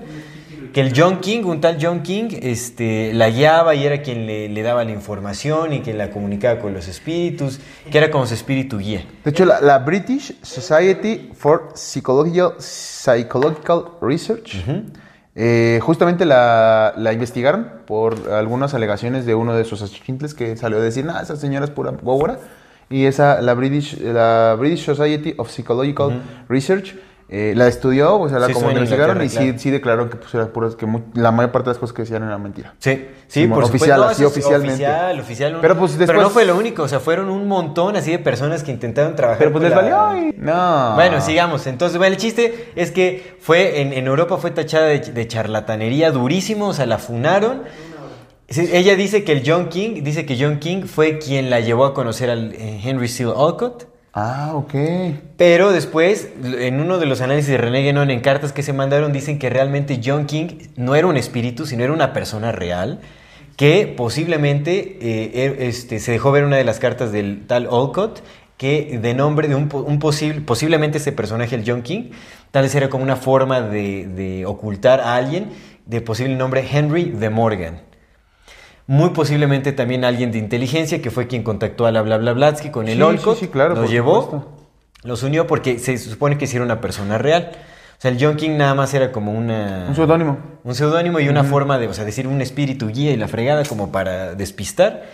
Que 0.73 0.81
el 0.81 0.93
John 0.95 1.21
King, 1.21 1.45
un 1.45 1.61
tal 1.61 1.79
John 1.81 2.03
King, 2.03 2.29
este, 2.43 3.12
la 3.14 3.31
guiaba 3.31 3.75
y 3.75 3.85
era 3.85 4.03
quien 4.03 4.27
le, 4.27 4.49
le 4.49 4.62
daba 4.62 4.85
la 4.85 4.93
información 4.93 5.73
y 5.73 5.81
quien 5.81 5.99
la 5.99 6.11
comunicaba 6.11 6.61
con 6.61 6.75
los 6.75 6.89
espíritus, 6.89 7.61
que 7.91 7.99
era 7.99 8.11
como 8.11 8.27
su 8.27 8.35
espíritu 8.35 8.79
guía. 8.79 9.05
De 9.25 9.31
hecho, 9.31 9.45
la, 9.45 9.61
la 9.61 9.79
British 9.79 10.35
Society 10.43 11.31
for 11.35 11.71
Psychological, 11.75 12.55
Psychological 12.59 13.85
Research 14.01 14.57
eh, 15.41 15.79
justamente 15.83 16.25
la, 16.25 16.95
la 16.97 17.12
investigaron 17.12 17.71
por 17.87 18.33
algunas 18.33 18.75
alegaciones 18.75 19.25
de 19.25 19.37
uno 19.37 19.55
de 19.55 19.64
sus 19.64 19.83
achintles 19.83 20.35
que 20.35 20.57
salió 20.57 20.79
a 20.79 20.81
decir, 20.81 21.05
nah, 21.05 21.21
esa 21.21 21.37
señora 21.37 21.64
es 21.64 21.71
pura 21.71 21.93
góbora. 22.03 22.41
Y 22.91 23.05
esa, 23.05 23.41
la 23.41 23.55
British, 23.55 24.01
la 24.01 24.57
British 24.59 24.85
Society 24.85 25.35
of 25.37 25.51
Psychological 25.51 26.23
Research 26.49 26.97
eh, 27.31 27.53
la 27.55 27.68
estudió, 27.68 28.18
o 28.18 28.29
sea, 28.29 28.39
la 28.39 28.47
Sí, 28.47 28.55
como 28.55 28.70
investigaron 28.70 29.22
y 29.22 29.29
sí, 29.29 29.55
sí 29.59 29.70
declararon 29.70 30.09
que 30.09 30.16
pues, 30.16 30.35
era 30.35 30.47
puras, 30.47 30.76
que 30.76 30.87
la 31.14 31.31
mayor 31.31 31.53
parte 31.53 31.66
de 31.66 31.74
las 31.74 31.79
cosas 31.79 31.95
que 31.95 32.03
decían 32.03 32.22
eran 32.22 32.43
mentira. 32.43 32.74
Sí, 32.79 33.07
sí, 33.26 33.47
por 33.47 33.64
oficial, 33.64 33.99
supuesto. 33.99 34.05
No, 34.05 34.05
así 34.05 34.24
oficialmente. 34.24 34.72
Oficial, 34.74 35.20
oficial. 35.20 35.59
Pero, 35.61 35.79
pues, 35.79 35.97
Pero 35.99 36.22
no 36.22 36.31
fue 36.31 36.47
lo 36.47 36.57
único, 36.57 36.85
o 36.85 36.89
sea, 36.89 37.01
fueron 37.01 37.29
un 37.29 37.47
montón 37.47 37.97
así 37.97 38.12
de 38.12 38.18
personas 38.18 38.62
que 38.62 38.70
intentaron 38.70 39.14
trabajar. 39.14 39.39
Pero 39.39 39.53
pues 39.53 39.64
les 39.64 39.74
valió. 39.74 40.33
No. 40.39 40.95
Bueno, 40.95 41.20
sigamos. 41.20 41.66
Entonces, 41.66 41.99
bueno, 41.99 42.14
el 42.14 42.20
chiste 42.20 42.72
es 42.76 42.91
que 42.91 43.37
fue 43.41 43.83
en, 43.83 43.93
en 43.93 44.07
Europa 44.07 44.39
fue 44.39 44.51
tachada 44.51 44.87
de, 44.87 45.01
de 45.01 45.29
charlatanería 45.29 46.11
durísimo, 46.11 46.68
o 46.68 46.72
sea, 46.72 46.87
la 46.87 46.97
funaron. 46.97 47.64
Sí, 48.49 48.70
Ella 48.72 48.97
dice 48.97 49.24
que 49.24 49.33
el 49.33 49.43
John 49.45 49.68
King, 49.68 50.03
dice 50.03 50.24
que 50.24 50.39
John 50.41 50.59
King 50.59 50.85
fue 50.85 51.18
quien 51.18 51.51
la 51.51 51.61
llevó 51.61 51.85
a 51.85 51.93
conocer 51.93 52.31
al 52.31 52.55
eh, 52.55 52.81
Henry 52.83 53.09
Seal 53.09 53.35
Olcott. 53.37 53.87
Ah, 54.13 54.53
ok. 54.55 54.75
Pero 55.37 55.71
después, 55.73 56.29
en 56.43 56.81
uno 56.81 56.99
de 56.99 57.07
los 57.07 57.21
análisis 57.21 57.51
de 57.51 57.59
René 57.59 57.83
Guénon 57.83 58.11
en 58.11 58.21
cartas 58.21 58.53
que 58.53 58.63
se 58.63 58.73
mandaron, 58.73 59.13
dicen 59.13 59.39
que 59.39 59.51
realmente 59.51 60.01
John 60.05 60.27
King 60.27 60.47
no 60.77 60.95
era 60.97 61.07
un 61.07 61.17
espíritu, 61.17 61.67
sino 61.67 61.85
era 61.85 61.93
una 61.93 62.13
persona 62.13 62.51
real, 62.51 63.01
que 63.57 63.93
posiblemente 63.97 64.99
eh, 65.01 65.33
er- 65.35 65.63
este, 65.63 65.99
se 66.01 66.13
dejó 66.13 66.33
ver 66.33 66.45
una 66.45 66.57
de 66.57 66.65
las 66.65 66.79
cartas 66.81 67.13
del 67.13 67.47
tal 67.47 67.67
Olcott, 67.71 68.23
que 68.57 68.99
de 69.01 69.15
nombre 69.15 69.47
de 69.47 69.55
un, 69.55 69.69
po- 69.69 69.83
un 69.83 69.99
posible, 70.01 70.41
posiblemente 70.41 70.99
ese 70.99 71.13
personaje, 71.13 71.55
el 71.55 71.63
John 71.67 71.83
King, 71.83 72.11
tal 72.51 72.63
vez 72.65 72.75
era 72.75 72.89
como 72.89 73.05
una 73.05 73.17
forma 73.17 73.61
de 73.61 74.45
ocultar 74.47 75.01
a 75.01 75.15
alguien 75.17 75.51
de 75.87 76.01
posible 76.01 76.35
nombre 76.35 76.67
Henry 76.69 77.05
de 77.11 77.31
Morgan. 77.31 77.83
Muy 78.89 79.11
posiblemente 79.11 79.72
también 79.72 80.03
alguien 80.05 80.32
de 80.32 80.39
inteligencia 80.39 81.01
que 81.03 81.11
fue 81.11 81.26
quien 81.26 81.43
contactó 81.43 81.84
a 81.86 81.93
la 81.93 82.01
Blablablatsky 82.03 82.70
con 82.70 82.89
el 82.89 82.97
Sí, 82.97 83.03
Olcott. 83.03 83.34
sí, 83.39 83.45
sí, 83.45 83.51
claro, 83.51 83.74
Los 83.74 83.91
llevó, 83.91 84.22
supuesto. 84.22 84.51
los 85.05 85.22
unió 85.22 85.47
porque 85.47 85.78
se 85.78 85.99
supone 85.99 86.39
que 86.39 86.47
sí 86.47 86.57
era 86.57 86.64
una 86.64 86.80
persona 86.80 87.18
real. 87.18 87.51
O 87.53 88.01
sea, 88.01 88.11
el 88.11 88.16
John 88.18 88.36
King 88.36 88.57
nada 88.57 88.74
más 88.74 88.95
era 88.95 89.12
como 89.12 89.32
una... 89.32 89.84
Un 89.89 89.95
seudónimo. 89.95 90.39
Un 90.64 90.74
seudónimo 90.74 91.20
y 91.20 91.28
una 91.28 91.45
forma 91.45 91.78
de, 91.78 91.89
o 91.89 91.93
sea, 91.93 92.05
decir 92.07 92.26
un 92.26 92.41
espíritu 92.41 92.89
guía 92.89 93.11
y 93.12 93.16
la 93.16 93.28
fregada 93.28 93.64
como 93.64 93.93
para 93.93 94.34
despistar. 94.34 95.05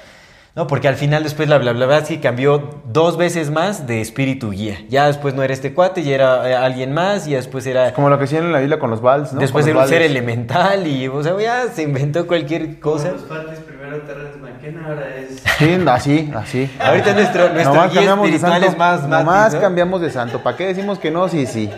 No, 0.56 0.68
porque 0.68 0.86
al 0.86 0.94
final 0.94 1.24
después 1.24 1.48
la 1.48 1.58
Blavatsky 1.58 2.18
cambió 2.18 2.80
dos 2.86 3.16
veces 3.16 3.50
más 3.50 3.88
de 3.88 4.00
espíritu 4.00 4.52
guía. 4.52 4.84
Ya 4.88 5.08
después 5.08 5.34
no 5.34 5.42
era 5.42 5.52
este 5.52 5.74
cuate, 5.74 6.04
ya 6.04 6.14
era 6.14 6.48
eh, 6.48 6.54
alguien 6.54 6.94
más, 6.94 7.26
y 7.26 7.32
ya 7.32 7.38
después 7.38 7.66
era... 7.66 7.92
Como 7.92 8.08
lo 8.08 8.18
que 8.18 8.24
hacían 8.26 8.44
en 8.44 8.52
la 8.52 8.62
isla 8.62 8.78
con 8.78 8.88
los 8.88 9.00
Vals, 9.00 9.32
¿no? 9.32 9.40
después 9.40 9.64
Con 9.64 9.72
era 9.72 9.82
un 9.82 9.88
ser 9.88 10.02
elemental 10.02 10.86
y, 10.86 11.08
o 11.08 11.20
sea, 11.24 11.36
ya 11.40 11.66
se 11.72 11.82
inventó 11.82 12.28
cualquier 12.28 12.78
cosa. 12.78 13.10
Los 13.10 13.22
partes 13.22 13.58
primero 13.58 14.00
Terrence 14.02 14.38
McKenna, 14.38 14.86
ahora 14.86 15.16
es. 15.16 15.42
Sí, 15.58 15.76
así, 15.88 16.32
así. 16.32 16.70
Ahorita 16.78 17.14
nuestro, 17.14 17.48
nuestro 17.48 17.74
Nomás 17.74 17.90
guía 17.90 18.00
cambiamos 18.00 18.28
de 18.28 18.36
espiritual 18.36 18.62
santo. 18.62 18.72
es 18.72 18.78
más 18.78 19.08
Nomás 19.08 19.54
¿no? 19.54 19.60
cambiamos 19.60 20.00
de 20.02 20.10
santo. 20.10 20.42
¿Para 20.44 20.56
qué 20.56 20.66
decimos 20.68 21.00
que 21.00 21.10
no? 21.10 21.28
Sí, 21.28 21.46
sí. 21.46 21.68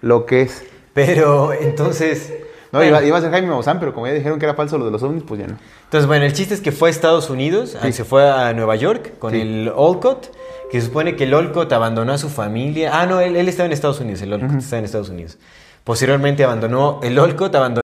Lo 0.00 0.26
que 0.26 0.42
es. 0.42 0.64
Pero 0.92 1.52
entonces... 1.52 2.32
No, 2.74 2.80
bueno. 2.80 2.96
iba, 2.98 3.04
iba 3.06 3.18
a 3.18 3.20
ser 3.22 3.30
Jaime 3.30 3.48
Maussan, 3.48 3.78
pero 3.80 3.94
como 3.94 4.06
ya 4.06 4.12
dijeron 4.12 4.38
que 4.38 4.44
era 4.44 4.54
falso 4.54 4.76
lo 4.76 4.84
de 4.84 4.90
los 4.90 5.02
ovnis, 5.02 5.22
pues 5.26 5.40
ya 5.40 5.46
no. 5.46 5.56
Entonces, 5.84 6.06
bueno, 6.06 6.26
el 6.26 6.32
chiste 6.34 6.52
es 6.54 6.60
que 6.60 6.72
fue 6.72 6.88
a 6.88 6.90
Estados 6.90 7.30
Unidos, 7.30 7.76
ahí 7.80 7.92
se 7.92 8.04
fue 8.04 8.28
a 8.28 8.52
Nueva 8.52 8.76
York 8.76 9.18
con 9.18 9.32
Sí. 9.32 9.40
el 9.40 9.72
Olcott, 9.74 10.30
que 10.70 10.80
se 10.80 10.86
supone 10.88 11.16
que 11.16 11.24
el 11.24 11.32
Olcott 11.34 11.72
abandonó 11.72 12.12
a 12.12 12.18
su 12.18 12.28
familia. 12.28 12.90
Ah, 12.92 13.06
no, 13.06 13.20
él, 13.20 13.36
él 13.36 13.48
estaba 13.48 13.66
en 13.66 13.72
Estados 13.72 14.00
Unidos, 14.00 14.20
el 14.22 14.32
Olcott 14.32 14.58
estaba 14.58 14.78
en 14.80 14.84
Estados 14.84 15.08
Unidos. 15.08 15.38
Posteriormente 15.84 16.42
abandonó, 16.44 17.00
el 17.02 17.18
Olcott 17.18 17.54
abandonó 17.54 17.83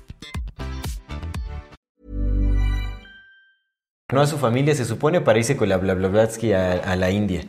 No 4.11 4.21
a 4.21 4.27
su 4.27 4.37
familia, 4.37 4.75
se 4.75 4.85
supone, 4.85 5.21
para 5.21 5.39
irse 5.39 5.55
con 5.55 5.69
la 5.69 5.77
Blavatsky 5.77 6.53
a, 6.53 6.73
a 6.73 6.95
la 6.95 7.11
India. 7.11 7.41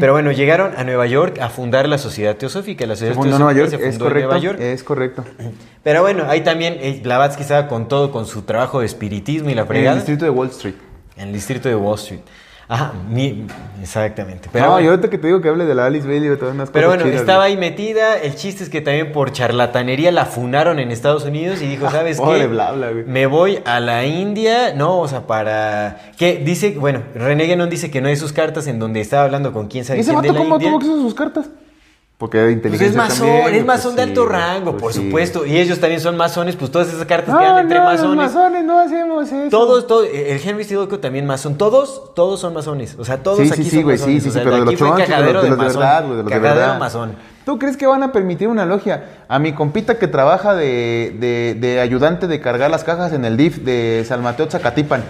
Pero 0.00 0.12
bueno, 0.12 0.32
llegaron 0.32 0.72
a 0.76 0.84
Nueva 0.84 1.06
York 1.06 1.38
a 1.40 1.48
fundar 1.48 1.88
la 1.88 1.98
Sociedad 1.98 2.36
Teosófica. 2.36 2.84
La 2.86 2.94
Se 2.96 3.00
Sociedad 3.06 3.14
fundó 3.14 3.36
en 3.36 3.42
Nueva 3.42 3.52
York, 3.58 3.70
se 3.70 3.76
es 3.76 3.94
en 3.94 4.00
correcto. 4.00 4.28
Nueva 4.28 4.42
York. 4.42 4.60
Es 4.60 4.82
correcto. 4.82 5.24
Pero 5.82 6.02
bueno, 6.02 6.24
ahí 6.28 6.40
también 6.42 6.76
eh, 6.80 7.00
Blavatsky 7.02 7.42
estaba 7.42 7.68
con 7.68 7.88
todo, 7.88 8.10
con 8.10 8.26
su 8.26 8.42
trabajo 8.42 8.80
de 8.80 8.86
espiritismo 8.86 9.50
y 9.50 9.54
la 9.54 9.62
En 9.62 9.66
el 9.66 9.68
fregada. 9.68 9.96
distrito 9.96 10.24
de 10.24 10.30
Wall 10.30 10.48
Street. 10.48 10.74
En 11.16 11.28
el 11.28 11.32
distrito 11.34 11.68
de 11.68 11.76
Wall 11.76 11.98
Street. 11.98 12.20
Ajá, 12.66 12.92
mi- 13.10 13.46
exactamente. 13.82 14.48
Pero, 14.52 14.64
no, 14.66 14.70
bueno, 14.72 14.86
y 14.86 14.88
ahorita 14.90 15.10
que 15.10 15.18
te 15.18 15.26
digo 15.26 15.40
que 15.42 15.48
hable 15.48 15.66
de 15.66 15.74
la 15.74 15.86
Alice 15.86 16.06
Bailey 16.08 16.32
y 16.32 16.36
todas 16.36 16.54
unas 16.54 16.70
pero 16.70 16.86
cosas 16.88 16.98
bueno, 17.02 17.10
chidas, 17.10 17.20
estaba 17.22 17.44
ahí 17.44 17.56
metida. 17.56 18.16
El 18.18 18.34
chiste 18.36 18.64
es 18.64 18.70
que 18.70 18.80
también 18.80 19.12
por 19.12 19.32
charlatanería 19.32 20.10
la 20.12 20.24
funaron 20.24 20.78
en 20.78 20.90
Estados 20.90 21.24
Unidos 21.24 21.60
y 21.60 21.66
dijo, 21.66 21.90
¿sabes 21.90 22.16
pobre 22.18 22.40
qué? 22.40 22.46
bla, 22.46 22.72
bla, 22.72 22.90
güey. 22.90 23.04
Me 23.04 23.26
voy 23.26 23.58
a 23.66 23.80
la 23.80 24.04
India, 24.06 24.72
no, 24.74 24.98
o 25.00 25.08
sea, 25.08 25.26
para... 25.26 26.00
¿Qué? 26.16 26.42
Dice, 26.44 26.70
bueno, 26.78 27.02
René 27.14 27.44
Guénon 27.44 27.68
dice 27.68 27.90
que 27.90 28.00
no 28.00 28.08
hay 28.08 28.16
sus 28.16 28.32
cartas 28.32 28.66
en 28.66 28.78
donde 28.78 29.00
estaba 29.00 29.24
hablando 29.24 29.52
con 29.52 29.68
quién 29.68 29.82
¿Y 29.82 29.86
sabe 29.86 30.00
ese 30.00 30.10
quién 30.12 30.22
de 30.22 30.28
la 30.32 30.38
cómo 30.38 30.54
India. 30.56 30.70
tuvo 30.70 30.98
a 30.98 31.02
sus 31.02 31.14
cartas? 31.14 31.46
Porque 32.24 32.38
era 32.38 32.46
de 32.46 32.54
Pues 32.56 32.64
inteligencia 32.72 32.88
es 32.88 32.96
masón, 32.96 33.26
también, 33.26 33.44
es 33.44 33.50
güey, 33.52 33.64
masón 33.64 33.82
pues 33.82 33.96
de 33.96 34.02
sí, 34.04 34.08
alto 34.08 34.26
rango, 34.26 34.70
pues 34.72 34.80
por 34.82 34.92
sí. 34.94 35.04
supuesto. 35.04 35.44
Y 35.44 35.58
ellos 35.58 35.78
también 35.78 36.00
son 36.00 36.16
masones, 36.16 36.56
pues 36.56 36.70
todas 36.70 36.88
esas 36.88 37.04
cartas 37.04 37.34
No, 37.34 37.38
quedan 37.38 37.58
entre 37.58 37.78
no, 37.80 37.84
masones. 37.84 38.16
los 38.16 38.16
masones 38.16 38.64
no 38.64 38.78
hacemos 38.80 39.30
eso. 39.30 39.50
Todos, 39.50 39.86
todos, 39.86 40.06
el 40.10 40.40
Henry 40.42 40.64
Sidolko 40.64 41.00
también 41.00 41.26
masón. 41.26 41.58
Todos, 41.58 42.14
todos 42.14 42.40
son 42.40 42.54
masones. 42.54 42.96
O 42.98 43.04
sea, 43.04 43.22
todos 43.22 43.40
Sí, 43.40 43.52
aquí 43.52 43.62
sí, 43.62 43.64
sí, 43.64 43.70
son 43.70 43.78
sí, 43.80 43.84
masones. 43.84 44.22
sí, 44.22 44.28
sí, 44.28 44.30
sea, 44.30 44.42
pero 44.42 44.56
de 44.56 44.62
aquí 44.62 44.70
los 44.70 44.78
fue 44.78 44.88
chonchos, 44.88 45.08
de 45.08 45.32
los 45.34 45.42
de 45.42 45.48
los 45.50 45.58
de 45.58 45.64
masón. 45.66 45.80
verdad, 45.82 46.00
güey, 46.04 46.16
de 46.16 46.22
los 46.22 46.24
de 46.24 46.30
Cajadero 46.40 46.60
verdad. 46.60 46.78
masón. 46.78 47.16
¿Tú 47.44 47.58
crees 47.58 47.76
que 47.76 47.86
van 47.86 48.02
a 48.02 48.10
permitir 48.10 48.48
una 48.48 48.64
logia? 48.64 49.04
A 49.28 49.38
mi 49.38 49.52
compita 49.52 49.98
que 49.98 50.06
trabaja 50.08 50.54
de, 50.54 51.14
de- 51.20 51.54
de 51.60 51.78
ayudante 51.80 52.26
de 52.26 52.40
cargar 52.40 52.70
las 52.70 52.84
cajas 52.84 53.12
en 53.12 53.26
el 53.26 53.36
DIF 53.36 53.58
de 53.58 54.02
San 54.08 54.22
Mateo 54.22 54.46
Zacatipan, 54.50 55.02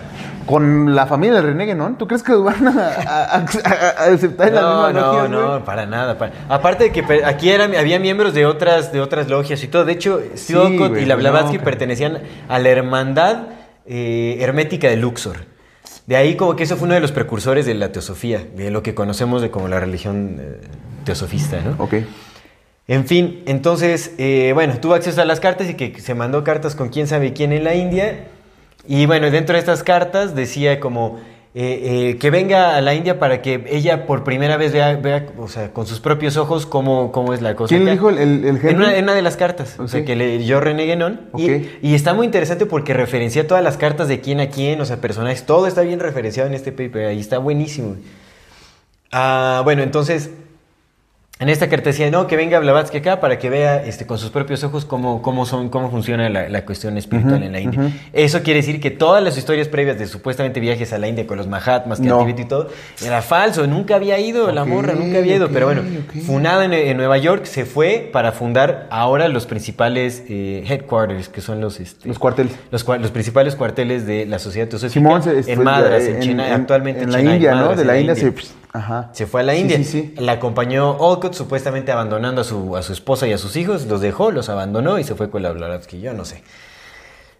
con 0.46 0.94
la 0.94 1.06
familia 1.06 1.36
de 1.36 1.42
René 1.42 1.66
Guénon, 1.66 1.96
¿tú 1.98 2.06
crees 2.06 2.22
que 2.22 2.34
van 2.34 2.66
a, 2.68 2.86
a- 2.88 3.24
a- 3.36 3.38
a 3.38 4.04
aceptar 4.12 4.52
la 4.52 4.60
No, 4.60 4.68
misma 4.86 4.92
no, 4.92 5.12
logia, 5.12 5.28
no, 5.28 5.48
güey? 5.52 5.64
para 5.64 5.86
nada. 5.86 6.18
para- 6.18 6.32
Aparte 6.48 6.84
de 6.84 6.92
que 6.92 7.24
aquí 7.24 7.50
eran, 7.50 7.74
había 7.74 7.98
miembros 7.98 8.34
de 8.34 8.46
otras, 8.46 8.92
de 8.92 9.00
otras 9.00 9.28
logias 9.28 9.62
y 9.62 9.68
todo. 9.68 9.84
De 9.84 9.92
hecho, 9.92 10.20
Sí, 10.34 10.54
güey, 10.54 11.02
y 11.02 11.06
la 11.06 11.14
no, 11.14 11.20
Blavatsky 11.20 11.58
pertenecían 11.58 12.18
a 12.48 12.58
la 12.58 12.68
hermandad 12.68 13.44
eh, 13.86 14.38
hermética 14.40 14.88
de 14.88 14.96
Luxor. 14.96 15.36
De 16.06 16.16
ahí 16.16 16.36
como 16.36 16.54
que 16.56 16.64
eso 16.64 16.76
fue 16.76 16.84
uno 16.86 16.94
de 16.94 17.00
los 17.00 17.12
precursores 17.12 17.64
de 17.66 17.74
la 17.74 17.90
teosofía, 17.92 18.42
de 18.54 18.70
lo 18.70 18.82
que 18.82 18.94
conocemos 18.94 19.40
de 19.40 19.50
como 19.50 19.68
la 19.68 19.80
religión 19.80 20.36
eh, 20.40 20.60
teosofista, 21.04 21.58
¿no? 21.62 21.82
Ok. 21.82 21.94
En 22.86 23.06
fin, 23.06 23.42
entonces, 23.46 24.12
eh, 24.18 24.50
bueno, 24.52 24.74
tuvo 24.78 24.92
acceso 24.92 25.22
a 25.22 25.24
las 25.24 25.40
cartas 25.40 25.70
y 25.70 25.74
que 25.74 25.98
se 26.00 26.14
mandó 26.14 26.44
cartas 26.44 26.74
con 26.74 26.90
quién 26.90 27.06
sabe 27.06 27.32
quién 27.32 27.52
en 27.52 27.64
la 27.64 27.74
India. 27.74 28.26
Y 28.86 29.06
bueno, 29.06 29.30
dentro 29.30 29.54
de 29.54 29.60
estas 29.60 29.82
cartas 29.82 30.34
decía 30.34 30.80
como 30.80 31.20
eh, 31.56 32.10
eh, 32.10 32.18
que 32.18 32.30
venga 32.30 32.76
a 32.76 32.80
la 32.80 32.94
India 32.94 33.20
para 33.20 33.40
que 33.40 33.64
ella 33.68 34.06
por 34.06 34.24
primera 34.24 34.56
vez 34.56 34.72
vea, 34.72 34.96
vea, 34.96 35.26
o 35.38 35.46
sea, 35.46 35.72
con 35.72 35.86
sus 35.86 36.00
propios 36.00 36.36
ojos 36.36 36.66
cómo, 36.66 37.12
cómo 37.12 37.32
es 37.32 37.42
la 37.42 37.54
cosa. 37.54 37.68
¿Quién 37.68 37.84
le 37.84 37.92
dijo 37.92 38.10
el, 38.10 38.18
el, 38.18 38.44
el 38.44 38.66
En 38.66 38.76
una, 38.78 38.96
en 38.96 39.04
una 39.04 39.14
de 39.14 39.22
las 39.22 39.36
cartas, 39.36 39.78
o 39.78 39.86
sea, 39.86 40.04
que 40.04 40.16
le 40.16 40.44
yo 40.44 40.58
René 40.58 40.84
Guénon. 40.84 41.20
Y 41.80 41.94
está 41.94 42.12
muy 42.12 42.26
interesante 42.26 42.66
porque 42.66 42.92
referencia 42.92 43.46
todas 43.46 43.62
las 43.62 43.76
cartas 43.76 44.08
de 44.08 44.20
quién 44.20 44.40
a 44.40 44.48
quién, 44.48 44.80
o 44.80 44.84
sea, 44.84 45.00
personajes, 45.00 45.46
todo 45.46 45.68
está 45.68 45.82
bien 45.82 46.00
referenciado 46.00 46.48
en 46.48 46.54
este 46.54 46.72
paper, 46.72 47.06
ahí 47.06 47.20
está 47.20 47.38
buenísimo. 47.38 47.96
Ah, 49.12 49.60
bueno, 49.62 49.84
entonces, 49.84 50.30
en 51.40 51.48
esta 51.48 51.68
carta 51.68 51.90
decía, 51.90 52.10
no, 52.12 52.28
que 52.28 52.36
venga 52.36 52.60
Blavatsky 52.60 52.98
acá 52.98 53.18
para 53.20 53.38
que 53.40 53.50
vea 53.50 53.84
este, 53.84 54.06
con 54.06 54.18
sus 54.18 54.30
propios 54.30 54.62
ojos 54.62 54.84
cómo, 54.84 55.20
cómo, 55.20 55.44
son, 55.46 55.68
cómo 55.68 55.90
funciona 55.90 56.28
la, 56.28 56.48
la 56.48 56.64
cuestión 56.64 56.96
espiritual 56.96 57.42
en 57.42 57.50
la 57.52 57.60
India. 57.60 57.92
Eso 58.12 58.42
quiere 58.42 58.60
decir 58.60 58.80
que 58.80 58.92
todas 58.92 59.22
las 59.22 59.36
historias 59.36 59.66
previas 59.66 59.98
de 59.98 60.06
supuestamente 60.06 60.60
viajes 60.60 60.92
a 60.92 60.98
la 60.98 61.08
India 61.08 61.26
con 61.26 61.36
los 61.36 61.48
Mahatmas, 61.48 61.98
que 62.00 62.06
No. 62.06 62.18
Tibet 62.20 62.38
y 62.38 62.44
todo, 62.44 62.68
era 63.04 63.20
falso, 63.20 63.66
nunca 63.66 63.96
había 63.96 64.18
ido 64.20 64.50
la 64.52 64.64
morra, 64.64 64.92
nunca 64.94 65.18
había 65.18 65.34
ido, 65.36 65.48
pero 65.50 65.66
bueno, 65.66 65.82
ok. 65.82 66.22
fundada 66.22 66.64
en, 66.64 66.72
en 66.72 66.96
Nueva 66.96 67.18
York, 67.18 67.46
se 67.46 67.64
fue 67.64 68.08
para 68.12 68.30
fundar 68.30 68.86
ahora 68.90 69.26
los 69.28 69.44
principales 69.46 70.22
eh, 70.28 70.64
headquarters, 70.68 71.28
que 71.28 71.40
son 71.40 71.60
los... 71.60 71.80
este, 71.80 72.06
Los 72.08 72.20
cuarteles. 72.20 72.52
los, 72.70 72.86
los 72.86 73.10
principales 73.10 73.56
cuarteles 73.56 74.06
de 74.06 74.24
la 74.24 74.38
sociedad 74.38 74.68
teosófica 74.68 74.92
Simón 74.94 75.22
se- 75.24 75.52
en 75.52 75.62
Madras, 75.64 76.04
en, 76.04 76.14
en- 76.14 76.20
China, 76.22 76.46
en- 76.46 76.54
actualmente 76.54 77.02
en 77.02 77.10
la 77.10 77.18
Chennai, 77.18 77.34
India, 77.34 77.50
¿no? 77.50 77.56
Madras, 77.62 77.76
De 77.76 77.82
en 77.82 77.88
la 77.88 77.98
India 77.98 78.14
se... 78.14 78.32
Ajá. 78.74 79.08
se 79.12 79.26
fue 79.26 79.40
a 79.40 79.44
la 79.44 79.54
Sí, 79.54 79.60
India. 79.60 79.76
sí, 79.78 79.84
sí. 79.84 80.14
La 80.18 80.32
acompañó 80.32 80.90
Olcott, 80.98 81.32
supuestamente 81.34 81.92
abandonando 81.92 82.40
a 82.40 82.44
su, 82.44 82.76
a 82.76 82.82
su 82.82 82.92
esposa 82.92 83.26
y 83.26 83.32
a 83.32 83.38
sus 83.38 83.56
hijos. 83.56 83.86
Los 83.86 84.00
dejó, 84.02 84.30
los 84.32 84.48
abandonó 84.48 84.98
y 84.98 85.04
se 85.04 85.14
fue 85.14 85.30
con 85.30 85.42
la 85.42 85.52
Blavatsky. 85.52 86.00
Yo 86.00 86.12
no 86.12 86.24
sé. 86.24 86.42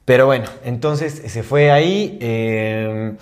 Pero 0.05 0.27
bueno, 0.27 0.45
entonces 0.65 1.23
se 1.27 1.43
fue 1.43 1.71
ahí 1.73 2.19
eh, 2.21 3.15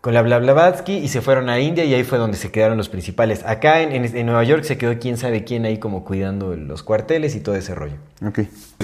con 0.00 0.14
la 0.14 0.22
Bla- 0.22 0.40
Blavatsky 0.40 0.94
y 0.98 1.08
se 1.08 1.20
fueron 1.22 1.48
a 1.48 1.58
India 1.60 1.84
y 1.84 1.94
ahí 1.94 2.02
fue 2.04 2.18
donde 2.18 2.36
se 2.36 2.50
quedaron 2.50 2.76
los 2.76 2.88
principales. 2.88 3.44
Acá 3.46 3.80
en, 3.82 3.92
en- 3.92 4.16
en 4.16 4.26
Nueva 4.26 4.42
York 4.44 4.64
se 4.64 4.76
quedó 4.76 4.98
quién 4.98 5.16
sabe 5.16 5.44
quién 5.44 5.64
ahí 5.64 5.78
como 5.78 6.04
cuidando 6.04 6.54
los 6.56 6.82
cuarteles 6.82 7.34
y 7.34 7.40
todo 7.40 7.54
ese 7.54 7.74
rollo. 7.74 7.94
Ok. 8.26 8.40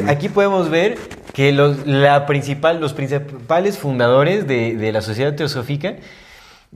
Aquí 0.09 0.29
podemos 0.29 0.71
ver 0.71 0.97
que 1.33 1.53
los, 1.53 1.87
la 1.87 2.25
principal, 2.27 2.81
los 2.81 2.93
principales 2.95 3.79
fundadores 3.79 4.47
de, 4.47 4.77
de 4.77 4.93
la 4.93 5.03
sociedad 5.03 5.35
teosófica 5.35 5.97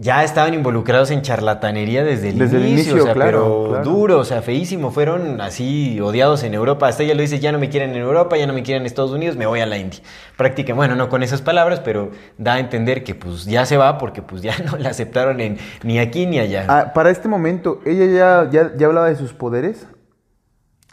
ya 0.00 0.22
estaban 0.22 0.54
involucrados 0.54 1.10
en 1.10 1.22
charlatanería 1.22 2.04
desde 2.04 2.28
el 2.28 2.38
Desde 2.38 2.58
el 2.58 2.66
inicio, 2.66 2.94
o 2.94 3.00
sea, 3.00 3.14
claro, 3.14 3.30
pero 3.30 3.68
claro. 3.68 3.84
duro, 3.84 4.18
o 4.20 4.24
sea, 4.24 4.42
feísimo. 4.42 4.92
Fueron 4.92 5.40
así 5.40 6.00
odiados 6.00 6.44
en 6.44 6.54
Europa. 6.54 6.86
Hasta 6.86 7.02
ella 7.02 7.14
lo 7.14 7.22
dice, 7.22 7.40
ya 7.40 7.50
no 7.50 7.58
me 7.58 7.68
quieren 7.68 7.90
en 7.90 7.96
Europa, 7.96 8.36
ya 8.36 8.46
no 8.46 8.52
me 8.52 8.62
quieren 8.62 8.82
en 8.82 8.86
Estados 8.86 9.10
Unidos, 9.10 9.36
me 9.36 9.46
voy 9.46 9.58
a 9.58 9.66
la 9.66 9.76
India. 9.76 9.98
Prácticamente, 10.36 10.74
bueno, 10.74 10.94
no 10.94 11.08
con 11.08 11.24
esas 11.24 11.42
palabras, 11.42 11.80
pero 11.80 12.12
da 12.36 12.54
a 12.54 12.58
entender 12.60 13.02
que 13.02 13.16
pues 13.16 13.44
ya 13.46 13.66
se 13.66 13.76
va 13.76 13.98
porque 13.98 14.22
pues 14.22 14.40
ya 14.40 14.56
no 14.64 14.76
la 14.78 14.90
aceptaron 14.90 15.40
en, 15.40 15.58
ni 15.82 15.98
aquí 15.98 16.26
ni 16.26 16.38
allá. 16.38 16.66
Ah, 16.68 16.92
para 16.94 17.10
este 17.10 17.26
momento, 17.26 17.80
¿ella 17.84 18.06
ya, 18.06 18.50
ya, 18.52 18.76
ya 18.76 18.86
hablaba 18.86 19.08
de 19.08 19.16
sus 19.16 19.32
poderes? 19.32 19.88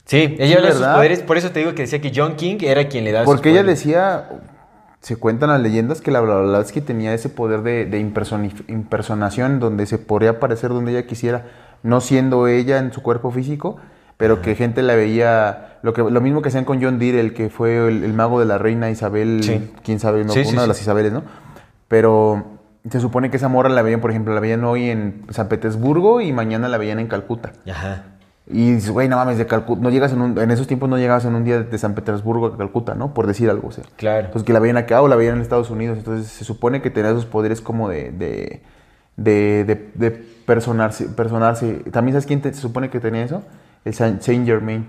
sí, 0.05 0.35
ella 0.39 0.47
sí, 0.47 0.53
habla 0.53 0.67
de 0.69 0.73
sus 0.73 0.87
poderes, 0.87 1.21
por 1.21 1.37
eso 1.37 1.51
te 1.51 1.59
digo 1.59 1.75
que 1.75 1.83
decía 1.83 2.01
que 2.01 2.11
John 2.15 2.35
King 2.35 2.57
era 2.61 2.87
quien 2.87 3.03
le 3.03 3.11
daba 3.11 3.25
sus 3.25 3.35
Porque 3.35 3.51
ella 3.51 3.63
decía, 3.63 4.29
se 5.05 5.17
cuentan 5.17 5.49
las 5.49 5.61
leyendas 5.61 6.01
que 6.01 6.09
la 6.09 6.19
Blavatsky 6.19 6.81
tenía 6.81 7.13
ese 7.13 7.29
poder 7.29 7.61
de, 7.61 7.85
de 7.85 7.99
impersonación 7.99 9.59
donde 9.59 9.85
se 9.85 9.99
podría 9.99 10.31
aparecer 10.31 10.71
donde 10.71 10.93
ella 10.93 11.05
quisiera, 11.05 11.45
no 11.83 12.01
siendo 12.01 12.47
ella 12.47 12.79
en 12.79 12.91
su 12.91 13.03
cuerpo 13.03 13.29
físico, 13.29 13.77
pero 14.17 14.41
que 14.41 14.55
gente 14.55 14.81
la 14.81 14.95
veía, 14.95 15.77
lo, 15.83 15.93
que, 15.93 16.01
lo 16.01 16.21
mismo 16.21 16.41
que 16.41 16.49
hacían 16.49 16.65
con 16.65 16.81
John 16.81 16.97
Deere, 16.97 17.19
el 17.19 17.35
que 17.35 17.51
fue 17.51 17.87
el, 17.87 18.03
el 18.03 18.13
mago 18.13 18.39
de 18.39 18.47
la 18.47 18.57
reina 18.57 18.89
Isabel, 18.89 19.41
Sí. 19.43 19.71
quién 19.83 19.99
sabe, 19.99 20.23
no, 20.23 20.33
Sí, 20.33 20.39
una 20.39 20.49
sí, 20.49 20.57
de 20.57 20.67
las 20.67 20.81
Isabeles, 20.81 21.13
¿no? 21.13 21.21
Pero 21.87 22.43
se 22.89 22.99
supone 22.99 23.29
que 23.29 23.37
esa 23.37 23.47
morra 23.47 23.69
la 23.69 23.83
veían, 23.83 24.01
por 24.01 24.09
ejemplo, 24.09 24.33
la 24.33 24.39
veían 24.39 24.63
hoy 24.63 24.89
en 24.89 25.21
San 25.29 25.49
Petersburgo 25.49 26.19
y 26.19 26.33
mañana 26.33 26.67
la 26.67 26.79
veían 26.79 26.97
en 26.97 27.05
Calcuta. 27.05 27.51
Ajá. 27.69 28.05
Y 28.47 28.73
dices, 28.75 28.91
güey, 28.91 29.07
no 29.09 29.15
mames, 29.15 29.39
de 29.39 29.47
Calcuta, 29.47 29.81
no 29.81 29.89
llegas 29.89 30.11
en 30.13 30.21
un, 30.21 30.37
en 30.37 30.51
esos 30.51 30.67
tiempos 30.67 30.87
no 30.87 30.97
llegabas 30.99 31.25
en 31.25 31.33
un 31.33 31.43
día 31.43 31.63
de 31.63 31.77
San 31.79 31.95
Petersburgo 31.95 32.45
a 32.45 32.57
Calcuta, 32.57 32.93
¿no? 32.93 33.13
Por 33.13 33.25
decir 33.25 33.49
algo, 33.49 33.69
o 33.69 33.71
sea. 33.71 33.83
Claro. 33.97 34.29
Pues 34.31 34.43
que 34.43 34.53
la 34.53 34.59
veían 34.59 34.77
acá 34.77 35.01
o 35.01 35.07
la 35.07 35.15
veían 35.15 35.35
en 35.37 35.41
Estados 35.41 35.71
Unidos, 35.71 35.97
entonces 35.97 36.27
se 36.31 36.45
supone 36.45 36.81
que 36.81 36.91
tenía 36.91 37.09
esos 37.09 37.25
poderes 37.25 37.59
como 37.59 37.89
de, 37.89 38.11
de, 38.11 38.61
de, 39.17 39.63
de, 39.63 39.89
de 39.95 40.11
personarse, 40.11 41.07
personarse. 41.09 41.73
¿También 41.91 42.13
sabes 42.13 42.27
quién 42.27 42.41
te- 42.41 42.53
se 42.53 42.61
supone 42.61 42.91
que 42.91 42.99
tenía 42.99 43.23
eso? 43.23 43.41
El 43.83 43.93
Saint, 43.95 44.21
Germain. 44.45 44.87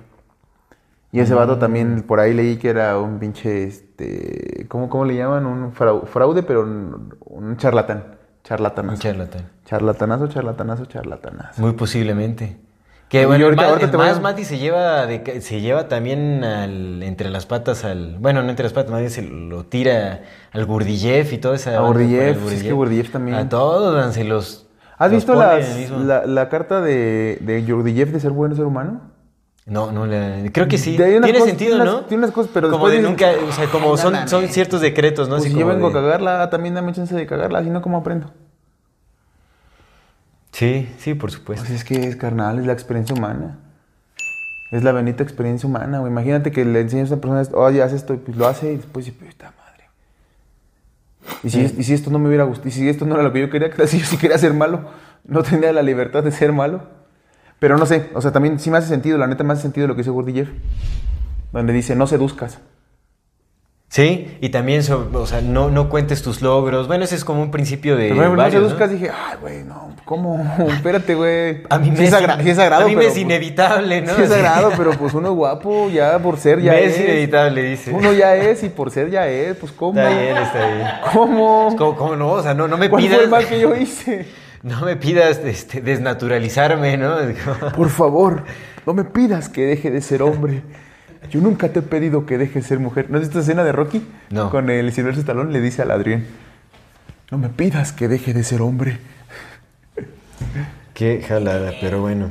Y 1.12 1.20
ese 1.20 1.32
vato 1.32 1.56
también, 1.56 2.02
por 2.02 2.20
ahí 2.20 2.34
leí 2.34 2.58
que 2.58 2.68
era 2.68 2.98
un 2.98 3.18
pinche, 3.18 3.64
este, 3.64 4.66
¿cómo, 4.68 4.90
cómo 4.90 5.06
le 5.06 5.16
llaman? 5.16 5.46
Un 5.46 5.72
frau- 5.72 6.04
fraude, 6.04 6.42
pero 6.42 6.60
un, 6.62 7.14
un 7.24 7.56
charlatán. 7.56 8.16
Charlatanazo. 8.44 8.96
Un 8.96 9.00
charlatán. 9.00 9.42
Charlatanazo, 9.64 10.26
charlatanazo, 10.28 10.84
charlatanazo. 10.86 11.62
Muy 11.62 11.72
posiblemente. 11.72 12.58
Que 13.08 13.22
Y 13.22 13.24
bueno, 13.24 13.44
ahorita- 13.44 13.62
Ma- 13.62 13.68
ahorita 13.68 13.90
te 13.90 13.96
voy 13.96 14.06
a- 14.06 14.10
más 14.10 14.20
Mati 14.20 14.44
se 14.44 14.58
lleva 14.58 15.06
de 15.06 15.40
se 15.40 15.60
lleva 15.60 15.86
también 15.86 16.42
al, 16.42 17.02
entre 17.04 17.30
las 17.30 17.46
patas 17.46 17.84
al 17.84 18.16
bueno 18.18 18.42
no 18.42 18.50
entre 18.50 18.64
las 18.64 18.72
patas 18.72 18.90
más 18.90 18.98
bien 19.00 19.10
se 19.12 19.22
lo 19.22 19.64
tira 19.64 20.22
al 20.52 20.66
Gurdjieff 20.66 21.32
y 21.32 21.38
toda 21.38 21.54
esa 21.54 21.78
A 21.78 21.94
sí, 21.94 22.14
es 22.56 22.62
que 22.64 22.72
Gurdjieff 22.72 23.10
también. 23.12 23.36
a 23.36 23.48
todos 23.48 23.94
dan, 23.94 24.12
se 24.12 24.24
los 24.24 24.66
¿Has 24.98 25.12
los 25.12 25.18
visto 25.24 25.34
las- 25.34 25.90
la, 25.90 26.26
la 26.26 26.48
carta 26.48 26.80
de, 26.80 27.38
de 27.42 27.62
Gurdjieff 27.62 28.10
de 28.10 28.18
ser 28.18 28.32
bueno 28.32 28.56
ser 28.56 28.64
humano? 28.64 29.00
no 29.66 29.92
no 29.92 30.06
la- 30.06 30.42
creo 30.52 30.66
que 30.66 30.76
sí 30.78 30.96
tiene 30.96 31.20
cosas- 31.20 31.44
sentido 31.46 31.56
tiene 31.76 31.82
unas- 31.82 31.86
no 31.94 32.00
tiene 32.06 32.24
unas 32.24 32.32
cosas, 32.34 32.50
pero 32.52 32.70
como 32.70 32.88
después 32.88 33.02
de 33.02 33.08
nunca 33.08 33.30
o 33.48 33.52
sea 33.52 33.66
como 33.66 33.84
"Ay, 33.86 33.90
no 33.92 33.96
son 33.98 34.12
mames". 34.14 34.30
son 34.30 34.48
ciertos 34.48 34.80
decretos 34.80 35.28
no 35.28 35.36
Pues 35.36 35.44
Así 35.46 35.54
si 35.54 35.60
yo 35.60 35.66
vengo 35.68 35.90
de- 35.90 35.98
a 35.98 36.02
cagarla, 36.02 36.50
también 36.50 36.74
dame 36.74 36.92
chance 36.92 37.14
de 37.14 37.24
cagarla, 37.26 37.62
si 37.62 37.70
no, 37.70 37.82
¿cómo 37.82 37.98
aprendo? 37.98 38.32
Sí 40.56 40.88
sí 40.98 41.14
por 41.14 41.30
supuesto 41.30 41.64
Pues 41.66 41.76
es 41.76 41.84
que 41.84 42.08
es 42.08 42.16
carnal, 42.16 42.58
es 42.58 42.66
la 42.66 42.72
experiencia 42.72 43.14
humana. 43.14 43.58
Es 44.72 44.82
la 44.82 44.92
bendita 44.92 45.22
experiencia 45.22 45.68
humana, 45.68 46.00
güey. 46.00 46.10
Imagínate 46.10 46.50
que 46.50 46.64
le 46.64 46.80
enseñas 46.80 47.10
a 47.10 47.14
una 47.14 47.20
persona, 47.22 47.58
oye, 47.58 47.82
haz 47.82 47.92
esto, 47.92 48.14
y 48.14 48.16
pues 48.16 48.36
lo 48.36 48.46
hace 48.46 48.72
y 48.72 48.76
después 48.76 49.06
dice, 49.06 49.16
puta 49.16 49.52
madre. 49.56 49.84
Y 51.44 51.50
si, 51.50 51.60
y 51.60 51.82
si 51.84 51.94
esto 51.94 52.10
no 52.10 52.18
me 52.18 52.28
hubiera 52.28 52.44
gustado, 52.44 52.68
y 52.68 52.72
si 52.72 52.88
esto 52.88 53.06
no 53.06 53.14
era 53.14 53.22
lo 53.22 53.32
que 53.32 53.40
yo 53.40 53.48
quería, 53.48 53.70
que 53.74 53.86
si 53.86 54.00
yo 54.00 54.06
sí 54.06 54.16
quería 54.16 54.38
ser 54.38 54.54
malo, 54.54 54.90
no 55.24 55.42
tenía 55.42 55.72
la 55.72 55.82
libertad 55.82 56.24
de 56.24 56.32
ser 56.32 56.52
malo. 56.52 56.82
Pero 57.58 57.78
no 57.78 57.86
sé, 57.86 58.10
o 58.14 58.20
sea, 58.20 58.32
también 58.32 58.58
sí 58.58 58.70
me 58.70 58.78
hace 58.78 58.88
sentido, 58.88 59.18
la 59.18 59.26
neta 59.26 59.44
me 59.44 59.52
hace 59.52 59.62
sentido 59.62 59.86
lo 59.86 59.94
que 59.94 59.98
dice 59.98 60.10
Gurdjieff. 60.10 60.50
Donde 61.52 61.72
dice, 61.72 61.94
no 61.94 62.06
seduzcas. 62.06 62.58
Sí 63.88 64.36
y 64.40 64.48
también 64.48 64.82
o 64.90 65.26
sea 65.26 65.40
no 65.40 65.70
no 65.70 65.88
cuentes 65.88 66.20
tus 66.22 66.42
logros 66.42 66.88
bueno 66.88 67.04
ese 67.04 67.14
es 67.14 67.24
como 67.24 67.40
un 67.40 67.50
principio 67.52 67.96
de 67.96 68.04
Pero 68.08 68.16
bueno, 68.16 68.30
no 68.32 68.36
varios, 68.42 68.78
¿no? 68.78 68.88
dije, 68.88 69.10
ay, 69.10 69.36
güey, 69.40 69.62
no, 69.64 69.94
¿cómo? 70.04 70.44
Espérate, 70.68 71.14
güey. 71.14 71.62
A 71.70 71.78
mí 71.78 71.90
me 71.90 71.96
sí 71.98 72.04
es, 72.04 72.12
agra- 72.12 72.42
sí 72.42 72.50
es 72.50 72.56
sagrado, 72.56 72.82
A 72.84 72.86
mí 72.88 72.92
me 72.94 72.98
pero, 73.02 73.08
es 73.08 73.14
pues, 73.14 73.22
inevitable, 73.24 74.02
¿no? 74.02 74.14
Sí 74.14 74.22
es 74.22 74.28
sagrado, 74.28 74.72
pero 74.76 74.90
pues 74.92 75.14
uno 75.14 75.28
es 75.28 75.34
guapo, 75.34 75.88
ya 75.90 76.18
por 76.18 76.36
ser 76.38 76.60
ya 76.60 76.72
me 76.72 76.84
es. 76.84 76.94
es 76.98 77.04
inevitable, 77.04 77.62
dice. 77.62 77.92
Uno 77.92 78.12
ya 78.12 78.34
es 78.36 78.62
y 78.64 78.68
por 78.68 78.90
ser 78.90 79.10
ya 79.10 79.28
es, 79.28 79.56
pues 79.56 79.72
¿cómo? 79.72 79.98
Está 80.00 80.10
bien, 80.18 80.36
está 80.36 80.66
bien. 80.66 80.88
¿Cómo? 81.12 81.74
¿Cómo, 81.78 81.96
cómo 81.96 82.16
no? 82.16 82.32
O 82.32 82.42
sea, 82.42 82.54
no, 82.54 82.66
no 82.68 82.76
me 82.76 82.88
¿Cuál 82.90 83.02
pidas. 83.02 83.16
fue 83.16 83.24
el 83.24 83.30
mal 83.30 83.46
que 83.46 83.60
yo 83.60 83.74
hice? 83.76 84.26
No 84.62 84.80
me 84.84 84.96
pidas 84.96 85.38
este, 85.44 85.80
desnaturalizarme, 85.80 86.96
¿no? 86.96 87.16
Por 87.76 87.88
favor, 87.88 88.42
no 88.84 88.94
me 88.94 89.04
pidas 89.04 89.48
que 89.48 89.62
deje 89.64 89.92
de 89.92 90.00
ser 90.00 90.22
hombre. 90.22 90.62
Yo 91.30 91.40
nunca 91.40 91.72
te 91.72 91.80
he 91.80 91.82
pedido 91.82 92.26
que 92.26 92.38
deje 92.38 92.60
de 92.60 92.66
ser 92.66 92.78
mujer. 92.78 93.10
¿No 93.10 93.16
has 93.16 93.22
visto 93.22 93.38
esta 93.38 93.50
escena 93.50 93.64
de 93.64 93.72
Rocky? 93.72 94.06
No. 94.30 94.50
Con 94.50 94.70
el 94.70 94.92
Silvestre 94.92 95.20
Stallone 95.20 95.52
le 95.52 95.60
dice 95.60 95.82
al 95.82 95.90
Adrián, 95.90 96.24
no 97.30 97.38
me 97.38 97.48
pidas 97.48 97.92
que 97.92 98.08
deje 98.08 98.32
de 98.34 98.44
ser 98.44 98.62
hombre. 98.62 98.98
Qué 100.94 101.22
jalada, 101.26 101.72
pero 101.80 102.00
bueno. 102.00 102.30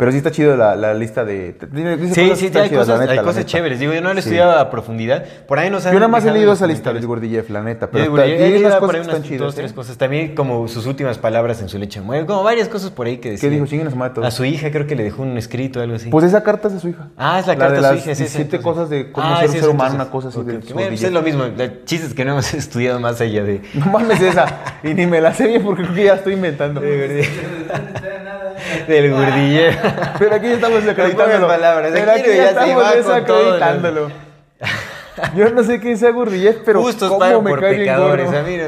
Pero 0.00 0.12
sí 0.12 0.16
está 0.16 0.30
chido 0.30 0.56
la, 0.56 0.74
la 0.76 0.94
lista 0.94 1.26
de... 1.26 1.54
Sí, 1.60 1.66
cosas 1.68 2.14
sí, 2.14 2.20
hay 2.46 2.50
chidas, 2.50 2.68
cosas, 2.70 3.00
neta, 3.00 3.12
hay 3.12 3.18
cosas 3.18 3.44
chéveres. 3.44 3.78
Digo, 3.78 3.92
yo 3.92 4.00
no 4.00 4.08
lo 4.14 4.18
he 4.18 4.22
Sí. 4.22 4.30
estudiado 4.30 4.58
a 4.58 4.70
profundidad. 4.70 5.22
Por 5.46 5.58
ahí 5.58 5.68
nos 5.68 5.84
han 5.84 5.92
Yo 5.92 5.98
nada 6.00 6.08
más 6.08 6.24
he 6.24 6.30
leído 6.32 6.52
esa 6.54 6.66
lista 6.66 6.92
de 6.94 7.00
comentarios. 7.00 7.06
Gurdjieff, 7.06 7.50
la 7.50 7.62
neta. 7.62 7.90
Pero 7.90 8.04
de 8.04 8.08
está- 8.08 8.22
Gurdjieff, 8.22 8.40
leído 8.40 8.66
unas 8.68 8.78
por 8.78 8.88
cosas 8.88 8.94
ahí 8.94 9.00
están 9.14 9.22
chidas. 9.22 9.40
dos, 9.40 9.54
tres 9.54 9.70
¿eh? 9.70 9.74
cosas. 9.74 9.98
También 9.98 10.34
como 10.34 10.66
sus 10.68 10.86
últimas 10.86 11.18
palabras 11.18 11.60
en 11.60 11.68
su 11.68 11.76
leche. 11.78 12.00
Bueno, 12.00 12.26
como 12.26 12.42
varias 12.42 12.68
cosas 12.68 12.90
por 12.90 13.06
ahí 13.08 13.18
que 13.18 13.32
decía. 13.32 13.48
¿Qué 13.50 13.54
dijo? 13.54 13.66
Chinguen 13.66 13.88
a 13.88 13.90
su 13.90 13.96
madre 13.96 14.14
todos. 14.14 14.26
A 14.26 14.30
su 14.30 14.44
hija 14.46 14.70
creo 14.70 14.86
que 14.86 14.96
le 14.96 15.02
dejó 15.04 15.22
un 15.22 15.36
escrito 15.36 15.80
o 15.80 15.82
algo 15.82 15.96
así. 15.96 16.08
Pues 16.08 16.24
esa 16.24 16.42
carta 16.42 16.68
es 16.68 16.74
de 16.74 16.80
su 16.80 16.88
hija. 16.88 17.08
Ah, 17.18 17.38
es 17.38 17.46
la 17.46 17.52
de 17.52 17.58
carta 17.58 17.74
de 17.82 17.88
su 17.88 17.94
hija, 17.96 18.04
17 18.06 18.40
entonces. 18.42 18.60
cosas 18.64 18.88
de 18.88 19.12
cómo 19.12 19.26
Ah, 19.26 19.36
ser 19.40 19.44
es 19.50 19.54
un 19.56 19.60
ser 19.60 19.68
humano, 19.68 19.94
una 19.96 20.10
cosa 20.10 20.28
así 20.28 20.38
pues 20.72 21.02
es 21.02 21.12
lo 21.12 21.20
mismo. 21.20 21.44
El 21.44 21.84
chiste 21.84 22.06
es 22.06 22.14
que 22.14 22.24
no 22.24 22.32
hemos 22.32 22.54
estudiado 22.54 23.00
más 23.00 23.20
allá 23.20 23.44
de... 23.44 23.60
No 23.74 23.84
mames 23.84 24.18
esa. 24.22 24.46
Y 24.82 24.94
ni 24.94 25.06
me 25.06 25.20
la 25.20 25.34
sé 25.34 25.46
bien 25.46 25.62
porque 25.62 25.82
creo 25.82 25.94
que 25.94 26.04
ya 26.04 26.14
estoy 26.14 26.32
inventando. 26.32 26.80
Del 28.86 29.10
Gurdjieff. 29.12 29.76
Pero 30.18 30.34
aquí 30.34 30.46
ya 30.48 30.54
estamos 30.54 30.82
desacreditándolo. 30.82 31.40
pongas 31.46 31.58
palabras, 31.58 31.90
Pero 31.92 32.10
aquí 32.12 32.20
aquí 32.20 32.36
ya 32.36 32.48
estamos 32.50 32.94
desacreditándolo. 32.94 34.10
Yo 35.36 35.50
no 35.50 35.62
sé 35.64 35.80
quién 35.80 35.98
sea 35.98 36.10
Gurdjieff, 36.12 36.58
pero 36.64 36.80
Justos 36.82 37.10
cómo 37.10 37.42
me 37.42 37.50
por 37.50 37.60
cae 37.60 37.76
pecadores. 37.76 38.28
a 38.32 38.42
mí 38.42 38.56
no... 38.56 38.64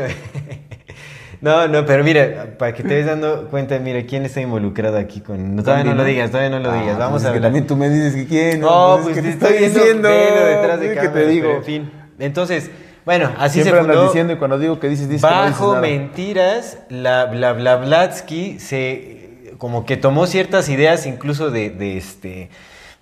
no, 1.41 1.69
no, 1.69 1.87
pero 1.87 2.05
mira, 2.05 2.57
para 2.59 2.75
que 2.75 2.83
te 2.83 2.89
vayas 2.91 3.07
dando 3.07 3.49
cuenta, 3.49 3.79
mira, 3.79 4.03
quién 4.05 4.25
está 4.27 4.41
involucrado 4.41 4.99
aquí 4.99 5.21
con... 5.21 5.57
No, 5.57 5.63
todavía 5.63 5.85
no 5.85 5.95
lo 5.95 6.05
digas, 6.05 6.31
todavía 6.31 6.51
no 6.51 6.59
lo 6.59 6.73
digas. 6.73 6.97
Ah, 6.97 6.99
Vamos 6.99 7.23
pues 7.23 7.25
a 7.25 7.29
es 7.29 7.33
que 7.33 7.37
hablar. 7.39 7.43
también 7.43 7.67
tú 7.67 7.77
me 7.77 7.89
dices 7.89 8.15
que 8.15 8.27
quién. 8.27 8.61
No, 8.61 8.97
es 8.99 9.03
pues 9.03 9.17
que 9.17 9.23
te 9.23 9.29
estoy 9.31 9.53
diciendo 9.59 10.09
detrás 10.09 10.81
de 10.81 10.95
que 10.95 11.09
te 11.09 11.27
digo. 11.27 11.47
pero 11.47 11.59
en 11.59 11.65
fin. 11.65 11.93
Entonces, 12.19 12.71
bueno, 13.05 13.33
así 13.39 13.63
Siempre 13.63 13.81
se 13.83 13.89
fundó. 13.89 14.05
diciendo 14.05 14.33
y 14.35 14.37
cuando 14.37 14.59
digo 14.59 14.79
que 14.79 14.89
dices, 14.89 15.09
dices 15.09 15.29
que 15.29 15.35
no 15.35 15.43
dices 15.47 15.59
Bajo 15.61 15.77
mentiras, 15.81 16.79
la 16.91 17.25
Bla 17.27 17.53
Bla 17.55 17.77
Blatsky 17.77 18.59
se 18.61 19.22
como 19.63 19.87
que 19.87 19.97
tomó 19.97 20.27
ciertas 20.27 20.69
ideas 20.69 21.07
incluso 21.07 21.53
de, 21.53 21.71
de 21.71 21.97
este 21.97 22.51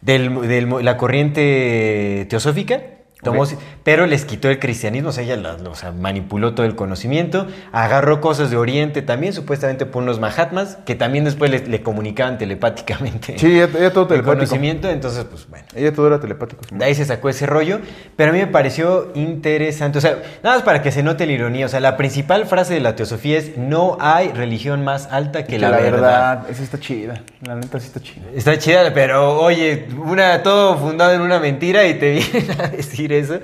del, 0.02 0.68
la 0.84 0.98
corriente 0.98 2.26
teosófica. 2.28 2.82
Tomó. 3.22 3.46
Pero 3.90 4.06
les 4.06 4.24
quitó 4.24 4.48
el 4.48 4.60
cristianismo, 4.60 5.08
o 5.08 5.12
sea, 5.12 5.24
ella 5.24 5.34
la- 5.36 5.54
o 5.68 5.74
sea, 5.74 5.90
manipuló 5.90 6.54
todo 6.54 6.64
el 6.64 6.76
conocimiento, 6.76 7.48
agarró 7.72 8.20
cosas 8.20 8.48
de 8.48 8.56
Oriente 8.56 9.02
también, 9.02 9.32
supuestamente 9.32 9.84
por 9.84 10.04
unos 10.04 10.20
Mahatmas, 10.20 10.78
que 10.86 10.94
también 10.94 11.24
después 11.24 11.50
le, 11.50 11.66
le 11.66 11.82
comunicaban 11.82 12.38
telepáticamente 12.38 13.36
Sí, 13.36 13.48
ella, 13.60 13.68
ella 13.76 13.92
todo 13.92 14.02
el 14.04 14.08
telepático. 14.10 14.24
conocimiento, 14.36 14.88
entonces 14.88 15.24
pues 15.24 15.48
bueno. 15.48 15.66
Ella 15.74 15.92
todo 15.92 16.06
era 16.06 16.20
telepático. 16.20 16.62
De 16.70 16.84
ahí 16.84 16.94
se 16.94 17.04
sacó 17.04 17.30
ese 17.30 17.46
rollo, 17.46 17.80
pero 18.14 18.30
a 18.30 18.32
mí 18.32 18.38
me 18.38 18.46
pareció 18.46 19.10
interesante. 19.16 19.98
O 19.98 20.00
sea, 20.00 20.22
nada 20.44 20.54
más 20.54 20.64
para 20.64 20.82
que 20.82 20.92
se 20.92 21.02
note 21.02 21.26
la 21.26 21.32
ironía. 21.32 21.66
O 21.66 21.68
sea, 21.68 21.80
la 21.80 21.96
principal 21.96 22.46
frase 22.46 22.74
de 22.74 22.80
la 22.80 22.94
teosofía 22.94 23.38
es: 23.38 23.58
No 23.58 23.96
hay 24.00 24.28
religión 24.28 24.84
más 24.84 25.08
alta 25.10 25.46
que, 25.46 25.58
la, 25.58 25.70
verdad. 25.70 26.48
Esa 26.48 26.62
está 26.62 26.78
chida. 26.78 27.22
La 27.42 27.56
neta 27.56 27.80
sí 27.80 27.86
está 27.88 27.98
chida. 28.00 28.26
Está 28.36 28.56
chida, 28.56 28.94
pero 28.94 29.40
oye, 29.40 29.88
una, 29.98 30.44
todo 30.44 30.78
fundado 30.78 31.12
en 31.12 31.22
una 31.22 31.40
mentira 31.40 31.86
y 31.88 31.94
te 31.94 32.10
vienen 32.32 32.60
a 32.60 32.68
decir 32.68 33.12
eso. 33.12 33.40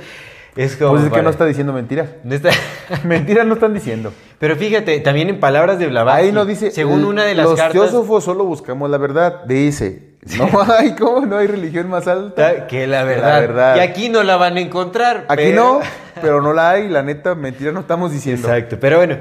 Es 0.57 0.77
como. 0.77 0.93
Pues 0.93 1.05
es 1.05 1.13
que 1.13 1.23
no 1.23 1.31
está 1.31 1.45
diciendo 1.47 1.73
mentiras. 1.73 2.09
no 2.25 2.35
está- 2.35 2.51
Mentiras 3.05 3.47
no 3.47 3.55
están 3.55 3.75
diciendo. 3.75 4.13
Pero 4.39 4.57
fíjate, 4.57 4.99
también 5.01 5.29
en 5.29 5.39
palabras 5.41 5.79
de 5.79 5.87
Blavatsky. 5.87 6.27
Ahí 6.27 6.33
no 6.33 6.45
dice. 6.47 6.71
Según 6.71 7.05
una 7.05 7.25
de 7.25 7.35
las 7.35 7.47
los 7.47 7.57
cartas. 7.57 7.73
teósofos 7.73 8.25
solo 8.25 8.45
buscamos 8.45 8.89
la 8.91 8.99
verdad. 8.99 9.45
Dice. 9.45 10.16
No 10.39 10.49
hay, 10.79 10.95
¿cómo? 10.97 11.25
No 11.27 11.37
hay 11.39 11.47
religión 11.47 11.89
más 11.89 12.07
alta. 12.09 12.67
Que 12.67 12.87
la 12.87 13.05
verdad. 13.05 13.41
verdad. 13.41 13.77
Y 13.77 13.81
aquí 13.81 14.09
no 14.09 14.23
la 14.23 14.37
van 14.37 14.57
a 14.57 14.61
encontrar. 14.61 15.25
Aquí 15.29 15.45
pero- 15.45 15.57
no, 15.63 15.81
pero 16.21 16.43
no 16.43 16.53
la 16.53 16.71
hay. 16.71 16.89
La 16.89 17.03
neta, 17.03 17.35
mentira 17.35 17.71
no 17.73 17.81
estamos 17.81 18.11
diciendo. 18.13 18.49
Exacto, 18.49 18.79
pero 18.81 18.97
bueno, 18.99 19.19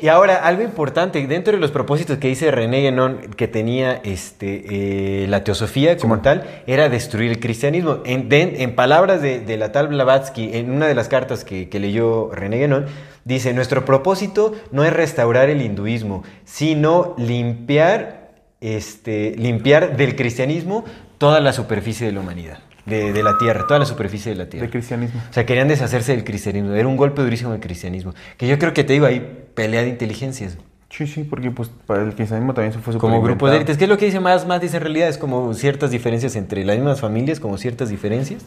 y 0.00 0.08
ahora 0.08 0.36
algo 0.36 0.62
importante, 0.62 1.24
dentro 1.26 1.52
de 1.52 1.58
los 1.58 1.70
propósitos 1.70 2.18
que 2.18 2.28
dice 2.28 2.50
René 2.50 2.80
Guénon 2.82 3.18
que 3.36 3.48
tenía 3.48 4.00
este, 4.04 5.22
eh, 5.24 5.26
la 5.28 5.44
teosofía 5.44 5.96
como 5.98 6.20
tal, 6.20 6.44
era 6.66 6.88
destruir 6.88 7.30
el 7.32 7.40
cristianismo. 7.40 7.98
En, 8.04 8.28
de- 8.28 8.62
en 8.62 8.74
palabras 8.74 9.20
de, 9.20 9.40
de 9.40 9.56
la 9.58 9.72
tal 9.72 9.88
Blavatsky, 9.88 10.50
en 10.56 10.70
una 10.70 10.86
de 10.86 10.94
las 10.94 11.08
cartas 11.08 11.44
que, 11.44 11.68
que 11.68 11.80
leyó 11.80 12.30
René 12.32 12.58
Guénon, 12.58 12.86
dice, 13.24 13.52
nuestro 13.52 13.84
propósito 13.84 14.52
no 14.70 14.84
es 14.84 14.92
restaurar 14.92 15.50
el 15.50 15.60
hinduismo, 15.60 16.22
sino 16.44 17.14
limpiar, 17.18 18.25
este, 18.74 19.34
limpiar 19.36 19.96
del 19.96 20.16
cristianismo 20.16 20.84
toda 21.18 21.40
la 21.40 21.52
superficie 21.52 22.06
de 22.06 22.12
la 22.12 22.20
humanidad, 22.20 22.58
de, 22.84 23.12
de 23.12 23.22
la 23.22 23.38
tierra, 23.38 23.66
toda 23.66 23.78
la 23.80 23.86
superficie 23.86 24.32
de 24.32 24.36
la 24.38 24.48
tierra. 24.48 24.66
De 24.66 24.70
cristianismo. 24.72 25.20
O 25.30 25.32
sea, 25.32 25.46
querían 25.46 25.68
deshacerse 25.68 26.12
del 26.12 26.24
cristianismo. 26.24 26.72
Era 26.74 26.88
un 26.88 26.96
golpe 26.96 27.22
durísimo 27.22 27.52
del 27.52 27.60
cristianismo. 27.60 28.14
Que 28.36 28.46
yo 28.46 28.58
creo 28.58 28.72
que 28.74 28.84
te 28.84 28.92
digo 28.92 29.06
ahí, 29.06 29.20
pelea 29.54 29.82
de 29.82 29.88
inteligencias. 29.88 30.58
Sí, 30.90 31.06
sí, 31.06 31.24
porque 31.24 31.50
pues 31.50 31.68
para 31.86 32.02
el 32.02 32.14
cristianismo 32.14 32.54
también 32.54 32.72
se 32.72 32.78
fue 32.78 32.92
súper 32.92 33.00
Como 33.10 33.20
grupos 33.22 33.50
de 33.50 33.56
élites. 33.56 33.76
¿Qué 33.76 33.84
es 33.84 33.90
lo 33.90 33.98
que 33.98 34.06
dice 34.06 34.20
más 34.20 34.46
Matis 34.46 34.72
en 34.74 34.80
realidad? 34.80 35.08
Es 35.08 35.18
como 35.18 35.52
ciertas 35.54 35.90
diferencias 35.90 36.36
entre 36.36 36.64
las 36.64 36.76
mismas 36.76 37.00
familias, 37.00 37.40
como 37.40 37.58
ciertas 37.58 37.88
diferencias. 37.88 38.44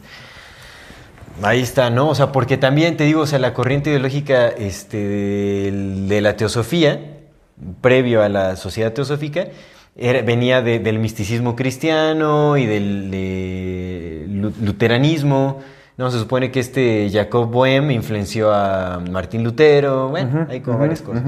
Ahí 1.41 1.61
está, 1.61 1.89
¿no? 1.89 2.09
O 2.09 2.15
sea, 2.15 2.31
porque 2.31 2.57
también 2.57 2.97
te 2.97 3.05
digo, 3.05 3.21
o 3.21 3.27
sea, 3.27 3.39
la 3.39 3.53
corriente 3.53 3.89
ideológica 3.89 4.47
este, 4.49 4.97
del- 4.97 6.07
de, 6.09 6.21
la 6.21 6.35
teosofía, 6.35 6.99
previo 7.81 8.21
a 8.21 8.29
la 8.29 8.55
sociedad 8.57 8.91
teosófica, 8.93 9.47
era- 9.99 10.21
venía 10.21 10.61
de- 10.61 10.79
del 10.79 10.99
misticismo 10.99 11.55
cristiano 11.55 12.57
y 12.57 12.65
del 12.65 13.11
de 13.11 14.25
lu- 14.29 14.53
luteranismo. 14.61 15.59
No, 15.97 16.09
se 16.11 16.17
supone 16.19 16.49
que 16.49 16.61
este 16.61 17.09
Jacob 17.11 17.49
Bohem 17.51 17.91
influenció 17.91 18.53
a 18.53 18.99
Martín 19.11 19.43
Lutero. 19.43 20.07
Bueno, 20.09 20.47
hay 20.49 20.61
como 20.61 20.77
varias 20.79 21.01
cosas. 21.01 21.23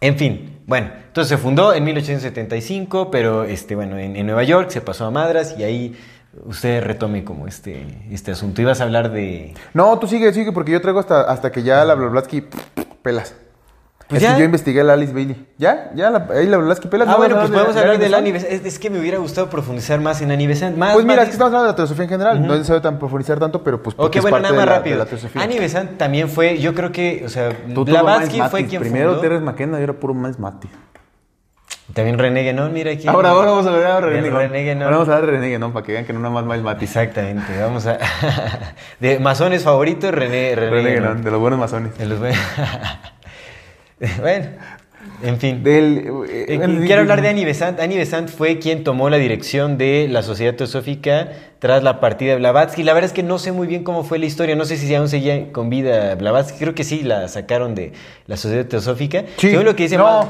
En 0.00 0.16
fin, 0.16 0.60
bueno, 0.66 0.90
entonces 1.08 1.28
se 1.30 1.38
fundó 1.38 1.72
en 1.72 1.82
1875, 1.84 3.10
pero 3.10 3.44
este, 3.44 3.74
bueno, 3.74 3.98
en, 3.98 4.16
en 4.16 4.26
Nueva 4.26 4.44
York 4.44 4.70
se 4.70 4.80
pasó 4.80 5.06
a 5.06 5.10
Madras 5.10 5.54
y 5.58 5.64
ahí 5.64 5.96
usted 6.44 6.82
retome 6.84 7.24
como 7.24 7.46
este, 7.48 7.86
este 8.10 8.32
asunto. 8.32 8.60
Ibas 8.60 8.80
a 8.80 8.84
hablar 8.84 9.10
de... 9.12 9.54
No, 9.72 9.98
tú 9.98 10.06
sigue, 10.06 10.32
sigue, 10.32 10.52
porque 10.52 10.72
yo 10.72 10.80
traigo 10.80 11.00
hasta, 11.00 11.22
hasta 11.22 11.50
que 11.50 11.62
ya 11.62 11.84
la 11.84 11.94
Blavatsky 11.94 12.44
pelas. 13.02 13.34
Pues 14.14 14.22
es 14.22 14.28
ya. 14.28 14.34
que 14.34 14.40
yo 14.40 14.44
investigué 14.46 14.80
a 14.80 14.84
la 14.84 14.92
Alice 14.94 15.12
Bailey. 15.12 15.46
¿Ya? 15.58 15.90
¿Ya? 15.94 16.10
La, 16.10 16.26
ahí 16.34 16.46
la 16.46 16.56
Blavatsky 16.56 16.88
Pelas. 16.88 17.08
Ah, 17.08 17.12
¿no 17.12 17.16
bueno, 17.18 17.36
pues 17.36 17.50
podemos 17.50 17.76
hablar 17.76 17.98
de 17.98 18.08
la 18.08 18.18
Annie 18.18 18.30
Annie 18.30 18.32
Besant. 18.32 18.52
Es, 18.52 18.64
es 18.74 18.78
que 18.78 18.90
me 18.90 18.98
hubiera 19.00 19.18
gustado 19.18 19.50
profundizar 19.50 20.00
más 20.00 20.20
en 20.22 20.30
Annie 20.30 20.46
Besant. 20.46 20.76
Más, 20.76 20.94
Pues 20.94 21.04
mira, 21.04 21.16
más 21.16 21.22
es 21.24 21.28
que 21.30 21.32
estamos 21.32 21.48
hablando 21.52 21.66
de 21.66 21.72
la 21.72 21.76
teosofía 21.76 22.04
en 22.04 22.10
general. 22.10 22.40
No 22.46 22.52
es 22.54 22.58
necesario 22.60 22.82
tan 22.82 22.98
profundizar 22.98 23.38
tanto, 23.38 23.62
pero 23.62 23.82
pues 23.82 23.94
porque 23.94 24.18
Ok, 24.20 24.24
es 24.24 24.30
bueno, 24.30 24.34
parte 24.36 24.42
nada 24.42 24.54
más 24.56 24.64
de 24.64 24.70
la, 24.70 24.76
rápido. 24.78 24.96
de 24.96 25.04
la 25.04 25.10
teosofía. 25.10 25.42
Annie 25.42 25.58
Besant 25.58 25.96
también 25.98 26.28
fue, 26.28 26.58
yo 26.58 26.74
creo 26.74 26.92
que, 26.92 27.22
o 27.26 27.28
sea, 27.28 27.50
Blavatsky 27.66 28.40
fue 28.50 28.66
quien 28.66 28.80
Primero 28.82 29.08
fundó. 29.10 29.20
Terence 29.20 29.44
McKenna 29.44 29.78
y 29.78 29.80
ahora 29.82 29.92
puro 29.94 30.14
Miles 30.14 30.38
Matis. 30.38 30.70
También 31.92 32.18
René 32.18 32.42
Guénon, 32.42 32.72
mira 32.72 32.92
aquí. 32.92 33.06
Ahora, 33.06 33.30
ahora 33.30 33.50
vamos 33.50 33.66
a 33.66 33.70
ver 33.72 33.86
a 33.86 34.00
René 34.00 34.22
Guénon. 34.22 34.38
René 34.40 34.64
Guénon. 34.64 34.82
Ahora 34.84 34.96
vamos 34.96 35.08
a 35.14 35.20
ver 35.20 35.28
a 35.28 35.32
René 35.32 35.48
Guénon 35.48 35.72
para 35.72 35.84
que 35.84 35.92
vean 35.92 36.04
que 36.06 36.12
no 36.14 36.18
nada 36.20 36.32
más 36.32 36.44
Miles 36.44 36.62
Matis. 36.62 36.88
Exactamente, 36.88 37.42
vamos 37.60 37.86
a... 37.86 37.98
de 39.00 39.18
masones 39.20 39.62
favoritos, 39.62 40.10
René, 40.10 40.54
René, 40.54 40.70
René 40.70 40.90
Guénon. 40.92 41.22
De 41.22 41.30
los 41.30 41.38
buenos 41.40 41.58
masones. 41.58 41.96
De 41.98 42.06
los 42.06 42.18
buen- 42.20 42.32
bueno, 44.20 44.46
en 45.22 45.38
fin. 45.38 45.62
Del, 45.62 45.98
Eh, 46.28 46.46
eh, 46.48 46.56
bueno, 46.58 46.80
quiero 46.84 47.02
hablar 47.02 47.22
de 47.22 47.28
Annie 47.28 47.44
Besant. 47.44 47.78
Annie 47.80 47.96
Besant 47.98 48.28
fue 48.28 48.58
quien 48.58 48.84
tomó 48.84 49.10
la 49.10 49.16
dirección 49.18 49.78
de 49.78 50.08
la 50.10 50.22
Sociedad 50.22 50.54
Teosófica 50.54 51.28
tras 51.58 51.82
la 51.82 52.00
partida 52.00 52.32
de 52.32 52.38
Blavatsky. 52.38 52.82
La 52.82 52.92
verdad 52.94 53.08
es 53.08 53.14
que 53.14 53.22
no 53.22 53.38
sé 53.38 53.52
muy 53.52 53.66
bien 53.66 53.84
cómo 53.84 54.02
fue 54.04 54.18
la 54.18 54.26
historia. 54.26 54.56
No 54.56 54.64
sé 54.64 54.76
si 54.76 54.92
aún 54.94 55.08
seguía 55.08 55.52
con 55.52 55.70
vida 55.70 56.14
Blavatsky. 56.16 56.58
Creo 56.58 56.74
que 56.74 56.84
sí, 56.84 57.02
la 57.02 57.28
sacaron 57.28 57.74
de 57.74 57.92
la 58.26 58.36
Sociedad 58.36 58.66
Teosófica. 58.66 59.24
Sí. 59.38 59.50
Según 59.50 59.64
lo 59.66 59.76
que 59.76 59.84
dice 59.84 59.96
no, 59.96 60.04
Mal- 60.04 60.28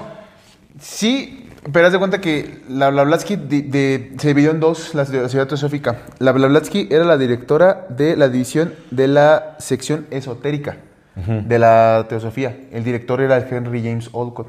sí, 0.81 1.49
pero 1.73 1.87
haz 1.87 1.93
de 1.93 1.99
cuenta 1.99 2.21
que 2.21 2.59
la 2.69 2.91
Blavatsky 2.91 3.37
de- 3.37 3.63
de- 3.63 4.13
se 4.19 4.29
dividió 4.29 4.51
en 4.51 4.61
dos, 4.61 4.95
la 4.95 5.07
Sociedad 5.07 5.47
Teosófica. 5.47 6.03
La 6.19 6.33
Blavatsky 6.33 6.89
era 6.91 7.05
la 7.05 7.17
directora 7.17 7.87
de 7.89 8.17
la 8.17 8.29
división 8.29 8.75
de 8.91 9.09
la 9.09 9.57
sección 9.59 10.07
esotérica 10.11 10.77
de 11.17 11.59
la 11.59 12.07
Teosofía. 12.09 12.57
El 12.73 12.83
director 12.85 13.21
era 13.21 13.37
el 13.37 13.45
Henry 13.49 13.83
James 13.83 14.09
Olcott. 14.13 14.49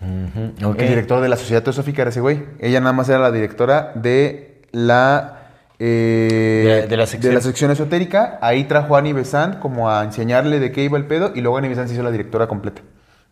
El 0.00 0.76
director 0.88 1.20
de 1.20 1.28
la 1.28 1.36
Sociedad 1.36 1.62
Teosófica 1.62 2.02
era 2.02 2.10
ese 2.10 2.20
güey. 2.20 2.44
Ella 2.60 2.80
nada 2.80 2.92
más 2.92 3.08
era 3.08 3.18
la 3.18 3.32
directora 3.32 3.92
de 3.94 4.62
la... 4.72 5.34
eh, 5.78 6.64
De 6.64 6.96
la- 6.96 7.06
de 7.06 7.32
la 7.32 7.40
sección. 7.40 7.70
esotérica. 7.70 8.38
Ahí 8.40 8.64
trajo 8.64 8.94
a 8.96 9.00
Annie 9.00 9.12
Besant 9.12 9.58
como 9.58 9.90
a 9.90 10.04
enseñarle 10.04 10.60
de 10.60 10.72
qué 10.72 10.84
iba 10.84 10.96
el 10.98 11.04
pedo 11.06 11.32
y 11.34 11.40
luego 11.40 11.58
Annie 11.58 11.68
Besant 11.68 11.88
se 11.88 11.94
hizo 11.94 12.02
la 12.02 12.10
directora 12.10 12.46
completa. 12.46 12.82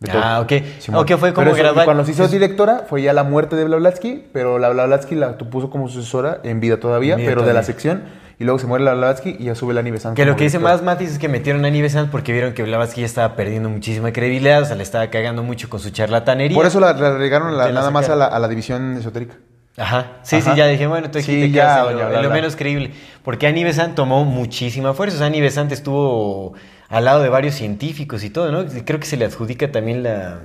de. 0.00 0.10
Ah, 0.12 0.40
ok. 0.42 0.52
Simón. 0.80 1.00
Ok, 1.02 1.12
fue 1.18 1.32
como 1.32 1.52
gradual. 1.54 1.84
Cuando 1.86 2.04
se 2.04 2.10
hizo 2.10 2.24
Es- 2.24 2.30
directora 2.30 2.84
fue 2.88 3.00
ya 3.02 3.12
la 3.12 3.22
muerte 3.24 3.56
de 3.56 3.64
Blavatsky, 3.64 4.24
pero 4.32 4.58
la 4.58 4.68
Blavatsky 4.68 5.14
la 5.14 5.38
puso 5.38 5.70
como 5.70 5.88
sucesora 5.88 6.40
en 6.42 6.60
vida 6.60 6.78
todavía, 6.78 7.16
pero 7.16 7.42
de 7.42 7.54
la 7.54 7.62
sección. 7.62 8.02
Y 8.38 8.44
luego 8.44 8.58
se 8.58 8.66
muere 8.66 8.84
la 8.84 8.92
Blavatsky 8.92 9.36
y 9.38 9.44
ya 9.44 9.54
sube 9.54 9.72
la 9.72 9.80
Besant. 9.82 10.14
Que 10.14 10.26
lo 10.26 10.36
que 10.36 10.44
dice 10.44 10.58
más 10.58 10.82
Matis 10.82 11.12
es 11.12 11.18
que 11.18 11.28
metieron 11.28 11.64
a 11.64 11.70
Besant 11.70 12.10
porque 12.10 12.32
vieron 12.32 12.52
que 12.52 12.62
Blavatsky 12.62 13.00
ya 13.00 13.06
estaba 13.06 13.34
perdiendo 13.34 13.70
muchísima 13.70 14.12
credibilidad, 14.12 14.60
o 14.62 14.64
sea, 14.66 14.76
le 14.76 14.82
estaba 14.82 15.08
cagando 15.08 15.42
mucho 15.42 15.70
con 15.70 15.80
su 15.80 15.90
charlatanería. 15.90 16.54
Por 16.54 16.66
eso 16.66 16.78
la, 16.78 16.92
la 16.92 17.16
regaron 17.16 17.56
la- 17.56 17.72
nada 17.72 17.90
más 17.90 18.08
a 18.10 18.16
la, 18.16 18.26
a 18.26 18.38
la 18.38 18.48
división 18.48 18.96
esotérica. 18.98 19.36
Ajá, 19.78 20.18
sí, 20.22 20.36
Ajá. 20.36 20.52
sí, 20.52 20.56
ya 20.56 20.66
dije, 20.66 20.86
bueno, 20.86 21.06
entonces 21.06 21.26
Sí, 21.26 21.50
ya, 21.50 21.90
en 21.90 21.98
lo, 21.98 22.24
en 22.24 22.32
menos 22.32 22.56
creíble. 22.56 22.92
Porque 23.22 23.46
Annie 23.46 23.64
Besant 23.64 23.94
tomó 23.94 24.24
muchísima 24.24 24.94
fuerza. 24.94 25.16
O 25.16 25.18
sea, 25.18 25.26
Annie 25.26 25.42
Besant 25.42 25.70
estuvo 25.72 26.54
al 26.88 27.04
lado 27.04 27.22
de 27.22 27.28
varios 27.28 27.54
científicos 27.54 28.24
y 28.24 28.30
todo, 28.30 28.50
¿no? 28.52 28.64
Creo 28.84 29.00
que 29.00 29.06
se 29.06 29.16
le 29.16 29.24
adjudica 29.26 29.70
también 29.72 30.02
la... 30.02 30.40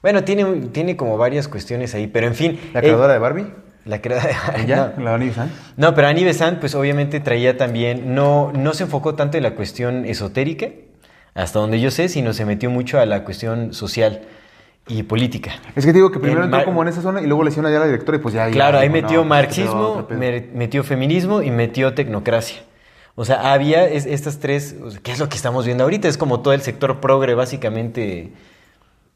Bueno, 0.00 0.22
tiene, 0.24 0.44
tiene 0.72 0.96
como 0.96 1.16
varias 1.16 1.48
cuestiones 1.48 1.94
ahí, 1.94 2.06
pero 2.06 2.26
en 2.28 2.34
fin... 2.34 2.60
La 2.72 2.80
eh, 2.80 2.82
creadora 2.84 3.12
de 3.12 3.18
Barbie. 3.18 3.46
La 3.84 4.00
creadora... 4.00 4.36
Ella, 4.56 4.92
no. 4.96 5.04
la 5.04 5.14
Annie 5.14 5.28
Besant. 5.28 5.50
No, 5.76 5.94
pero 5.94 6.08
Annie 6.08 6.24
Besant, 6.24 6.60
pues 6.60 6.74
obviamente 6.74 7.20
traía 7.20 7.56
también, 7.56 8.14
no, 8.14 8.52
no 8.52 8.74
se 8.74 8.84
enfocó 8.84 9.14
tanto 9.14 9.36
en 9.36 9.42
la 9.42 9.54
cuestión 9.54 10.04
esotérica, 10.04 10.68
hasta 11.34 11.58
donde 11.58 11.80
yo 11.80 11.90
sé, 11.90 12.08
sino 12.08 12.32
se 12.32 12.44
metió 12.44 12.70
mucho 12.70 13.00
a 13.00 13.06
la 13.06 13.24
cuestión 13.24 13.72
social 13.74 14.22
y 14.88 15.02
política. 15.04 15.52
Es 15.76 15.84
que 15.86 15.92
te 15.92 15.98
digo 15.98 16.10
que 16.10 16.18
primero 16.18 16.42
En 16.44 16.46
entró 16.52 16.64
como 16.64 16.82
en 16.82 16.88
esa 16.88 17.02
zona 17.02 17.20
y 17.22 17.26
luego 17.26 17.44
le 17.44 17.50
hicieron 17.50 17.66
allá 17.66 17.76
a 17.78 17.80
la 17.80 17.86
directora 17.86 18.18
y 18.18 18.20
pues 18.20 18.34
ya. 18.34 18.46
ya 18.48 18.52
Claro, 18.52 18.78
ahí 18.78 18.88
dijo, 18.88 19.00
metió 19.02 19.16
no, 19.24 19.28
pues, 19.28 19.28
marxismo, 19.28 20.06
metió 20.54 20.82
feminismo 20.84 21.40
y 21.42 21.50
metió 21.50 21.94
tecnocracia. 21.94 22.58
O 23.14 23.24
sea, 23.24 23.52
había 23.52 23.84
es- 23.86 24.06
estas 24.06 24.38
tres, 24.38 24.74
¿qué 25.02 25.12
es 25.12 25.18
lo 25.18 25.28
que 25.28 25.36
estamos 25.36 25.64
viendo 25.66 25.84
ahorita? 25.84 26.08
Es 26.08 26.16
como 26.18 26.40
todo 26.40 26.54
el 26.54 26.62
sector 26.62 27.00
progre, 27.00 27.34
básicamente, 27.34 28.32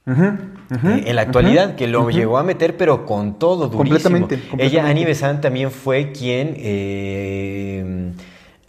eh, 0.07 1.05
en 1.07 1.17
la 1.17 1.23
actualidad, 1.23 1.75
que 1.75 1.87
lo 1.87 2.09
llegó 2.11 2.39
a 2.39 2.43
meter, 2.43 2.77
pero 2.77 3.05
con 3.05 3.39
todo, 3.39 3.69
durísimo. 3.69 3.79
Completamente, 3.79 4.35
completamente. 4.37 4.65
Ella, 4.65 4.87
Annie 4.89 5.05
Besant, 5.05 5.41
también 5.41 5.71
fue 5.71 6.13
quien 6.13 6.55
eh, 6.59 8.13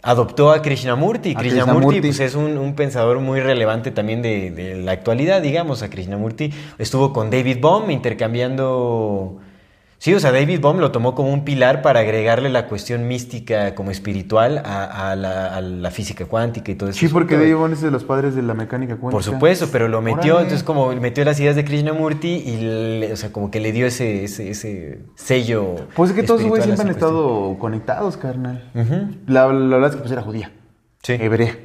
adoptó 0.02 0.50
a 0.50 0.60
Krishnamurti. 0.62 1.32
A 1.36 1.38
Krishnamurti, 1.38 2.00
Krishnamurti. 2.00 2.00
pues, 2.00 2.20
es 2.20 2.34
un, 2.34 2.58
un 2.58 2.74
pensador 2.74 3.20
muy 3.20 3.40
relevante 3.40 3.90
también 3.90 4.20
de, 4.22 4.50
de 4.50 4.76
la 4.76 4.92
actualidad, 4.92 5.40
digamos, 5.40 5.82
a 5.82 5.90
Krishnamurti. 5.90 6.52
Estuvo 6.78 7.12
con 7.12 7.30
David 7.30 7.58
Bohm 7.60 7.90
intercambiando... 7.90 9.40
Sí, 10.00 10.14
o 10.14 10.20
sea, 10.20 10.30
David 10.30 10.60
Bohm 10.60 10.78
lo 10.78 10.92
tomó 10.92 11.16
como 11.16 11.32
un 11.32 11.44
pilar 11.44 11.82
para 11.82 11.98
agregarle 12.00 12.50
la 12.50 12.66
cuestión 12.68 13.08
mística 13.08 13.74
como 13.74 13.90
espiritual 13.90 14.58
a, 14.64 15.10
a 15.10 15.16
la, 15.16 15.46
a 15.56 15.60
la 15.60 15.90
física 15.90 16.24
cuántica 16.26 16.70
y 16.70 16.76
todo 16.76 16.88
eso. 16.90 17.00
Sí, 17.00 17.08
porque 17.08 17.34
Dave 17.36 17.54
Bond 17.54 17.74
es 17.74 17.80
de 17.82 17.90
los 17.90 18.04
padres 18.04 18.36
de 18.36 18.42
la 18.42 18.54
mecánica 18.54 18.94
cuántica. 18.96 19.10
Por 19.10 19.24
supuesto, 19.24 19.66
pero 19.72 19.88
lo 19.88 20.00
metió, 20.00 20.34
Órale. 20.34 20.42
entonces 20.44 20.62
como 20.62 20.92
metió 20.94 21.24
las 21.24 21.40
ideas 21.40 21.56
de 21.56 21.64
Krishnamurti 21.64 22.28
y, 22.28 22.56
le- 23.00 23.12
o 23.12 23.16
sea, 23.16 23.32
como 23.32 23.50
que 23.50 23.58
le 23.58 23.72
dio 23.72 23.86
ese, 23.86 24.22
ese, 24.22 24.50
ese 24.50 25.00
sello. 25.16 25.74
Pues 25.96 26.10
es 26.10 26.16
que 26.16 26.22
todos 26.22 26.42
güeyes 26.44 26.64
siempre 26.66 26.82
han 26.82 26.88
cuestión. 26.94 27.08
estado 27.10 27.58
conectados, 27.58 28.16
carnal. 28.16 28.70
La, 29.26 29.46
la 29.52 29.76
verdad 29.76 29.90
es 29.90 29.96
que 29.96 30.02
pues 30.02 30.12
era 30.12 30.22
judía. 30.22 30.52
Sí. 31.02 31.14
Hebrea. 31.18 31.56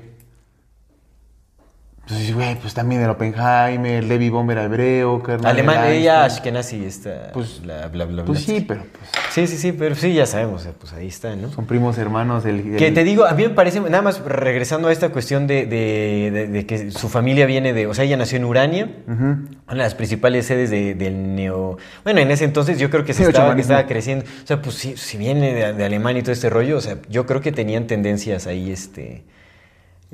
Entonces, 2.06 2.36
güey, 2.36 2.56
pues 2.60 2.74
también 2.74 3.02
el 3.02 3.10
Oppenheimer, 3.10 4.04
Levi 4.04 4.28
Bomb 4.28 4.52
era 4.52 4.66
hebreo, 4.66 5.24
carnal. 5.24 5.52
Alemán, 5.52 5.86
el 5.88 5.94
ella 5.94 6.24
Einstein. 6.26 6.58
Ashkenazi 6.58 6.86
está. 6.86 7.32
Pues- 7.32 7.62
la 7.66 7.88
bla, 7.88 8.04
bla, 8.04 8.16
bla. 8.24 8.26
Pues 8.26 8.44
sí, 8.44 8.60
pero 8.68 8.82
pues, 8.82 9.10
Sí, 9.32 9.48
sí, 9.48 9.58
sí, 9.58 9.72
pero 9.72 9.96
sí, 9.96 10.14
ya 10.14 10.26
sabemos, 10.26 10.64
sea, 10.64 10.74
pues 10.74 10.92
ahí 10.92 11.08
está, 11.08 11.34
¿no? 11.38 11.50
son 11.50 11.66
primos 11.66 11.98
hermanos. 11.98 12.44
El, 12.46 12.76
Que 12.76 12.88
el- 12.88 12.94
te 12.94 13.06
digo, 13.06 13.24
a 13.24 13.32
mí 13.34 13.44
me 13.44 13.52
parece, 13.52 13.80
nada 13.80 14.02
más 14.02 14.20
regresando 14.20 14.90
a 14.90 14.92
esta 14.92 15.10
cuestión 15.10 15.48
de, 15.48 15.66
de- 15.66 16.30
de- 16.32 16.48
de 16.50 16.66
que 16.66 16.92
su 16.92 17.08
familia 17.08 17.46
viene 17.46 17.72
de, 17.72 17.88
o 17.88 17.94
sea, 17.94 18.04
ella 18.04 18.18
nació 18.18 18.38
en 18.38 18.44
Urania, 18.46 18.90
una 19.08 19.48
de 19.70 19.76
las 19.76 19.96
principales 19.96 20.46
sedes 20.46 20.70
de- 20.70 20.96
del 20.96 21.36
neo... 21.36 21.78
Bueno, 22.04 22.20
en 22.20 22.30
ese 22.32 22.44
entonces 22.44 22.78
yo 22.80 22.90
creo 22.90 23.06
que 23.06 23.14
se 23.14 23.24
estaba, 23.24 23.56
que 23.56 23.64
creciendo, 23.88 24.26
o 24.44 24.46
sea, 24.48 24.62
pues 24.62 24.76
si, 24.76 24.98
si 24.98 25.18
viene 25.18 25.54
de, 25.54 25.72
de 25.74 25.86
Alemania 25.86 26.20
y 26.20 26.24
todo 26.24 26.34
este 26.34 26.50
rollo, 26.50 26.78
o 26.78 26.82
sea, 26.82 26.98
yo 27.10 27.26
creo 27.26 27.40
que 27.40 27.54
tenían 27.54 27.88
tendencias 27.88 28.46
ahí, 28.46 28.72
este... 28.74 29.24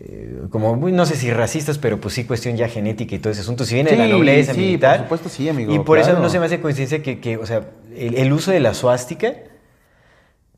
eh, 0.01 0.37
como, 0.49 0.75
no 0.77 1.05
sé 1.05 1.15
si 1.15 1.31
racistas, 1.31 1.77
pero 1.77 1.99
pues 1.99 2.13
sí 2.13 2.23
cuestión 2.23 2.55
ya 2.57 2.67
genética 2.69 3.15
y 3.15 3.19
todo 3.19 3.31
ese 3.31 3.41
asunto. 3.41 3.65
Si 3.65 3.73
viene 3.75 3.91
de 3.91 3.97
la 3.97 4.07
nobleza 4.07 4.53
sí, 4.53 4.59
militar. 4.59 4.97
por 4.97 5.05
supuesto 5.05 5.29
sí, 5.29 5.49
amigo, 5.49 5.73
Y 5.73 5.79
por 5.79 5.97
eso 5.97 6.17
no 6.19 6.29
se 6.29 6.39
me 6.39 6.45
hace 6.45 6.59
coincidencia 6.61 7.01
que, 7.03 7.19
que, 7.19 7.37
o 7.37 7.45
sea, 7.45 7.69
el, 7.95 8.15
el 8.15 8.31
uso 8.33 8.51
de 8.51 8.59
la 8.59 8.73
suástica 8.73 9.33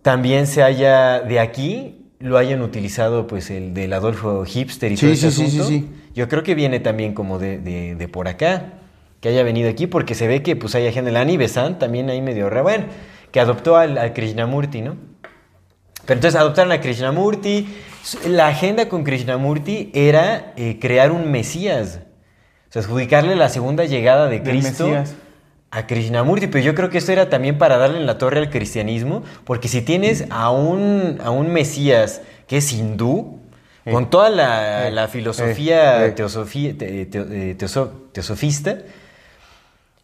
también 0.02 0.48
se 0.48 0.64
haya 0.64 1.20
de 1.22 1.40
aquí 1.40 1.98
lo 2.20 2.38
hayan 2.38 2.62
utilizado 2.62 3.26
pues 3.26 3.50
el 3.50 3.74
del 3.74 3.94
Adolfo 3.94 4.46
Hipster 4.46 4.92
y 4.92 4.98
Sí, 4.98 5.02
todo 5.06 5.14
ese 5.14 5.28
asunto. 5.28 5.70
Yo 6.14 6.28
creo 6.28 6.44
que 6.44 6.54
viene 6.54 6.80
también 6.80 7.14
como 7.14 7.40
de, 7.40 7.58
de- 7.58 7.96
de 7.96 8.08
por 8.08 8.28
acá, 8.28 8.74
que 9.22 9.30
haya 9.30 9.44
venido 9.44 9.70
aquí, 9.70 9.88
porque 9.88 10.14
se 10.14 10.28
ve 10.28 10.44
que 10.44 10.56
pues 10.56 10.76
hay 10.76 10.92
gente, 10.92 11.10
el 11.10 11.18
Ani 11.18 11.38
Besant 11.38 11.80
también 11.80 12.10
ahí 12.10 12.22
medio 12.22 12.50
bueno, 12.64 12.86
que 13.32 13.40
adoptó 13.40 13.76
al, 13.76 13.98
al 13.98 14.14
Krishnamurti, 14.14 14.82
¿no? 14.82 14.98
Pero 16.12 16.18
entonces 16.18 16.38
adoptaron 16.42 16.74
a 16.74 16.82
Krishnamurti. 16.82 17.70
La 18.28 18.48
agenda 18.48 18.90
con 18.90 19.06
Krishnamurti 19.06 19.92
era 19.94 20.52
eh, 20.58 20.78
crear 20.78 21.10
un 21.14 21.32
Mesías. 21.32 22.02
O 22.70 22.74
sea, 22.74 22.82
adjudicarle 22.82 23.34
la 23.38 23.48
segunda 23.48 23.86
llegada 23.86 24.28
de 24.28 24.44
Cristo 24.44 24.92
a 25.72 25.88
Krishnamurti. 25.88 26.48
Pero 26.48 26.66
yo 26.66 26.76
creo 26.76 26.90
que 26.90 26.98
esto 26.98 27.14
era 27.14 27.30
también 27.30 27.58
para 27.58 27.78
darle 27.78 27.98
en 28.00 28.06
la 28.06 28.18
torre 28.18 28.40
al 28.40 28.50
cristianismo. 28.50 29.24
Porque 29.46 29.70
si 29.70 29.82
tienes 29.84 30.26
a 30.30 30.52
un, 30.52 31.22
a 31.24 31.30
un 31.32 31.54
Mesías 31.54 32.22
que 32.46 32.58
es 32.58 32.74
hindú, 32.74 33.40
Eh. 33.86 33.94
con 33.94 34.10
toda 34.10 34.30
la, 34.30 34.90
Eh. 34.90 34.92
la 34.92 35.08
filosofía 35.08 36.06
Eh. 36.06 36.12
Teosofía- 36.12 36.78
te- 36.78 37.06
te- 37.06 37.56
teoso- 37.56 38.10
teosofista, 38.12 38.80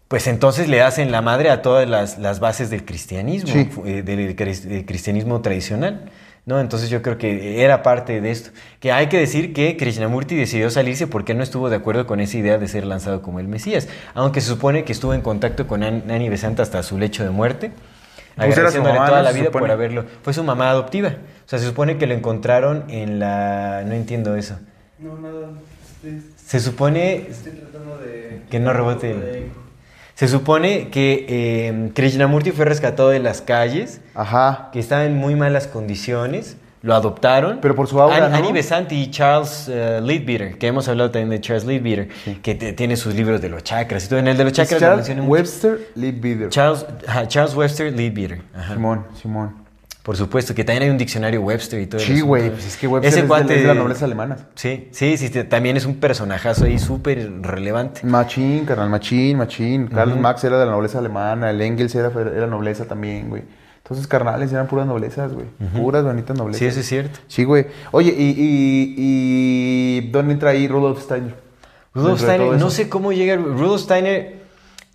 pues 0.08 0.28
entonces 0.28 0.68
le 0.70 0.82
hacen 0.82 1.12
la 1.12 1.22
madre 1.22 1.50
a 1.50 1.62
todas 1.62 1.88
las, 1.90 2.18
las 2.18 2.40
bases 2.40 2.70
del 2.70 2.86
cristianismo, 2.86 3.52
Sí. 3.52 3.70
eh, 3.86 4.02
del, 4.04 4.36
cris- 4.36 4.62
del 4.64 4.86
cristianismo 4.86 5.42
tradicional. 5.42 6.10
¿no? 6.46 6.62
Entonces 6.62 6.90
yo 6.90 7.02
creo 7.02 7.18
que 7.18 7.62
era 7.62 7.84
parte 7.84 8.22
de 8.22 8.32
esto. 8.32 8.52
Que 8.80 8.94
hay 8.94 9.08
que 9.08 9.20
decir 9.20 9.52
que 9.54 9.76
Krishnamurti 9.76 10.34
decidió 10.38 10.70
salirse 10.70 11.06
porque 11.06 11.34
él 11.34 11.38
no 11.40 11.44
estuvo 11.44 11.70
de 11.70 11.76
acuerdo 11.76 12.08
con 12.08 12.22
esa 12.22 12.38
idea 12.38 12.58
de 12.58 12.70
ser 12.70 12.86
lanzado 12.86 13.22
como 13.22 13.42
el 13.42 13.50
Mesías. 13.50 13.90
Aunque 14.14 14.40
se 14.40 14.48
supone 14.48 14.86
que 14.86 14.94
estuvo 14.94 15.14
en 15.14 15.20
contacto 15.20 15.68
con 15.68 15.84
An- 15.84 16.04
Annie 16.10 16.30
Besant 16.30 16.58
hasta 16.62 16.82
su 16.84 16.98
lecho 16.98 17.26
de 17.26 17.32
muerte. 17.32 17.72
Pues 18.38 18.52
agradeciéndole 18.52 18.94
mamá, 18.96 19.10
toda 19.10 19.24
la 19.24 19.32
vida 19.34 19.52
por 19.52 19.70
haberlo. 19.70 20.06
Fue 20.22 20.32
su 20.34 20.42
mamá 20.44 20.70
adoptiva. 20.70 21.10
O 21.46 21.50
sea, 21.50 21.60
se 21.60 21.66
supone 21.66 21.98
que 21.98 22.08
lo 22.08 22.14
encontraron 22.14 22.86
en 22.88 23.20
la. 23.20 23.84
No 23.86 23.94
entiendo 23.94 24.36
eso. 24.38 24.58
No, 25.00 25.18
nada. 25.18 25.50
Estoy, 25.96 26.22
Se 26.46 26.60
supone 26.62 27.28
estoy 27.30 27.54
tratando 27.54 27.98
de. 27.98 28.44
Que 28.50 28.60
no 28.62 28.72
rebote 28.72 29.12
el- 29.12 29.20
de- 29.22 29.50
Se 30.18 30.28
supone 30.28 30.90
que 30.90 31.28
eh, 31.30 31.92
Krishnamurti 31.94 32.50
fue 32.50 32.66
rescatado 32.66 33.10
de 33.10 33.20
las 33.20 33.42
calles, 33.42 34.02
Ajá. 34.16 34.70
que 34.74 34.80
estaba 34.80 35.06
en 35.06 35.16
muy 35.16 35.36
malas 35.36 35.68
condiciones. 35.68 36.58
lo 36.82 36.96
adoptaron. 36.96 37.60
Pero 37.62 37.76
por 37.76 37.86
su 37.88 38.02
aura, 38.02 38.16
Annie, 38.26 38.30
¿no? 38.30 38.36
Annie 38.38 38.52
Besant 38.52 38.92
y 38.94 39.12
Charles 39.12 39.68
eh, 39.70 40.00
Leadbeater, 40.02 40.58
que 40.58 40.66
hemos 40.66 40.88
hablado 40.88 41.12
también 41.12 41.30
de 41.30 41.40
Charles 41.40 41.66
Leadbeater, 41.66 42.08
que 42.42 42.56
tiene 42.56 42.98
sus 42.98 43.14
libros 43.14 43.42
de 43.42 43.50
los 43.50 43.64
chakras 43.64 44.06
y 44.06 44.10
todo. 44.10 44.18
En 44.18 44.28
el 44.28 44.38
de 44.38 44.44
los 44.46 44.54
chakras 44.54 44.82
lo 44.82 44.88
Charles. 45.04 45.28
Webster 45.28 45.90
Leadbeater. 45.94 46.50
Charles, 46.50 46.84
Charles 47.28 47.54
Webster 47.54 47.94
Leadbeater. 47.94 48.42
Ajá. 48.56 48.74
Simón, 48.74 49.06
Simón. 49.22 49.67
Por 50.08 50.16
supuesto, 50.16 50.56
que 50.56 50.64
también 50.64 50.84
hay 50.84 50.90
un 50.90 50.98
diccionario 50.98 51.42
Webster 51.42 51.82
y 51.82 51.86
todo. 51.86 52.00
el 52.02 52.08
Sí, 52.08 52.22
güey, 52.22 52.50
pues 52.50 52.66
es 52.66 52.78
que 52.78 52.88
Webster 52.88 53.10
Ese 53.10 53.20
es, 53.20 53.26
de- 53.26 53.30
cuate- 53.30 53.62
de 53.62 53.68
la 53.68 53.74
nobleza 53.74 54.06
alemana. 54.06 54.38
Sí, 54.56 54.88
sí, 54.92 55.18
sí, 55.18 55.30
también 55.44 55.76
es 55.76 55.86
un 55.86 55.98
personajazo 55.98 56.64
ahí 56.64 56.80
súper 56.80 57.30
relevante. 57.42 58.02
Machín, 58.06 58.64
carnal, 58.66 58.90
machín, 58.90 59.38
machín. 59.38 59.88
Carlos 59.88 60.18
Marx 60.18 60.44
era 60.46 60.58
de 60.58 60.66
la 60.66 60.72
nobleza 60.72 61.00
alemana, 61.00 61.50
el 61.52 61.62
Engels 61.62 61.94
era, 61.94 62.10
era 62.36 62.48
nobleza 62.48 62.86
también, 62.86 63.30
güey. 63.30 63.44
Entonces, 63.84 64.08
carnales 64.08 64.52
eran 64.54 64.68
puras 64.68 64.88
noblezas, 64.88 65.34
güey. 65.34 65.46
Puras 65.76 66.04
bonitas 66.06 66.38
noblezas. 66.38 66.60
Sí, 66.60 66.66
eso 66.66 66.80
es 66.80 66.88
cierto. 66.88 67.20
Sí, 67.28 67.44
güey. 67.44 67.68
Oye, 67.92 68.16
¿y, 68.18 68.30
y, 68.32 68.96
y 68.98 70.10
dónde 70.10 70.34
entra 70.34 70.52
ahí 70.52 70.68
Rudolf 70.68 71.02
Steiner? 71.04 71.36
Rudolf 71.94 72.22
Steiner, 72.22 72.48
no 72.48 72.56
eso. 72.56 72.70
sé 72.70 72.90
cómo 72.90 73.12
llega. 73.12 73.36
Rudolf 73.36 73.82
Steiner, 73.82 74.37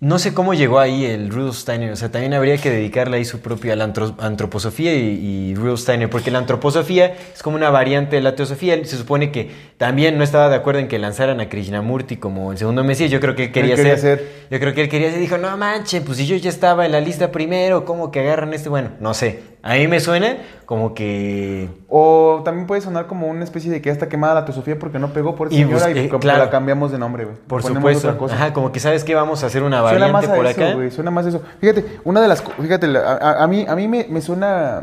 no 0.03 0.19
sé 0.19 0.33
cómo 0.33 0.53
llegó 0.53 0.79
ahí 0.79 1.05
el 1.05 1.29
Rudolf 1.29 1.55
Steiner. 1.55 1.91
O 1.93 1.95
sea, 1.95 2.11
también 2.11 2.33
habría 2.33 2.57
que 2.57 2.69
dedicarle 2.69 3.15
ahí 3.17 3.23
su 3.25 3.39
propia 3.39 3.71
a 3.71 3.75
la 3.77 3.85
antro- 3.85 4.15
antroposofía 4.19 4.93
y, 4.93 5.51
y 5.51 5.55
Rudolf 5.55 5.79
Steiner, 5.79 6.09
porque 6.09 6.29
la 6.29 6.39
antroposofía 6.39 7.15
es 7.33 7.41
como 7.41 7.55
una 7.55 7.69
variante 7.69 8.17
de 8.17 8.21
la 8.21 8.35
teosofía. 8.35 8.83
Se 8.83 8.97
supone 8.97 9.31
que 9.31 9.49
también 9.77 10.17
no 10.17 10.25
estaba 10.25 10.49
de 10.49 10.55
acuerdo 10.57 10.81
en 10.81 10.89
que 10.89 10.99
lanzaran 10.99 11.39
a 11.39 11.47
Krishnamurti 11.47 12.17
como 12.17 12.51
el 12.51 12.57
segundo 12.57 12.83
Mesías. 12.83 13.09
Yo 13.09 13.21
creo 13.21 13.33
que 13.33 13.45
él 13.45 13.51
quería, 13.53 13.75
quería 13.75 13.97
ser, 13.97 14.17
ser. 14.19 14.31
Yo 14.51 14.59
creo 14.59 14.73
que 14.73 14.81
él 14.81 14.89
quería 14.89 15.09
ser. 15.09 15.21
Dijo, 15.21 15.37
no 15.37 15.55
manches, 15.55 16.03
pues 16.03 16.17
si 16.17 16.27
yo 16.27 16.35
ya 16.35 16.49
estaba 16.49 16.85
en 16.85 16.91
la 16.91 16.99
lista 16.99 17.31
primero, 17.31 17.85
¿cómo 17.85 18.11
que 18.11 18.19
agarran 18.19 18.53
este? 18.53 18.67
Bueno, 18.67 18.89
no 18.99 19.13
sé. 19.13 19.52
A 19.65 19.75
mí 19.75 19.87
me 19.87 20.01
suena 20.01 20.37
como 20.65 20.93
que. 20.93 21.69
O 21.87 22.41
también 22.43 22.67
puede 22.67 22.81
sonar 22.81 23.07
como 23.07 23.27
una 23.27 23.45
especie 23.45 23.71
de 23.71 23.81
que 23.81 23.87
ya 23.87 23.93
está 23.93 24.09
quemada 24.09 24.33
la 24.33 24.43
teosofía 24.43 24.77
porque 24.77 24.99
no 24.99 25.13
pegó 25.13 25.35
por 25.35 25.47
esa 25.47 25.55
Y 25.55 25.63
señora 25.63 25.89
y 25.91 26.09
claro. 26.09 26.39
la 26.43 26.49
cambiamos 26.49 26.91
de 26.91 26.97
nombre, 26.99 27.23
güey. 27.23 27.37
Por 27.47 27.63
supuesto. 27.63 28.09
otra 28.09 28.19
cosa. 28.19 28.35
Ajá, 28.35 28.53
como 28.53 28.73
que 28.73 28.81
sabes 28.81 29.05
que 29.05 29.15
vamos 29.15 29.41
a 29.41 29.47
hacer 29.47 29.63
una 29.63 29.77
Suena 29.79 30.07
variante 30.11 30.11
más 30.13 30.25
a 30.27 30.35
por 30.35 30.45
eso, 30.45 30.61
acá. 30.61 30.91
suena 30.91 31.11
más 31.11 31.25
eso. 31.27 31.41
Fíjate, 31.61 31.85
una 32.03 32.19
de 32.19 32.27
las... 32.27 32.43
Fíjate, 32.43 32.87
a, 32.97 33.43
a 33.43 33.47
mí, 33.47 33.65
a 33.67 33.75
mí 33.75 33.87
me, 33.87 34.05
me 34.09 34.19
suena... 34.21 34.81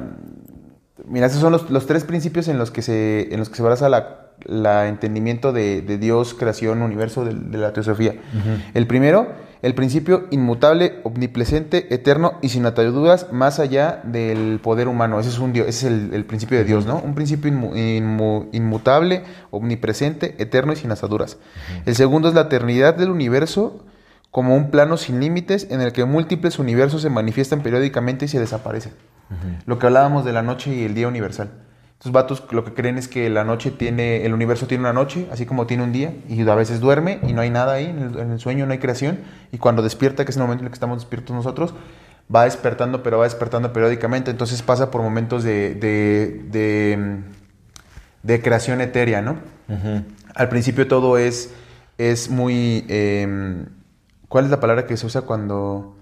Mira, 1.07 1.27
esos 1.27 1.41
son 1.41 1.53
los, 1.53 1.69
los 1.71 1.87
tres 1.87 2.05
principios 2.05 2.49
en 2.49 2.57
los 2.57 2.71
que 2.71 2.81
se, 2.81 3.33
en 3.35 3.39
los 3.39 3.51
que 3.51 3.57
se 3.57 3.63
basa 3.63 3.89
la, 3.91 4.31
la 4.45 4.89
entendimiento 4.89 5.53
de, 5.53 5.83
de 5.83 5.99
Dios, 5.99 6.33
creación, 6.35 6.81
universo, 6.83 7.25
de, 7.25 7.35
de 7.35 7.59
la 7.59 7.73
teosofía. 7.75 8.15
El 8.75 8.87
primero, 8.87 9.27
el 9.63 9.75
principio 9.75 10.27
inmutable, 10.31 11.01
omnipresente, 11.05 11.93
eterno 11.95 12.35
y 12.41 12.49
sin 12.49 12.65
ataduras 12.65 13.27
más 13.33 13.59
allá 13.59 14.01
del 14.05 14.59
poder 14.63 14.89
humano. 14.89 15.21
Ese 15.21 15.29
es, 15.29 15.39
un 15.39 15.53
Dios, 15.53 15.67
ese 15.69 15.87
es 15.87 15.93
el, 15.93 16.15
el 16.15 16.25
principio 16.25 16.57
de 16.57 16.65
Dios, 16.65 16.87
¿no? 16.87 16.99
Un 16.99 17.15
principio 17.15 17.51
inmu- 17.53 17.75
inmu- 17.75 18.49
inmutable, 18.53 19.25
omnipresente, 19.51 20.35
eterno 20.39 20.73
y 20.73 20.77
sin 20.77 20.91
ataduras. 20.93 21.37
El 21.85 21.95
segundo 21.95 22.29
es 22.29 22.35
la 22.35 22.43
eternidad 22.43 22.95
del 22.95 23.11
universo 23.11 23.85
como 24.31 24.55
un 24.57 24.71
plano 24.71 24.97
sin 24.97 25.21
límites 25.21 25.67
en 25.71 25.81
el 25.81 25.93
que 25.93 26.05
múltiples 26.05 26.59
universos 26.59 27.03
se 27.03 27.11
manifiestan 27.11 27.63
periódicamente 27.63 28.27
y 28.27 28.29
se 28.29 28.39
desaparecen. 28.41 28.93
Lo 29.67 29.79
que 29.79 29.87
hablábamos 29.87 30.25
de 30.25 30.33
la 30.33 30.43
noche 30.43 30.75
y 30.75 30.85
el 30.85 30.95
día 30.95 31.07
universal. 31.09 31.51
Estos 32.01 32.13
vatos 32.13 32.43
lo 32.51 32.65
que 32.65 32.73
creen 32.73 32.97
es 32.97 33.09
que 33.09 33.29
la 33.29 33.45
noche 33.45 33.71
tiene, 33.71 34.25
el 34.25 34.33
universo 34.33 34.67
tiene 34.67 34.81
una 34.81 34.95
noche, 34.95 35.27
así 35.31 35.45
como 35.45 35.67
tiene 35.67 35.83
un 35.83 35.93
día, 35.93 36.15
y 36.31 36.49
a 36.49 36.55
veces 36.55 36.81
duerme 36.81 37.21
y 37.29 37.35
no 37.35 37.43
hay 37.43 37.51
nada 37.51 37.75
ahí, 37.75 37.85
en 37.85 37.99
el, 37.99 38.19
en 38.19 38.33
el 38.33 38.41
sueño 38.41 38.65
no 38.65 38.73
hay 38.73 38.79
creación, 38.79 39.19
y 39.53 39.59
cuando 39.59 39.83
despierta, 39.83 40.25
que 40.25 40.31
es 40.31 40.37
el 40.39 40.43
momento 40.43 40.63
en 40.63 40.69
el 40.69 40.71
que 40.71 40.77
estamos 40.77 41.01
despiertos 41.01 41.37
nosotros, 41.37 41.75
va 42.35 42.45
despertando, 42.45 43.03
pero 43.03 43.19
va 43.19 43.25
despertando 43.25 43.75
periódicamente, 43.75 44.31
entonces 44.31 44.63
pasa 44.63 44.91
por 44.91 45.03
momentos 45.03 45.45
de, 45.45 45.75
de, 45.75 46.41
de, 46.51 47.19
de 48.23 48.41
creación 48.41 48.81
etérea, 48.81 49.21
¿no? 49.21 49.37
Al 50.35 50.49
principio 50.49 50.89
todo 50.89 51.19
es, 51.19 51.53
es 51.99 52.31
muy... 52.31 52.87
em, 52.89 53.67
¿Cuál 54.29 54.47
es 54.47 54.51
la 54.51 54.59
palabra 54.59 54.87
que 54.87 54.97
se 54.97 55.05
usa 55.05 55.21
cuando... 55.21 55.99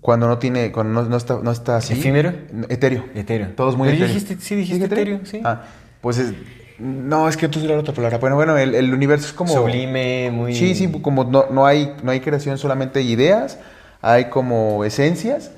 Cuando 0.00 0.28
no 0.28 0.38
tiene, 0.38 0.70
cuando 0.70 1.02
no, 1.02 1.08
no 1.08 1.16
está, 1.16 1.38
no 1.42 1.50
está 1.50 1.76
así. 1.78 1.94
¿Efímero? 1.94 2.32
Etéreo. 2.68 3.04
Etéreo. 3.14 3.48
Todo 3.56 3.70
es 3.70 3.76
muy 3.76 3.88
Pero 3.88 4.04
etéreo. 4.04 4.14
dijiste- 4.14 4.36
sí 4.40 4.54
dijiste 4.54 4.84
¿Dije 4.84 4.94
etéreo, 4.94 5.20
sí. 5.24 5.40
Ah, 5.44 5.62
pues 6.00 6.18
es... 6.18 6.32
No, 6.78 7.28
es 7.28 7.36
que 7.36 7.46
entonces 7.46 7.68
era 7.70 7.80
otra 7.80 7.92
palabra. 7.94 8.18
Bueno, 8.18 8.36
bueno, 8.36 8.56
el, 8.56 8.74
el 8.74 8.92
universo 8.94 9.26
es 9.26 9.32
como... 9.32 9.52
Sublime, 9.52 10.30
muy... 10.30 10.54
Sí, 10.54 10.74
sí, 10.76 10.88
como 11.02 11.24
no, 11.24 11.46
no, 11.50 11.66
hay, 11.66 11.94
no 12.04 12.10
hay 12.12 12.20
creación, 12.20 12.56
solamente 12.58 13.00
hay 13.00 13.10
ideas, 13.10 13.58
hay 14.02 14.26
como 14.26 14.84
esencias, 14.84 15.50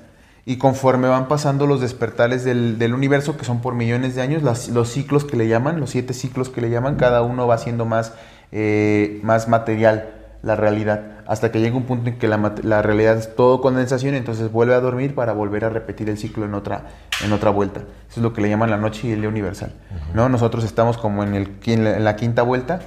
y 0.47 0.57
conforme 0.57 1.09
van 1.09 1.29
pasando 1.29 1.67
los 1.67 1.81
despertares 1.83 2.43
del, 2.45 2.79
del 2.79 2.95
universo, 2.95 3.37
que 3.37 3.45
son 3.45 3.61
por 3.61 3.75
millones 3.75 4.15
de 4.15 4.23
años, 4.23 4.43
las- 4.43 4.69
los 4.71 4.89
ciclos 4.91 5.25
que 5.27 5.37
le 5.37 5.47
llaman, 5.49 5.79
los 5.79 5.91
siete 5.91 6.15
ciclos 6.15 6.49
que 6.49 6.61
le 6.63 6.71
llaman, 6.71 6.95
cada 6.97 7.21
uno 7.23 7.47
va 7.47 7.59
siendo 7.59 7.85
más, 7.85 8.15
eh, 8.53 9.21
más 9.23 9.47
material 9.49 10.15
la 10.43 10.57
realidad, 10.57 11.03
hasta 11.27 11.53
que 11.53 11.61
llega 11.61 11.77
un 11.77 11.83
punto 11.85 12.09
en 12.09 12.19
que 12.19 12.27
la, 12.27 12.55
la 12.63 12.81
realidad 12.83 13.17
es 13.19 13.35
todo 13.37 13.61
condensación, 13.61 14.15
entonces 14.15 14.51
vuelve 14.51 14.75
a 14.75 14.81
dormir 14.81 15.15
para 15.15 15.33
volver 15.35 15.65
a 15.65 15.69
repetir 15.69 16.09
el 16.09 16.17
ciclo 16.17 16.45
en 16.47 16.55
otra, 16.55 16.85
en 17.25 17.33
otra 17.33 17.51
vuelta. 17.51 17.81
Eso 18.09 18.21
es 18.21 18.23
lo 18.23 18.33
que 18.33 18.41
le 18.41 18.49
llaman 18.49 18.71
la 18.71 18.79
noche 18.79 19.09
y 19.09 19.13
el 19.13 19.21
día 19.21 19.29
universal. 19.29 19.73
¿no? 20.15 20.29
Nosotros 20.29 20.65
estamos 20.65 20.97
como 20.99 21.23
en, 21.23 21.35
el, 21.35 21.57
en 21.67 22.05
la- 22.05 22.17
quinta 22.17 22.43
vuelta 22.43 22.81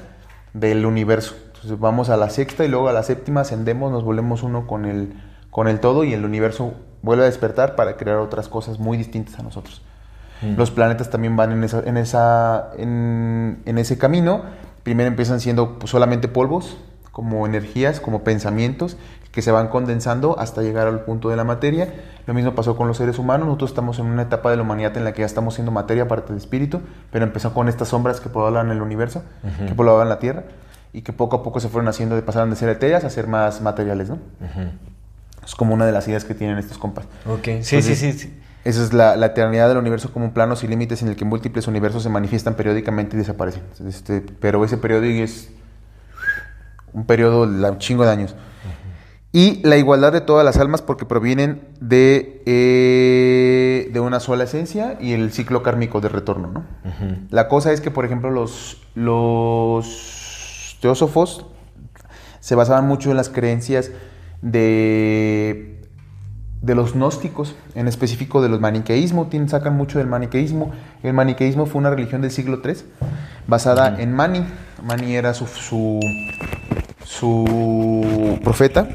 del 0.54 0.86
universo. 0.86 1.36
Entonces 1.48 1.80
vamos 1.80 2.10
a 2.10 2.18
la 2.18 2.30
sexta 2.30 2.66
y 2.66 2.68
luego 2.68 2.90
a 2.90 2.94
la 2.94 3.04
séptima 3.04 3.42
ascendemos, 3.42 3.92
nos 3.92 4.04
volvemos 4.04 4.44
uno 4.44 4.66
con 4.68 4.86
el, 4.86 5.14
con 5.52 5.68
el 5.68 5.80
todo 5.80 6.04
y 6.04 6.14
el 6.14 6.26
universo 6.26 6.74
vuelve 7.04 7.24
a 7.24 7.28
despertar 7.28 7.76
para 7.76 7.98
crear 7.98 8.18
otras 8.18 8.50
cosas 8.50 8.80
muy 8.80 8.98
distintas 8.98 9.40
a 9.40 9.44
nosotros. 9.44 9.82
Los 10.58 10.72
planetas 10.72 11.10
también 11.10 11.38
van 11.38 11.54
en, 11.54 11.64
esa, 11.64 11.82
en, 11.86 11.96
esa, 11.96 12.72
en, 12.78 13.62
en 13.66 13.78
ese 13.78 13.98
camino. 13.98 14.42
Primero 14.84 15.08
empiezan 15.08 15.40
siendo 15.40 15.80
pues, 15.80 15.90
solamente 15.92 16.28
polvos, 16.28 16.76
como 17.14 17.46
energías, 17.46 18.00
como 18.00 18.24
pensamientos, 18.24 18.98
que 19.32 19.44
se 19.44 19.52
van 19.52 19.68
condensando 19.68 20.38
hasta 20.40 20.64
llegar 20.64 20.88
al 20.88 21.02
punto 21.02 21.30
de 21.30 21.36
la 21.36 21.44
materia. 21.44 21.94
Lo 22.26 22.34
mismo 22.34 22.56
pasó 22.56 22.76
con 22.76 22.88
los 22.88 22.98
seres 22.98 23.20
humanos. 23.20 23.46
Nosotros 23.48 23.70
estamos 23.70 24.00
en 24.00 24.08
una 24.08 24.24
etapa 24.24 24.50
de 24.50 24.58
la 24.58 24.64
humanidad 24.64 24.98
en 24.98 25.06
la 25.06 25.14
que 25.14 25.20
ya 25.20 25.28
estamos 25.28 25.54
siendo 25.54 25.72
materia, 25.72 26.08
parte 26.08 26.30
del 26.30 26.38
espíritu, 26.38 26.82
pero 27.12 27.24
empezó 27.24 27.54
con 27.54 27.70
estas 27.70 27.90
sombras 27.90 28.20
que 28.20 28.30
poblaban 28.30 28.72
el 28.72 28.82
universo, 28.82 29.24
que 29.68 29.76
poblaban 29.76 30.10
la 30.10 30.18
Tierra, 30.18 30.44
y 30.92 31.04
que 31.04 31.14
poco 31.14 31.38
a 31.38 31.44
poco 31.44 31.60
se 31.60 31.70
fueron 31.70 31.88
haciendo, 31.88 32.16
de 32.16 32.24
pasaron 32.24 32.50
de 32.50 32.56
ser 32.56 32.70
etéreas 32.70 33.04
a 33.04 33.12
ser 33.12 33.28
más 33.28 33.62
materiales, 33.62 34.10
¿no? 34.10 34.18
Es 35.46 35.54
como 35.54 35.76
una 35.76 35.86
de 35.86 35.92
las 35.92 36.08
ideas 36.08 36.26
que 36.26 36.34
tienen 36.34 36.58
estos 36.58 36.80
compas. 36.80 37.06
Ok, 37.28 37.44
sí, 37.44 37.64
sí, 37.64 37.76
Entonces, 37.76 38.00
sí, 38.00 38.14
sí. 38.14 38.40
Esa 38.66 38.82
es 38.82 38.94
la, 38.94 39.18
la 39.18 39.28
eternidad 39.28 39.68
del 39.68 39.78
universo 39.78 40.12
como 40.14 40.26
un 40.26 40.32
plano 40.32 40.56
sin 40.56 40.70
límites 40.72 41.02
en 41.04 41.10
el 41.10 41.16
que 41.16 41.26
múltiples 41.26 41.68
universos 41.68 42.02
se 42.02 42.10
manifiestan 42.10 42.56
periódicamente 42.56 43.16
y 43.16 43.20
desaparecen. 43.20 43.62
Este, 43.88 44.22
pero 44.22 44.64
ese 44.64 44.78
periodo 44.78 45.04
es 45.04 45.52
un 46.94 47.06
periodo 47.06 47.48
de 47.48 47.70
un 47.70 47.78
chingo 47.78 48.06
de 48.06 48.12
años. 48.12 48.36
Y 49.36 49.62
la 49.68 49.78
igualdad 49.78 50.14
de 50.14 50.22
todas 50.22 50.46
las 50.46 50.58
almas 50.58 50.84
porque 50.84 51.06
provienen 51.06 51.68
de, 51.82 52.44
eh, 52.46 53.90
de 53.92 54.00
una 54.00 54.20
sola 54.20 54.44
esencia 54.44 54.96
y 55.02 55.14
el 55.14 55.32
ciclo 55.32 55.64
kármico 55.64 56.02
de 56.02 56.10
retorno. 56.10 56.52
¿no? 56.52 56.64
La 57.32 57.48
cosa 57.48 57.72
es 57.72 57.82
que, 57.82 57.90
por 57.90 58.06
ejemplo, 58.06 58.30
los, 58.30 58.84
los 58.94 60.78
teósofos 60.82 61.48
se 62.42 62.54
basaban 62.54 62.88
mucho 62.88 63.10
en 63.10 63.18
las 63.18 63.30
creencias 63.30 63.90
de, 64.44 65.82
de 66.62 66.76
los 66.76 66.94
gnósticos, 66.94 67.56
en 67.74 67.88
específico 67.88 68.42
de 68.42 68.50
los 68.50 68.60
maniqueísmos, 68.60 69.30
tienen, 69.30 69.50
sacan 69.50 69.76
mucho 69.76 69.98
del 69.98 70.08
maniqueísmo. 70.08 70.72
El 71.02 71.14
maniqueísmo 71.14 71.66
fue 71.66 71.80
una 71.80 71.90
religión 71.90 72.22
del 72.22 72.30
siglo 72.30 72.62
III, 72.64 72.76
basada 73.48 74.00
en 74.00 74.14
Mani. 74.14 74.46
Mani 74.84 75.16
era 75.16 75.34
su, 75.34 75.48
su, 75.48 76.00
su 77.04 78.40
profeta, 78.44 78.88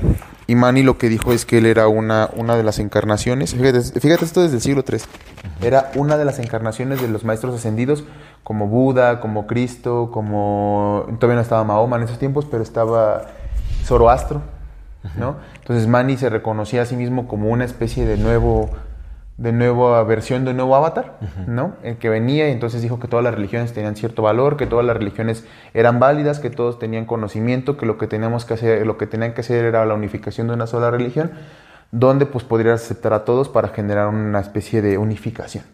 y 0.46 0.54
Mani 0.54 0.82
lo 0.82 0.96
que 0.96 1.08
dijo 1.08 1.32
es 1.32 1.44
que 1.44 1.58
él 1.58 1.66
era 1.66 1.88
una, 1.88 2.30
una 2.34 2.56
de 2.56 2.62
las 2.62 2.78
encarnaciones, 2.78 3.54
fíjate, 3.54 4.00
fíjate 4.00 4.24
esto 4.24 4.42
desde 4.42 4.56
el 4.56 4.62
siglo 4.62 4.84
III, 4.88 5.00
era 5.62 5.90
una 5.94 6.16
de 6.16 6.24
las 6.24 6.38
encarnaciones 6.38 7.00
de 7.02 7.08
los 7.08 7.24
maestros 7.24 7.54
ascendidos, 7.54 8.04
como 8.44 8.66
Buda, 8.66 9.20
como 9.20 9.46
Cristo, 9.46 10.10
como... 10.10 11.04
Todavía 11.18 11.36
no 11.36 11.42
estaba 11.42 11.64
Mahoma 11.64 11.98
en 11.98 12.04
esos 12.04 12.18
tiempos, 12.18 12.46
pero 12.50 12.62
estaba 12.62 13.26
Zoroastro, 13.84 14.40
¿no? 15.18 15.36
Entonces 15.56 15.86
Mani 15.86 16.16
se 16.16 16.30
reconocía 16.30 16.80
a 16.80 16.86
sí 16.86 16.96
mismo 16.96 17.28
como 17.28 17.50
una 17.50 17.66
especie 17.66 18.06
de 18.06 18.16
nuevo 18.16 18.70
de 19.38 19.52
nueva 19.52 20.02
versión 20.02 20.44
de 20.44 20.50
un 20.50 20.56
nuevo 20.56 20.74
avatar, 20.74 21.16
¿no? 21.46 21.76
El 21.84 21.96
que 21.96 22.08
venía 22.08 22.48
y 22.48 22.52
entonces 22.52 22.82
dijo 22.82 22.98
que 22.98 23.06
todas 23.06 23.22
las 23.24 23.32
religiones 23.32 23.72
tenían 23.72 23.94
cierto 23.94 24.22
valor, 24.22 24.56
que 24.56 24.66
todas 24.66 24.84
las 24.84 24.96
religiones 24.96 25.46
eran 25.74 26.00
válidas, 26.00 26.40
que 26.40 26.50
todos 26.50 26.80
tenían 26.80 27.04
conocimiento, 27.06 27.76
que 27.76 27.86
lo 27.86 27.98
que 27.98 28.08
teníamos 28.08 28.44
que 28.44 28.54
hacer, 28.54 28.84
lo 28.84 28.98
que 28.98 29.06
tenían 29.06 29.34
que 29.34 29.42
hacer 29.42 29.64
era 29.64 29.86
la 29.86 29.94
unificación 29.94 30.48
de 30.48 30.54
una 30.54 30.66
sola 30.66 30.90
religión, 30.90 31.30
donde 31.92 32.26
pues 32.26 32.44
podrías 32.44 32.82
aceptar 32.82 33.12
a 33.12 33.24
todos 33.24 33.48
para 33.48 33.68
generar 33.68 34.08
una 34.08 34.40
especie 34.40 34.82
de 34.82 34.98
unificación. 34.98 35.64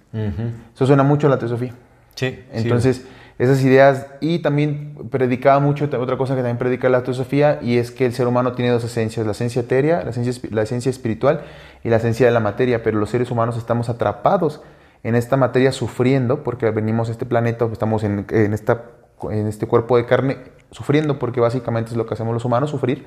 Eso 0.74 0.86
suena 0.86 1.02
mucho 1.02 1.26
a 1.26 1.30
la 1.30 1.38
teosofía. 1.38 1.72
Sí, 2.14 2.38
sí. 2.54 3.02
Esas 3.38 3.62
ideas, 3.62 4.06
y 4.20 4.38
también 4.38 5.08
predicaba 5.10 5.58
mucho, 5.58 5.86
otra 5.86 6.16
cosa 6.16 6.34
que 6.34 6.40
también 6.40 6.58
predica 6.58 6.88
la 6.88 7.02
teosofía, 7.02 7.58
y 7.60 7.78
es 7.78 7.90
que 7.90 8.06
el 8.06 8.12
ser 8.12 8.28
humano 8.28 8.52
tiene 8.52 8.70
dos 8.70 8.84
esencias, 8.84 9.26
la 9.26 9.32
esencia 9.32 9.62
etérea, 9.62 10.04
la 10.04 10.10
esencia, 10.10 10.50
la 10.52 10.62
esencia 10.62 10.90
espiritual 10.90 11.42
y 11.82 11.88
la 11.88 11.96
esencia 11.96 12.26
de 12.26 12.32
la 12.32 12.40
materia, 12.40 12.84
pero 12.84 12.98
los 12.98 13.10
seres 13.10 13.32
humanos 13.32 13.56
estamos 13.56 13.88
atrapados 13.88 14.62
en 15.02 15.16
esta 15.16 15.36
materia 15.36 15.72
sufriendo, 15.72 16.44
porque 16.44 16.70
venimos 16.70 17.08
a 17.08 17.12
este 17.12 17.26
planeta, 17.26 17.68
estamos 17.72 18.04
en, 18.04 18.24
en 18.30 18.54
esta, 18.54 18.84
en 19.30 19.48
este 19.48 19.66
cuerpo 19.66 19.96
de 19.96 20.06
carne 20.06 20.38
sufriendo, 20.70 21.18
porque 21.18 21.40
básicamente 21.40 21.90
es 21.90 21.96
lo 21.96 22.06
que 22.06 22.14
hacemos 22.14 22.34
los 22.34 22.44
humanos, 22.44 22.70
sufrir. 22.70 23.04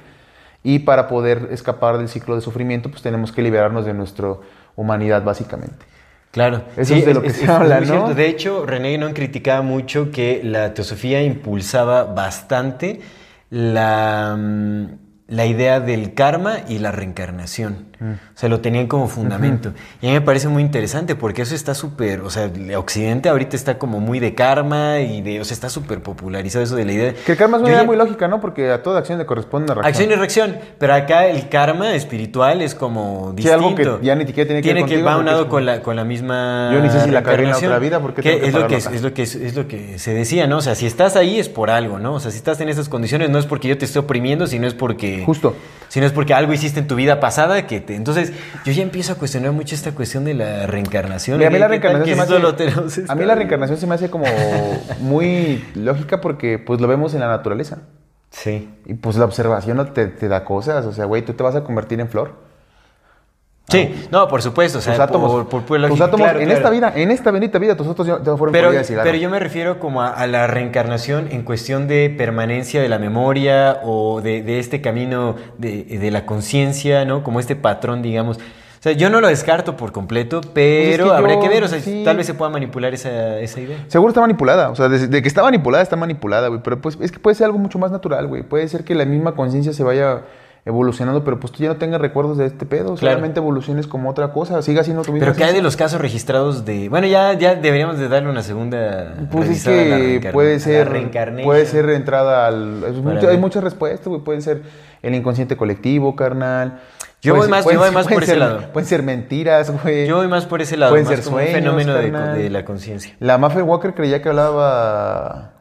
Y 0.61 0.79
para 0.79 1.07
poder 1.07 1.47
escapar 1.51 1.97
del 1.97 2.09
ciclo 2.09 2.35
de 2.35 2.41
sufrimiento, 2.41 2.89
pues 2.89 3.01
tenemos 3.01 3.31
que 3.31 3.41
liberarnos 3.41 3.85
de 3.85 3.93
nuestra 3.93 4.35
humanidad, 4.75 5.23
básicamente. 5.23 5.85
Claro. 6.37 6.65
Eso 6.77 6.93
es 6.93 7.03
de 7.03 7.15
lo 7.15 7.23
que 7.23 7.31
se 7.31 7.49
habla, 7.49 7.77
muy 7.77 7.87
¿no? 7.87 7.93
cierto. 7.93 8.13
De 8.13 8.27
hecho, 8.27 8.63
René 8.63 8.91
Guénon 8.91 9.13
criticaba 9.13 9.63
mucho 9.63 10.11
que 10.11 10.41
la 10.43 10.71
teosofía 10.75 11.23
impulsaba 11.23 12.03
bastante 12.03 13.01
la, 13.49 14.37
mm, 14.37 14.85
la 15.29 15.45
idea 15.47 15.79
del 15.79 16.13
karma 16.13 16.59
y 16.67 16.77
la 16.77 16.91
reencarnación. 16.91 17.86
Mm. 17.99 18.11
O 18.11 18.17
sea, 18.37 18.49
lo 18.49 18.59
tenían 18.61 18.87
como 18.87 19.07
fundamento. 19.07 19.73
Y 20.01 20.07
a 20.07 20.09
mí 20.09 20.13
me 20.15 20.21
parece 20.21 20.47
muy 20.47 20.61
interesante 20.61 21.15
porque 21.15 21.41
eso 21.41 21.55
está 21.55 21.73
súper, 21.73 22.21
o 22.21 22.29
sea, 22.29 22.49
Occidente 22.77 23.29
ahorita 23.29 23.55
está 23.55 23.77
como 23.77 23.99
muy 23.99 24.19
de 24.19 24.35
karma 24.35 24.99
y 24.99 25.21
de, 25.21 25.41
o 25.41 25.45
sea, 25.45 25.53
está 25.55 25.69
súper 25.69 26.01
popularizado 26.01 26.63
eso 26.63 26.75
de 26.75 26.85
la 26.85 26.91
idea. 26.91 27.13
Que 27.25 27.31
el 27.33 27.37
karma 27.37 27.57
es 27.57 27.63
una 27.63 27.71
idea 27.71 27.83
muy 27.83 27.97
lógica, 27.97 28.27
¿no? 28.27 28.39
Porque 28.39 28.71
a 28.71 28.83
toda 28.83 28.99
acción 28.99 29.17
le 29.17 29.25
corresponde 29.25 29.71
una 29.71 29.81
reacción. 29.81 30.03
Acción 30.03 30.11
y 30.11 30.15
reacción, 30.15 30.57
pero 30.77 30.93
acá 30.93 31.27
el 31.27 31.49
karma 31.49 31.93
espiritual 31.93 32.61
es 32.61 32.75
como 32.75 33.29
Sí, 33.31 33.43
distinto. 33.43 33.53
algo 33.53 33.75
que 33.99 34.05
ya 34.05 34.15
ni 34.15 34.25
siquiera 34.27 34.47
tiene 34.47 34.61
que 34.61 34.73
ver 34.73 34.85
Tiene 34.85 35.01
que 35.01 35.03
va 35.03 35.15
porque 35.15 35.29
unado 35.29 35.49
con 35.49 35.65
la, 35.65 35.81
con 35.81 35.95
la 35.95 36.03
misma 36.03 36.69
Yo 36.73 36.81
ni 36.81 36.89
sé 36.89 37.01
si 37.01 37.09
la 37.11 37.23
cagué 37.23 37.43
en 37.43 37.51
la 37.51 37.57
reencarnación, 37.59 37.71
otra 37.71 37.79
vida, 37.79 37.99
¿por 37.99 38.13
qué 38.13 38.21
que 38.21 38.29
tengo 38.37 38.41
que 38.41 38.47
es 38.47 38.53
lo 38.53 38.67
que 38.67 38.75
es, 38.75 38.85
es 38.87 39.01
lo 39.01 39.13
que 39.13 39.23
es, 39.23 39.35
es 39.35 39.55
lo 39.55 39.67
que 39.67 39.99
se 39.99 40.13
decía, 40.13 40.47
¿no? 40.47 40.57
O 40.57 40.61
sea, 40.61 40.75
si 40.75 40.85
estás 40.85 41.15
ahí 41.15 41.39
es 41.39 41.49
por 41.49 41.69
algo, 41.69 41.99
¿no? 41.99 42.13
O 42.13 42.19
sea, 42.19 42.31
si 42.31 42.37
estás 42.37 42.59
en 42.61 42.69
esas 42.69 42.89
condiciones 42.89 43.29
no 43.29 43.39
es 43.39 43.45
porque 43.45 43.67
yo 43.67 43.77
te 43.77 43.85
esté 43.85 43.99
oprimiendo, 43.99 44.47
sino 44.47 44.67
es 44.67 44.73
porque 44.73 45.23
Justo. 45.25 45.55
sino 45.89 46.05
es 46.05 46.11
porque 46.11 46.33
algo 46.33 46.53
hiciste 46.53 46.79
en 46.79 46.87
tu 46.87 46.95
vida 46.95 47.19
pasada 47.19 47.65
que 47.67 47.79
entonces 47.95 48.33
yo 48.65 48.71
ya 48.71 48.83
empiezo 48.83 49.13
a 49.13 49.15
cuestionar 49.15 49.51
mucho 49.51 49.75
esta 49.75 49.91
cuestión 49.93 50.25
de 50.25 50.33
la 50.33 50.67
reencarnación. 50.67 51.37
Mira, 51.37 51.47
a 51.47 51.51
mí 51.51 51.55
¿Qué- 51.55 51.59
la 51.59 51.67
reencarnación 51.67 52.07
se 52.09 52.15
me 52.15 52.21
hace, 52.21 53.05
a 53.07 53.15
mí 53.15 53.25
la 53.25 53.35
reencarnación 53.35 53.77
se 53.79 53.87
me 53.87 53.95
hace 53.95 54.09
como 54.09 54.25
muy 54.99 55.63
lógica 55.75 56.21
porque 56.21 56.59
pues 56.59 56.81
lo 56.81 56.87
vemos 56.87 57.13
en 57.13 57.19
la 57.21 57.27
naturaleza. 57.27 57.79
Sí. 58.29 58.69
Y 58.85 58.93
pues 58.95 59.15
la 59.15 59.25
observación 59.25 59.77
no 59.77 59.87
te, 59.93 60.07
te 60.07 60.27
da 60.27 60.43
cosas. 60.43 60.85
O 60.85 60.91
sea, 60.91 61.05
güey, 61.05 61.23
tú 61.23 61.33
te 61.33 61.43
vas 61.43 61.55
a 61.55 61.63
convertir 61.63 61.99
en 61.99 62.09
flor. 62.09 62.46
Sí, 63.69 64.07
no, 64.11 64.29
por 64.29 64.41
supuesto, 64.41 64.77
o 64.77 64.81
sea, 64.81 64.93
tus 64.93 65.01
átomos, 65.03 65.31
por, 65.31 65.47
por 65.49 65.63
tus 65.65 65.77
lógica, 65.79 66.05
átomos 66.05 66.23
claro, 66.25 66.39
en 66.39 66.45
claro. 66.45 66.57
esta 66.57 66.69
vida, 66.69 66.93
en 66.95 67.11
esta 67.11 67.31
bendita 67.31 67.59
vida, 67.59 67.75
tus 67.75 67.85
átomos 67.87 68.07
ya, 68.07 68.17
ya 68.23 68.37
fueron 68.37 68.53
Pero, 68.53 68.71
pero 69.03 69.17
yo 69.17 69.29
me 69.29 69.39
refiero 69.39 69.79
como 69.79 70.01
a, 70.01 70.07
a 70.09 70.25
la 70.25 70.47
reencarnación 70.47 71.27
en 71.31 71.43
cuestión 71.43 71.87
de 71.87 72.09
permanencia 72.17 72.81
de 72.81 72.87
la 72.87 72.97
memoria 72.97 73.79
o 73.83 74.21
de, 74.21 74.41
de 74.41 74.59
este 74.59 74.79
camino 74.79 75.35
de, 75.57 75.83
de 75.83 76.11
la 76.11 76.25
conciencia, 76.25 77.03
¿no? 77.03 77.23
Como 77.23 77.41
este 77.41 77.57
patrón, 77.57 78.01
digamos. 78.01 78.37
O 78.37 78.83
sea, 78.83 78.93
yo 78.93 79.09
no 79.09 79.19
lo 79.19 79.27
descarto 79.27 79.75
por 79.75 79.91
completo, 79.91 80.39
pero 80.53 81.07
Pues 81.07 81.21
que 81.23 81.33
yo- 81.33 81.39
que 81.41 81.49
ver, 81.49 81.63
o 81.63 81.67
sea, 81.67 81.81
sí. 81.81 82.03
tal 82.05 82.15
vez 82.15 82.25
se 82.27 82.35
pueda 82.35 82.49
manipular 82.51 82.93
esa, 82.93 83.39
esa 83.39 83.59
idea. 83.59 83.83
Seguro 83.87 84.11
está 84.11 84.21
manipulada. 84.21 84.69
O 84.69 84.75
sea, 84.75 84.87
de, 84.87 85.07
de 85.07 85.21
que 85.21 85.27
está 85.27 85.41
manipulada, 85.43 85.83
está 85.83 85.95
manipulada, 85.97 86.47
güey. 86.47 86.61
Pero 86.63 86.79
pues 86.79 86.97
es 87.01 87.11
que 87.11 87.19
puede 87.19 87.35
ser 87.35 87.45
algo 87.45 87.57
mucho 87.57 87.79
más 87.79 87.91
natural, 87.91 88.27
güey. 88.27 88.43
Puede 88.43 88.67
ser 88.69 88.83
que 88.85 88.95
la 88.95 89.03
misma 89.03 89.33
conciencia 89.35 89.73
se 89.73 89.83
vaya 89.83 90.21
evolucionando, 90.67 91.23
pero 91.23 91.39
pues 91.39 91.51
tú 91.53 91.63
ya 91.63 91.69
no 91.69 91.77
tengas 91.77 91.99
recuerdos 91.99 92.37
de 92.37 92.45
este 92.45 92.65
pedo. 92.65 92.95
Claro. 92.95 93.15
Solamente 93.15 93.39
evoluciones 93.39 93.87
como 93.87 94.09
otra 94.09 94.31
cosa. 94.33 94.61
Siga 94.61 94.83
siendo 94.83 95.01
tu 95.01 95.13
misma 95.13 95.25
Pero 95.27 95.37
¿qué 95.37 95.45
hay 95.45 95.53
de 95.53 95.61
los 95.61 95.75
casos 95.77 95.99
registrados 95.99 96.65
de...? 96.65 96.89
Bueno, 96.89 97.07
ya, 97.07 97.33
ya 97.33 97.55
deberíamos 97.55 97.97
de 97.97 98.07
darle 98.09 98.29
una 98.29 98.43
segunda 98.43 99.15
Pues 99.31 99.49
es 99.49 99.63
que 99.63 100.29
puede 100.31 100.59
ser, 100.59 100.89
puede 101.43 101.65
ser 101.65 101.89
entrada 101.89 102.45
al... 102.47 102.93
mucho- 103.01 103.29
hay 103.29 103.37
muchas 103.37 103.63
respuestas, 103.63 104.07
güey. 104.07 104.21
Pueden 104.21 104.41
ser 104.41 104.61
el 105.01 105.15
inconsciente 105.15 105.55
colectivo, 105.57 106.15
carnal. 106.15 106.79
Yo 107.21 107.33
voy 107.33 107.41
ser- 107.43 107.49
más- 107.49 107.65
yo 107.65 107.79
voy 107.79 107.91
más 107.91 108.07
por 108.07 108.21
ese 108.23 108.35
lado. 108.35 108.59
Pueden 108.73 108.87
ser 108.87 109.01
mentiras, 109.03 109.71
güey. 109.81 110.05
Yo 110.05 110.17
voy 110.17 110.27
más 110.27 110.45
por 110.45 110.61
ese 110.61 110.77
lado, 110.77 110.91
Pueden 110.91 111.05
más 111.07 111.15
ser 111.15 111.23
como 111.23 111.37
sueños, 111.37 111.55
un 111.73 111.79
fenómeno 111.81 112.33
de 112.33 112.49
la 112.49 112.63
conciencia. 112.65 113.15
La 113.19 113.37
Mafia 113.37 113.63
Walker 113.63 113.93
creía 113.93 114.21
que 114.21 114.29
hablaba... 114.29 115.53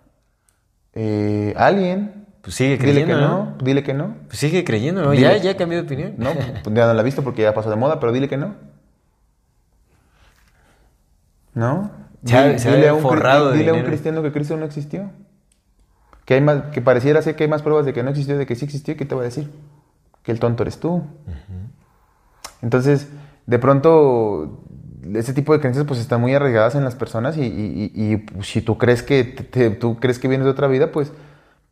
Eh, 0.94 1.52
alien. 1.56 2.15
Pues 2.46 2.54
sigue 2.54 2.76
Dile 2.76 2.80
creyendo, 3.04 3.14
que 3.16 3.20
¿no? 3.20 3.28
no. 3.28 3.56
Dile 3.60 3.82
que 3.82 3.92
no. 3.92 4.14
Pues 4.28 4.38
sigue 4.38 4.62
creyendo, 4.62 5.02
¿no? 5.02 5.12
Dile- 5.12 5.20
Ya, 5.20 5.36
ya 5.36 5.56
cambió 5.56 5.78
de 5.78 5.84
opinión. 5.84 6.14
No, 6.16 6.32
pues 6.62 6.76
ya 6.76 6.86
no 6.86 6.94
la 6.94 7.00
he 7.00 7.04
visto 7.04 7.24
porque 7.24 7.42
ya 7.42 7.52
pasó 7.52 7.70
de 7.70 7.74
moda, 7.76 7.98
pero 7.98 8.12
dile 8.12 8.28
que 8.28 8.36
no. 8.36 8.54
¿No? 11.54 11.90
Ha- 12.24 12.26
Dile- 12.46 12.58
se 12.58 12.70
dile 12.74 12.88
a 12.88 12.94
un, 12.94 13.02
forrado 13.02 13.52
dile 13.52 13.70
a 13.70 13.74
un 13.74 13.82
cristiano 13.82 14.22
que 14.22 14.32
Cristo 14.32 14.56
no 14.56 14.64
existió. 14.64 15.10
Que, 16.24 16.34
hay 16.34 16.40
más, 16.40 16.62
que 16.72 16.80
pareciera 16.82 17.22
ser 17.22 17.36
que 17.36 17.44
hay 17.44 17.50
más 17.50 17.62
pruebas 17.62 17.86
de 17.86 17.92
que 17.92 18.02
no 18.02 18.10
existió, 18.10 18.36
de 18.36 18.46
que 18.46 18.56
sí 18.56 18.64
existió, 18.64 18.94
¿y 18.94 18.96
¿qué 18.96 19.04
te 19.04 19.14
va 19.14 19.22
a 19.22 19.24
decir? 19.24 19.50
Que 20.22 20.32
el 20.32 20.40
tonto 20.40 20.62
eres 20.64 20.78
tú. 20.78 21.02
Entonces, 22.62 23.08
de 23.46 23.58
pronto, 23.60 24.60
ese 25.14 25.32
tipo 25.34 25.52
de 25.52 25.60
creencias 25.60 25.86
pues 25.86 26.00
están 26.00 26.20
muy 26.20 26.34
arraigadas 26.34 26.74
en 26.74 26.82
las 26.82 26.96
personas 26.96 27.36
y, 27.36 27.42
y- 27.42 27.92
y- 27.94 28.12
y, 28.14 28.42
si 28.42 28.60
tú 28.60 28.76
crees 28.76 29.02
que 29.04 29.22
te- 29.24 29.44
te- 29.44 29.70
tú 29.70 29.98
crees 30.00 30.18
que 30.18 30.26
vienes 30.26 30.44
de 30.46 30.50
otra 30.50 30.66
vida, 30.66 30.90
pues, 30.90 31.12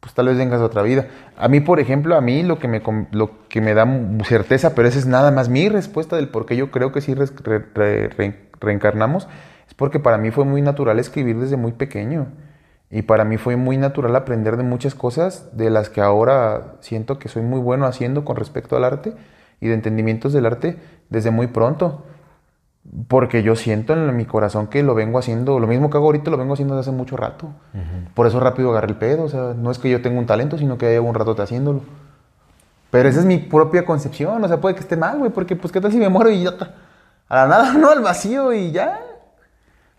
pues 0.05 0.12
tal 0.12 0.26
vez 0.26 0.36
vengas 0.36 0.60
de 0.60 0.66
otra 0.66 0.82
vida. 0.82 1.06
A 1.39 1.48
mí, 1.48 1.60
por 1.60 1.81
ejemplo, 1.81 2.14
a 2.14 2.20
mí 2.20 2.43
lo 2.43 2.59
que 2.59 2.68
me, 2.68 2.82
lo 3.10 3.48
que 3.48 3.62
me 3.62 3.72
da 3.72 3.89
certeza, 4.24 4.74
pero 4.74 4.86
esa 4.86 4.98
es 4.98 5.06
nada 5.06 5.31
más 5.31 5.48
mi 5.48 5.70
respuesta 5.70 6.16
del 6.16 6.28
por 6.28 6.44
qué 6.44 6.56
yo 6.56 6.70
creo 6.70 6.93
que 6.93 7.01
sí 7.01 7.14
reencarnamos, 8.60 9.28
es 9.66 9.72
porque 9.72 10.01
para 10.01 10.18
mí 10.18 10.31
fue 10.31 10.44
muy 10.44 10.60
natural 10.60 10.98
escribir 10.98 11.39
desde 11.39 11.56
muy 11.56 11.72
pequeño. 11.72 12.26
Y 12.90 13.01
para 13.01 13.24
mí 13.24 13.39
fue 13.39 13.56
muy 13.56 13.78
natural 13.78 14.14
aprender 14.14 14.59
de 14.59 14.62
muchas 14.62 14.94
cosas 14.94 15.56
de 15.56 15.70
las 15.70 15.89
que 15.89 16.02
ahora 16.02 16.74
siento 16.81 17.18
que 17.18 17.31
soy 17.31 17.40
muy 17.40 17.59
bueno 17.59 17.86
haciendo 17.86 18.26
con 18.26 18.36
respecto 18.36 18.76
al 18.76 18.85
arte 18.85 19.14
y 19.59 19.68
de 19.68 19.74
entendimientos 19.74 20.35
del 20.35 20.44
arte 20.44 20.76
desde 21.09 21.31
muy 21.31 21.47
pronto. 21.47 22.05
Porque 23.09 23.43
yo 23.43 23.56
siento 23.56 23.94
en 23.94 24.15
mi 24.16 24.27
corazón 24.27 24.66
que 24.66 24.82
lo 24.82 24.94
vengo 24.94 25.19
haciendo, 25.19 25.59
lo 25.59 25.66
mismo 25.66 25.89
que 25.90 25.97
hago 25.97 26.06
ahorita 26.06 26.31
lo 26.31 26.36
vengo 26.36 26.52
haciendo 26.52 26.77
desde 26.77 26.90
hace 26.90 26.97
mucho 26.97 27.16
rato. 27.16 27.48
Por 28.15 28.27
eso 28.27 28.39
rápido 28.40 28.70
agarré 28.70 28.89
el 28.89 28.97
pedo. 28.97 29.24
O 29.24 29.28
sea, 29.28 29.55
no 29.56 29.70
es 29.70 29.78
que 29.78 29.89
yo 29.90 30.02
tenga 30.02 30.19
un 30.19 30.27
talento, 30.27 30.59
sino 30.59 30.77
que 30.78 30.86
llevo 30.90 31.09
un 31.09 31.15
rato 31.15 31.35
haciéndolo. 31.43 31.81
Pero 32.90 33.09
esa 33.09 33.20
es 33.20 33.27
mi 33.27 33.39
propia 33.39 33.85
concepción. 33.85 34.44
O 34.44 34.48
sea, 34.48 34.61
puede 34.61 34.74
que 34.74 34.82
esté 34.82 34.97
mal, 34.97 35.19
güey, 35.19 35.31
porque 35.31 35.56
pues 35.56 35.73
qué 35.73 35.81
tal 35.81 35.90
si 35.93 35.98
me 35.98 36.09
muero 36.09 36.31
y 36.31 36.43
ya 36.44 36.51
a 37.28 37.36
la 37.36 37.47
nada, 37.48 37.73
no 37.78 37.90
al 37.90 38.01
vacío 38.02 38.52
y 38.52 38.70
ya. 38.70 39.01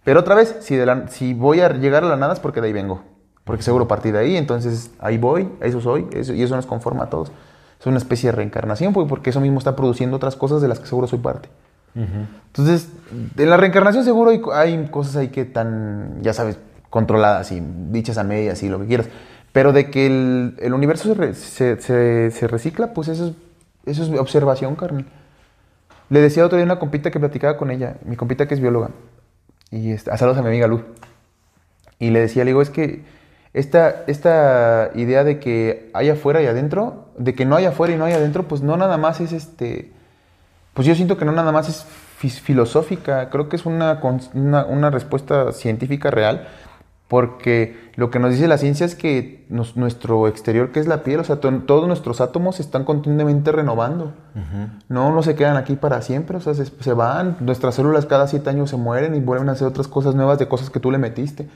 Pero 0.04 0.20
otra 0.20 0.36
vez, 0.36 0.56
si, 0.62 0.76
de 0.76 0.86
la- 0.86 1.08
si 1.08 1.34
voy 1.34 1.62
a 1.62 1.70
llegar 1.74 2.04
a 2.04 2.08
la 2.08 2.16
nada 2.16 2.34
es 2.34 2.40
porque 2.40 2.62
de 2.62 2.68
ahí 2.68 2.74
vengo. 2.74 3.02
Porque 3.44 3.64
seguro 3.64 3.88
partí 3.88 4.12
de 4.12 4.20
ahí, 4.20 4.38
entonces 4.38 4.92
ahí 5.00 5.18
voy, 5.18 5.50
eso 5.62 5.82
soy, 5.82 6.08
eso- 6.14 6.34
y 6.34 6.44
eso 6.44 6.56
nos 6.56 6.66
conforma 6.68 7.06
a 7.06 7.10
todos. 7.10 7.32
Es 7.80 7.86
una 7.88 7.98
especie 7.98 8.30
de 8.30 8.36
reencarnación, 8.38 8.94
pues, 8.94 9.08
porque 9.10 9.32
eso 9.32 9.42
mismo 9.42 9.58
está 9.60 9.76
produciendo 9.76 10.16
otras 10.18 10.36
cosas 10.36 10.62
de 10.62 10.68
las 10.68 10.80
que 10.80 10.86
seguro 10.88 11.08
soy 11.08 11.20
parte. 11.20 11.50
Entonces, 11.96 12.90
en 13.38 13.50
la 13.50 13.58
reencarnación 13.58 14.04
seguro 14.04 14.32
hay, 14.54 14.88
cosas 14.88 15.16
ahí 15.16 15.30
que 15.30 15.42
están, 15.42 16.20
ya 16.22 16.34
sabes, 16.34 16.58
controladas 16.90 17.52
y 17.52 17.62
dichas 17.90 18.18
a 18.18 18.24
medias 18.24 18.62
y 18.64 18.70
lo 18.70 18.80
que 18.80 18.86
quieras. 18.88 19.08
Pero 19.52 19.72
de 19.72 19.90
que 19.90 20.06
el, 20.08 20.74
universo 20.74 21.10
se, 21.10 21.14
re- 21.16 21.34
se- 21.34 21.80
se- 21.82 22.32
se 22.32 22.48
recicla, 22.48 22.94
pues 22.94 23.08
eso 23.08 23.28
es, 23.28 23.34
eso 23.86 24.04
es 24.04 24.20
observación, 24.20 24.76
carnal. 24.76 25.06
Le 26.10 26.20
decía 26.22 26.46
otro 26.46 26.58
día 26.58 26.66
una 26.66 26.80
compita 26.80 27.10
que 27.12 27.20
platicaba 27.20 27.58
con 27.58 27.72
ella, 27.72 27.96
mi 28.06 28.16
compita 28.16 28.48
que 28.48 28.54
es 28.54 28.60
bióloga, 28.60 28.90
y 29.72 29.94
a 29.94 30.18
saludos 30.18 30.38
a 30.38 30.42
mi 30.42 30.50
amiga 30.50 30.68
Luz. 30.68 30.82
Y 31.98 32.10
le 32.10 32.20
decía, 32.20 32.44
le 32.44 32.50
digo, 32.52 32.62
es 32.62 32.70
que 32.70 33.04
esta, 33.54 34.04
esta 34.08 34.92
idea 34.96 35.24
de 35.24 35.40
que 35.40 35.90
hay 35.94 36.10
afuera 36.10 36.42
y 36.42 36.46
adentro, 36.46 37.06
de 37.18 37.34
que 37.34 37.46
no 37.46 37.56
hay 37.56 37.66
afuera 37.66 37.94
y 37.94 37.98
no 37.98 38.04
hay 38.04 38.14
adentro, 38.14 38.44
pues 38.48 38.62
no 38.62 38.76
nada 38.76 38.98
más 38.98 39.22
es 39.22 39.32
este. 39.32 39.92
Pues 40.76 40.88
yo 40.88 40.94
siento 40.94 41.18
que 41.18 41.26
no 41.26 41.32
nada 41.32 41.52
más 41.52 41.68
es 41.70 41.86
filosófica, 42.42 43.30
creo 43.32 43.50
que 43.50 43.56
es 43.56 43.66
una, 43.66 44.00
una, 44.34 44.66
una 44.66 44.90
respuesta 44.92 45.52
científica 45.52 46.12
real, 46.12 46.48
porque 47.08 47.92
lo 47.96 48.10
que 48.10 48.18
nos 48.20 48.32
dice 48.32 48.48
la 48.48 48.58
ciencia 48.58 48.86
es 48.86 48.96
que 48.96 49.46
nos- 49.50 49.78
nuestro 49.78 50.28
exterior, 50.28 50.72
que 50.72 50.80
es 50.80 50.88
la 50.88 51.04
piel, 51.04 51.20
o 51.20 51.24
sea, 51.24 51.36
to- 51.38 51.52
todos 51.66 51.88
nuestros 51.88 52.20
átomos 52.20 52.56
se 52.56 52.64
están 52.64 52.84
continuamente 52.84 53.52
renovando. 53.52 54.14
No, 54.90 55.12
no 55.12 55.22
se 55.24 55.36
quedan 55.36 55.56
aquí 55.56 55.76
para 55.76 56.02
siempre, 56.02 56.38
o 56.38 56.42
sea, 56.42 56.54
se, 56.56 56.66
se 56.66 56.94
van. 56.94 57.38
Nuestras 57.42 57.76
células 57.76 58.06
cada 58.06 58.28
siete 58.28 58.50
años 58.50 58.70
se 58.72 58.78
mueren 58.78 59.16
y 59.16 59.20
vuelven 59.20 59.50
a 59.50 59.52
hacer 59.54 59.68
otras 59.68 59.88
cosas 59.88 60.16
nuevas 60.16 60.40
de 60.40 60.48
cosas 60.48 60.70
que 60.70 60.80
tú 60.80 60.92
le 60.92 60.98
metiste. 60.98 61.48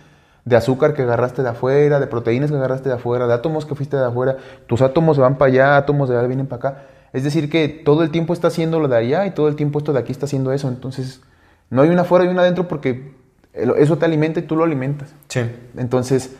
De 0.45 0.55
azúcar 0.55 0.93
que 0.93 1.01
agarraste 1.01 1.41
de 1.43 1.49
afuera, 1.49 1.99
de 1.99 2.07
proteínas 2.07 2.51
que 2.51 2.57
agarraste 2.57 2.87
de 2.89 2.95
afuera, 2.95 3.27
de 3.27 3.33
átomos 3.33 3.65
que 3.65 3.75
fuiste 3.75 3.97
de 3.97 4.05
afuera. 4.05 4.37
Tus 4.67 4.81
átomos 4.81 5.17
se 5.17 5.21
van 5.21 5.35
para 5.37 5.51
allá, 5.51 5.77
átomos 5.77 6.09
de 6.09 6.17
allá 6.17 6.27
vienen 6.27 6.47
para 6.47 6.69
acá. 6.69 6.81
Es 7.13 7.23
decir, 7.23 7.49
que 7.49 7.67
todo 7.69 8.03
el 8.03 8.11
tiempo 8.11 8.33
está 8.33 8.47
haciendo 8.49 8.79
lo 8.79 8.87
de 8.87 8.97
allá 8.97 9.25
y 9.25 9.31
todo 9.31 9.47
el 9.47 9.55
tiempo 9.55 9.79
esto 9.79 9.93
de 9.93 9.99
aquí 9.99 10.11
está 10.11 10.25
haciendo 10.25 10.51
eso. 10.53 10.67
Entonces, 10.67 11.21
no 11.69 11.81
hay 11.81 11.89
una 11.89 12.01
afuera 12.03 12.25
y 12.25 12.27
una 12.27 12.41
adentro 12.41 12.67
porque 12.67 13.13
el- 13.53 13.71
eso 13.77 13.97
te 13.97 14.05
alimenta 14.05 14.39
y 14.39 14.43
tú 14.43 14.55
lo 14.55 14.63
alimentas. 14.63 15.13
Sí. 15.27 15.41
Entonces, 15.77 16.35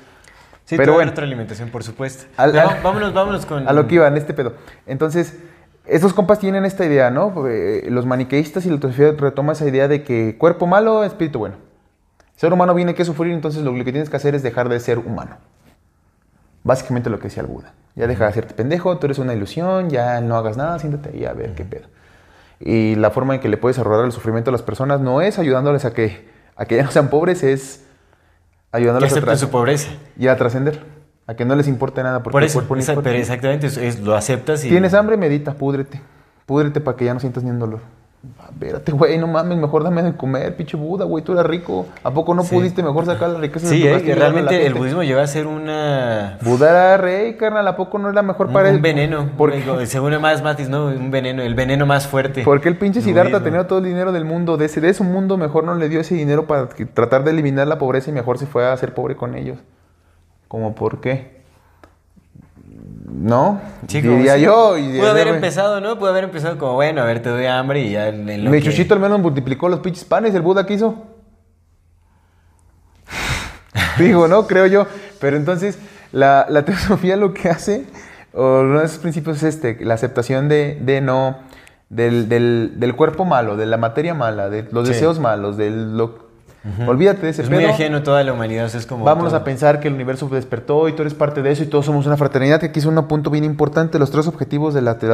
Sí, 0.66 0.78
pero 0.78 0.94
bueno. 0.94 1.12
otra 1.12 1.24
alimentación, 1.26 1.70
por 1.70 1.84
supuesto. 1.84 2.26
Al- 2.38 2.52
Pero 2.52 2.70
al- 2.70 2.82
vámonos, 2.84 3.14
vámonos 3.14 3.46
con... 3.48 3.68
a 3.68 3.74
lo 3.74 3.88
que 3.88 3.96
iba 3.96 4.08
en 4.08 4.18
este 4.18 4.36
pedo. 4.36 4.54
Entonces, 4.86 5.36
estos 5.88 6.14
compas 6.14 6.38
tienen 6.38 6.64
esta 6.66 6.86
idea, 6.86 7.10
¿no? 7.10 7.48
Eh, 7.48 7.88
Los 7.90 8.06
maniqueístas 8.06 8.68
y 8.68 8.70
la 8.70 8.80
teosofía 8.80 9.14
retoma 9.18 9.54
esa 9.54 9.68
idea 9.68 9.88
de 9.88 10.04
que 10.04 10.36
cuerpo 10.38 10.68
malo, 10.68 11.04
espíritu 11.04 11.40
bueno. 11.40 11.56
Ser 12.36 12.54
humano 12.54 12.76
viene 12.76 12.94
que 12.94 13.04
sufrir, 13.04 13.34
entonces 13.34 13.64
lo 13.64 13.74
que 13.74 13.84
tienes 13.86 14.10
que 14.12 14.16
hacer 14.18 14.36
es 14.36 14.44
dejar 14.44 14.70
de 14.70 14.80
ser 14.80 15.00
humano. 15.00 15.38
Básicamente 16.64 17.10
lo 17.10 17.18
que 17.18 17.24
decía 17.26 17.42
el 17.42 17.48
Buda. 17.48 17.74
Ya 18.00 18.08
deja 18.08 18.24
de 18.24 18.30
hacerte 18.30 18.54
pendejo, 18.54 18.98
tú 18.98 19.08
eres 19.08 19.20
una 19.20 19.34
ilusión, 19.34 19.90
ya 19.90 20.22
no 20.22 20.38
hagas 20.38 20.56
nada, 20.56 20.80
siéntate 20.80 21.10
ahí 21.10 21.26
a 21.26 21.34
ver 21.34 21.54
qué 21.54 21.66
pedo. 21.66 21.88
Y 22.62 22.96
la 22.96 23.12
forma 23.12 23.36
en 23.36 23.42
que 23.42 23.50
le 23.50 23.58
puedes 23.58 23.78
ahorrar 23.78 24.06
el 24.06 24.14
sufrimiento 24.14 24.52
a 24.52 24.54
las 24.54 24.62
personas 24.62 25.02
no 25.02 25.22
es 25.22 25.38
ayudándoles 25.38 25.84
a 25.84 25.94
que 25.94 26.30
a 26.56 26.66
que 26.66 26.78
ya 26.78 26.84
no 26.84 26.92
sean 26.92 27.10
pobres 27.10 27.44
es 27.44 27.84
Que 28.72 28.78
ayudándolos 28.78 29.12
a 29.14 29.36
su 29.38 29.50
pobreza. 29.50 29.90
y 30.18 30.28
a 30.28 30.38
trascender. 30.38 30.82
A 31.28 31.36
que 31.36 31.44
no 31.46 31.56
les 31.56 31.68
importe 31.68 32.02
nada 32.02 32.24
porque 32.24 32.32
Por 32.34 32.42
el 32.42 32.48
eso, 32.48 32.60
cuerpo 32.60 32.76
no 32.76 32.82
esa- 32.82 32.94
importa. 32.94 33.10
pero 33.10 33.20
exactamente, 33.22 33.68
es- 33.68 34.00
lo 34.00 34.16
aceptas 34.16 34.64
y... 34.66 34.70
Tienes 34.70 34.94
hambre, 34.94 35.16
medita, 35.18 35.54
púdrete. 35.54 36.02
Púdrete 36.46 36.80
para 36.82 36.96
que 36.98 37.06
ya 37.06 37.14
no 37.14 37.20
sientas 37.20 37.44
ni 37.44 37.50
un 37.52 37.60
dolor. 37.60 37.82
Espérate, 38.52 38.92
güey, 38.92 39.18
no 39.18 39.28
mames, 39.28 39.58
mejor 39.58 39.82
dame 39.82 40.04
de 40.04 40.14
comer, 40.14 40.54
pinche 40.58 40.76
Buda, 40.76 41.06
güey, 41.06 41.24
tú 41.24 41.32
eras 41.32 41.46
rico. 41.46 41.86
¿A 42.04 42.12
poco 42.12 42.34
no 42.34 42.44
Sí. 42.44 42.54
pudiste 42.54 42.84
mejor 42.84 43.06
sacar 43.06 43.30
la 43.30 43.40
riqueza 43.40 43.70
de 43.70 43.74
Sí, 43.74 43.88
eh, 43.88 43.98
y 43.98 44.04
que 44.04 44.10
la 44.14 44.16
realmente 44.16 44.66
el 44.66 44.74
budismo 44.74 45.04
llegó 45.04 45.22
a 45.22 45.28
ser 45.28 45.48
una... 45.48 46.38
Buda 46.42 46.70
era 46.70 46.98
rey, 46.98 47.38
carnal, 47.38 47.66
¿a 47.70 47.78
poco 47.78 47.98
no 47.98 48.10
era 48.10 48.22
mejor 48.22 48.48
Un, 48.48 48.54
para 48.54 48.70
él? 48.70 48.76
un 48.76 48.82
veneno, 48.82 49.30
¿Por 49.38 49.52
un- 49.52 49.62
qué? 49.62 49.86
según 49.86 50.20
más 50.20 50.44
Matis, 50.44 50.68
¿no? 50.68 50.88
Un 50.88 51.12
veneno, 51.12 51.42
el 51.44 51.56
veneno 51.56 51.86
más 51.86 52.08
fuerte. 52.08 52.42
Porque 52.44 52.68
el 52.68 52.78
pinche 52.78 53.00
Siddhartha 53.02 53.42
tenía 53.42 53.68
todo 53.68 53.80
el 53.80 53.86
dinero 53.86 54.12
del 54.12 54.26
mundo. 54.26 54.58
De 54.58 54.66
ese, 54.66 54.82
de 54.82 54.90
ese 54.90 55.04
mundo 55.06 55.38
mejor 55.38 55.64
no 55.64 55.76
le 55.76 55.88
dio 55.88 56.02
ese 56.02 56.16
dinero 56.16 56.46
para 56.46 56.68
tratar 56.94 57.24
de 57.24 57.32
eliminar 57.32 57.68
la 57.68 57.78
pobreza 57.78 58.10
y 58.10 58.14
mejor 58.14 58.38
se 58.38 58.48
fue 58.48 58.68
a 58.68 58.76
ser 58.76 58.94
pobre 58.94 59.16
con 59.16 59.34
ellos. 59.36 59.60
¿Cómo 60.50 60.76
por 60.76 61.00
qué? 61.00 61.39
¿No? 63.12 63.60
Sí, 63.88 64.02
Diría 64.02 64.38
yo. 64.38 64.78
Y 64.78 65.00
Pudo 65.00 65.10
haber 65.10 65.28
empezado, 65.30 65.82
¿no? 65.82 65.98
Pudo 65.98 66.10
haber 66.10 66.26
empezado 66.26 66.58
como, 66.60 66.74
bueno, 66.76 67.02
a 67.02 67.06
ver, 67.06 67.22
te 67.24 67.30
doy 67.30 67.46
hambre 67.48 67.82
y 67.82 67.92
ya 67.92 68.08
en 68.10 68.44
lo 68.46 68.52
Mi 68.52 68.60
que- 68.60 68.66
chuchito 68.66 68.94
al 68.94 69.00
menos 69.00 69.20
multiplicó 69.20 69.68
los 69.68 69.80
pinches 69.80 70.06
panes, 70.06 70.36
el 70.36 70.42
Buda 70.44 70.66
quiso. 70.68 70.96
Digo, 73.98 74.28
¿no? 74.28 74.48
Creo 74.48 74.66
yo. 74.68 74.86
Pero 75.20 75.38
entonces, 75.38 75.78
la, 76.12 76.46
la 76.50 76.64
teosofía 76.66 77.16
lo 77.16 77.34
que 77.34 77.50
hace, 77.50 77.86
o 78.34 78.60
uno 78.62 78.80
de 78.80 78.86
esos 78.86 79.00
principios 79.00 79.38
es 79.38 79.56
este, 79.56 79.84
la 79.84 79.96
aceptación 79.96 80.48
de, 80.48 80.78
de 80.82 81.02
no, 81.02 81.38
del, 81.90 82.30
del, 82.30 82.74
del 82.78 82.96
cuerpo 82.96 83.26
malo, 83.26 83.58
de 83.58 83.66
la 83.66 83.78
materia 83.78 84.14
mala, 84.14 84.50
de 84.50 84.68
los 84.72 84.88
Sí. 84.88 84.94
deseos 84.94 85.20
malos, 85.20 85.58
del 85.58 85.98
lo, 85.98 86.29
olvídate 86.88 87.22
de 87.22 87.30
ese 87.30 87.44
Es 87.44 87.50
muy 87.50 87.60
pedo. 87.60 87.70
ajeno 87.70 87.98
a 87.98 88.04
toda 88.04 88.24
la 88.24 88.34
humanidad, 88.34 88.66
o 88.66 88.70
sea, 88.70 88.80
es 88.80 88.86
como... 88.86 89.06
Vámonos 89.06 89.32
todo. 89.32 89.42
a 89.42 89.44
pensar 89.44 89.80
que 89.80 89.88
el 89.88 89.94
universo 89.94 90.28
despertó 90.28 90.88
y 90.90 90.94
tú 90.94 91.04
eres 91.04 91.14
parte 91.14 91.42
de 91.42 91.52
eso 91.52 91.64
y 91.64 91.68
todos 91.68 91.86
somos 91.86 92.06
una 92.06 92.18
fraternidad. 92.18 92.60
Que 92.60 92.68
aquí 92.68 92.80
es 92.80 92.86
un 92.86 92.96
punto 93.08 93.30
bien 93.30 93.44
importante, 93.46 93.98
los 93.98 94.12
tres 94.12 94.28
objetivos 94.28 94.74
de 94.74 94.82
la, 94.82 94.96
de 94.96 95.08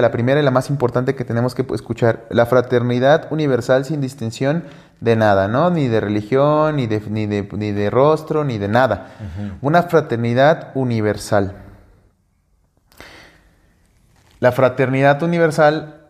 la 0.00 0.10
primera 0.10 0.40
y 0.40 0.42
la 0.42 0.50
más 0.50 0.68
importante 0.68 1.14
que 1.14 1.24
tenemos 1.24 1.54
que 1.54 1.64
escuchar, 1.72 2.26
la 2.30 2.46
fraternidad 2.46 3.28
universal 3.30 3.84
sin 3.84 4.00
distinción 4.00 4.64
de 5.00 5.16
nada, 5.16 5.48
¿no? 5.48 5.70
Ni 5.70 5.88
de 5.88 6.00
religión, 6.00 6.76
ni 6.76 6.86
de, 6.86 7.00
ni 7.08 7.26
de, 7.26 7.48
ni 7.52 7.72
de 7.72 7.88
rostro, 7.88 8.44
ni 8.44 8.58
de 8.58 8.68
nada. 8.68 9.08
Una 9.62 9.84
fraternidad 9.84 10.72
universal. 10.74 11.54
La 14.40 14.52
fraternidad 14.52 15.22
universal, 15.22 16.08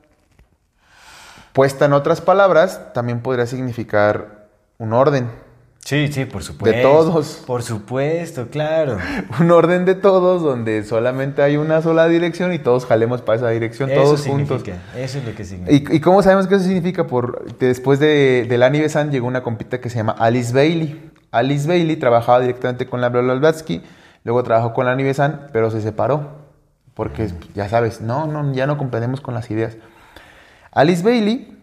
puesta 1.52 1.86
en 1.86 1.92
otras 1.92 2.20
palabras, 2.20 2.92
también 2.92 3.20
podría 3.20 3.46
significar 3.46 4.39
un 4.80 4.94
orden. 4.94 5.30
Sí, 5.84 6.08
sí, 6.12 6.24
por 6.24 6.42
supuesto. 6.42 6.82
todos. 6.82 7.42
Por 7.46 7.62
supuesto, 7.62 8.48
claro. 8.48 8.98
un 9.40 9.50
orden 9.50 9.84
de 9.84 9.94
todos 9.94 10.42
donde 10.42 10.84
solamente 10.84 11.42
hay 11.42 11.56
una 11.56 11.82
sola 11.82 12.08
dirección 12.08 12.52
y 12.52 12.58
todos 12.58 12.86
jalemos 12.86 13.22
para 13.22 13.36
esa 13.36 13.50
dirección, 13.50 13.90
Eso 13.90 14.02
todos 14.02 14.26
juntos. 14.26 14.62
Eso 14.96 15.18
es 15.18 15.24
lo 15.24 15.34
que 15.34 15.44
significa. 15.44 15.92
¿Y, 15.92 15.96
y 15.96 16.00
cómo 16.00 16.22
sabemos 16.22 16.46
que 16.46 16.56
eso 16.56 16.64
significa? 16.64 17.06
Por, 17.06 17.56
después 17.58 17.98
de, 17.98 18.46
del 18.48 18.62
Annie 18.62 18.80
Besant 18.80 19.12
llegó 19.12 19.26
una 19.26 19.42
compita 19.42 19.80
que 19.80 19.90
se 19.90 19.96
llama 19.96 20.16
Alice 20.18 20.52
Bailey. 20.52 21.10
Alice 21.30 21.68
Bailey 21.68 21.96
trabajaba 21.96 22.40
directamente 22.40 22.86
con 22.86 23.00
la 23.00 23.08
Blavatsky, 23.08 23.82
luego 24.24 24.42
trabajó 24.42 24.72
con 24.72 24.86
la 24.86 24.92
Annie 24.92 25.04
Besant, 25.04 25.50
pero 25.52 25.70
se 25.70 25.80
separó. 25.80 26.40
Porque, 26.94 27.30
ya 27.54 27.68
sabes, 27.68 28.00
no, 28.00 28.26
no, 28.26 28.52
ya 28.52 28.66
no 28.66 28.76
comprendemos 28.76 29.20
con 29.20 29.34
las 29.34 29.50
ideas. 29.50 29.76
Alice 30.72 31.02
Bailey 31.02 31.59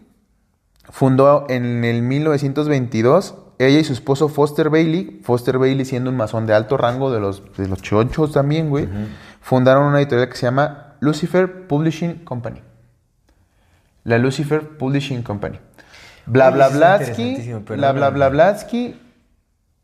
fundó 0.90 1.46
en 1.48 1.84
el 1.84 2.02
1922, 2.02 3.34
ella 3.58 3.78
y 3.78 3.84
su 3.84 3.92
esposo 3.92 4.28
Foster 4.28 4.70
Bailey, 4.70 5.20
Foster 5.22 5.58
Bailey 5.58 5.84
siendo 5.84 6.10
un 6.10 6.16
masón 6.16 6.46
de 6.46 6.54
alto 6.54 6.76
rango 6.76 7.10
de 7.10 7.20
los, 7.20 7.42
de 7.56 7.68
los 7.68 7.82
chonchos 7.82 8.32
también, 8.32 8.70
güey, 8.70 8.88
fundaron 9.40 9.84
una 9.84 9.98
editorial 9.98 10.28
que 10.28 10.36
se 10.36 10.46
llama 10.46 10.94
Lucifer 11.00 11.66
Publishing 11.66 12.24
Company. 12.24 12.62
La 14.04 14.18
Lucifer 14.18 14.76
Publishing 14.76 15.22
Company. 15.22 15.58
Bla 16.26 16.50
bla 16.50 16.68
Blatsky, 16.68 17.54
bla 17.68 17.92
bla 17.92 18.10
bla 18.10 18.28
Blatsky 18.28 18.96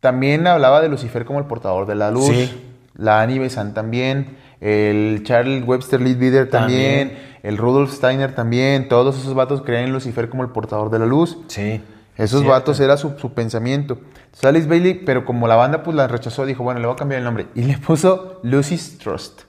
también 0.05 0.47
hablaba 0.47 0.83
de 0.83 0.91
Lucifer 0.91 1.25
como 1.25 1.39
el 1.39 1.47
portador 1.47 1.87
de 1.87 1.95
la 1.95 2.11
luz. 2.11 2.27
Sí. 2.27 2.63
La 2.95 3.23
Annie 3.23 3.39
Besant 3.39 3.75
también. 3.75 4.37
El 4.61 5.23
Charles 5.25 5.65
Webster 5.67 6.01
Leadbeater 6.01 6.49
también. 6.51 7.09
También. 7.09 7.35
El 7.43 7.59
Rudolf 7.59 7.93
Steiner 7.93 8.35
también. 8.35 8.89
Todos 8.89 9.19
esos 9.19 9.35
vatos 9.35 9.63
creían 9.63 9.85
en 9.85 9.93
Lucifer 9.93 10.29
como 10.29 10.43
el 10.43 10.51
portador 10.51 10.91
de 10.91 10.99
la 10.99 11.07
luz. 11.07 11.39
Sí. 11.49 11.83
Esos 12.17 12.41
Cierto. 12.41 12.51
vatos 12.51 12.81
era 12.81 12.97
su, 12.97 13.19
su 13.19 13.33
pensamiento. 13.33 13.99
Entonces, 14.25 14.45
Alice 14.45 14.69
Bailey, 14.69 14.95
pero 14.95 15.25
como 15.25 15.49
la 15.49 15.57
banda 15.57 15.83
pues 15.83 15.97
la 15.97 16.07
rechazó, 16.07 16.47
dijo, 16.47 16.63
bueno, 16.63 16.81
le 16.81 16.87
voy 16.87 16.95
a 16.95 16.97
cambiar 16.97 17.19
el 17.19 17.25
nombre. 17.25 17.47
Y 17.55 17.63
le 17.63 17.77
puso 17.79 18.41
Lucy's 18.43 18.99
Trust. 18.99 19.43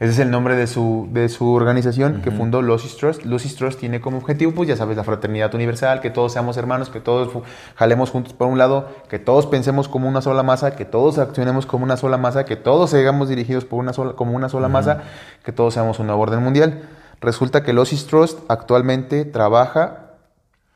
Ese 0.00 0.12
es 0.12 0.18
el 0.20 0.30
nombre 0.30 0.54
de 0.54 0.68
su, 0.68 1.08
de 1.10 1.28
su 1.28 1.52
organización 1.52 2.22
que 2.22 2.30
fundó 2.30 2.62
Lucy's 2.62 2.96
Trust. 2.96 3.24
Lucy's 3.24 3.56
Trust 3.56 3.80
tiene 3.80 4.00
como 4.00 4.18
objetivo, 4.18 4.52
pues 4.52 4.68
ya 4.68 4.76
sabes, 4.76 4.96
la 4.96 5.02
fraternidad 5.02 5.52
universal, 5.56 6.00
que 6.00 6.08
todos 6.10 6.32
seamos 6.32 6.56
hermanos, 6.56 6.88
que 6.88 7.00
todos 7.00 7.30
jalemos 7.74 8.10
juntos 8.10 8.32
por 8.32 8.46
un 8.46 8.58
lado, 8.58 8.88
que 9.08 9.18
todos 9.18 9.46
pensemos 9.46 9.88
como 9.88 10.08
una 10.08 10.22
sola 10.22 10.44
masa, 10.44 10.76
que 10.76 10.84
todos 10.84 11.18
accionemos 11.18 11.66
como 11.66 11.82
una 11.82 11.96
sola 11.96 12.16
masa, 12.16 12.44
que 12.44 12.54
todos 12.54 12.90
seamos 12.90 13.28
dirigidos 13.28 13.64
por 13.64 13.80
una 13.80 13.92
sola, 13.92 14.12
como 14.12 14.36
una 14.36 14.48
sola 14.48 14.68
masa, 14.68 15.02
que 15.44 15.50
todos 15.50 15.74
seamos 15.74 15.98
un 15.98 16.06
nuevo 16.06 16.22
orden 16.22 16.44
mundial. 16.44 16.88
Resulta 17.20 17.64
que 17.64 17.72
Lucy's 17.72 18.06
Trust 18.06 18.38
actualmente 18.48 19.24
trabaja 19.24 20.12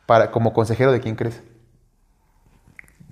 para, 0.07 0.32
como 0.32 0.53
consejero 0.53 0.90
de 0.90 0.99
quién 0.99 1.15
crees. 1.15 1.40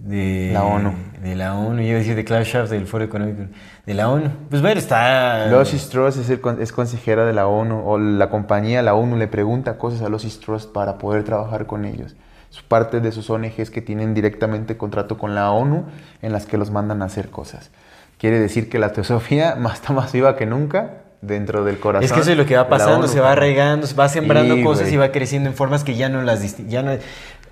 De 0.03 0.51
La 0.53 0.65
ONU. 0.65 0.95
De 1.23 1.35
la 1.37 1.55
ONU, 1.55 1.83
yo 1.83 1.89
iba 1.89 1.97
a 1.97 1.99
decir 1.99 2.17
de 2.17 2.25
Klaus 2.25 2.49
Schwab 2.49 2.69
del 2.69 2.87
Foro 2.87 3.05
Económico. 3.05 3.43
De 3.85 3.95
la 3.95 4.09
ONU. 4.09 4.31
Pues 4.49 4.63
bueno, 4.63 4.79
está. 4.81 5.47
Lucy's 5.49 5.91
Trust 5.91 6.19
es, 6.19 6.31
el 6.31 6.41
es 6.59 6.73
consejera 6.73 7.27
de 7.27 7.35
la 7.35 7.47
ONU 7.47 7.83
o 7.87 7.99
la 7.99 8.31
compañía, 8.31 8.83
la 8.83 8.95
ONU 8.95 9.17
le 9.17 9.29
pregunta 9.29 9.77
cosas 9.77 10.01
a 10.01 10.09
Lucy's 10.09 10.41
Trust 10.41 10.73
para 10.73 10.97
poder 10.97 11.25
trabajar 11.25 11.67
con 11.67 11.85
ellos. 11.85 12.17
Es 12.51 12.63
parte 12.63 13.01
de 13.01 13.13
sus 13.13 13.29
ONGs 13.29 13.71
que 13.71 13.83
tienen 13.83 14.15
directamente 14.15 14.77
contrato 14.77 15.19
con 15.19 15.35
la 15.35 15.51
ONU 15.53 15.85
en 16.23 16.33
las 16.33 16.47
que 16.47 16.57
los 16.57 16.71
mandan 16.71 17.03
a 17.03 17.05
hacer 17.05 17.29
cosas. 17.29 17.71
Quiere 18.19 18.39
decir 18.41 18.71
que 18.71 18.79
la 18.79 18.93
teosofía 18.93 19.55
más 19.59 19.75
está 19.75 19.93
más 19.93 20.13
viva 20.13 20.35
que 20.37 20.47
nunca 20.47 21.03
dentro 21.21 21.63
del 21.65 21.79
corazón. 21.79 22.05
Es 22.05 22.13
que 22.13 22.21
eso 22.21 22.31
es 22.31 22.39
lo 22.39 22.47
que 22.47 22.57
va 22.57 22.67
pasando, 22.69 23.01
ONU, 23.01 23.09
se 23.09 23.21
va 23.21 23.33
arraigando, 23.33 23.87
se 23.87 23.95
va 23.95 24.09
sembrando 24.09 24.55
Sí, 24.55 24.65
cosas 24.65 24.85
güey. 24.85 24.95
y 24.95 24.97
va 24.97 25.13
creciendo 25.13 25.51
en 25.51 25.55
formas 25.55 25.85
que 25.85 25.95
ya 25.95 26.09
no 26.09 26.23
las 26.23 26.57
ya 26.67 26.83
no 26.83 26.93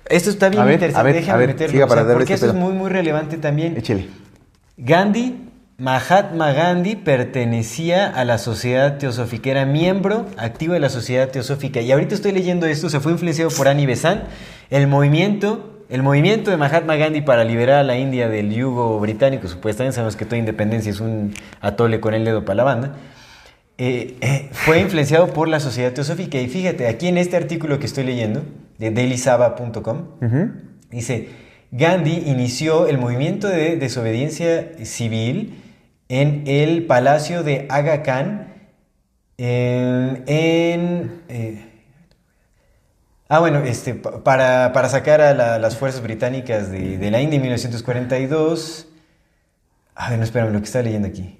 Esto 0.07 0.29
está 0.29 0.49
bien 0.49 0.63
A 0.63 0.65
ver, 0.65 0.73
interesante, 0.73 0.99
a 0.99 1.03
ver, 1.03 1.15
déjame 1.15 1.33
a 1.33 1.37
ver, 1.37 1.47
meterlo, 1.47 1.71
siga 1.71 1.85
o 1.85 1.89
sea, 1.89 2.03
para 2.03 2.11
porque 2.11 2.33
este 2.33 2.33
eso 2.33 2.45
es 2.47 2.51
pedo. 2.51 2.53
muy 2.53 2.73
muy 2.73 2.89
relevante 2.89 3.37
también. 3.37 3.77
Échele. 3.77 4.07
Gandhi, 4.77 5.49
Mahatma 5.77 6.51
Gandhi 6.51 6.95
pertenecía 6.95 8.07
a 8.07 8.25
la 8.25 8.37
sociedad 8.37 8.97
teosófica, 8.97 9.49
era 9.51 9.65
miembro 9.65 10.25
activo 10.37 10.73
de 10.73 10.79
la 10.79 10.89
sociedad 10.89 11.29
teosófica. 11.29 11.81
Y 11.81 11.91
ahorita 11.91 12.15
estoy 12.15 12.31
leyendo 12.31 12.65
esto, 12.65 12.89
se 12.89 12.99
fue 12.99 13.11
influenciado 13.13 13.51
por 13.51 13.67
Annie 13.67 13.85
Besant. 13.85 14.23
El 14.69 14.87
movimiento, 14.87 15.83
el 15.89 16.03
movimiento 16.03 16.51
de 16.51 16.57
Mahatma 16.57 16.95
Gandhi 16.97 17.21
para 17.21 17.43
liberar 17.43 17.79
a 17.79 17.83
la 17.83 17.97
India 17.97 18.29
del 18.29 18.51
yugo 18.53 18.99
británico, 18.99 19.47
supuestamente 19.47 19.95
sabemos 19.95 20.15
que 20.15 20.25
toda 20.25 20.37
independencia 20.37 20.91
es 20.91 20.99
un 20.99 21.33
atole 21.61 21.99
con 21.99 22.13
el 22.13 22.25
dedo 22.25 22.43
para 22.45 22.55
la 22.55 22.63
banda. 22.63 22.95
eh, 23.77 24.17
eh, 24.21 24.49
fue 24.51 24.79
influenciado 24.81 25.27
por 25.33 25.47
la 25.47 25.59
sociedad 25.61 25.93
teosófica. 25.93 26.39
Y 26.39 26.47
fíjate, 26.49 26.87
aquí 26.87 27.07
en 27.07 27.17
este 27.17 27.37
artículo 27.37 27.79
que 27.79 27.85
estoy 27.85 28.03
leyendo, 28.03 28.41
de 28.79 28.89
dailysaba.com. 28.91 30.07
Dice, 30.89 31.29
Gandhi 31.71 32.23
inició 32.25 32.87
el 32.87 32.97
movimiento 32.97 33.47
de 33.47 33.77
desobediencia 33.77 34.71
civil 34.85 35.61
en 36.07 36.43
el 36.47 36.87
palacio 36.87 37.43
de 37.43 37.67
Aga 37.69 38.01
Khan 38.01 38.53
en... 39.37 40.23
en, 40.25 41.21
eh, 41.29 41.65
ah, 43.29 43.39
bueno, 43.39 43.59
este, 43.59 43.93
pa- 43.93 44.23
para, 44.23 44.71
para 44.73 44.89
sacar 44.89 45.21
a 45.21 45.33
la- 45.35 45.59
las 45.59 45.77
fuerzas 45.77 46.01
británicas 46.01 46.71
de, 46.71 46.97
de 46.97 47.11
la 47.11 47.21
India 47.21 47.35
en 47.35 47.41
1942. 47.43 48.87
A 49.95 50.09
ver, 50.09 50.17
no, 50.17 50.23
espérame, 50.23 50.51
lo 50.53 50.59
que 50.59 50.65
está 50.65 50.81
leyendo 50.81 51.07
aquí. 51.07 51.37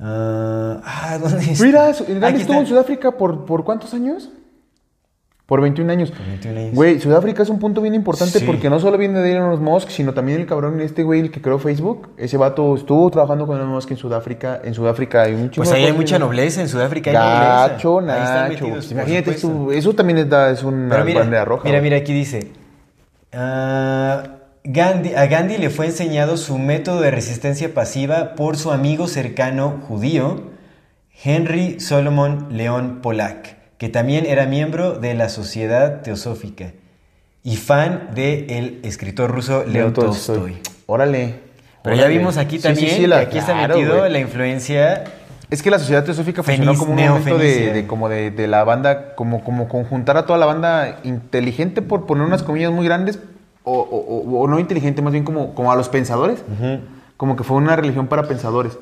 Ah, 0.00 0.80
ah, 0.84 1.18
¿dónde 1.20 1.44
está? 1.52 1.64
Mira, 1.64 1.80
Gandhi 1.92 2.40
estuvo 2.40 2.54
está. 2.54 2.58
en 2.58 2.66
Sudáfrica 2.66 3.10
por, 3.12 3.44
por 3.44 3.64
¿cuántos 3.64 3.92
años? 3.94 4.30
Por 5.48 5.62
21 5.62 5.90
años. 5.90 6.12
21 6.26 6.60
años. 6.60 6.74
Güey, 6.74 7.00
Sudáfrica 7.00 7.42
es 7.42 7.48
un 7.48 7.58
punto 7.58 7.80
bien 7.80 7.94
importante 7.94 8.38
Sí. 8.38 8.44
porque 8.44 8.68
no 8.68 8.78
solo 8.80 8.98
viene 8.98 9.20
de 9.20 9.32
Elon 9.32 9.64
Musk, 9.64 9.88
sino 9.88 10.12
también 10.12 10.40
el 10.40 10.46
cabrón 10.46 10.78
este 10.82 11.04
güey, 11.04 11.20
el 11.20 11.30
que 11.30 11.40
creó 11.40 11.58
Facebook. 11.58 12.10
Ese 12.18 12.36
vato 12.36 12.76
estuvo 12.76 13.10
trabajando 13.10 13.46
con 13.46 13.56
Elon 13.56 13.70
Musk 13.70 13.90
en 13.92 13.96
Sudáfrica. 13.96 14.60
En 14.62 14.74
Sudáfrica 14.74 15.22
hay 15.22 15.32
un 15.32 15.48
Pues 15.48 15.72
ahí 15.72 15.84
hay 15.86 15.92
mucha 15.94 16.18
nobleza, 16.18 16.60
en 16.60 16.68
Sudáfrica 16.68 17.10
hay 17.10 17.16
Gacho, 17.70 18.02
nobleza. 18.02 18.44
Ahí 18.44 18.50
Nacho. 18.50 18.64
metidos, 18.66 18.70
Pues 18.72 18.86
por 18.88 18.92
imagínate, 18.92 19.78
eso, 19.78 19.94
también 19.94 20.18
es, 20.18 20.28
da- 20.28 20.50
es 20.50 20.62
una 20.62 21.02
mira, 21.02 21.20
bandera 21.20 21.44
roja. 21.46 21.64
mira, 21.66 21.80
mira, 21.80 21.96
aquí 21.96 22.12
dice. 22.12 22.52
ah, 23.32 24.22
Gandhi, 24.64 25.14
a 25.14 25.26
Gandhi 25.26 25.56
le 25.56 25.70
fue 25.70 25.86
enseñado 25.86 26.36
su 26.36 26.58
método 26.58 27.00
de 27.00 27.10
resistencia 27.10 27.72
pasiva 27.72 28.34
por 28.34 28.58
su 28.58 28.70
amigo 28.70 29.06
cercano 29.08 29.80
judío, 29.88 30.42
Henry 31.24 31.80
Solomon 31.80 32.48
León 32.50 32.98
Polak, 33.00 33.56
que 33.78 33.88
también 33.88 34.26
era 34.26 34.46
miembro 34.46 34.98
de 34.98 35.14
la 35.14 35.28
Sociedad 35.28 36.02
Teosófica. 36.02 36.72
y 37.44 37.56
fan 37.56 38.10
del 38.14 38.80
escritor 38.82 39.30
ruso 39.30 39.64
Leo 39.64 39.92
Tolstoy. 39.92 40.58
Órale. 40.86 41.36
Pero 41.82 41.96
ya 41.96 42.06
vimos 42.08 42.36
aquí 42.36 42.58
también 42.58 42.90
sí, 42.90 42.96
sí, 42.96 43.06
la- 43.06 43.20
que 43.20 43.26
aquí 43.26 43.38
está 43.38 43.54
metido 43.54 44.06
la 44.08 44.18
influencia 44.18 45.04
Es 45.48 45.62
que 45.62 45.70
la 45.70 45.78
sociedad 45.78 46.04
teosófica 46.04 46.42
funcionó 46.42 46.72
como 46.76 46.92
un 46.92 46.98
momento 47.08 47.38
de, 47.38 47.72
de- 47.72 47.86
como 47.86 48.10
de, 48.10 48.30
de 48.30 48.46
la 48.48 48.64
banda, 48.64 49.14
como, 49.14 49.42
como 49.44 49.66
conjuntar 49.68 50.18
a 50.18 50.26
toda 50.26 50.38
la 50.38 50.44
banda 50.44 50.98
inteligente, 51.04 51.80
por 51.80 52.04
poner 52.04 52.24
unas 52.26 52.42
comillas 52.42 52.70
muy 52.70 52.84
grandes, 52.84 53.18
o, 53.64 53.72
o- 53.78 53.80
o- 54.36 54.40
o 54.42 54.46
no 54.48 54.58
inteligente, 54.58 55.00
más 55.00 55.12
bien 55.12 55.24
como, 55.24 55.54
como 55.54 55.72
a 55.72 55.76
los 55.76 55.88
pensadores. 55.88 56.42
Como 57.16 57.34
que 57.36 57.44
fue 57.44 57.56
una 57.56 57.76
religión 57.76 58.08
para 58.08 58.24
pensadores, 58.24 58.76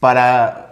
para 0.00 0.69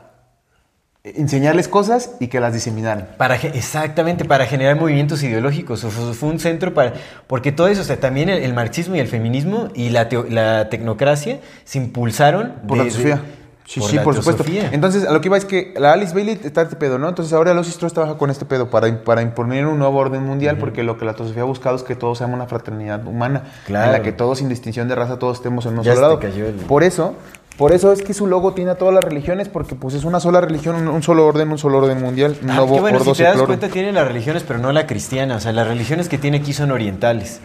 enseñarles 1.16 1.68
cosas 1.68 2.12
y 2.20 2.28
que 2.28 2.40
las 2.40 2.52
diseminaran. 2.52 3.09
Para, 3.16 3.36
exactamente, 3.36 4.24
para 4.24 4.47
generar 4.47 4.76
movimientos 4.76 5.22
ideológicos. 5.22 5.80
Fue, 5.82 6.28
un 6.28 6.39
centro 6.40 6.74
para... 6.74 6.94
Porque 7.26 7.52
todo 7.52 7.68
eso, 7.68 7.82
o 7.82 7.85
sea, 7.85 7.98
también 8.01 8.28
el, 8.28 8.43
el 8.43 8.55
marxismo 8.55 8.97
y 8.97 9.01
el 9.01 9.09
feminismo 9.09 9.68
y 9.74 9.90
la, 9.90 10.09
teo- 10.09 10.26
la 10.28 10.68
tecnocracia 10.68 11.40
se 11.64 11.78
impulsaron... 11.78 12.55
Por 12.66 12.78
la 12.78 12.85
de- 12.85 12.90
teosofía. 12.90 13.22
Sí, 13.66 13.80
por 13.80 13.90
sí, 13.90 13.98
por 13.98 14.14
supuesto. 14.14 14.44
Entonces, 14.72 15.05
a 15.06 15.12
lo 15.12 15.20
que 15.20 15.28
iba 15.28 15.36
es 15.36 15.44
que 15.44 15.74
la 15.76 15.93
Alice 15.93 16.14
Bailey 16.14 16.40
está 16.43 16.62
este 16.62 16.76
pedo, 16.76 16.98
¿no? 16.98 17.06
Entonces, 17.06 17.35
ahora 17.35 17.52
Los 17.52 17.68
Strauss 17.68 17.93
trabaja 17.93 18.16
con 18.16 18.30
este 18.30 18.47
pedo 18.47 18.70
para, 18.70 19.05
para 19.05 19.20
imponer 19.20 19.66
un 19.66 19.78
nuevo 19.78 19.98
orden 19.98 20.22
mundial, 20.24 20.56
porque 20.56 20.82
lo 20.82 20.97
que 20.97 21.05
la 21.05 21.12
teosofía 21.12 21.43
ha 21.43 21.44
buscado 21.44 21.76
es 21.76 21.82
que 21.82 21.94
todos 21.94 22.16
seamos 22.16 22.36
una 22.36 22.47
fraternidad 22.47 23.06
humana, 23.06 23.43
Claro. 23.66 23.86
en 23.89 23.93
la 23.93 24.02
que 24.02 24.12
todos, 24.12 24.39
sin 24.39 24.48
distinción 24.48 24.89
de 24.89 24.94
raza, 24.94 25.18
todos 25.18 25.36
estemos 25.36 25.66
en 25.66 25.76
un 25.78 25.85
solo 25.85 26.01
lado. 26.01 26.18
cayó 26.18 26.47
el- 26.47 26.55
Por 26.55 26.82
eso, 26.82 27.14
por 27.59 27.72
eso 27.72 27.93
es 27.93 28.01
que 28.02 28.14
su 28.14 28.26
logo 28.26 28.55
tiene 28.55 28.70
a 28.70 28.74
todas 28.76 28.94
las 28.94 29.05
religiones, 29.05 29.48
porque 29.51 29.74
pues 29.74 29.94
es 29.94 30.05
una 30.05 30.20
sola 30.20 30.40
religión, 30.40 30.89
un, 30.89 31.02
solo 31.02 31.26
orden, 31.26 31.51
un 31.51 31.59
solo 31.59 31.78
orden 31.78 32.01
mundial. 32.01 32.36
Ah, 32.48 32.55
Novo 32.55 32.76
qué 32.76 32.80
bueno, 32.80 33.01
si 33.01 33.12
te 33.12 33.24
das 33.24 33.43
cuenta, 33.43 33.68
tiene 33.68 33.93
las 33.93 34.09
religiones, 34.09 34.44
pero 34.47 34.59
no 34.59 34.72
la 34.72 34.86
cristiana. 34.86 35.36
O 35.36 35.40
sea, 35.40 35.52
las 35.52 35.66
religiones 35.68 36.09
que 36.09 36.16
tiene 36.16 36.39
aquí 36.39 36.55
son 36.55 36.70
orientales. 36.70 37.40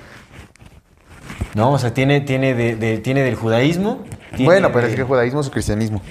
No, 1.55 1.71
o 1.73 1.77
sea, 1.79 1.93
tiene, 1.93 2.21
tiene, 2.21 2.53
de, 2.53 2.75
de- 2.75 2.97
tiene 2.99 3.21
del 3.23 3.35
judaísmo. 3.35 4.03
tiene 4.31 4.45
Bueno, 4.45 4.69
pero 4.71 4.85
de- 4.85 4.93
es 4.93 4.95
que 4.95 5.03
judaísmo 5.03 5.41
es 5.41 5.49
cristianismo. 5.49 6.01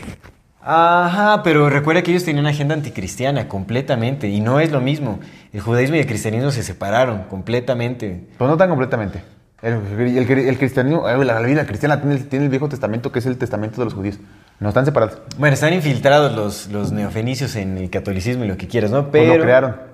Ajá, 0.65 1.43
pero 1.43 1.69
recuerda 1.71 2.03
que 2.03 2.13
ellos 2.13 2.25
tenían 2.25 2.45
una 2.45 2.51
agenda 2.51 2.75
anticristiana 2.75 3.49
completamente. 3.49 4.29
Y 4.29 4.41
no 4.41 4.61
es 4.61 4.71
lo 4.71 4.81
mismo. 4.81 5.19
El 5.53 5.61
judaísmo 5.61 5.97
y 5.97 6.01
el 6.01 6.07
cristianismo 6.07 6.51
se 6.53 6.63
separaron 6.63 7.25
completamente. 7.25 8.29
Pues 8.39 8.49
no 8.51 8.57
tan 8.57 8.69
completamente. 8.69 9.23
El, 9.63 9.75
el- 10.19 10.39
el 10.49 10.59
cristianismo, 10.59 11.09
eh, 11.09 11.25
la 11.25 11.41
vida 11.41 11.65
cristiana 11.67 12.01
tiene, 12.01 12.17
el- 12.17 12.27
tiene 12.29 12.47
el 12.47 12.51
Viejo 12.51 12.69
Testamento, 12.69 13.13
que 13.13 13.21
es 13.21 13.27
el 13.27 13.39
testamento 13.39 13.79
de 13.81 13.85
los 13.85 13.95
judíos. 13.95 14.19
No 14.59 14.69
están 14.69 14.85
separados. 14.85 15.19
Bueno, 15.39 15.55
están 15.55 15.73
infiltrados 15.73 16.33
los, 16.35 16.67
los 16.69 16.91
neofenicios 16.93 17.55
en 17.57 17.79
el 17.79 17.89
catolicismo 17.91 18.45
y 18.45 18.49
lo 18.49 18.57
que 18.57 18.67
quieras, 18.69 18.91
¿no? 18.91 19.11
Pues 19.11 19.23
Pero 19.23 19.37
lo 19.37 19.43
crearon. 19.45 19.93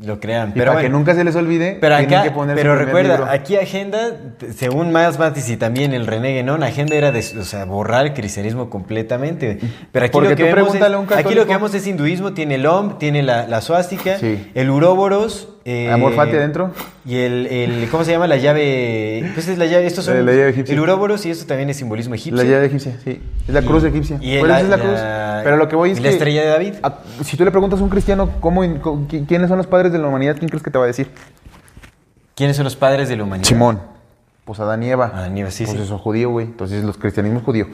Lo 0.00 0.20
crean. 0.20 0.50
Y 0.50 0.52
Pero 0.52 0.70
para 0.72 0.82
que 0.82 0.88
nunca 0.90 1.12
se 1.16 1.24
les 1.24 1.34
olvide, 1.34 1.76
Pero 1.80 1.96
acá, 1.96 2.22
que 2.22 2.30
poner 2.30 2.54
pero 2.54 2.76
recuerda, 2.76 3.16
libro. 3.16 3.32
aquí 3.32 3.56
Agenda, 3.56 3.98
según 4.54 4.92
Miles 4.92 5.18
Matis 5.18 5.48
y 5.50 5.56
también 5.56 5.92
el 5.92 6.06
René 6.06 6.34
Guénon, 6.34 6.62
Agenda 6.62 6.94
era 6.94 7.10
de, 7.10 7.18
o 7.18 7.42
sea, 7.42 7.64
borrar 7.64 8.06
el 8.06 8.12
cristianismo 8.14 8.70
completamente. 8.70 9.58
Pero 9.90 10.04
aquí 10.06 10.12
Porque 10.12 10.28
lo 10.30 10.36
que 10.36 10.44
vemos 10.44 10.72
es, 10.76 10.82
aquí 11.16 11.34
lo 11.34 11.46
que 11.46 11.52
vemos 11.52 11.74
es 11.74 11.84
hinduismo, 11.84 12.32
tiene 12.32 12.54
el 12.54 12.66
Om, 12.66 12.98
tiene 12.98 13.24
la, 13.24 13.48
la 13.48 13.60
suástica, 13.60 14.18
Sí. 14.18 14.48
el 14.54 14.70
uróboros, 14.70 15.56
eh, 15.64 15.90
Amor 15.90 16.14
fati 16.14 16.36
adentro. 16.36 16.72
y 17.04 17.16
el, 17.16 17.46
el, 17.46 17.88
¿cómo 17.90 18.04
se 18.04 18.12
llama? 18.12 18.26
La 18.26 18.36
llave, 18.36 19.30
pues 19.34 19.48
es 19.48 19.58
la 19.58 19.66
llave, 19.66 19.86
estos 19.86 20.04
son 20.04 20.14
La- 20.16 20.22
la 20.22 20.32
llave 20.32 20.48
egipcia. 20.50 20.72
el 20.74 20.80
uróboros 20.80 21.26
y 21.26 21.30
esto 21.30 21.46
también 21.46 21.68
es 21.70 21.76
simbolismo 21.76 22.14
egipcio. 22.14 22.42
La 22.42 22.48
llave 22.48 22.66
egipcia, 22.66 22.96
sí. 23.04 23.20
Es 23.46 23.52
la 23.54 23.62
cruz 23.62 23.84
egipcia. 23.84 24.18
y 24.20 24.40
la- 24.42 24.60
es 24.60 24.68
la, 24.68 24.76
la- 24.76 24.82
cruz. 24.82 25.44
Pero 25.44 25.56
lo 25.56 25.68
que 25.68 25.76
voy 25.76 25.90
es 25.90 25.98
y 25.98 26.02
que... 26.02 26.08
la 26.08 26.12
estrella 26.12 26.40
de 26.42 26.48
David. 26.48 26.74
a- 26.82 26.98
si 27.22 27.36
tú 27.36 27.44
le 27.44 27.50
preguntas 27.50 27.80
a 27.80 27.82
un 27.82 27.90
cristiano 27.90 28.30
cómo, 28.40 28.62
quiénes 29.26 29.48
son 29.48 29.58
los 29.58 29.66
padres 29.66 29.92
de 29.92 29.98
la 29.98 30.08
humanidad, 30.08 30.36
¿quién 30.38 30.48
crees 30.48 30.62
que 30.62 30.70
te 30.70 30.78
va 30.78 30.84
a 30.84 30.88
decir? 30.88 31.10
¿Quiénes 32.34 32.56
son 32.56 32.64
los 32.64 32.76
padres 32.76 33.08
de 33.08 33.16
la 33.16 33.24
humanidad? 33.24 33.48
Simón. 33.48 33.80
Pues 34.44 34.60
Adán 34.60 34.82
y 34.82 34.88
Eva. 34.90 35.10
Adán 35.12 35.36
y 35.36 35.40
Eva, 35.42 35.50
sí, 35.50 35.64
Pues 35.64 35.76
sí. 35.76 35.82
eso, 35.82 35.98
judío, 35.98 36.30
güey. 36.30 36.46
Entonces, 36.46 36.82
los 36.84 36.96
cristianismos 36.96 37.42
judío. 37.42 37.66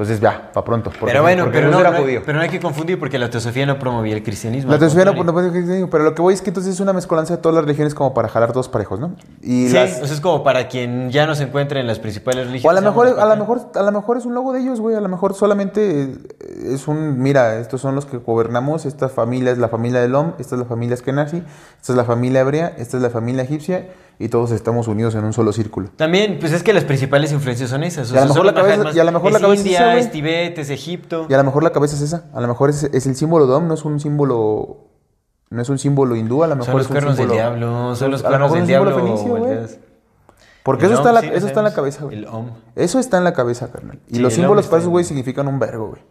Entonces, 0.00 0.18
ya, 0.22 0.50
para 0.54 0.64
pronto. 0.64 0.88
Porque- 0.90 1.12
Pero 1.12 1.20
bueno, 1.22 1.48
pero 1.52 1.68
no, 1.70 1.78
era 1.78 1.90
no- 1.90 1.98
judío. 1.98 2.22
pero 2.24 2.38
no 2.38 2.42
hay 2.42 2.48
que 2.48 2.58
confundir 2.58 2.98
porque 2.98 3.18
la 3.18 3.28
teosofía 3.28 3.66
no 3.66 3.78
promovía 3.78 4.14
el 4.14 4.22
cristianismo. 4.22 4.72
La 4.72 4.78
teosofía 4.78 5.04
no, 5.04 5.14
puede 5.14 5.48
ser 5.48 5.52
cristianismo, 5.52 5.90
pero 5.90 6.04
lo 6.04 6.14
que 6.14 6.22
voy 6.22 6.32
es 6.32 6.40
que 6.40 6.48
entonces 6.48 6.72
es 6.72 6.80
una 6.80 6.94
mezcolanza 6.94 7.36
de 7.36 7.42
todas 7.42 7.54
las 7.56 7.64
religiones 7.64 7.94
como 7.94 8.14
para 8.14 8.28
jalar 8.28 8.50
todos 8.52 8.70
parejos, 8.70 8.98
¿no? 8.98 9.14
Y 9.42 9.68
Sí, 9.68 9.74
las- 9.74 10.00
o 10.00 10.06
sea, 10.06 10.14
es 10.14 10.20
como 10.22 10.42
para 10.42 10.68
quien 10.68 11.10
ya 11.10 11.26
no 11.26 11.34
se 11.34 11.42
encuentra 11.42 11.80
en 11.80 11.86
las 11.86 11.98
principales 11.98 12.46
religiones. 12.46 12.64
O 12.64 12.70
a 12.70 12.80
lo 12.80 12.88
mejor, 12.90 13.20
a 13.20 13.26
lo 13.26 13.36
mejor, 13.36 13.60
a 13.74 13.82
lo 13.82 13.92
mejor 13.92 14.16
es 14.16 14.24
un 14.24 14.32
logo 14.32 14.54
de 14.54 14.60
ellos, 14.60 14.80
güey. 14.80 14.96
A 14.96 15.00
lo 15.02 15.08
mejor 15.10 15.34
solamente 15.34 16.02
eh, 16.04 16.14
es 16.72 16.88
un, 16.88 17.18
mira, 17.20 17.58
estos 17.58 17.82
son 17.82 17.94
los 17.94 18.06
que 18.06 18.16
gobernamos. 18.16 18.86
Esta 18.86 19.10
familia 19.10 19.52
es 19.52 19.58
la 19.58 19.68
familia 19.68 20.00
del 20.00 20.14
Om, 20.14 20.32
esta 20.38 20.54
es 20.54 20.60
la 20.60 20.66
familia 20.66 20.94
Eskenazi, 20.94 21.42
esta 21.78 21.92
es 21.92 21.96
la 21.96 22.04
familia 22.04 22.40
hebrea, 22.40 22.72
esta 22.78 22.96
es 22.96 23.02
la 23.02 23.10
familia 23.10 23.42
egipcia 23.42 23.86
y 24.20 24.28
todos 24.28 24.50
estamos 24.52 24.86
unidos 24.86 25.14
en 25.16 25.24
un 25.24 25.32
solo 25.32 25.50
círculo. 25.52 25.88
También, 25.96 26.36
pues 26.38 26.52
es 26.52 26.62
que 26.62 26.72
las 26.74 26.84
principales 26.84 27.32
influencias 27.32 27.70
son 27.70 27.82
esas. 27.82 28.12
o 28.12 28.14
Y 28.14 28.18
a 28.18 28.20
lo 28.20 28.26
mejor 28.28 28.44
la 28.44 28.52
los 28.52 28.62
cabeza- 28.62 28.96
y 28.96 29.00
a 29.00 29.04
lo 29.04 29.12
mejor 29.12 29.32
la 29.32 29.38
es 29.38 29.42
cabeza 29.42 29.62
India, 29.62 29.98
es 29.98 30.10
Tibet, 30.12 30.58
es 30.58 30.70
Egipto. 30.70 31.26
Y 31.28 31.34
a 31.34 31.38
lo 31.38 31.44
mejor 31.44 31.62
la 31.64 31.72
cabeza 31.72 31.96
es 31.96 32.02
esa. 32.02 32.24
A 32.34 32.40
lo 32.40 32.46
mejor 32.46 32.70
es, 32.70 32.84
es 32.84 33.06
el 33.06 33.16
símbolo 33.16 33.46
de 33.46 33.54
Om, 33.54 33.66
no 33.66 33.74
es 33.74 33.84
un 33.84 33.98
símbolo, 33.98 34.76
no 35.48 35.62
es 35.62 35.68
un 35.70 35.78
símbolo 35.78 36.14
hindú. 36.16 36.44
A 36.44 36.48
lo 36.48 36.54
mejor 36.56 36.66
son 36.66 36.76
los 36.76 36.84
es 36.84 36.90
un 36.90 36.94
cuernos 36.94 37.16
del 37.16 37.30
diablo, 37.30 37.96
son 37.96 38.10
los 38.10 38.20
a 38.20 38.24
lo 38.24 38.28
cuernos 38.30 38.52
del 38.52 38.66
diablo. 38.66 38.94
fenicio. 38.94 39.78
Porque 40.62 40.84
El 40.84 40.92
eso 40.92 41.00
Om, 41.00 41.06
está, 41.08 41.12
la- 41.14 41.20
sí, 41.22 41.30
eso 41.34 41.46
está 41.46 41.60
en 41.60 41.64
la 41.64 41.72
cabeza, 41.74 42.04
güey. 42.04 42.18
El 42.18 42.26
Om. 42.26 42.50
Eso 42.76 42.98
está 42.98 43.16
en 43.16 43.24
la 43.24 43.32
cabeza, 43.32 43.72
carnal. 43.72 43.98
Y 44.08 44.16
Sí, 44.16 44.20
los 44.20 44.34
símbolos 44.34 44.66
para 44.66 44.80
esos 44.80 44.90
güey 44.90 45.04
significan 45.06 45.48
un 45.48 45.58
vergo, 45.58 45.88
güey. 45.88 46.02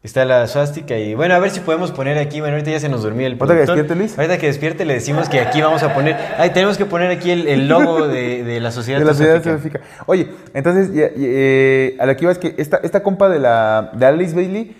Está 0.00 0.24
la 0.24 0.46
suástica 0.46 0.96
y 0.96 1.14
bueno, 1.14 1.34
a 1.34 1.40
ver 1.40 1.50
si 1.50 1.58
podemos 1.58 1.90
poner 1.90 2.18
aquí, 2.18 2.38
bueno, 2.38 2.54
ahorita 2.54 2.70
ya 2.70 2.78
se 2.78 2.88
nos 2.88 3.02
durmió 3.02 3.26
el 3.26 3.32
Ahorita 3.32 3.46
que 3.46 3.52
productor. 3.64 3.76
despierte, 3.78 3.94
Luis. 3.96 4.16
Ahorita 4.16 4.38
que 4.38 4.46
despierte 4.46 4.84
le 4.84 4.94
decimos 4.94 5.28
que 5.28 5.40
aquí 5.40 5.60
vamos 5.60 5.82
a 5.82 5.92
poner, 5.92 6.16
ay, 6.38 6.50
tenemos 6.50 6.78
que 6.78 6.84
poner 6.86 7.10
aquí 7.10 7.32
el, 7.32 7.48
el 7.48 7.66
logo 7.68 8.06
de, 8.06 8.44
de 8.44 8.60
la 8.60 8.70
sociedad 8.70 9.00
de 9.00 9.04
la 9.04 9.12
sociedad 9.12 9.42
teosófica. 9.42 9.80
Oye, 10.06 10.28
entonces, 10.54 10.94
ya- 10.94 11.08
ya, 11.08 11.12
eh, 11.16 11.96
a 11.98 12.06
lo 12.06 12.16
que 12.16 12.24
iba 12.24 12.30
es 12.30 12.38
que 12.38 12.54
esta, 12.58 12.76
esta 12.76 13.02
compa 13.02 13.28
de, 13.28 13.40
la, 13.40 13.90
de 13.92 14.06
Alice 14.06 14.36
Bailey, 14.36 14.76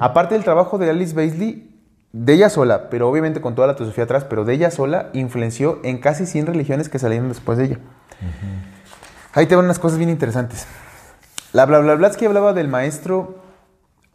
aparte 0.00 0.34
del 0.34 0.44
trabajo 0.44 0.78
de 0.78 0.88
Alice 0.88 1.14
Bailey, 1.14 1.70
de 2.12 2.32
ella 2.32 2.48
sola, 2.48 2.88
pero 2.88 3.06
obviamente 3.10 3.42
con 3.42 3.54
toda 3.54 3.66
la 3.68 3.76
teosofía 3.76 4.04
atrás, 4.04 4.24
pero 4.24 4.46
de 4.46 4.54
ella 4.54 4.70
sola, 4.70 5.10
influenció 5.12 5.80
en 5.84 5.98
casi 5.98 6.24
100 6.24 6.46
religiones 6.46 6.88
que 6.88 6.98
salieron 6.98 7.28
después 7.28 7.58
de 7.58 7.64
ella. 7.66 7.78
Ahí 9.34 9.44
te 9.44 9.56
van 9.56 9.66
unas 9.66 9.78
cosas 9.78 9.98
bien 9.98 10.10
interesantes. 10.10 10.66
La 11.52 11.66
bla 11.66 11.80
bla 11.80 11.94
Blavatsky 11.96 12.24
hablaba 12.24 12.52
del 12.54 12.68
maestro 12.68 13.43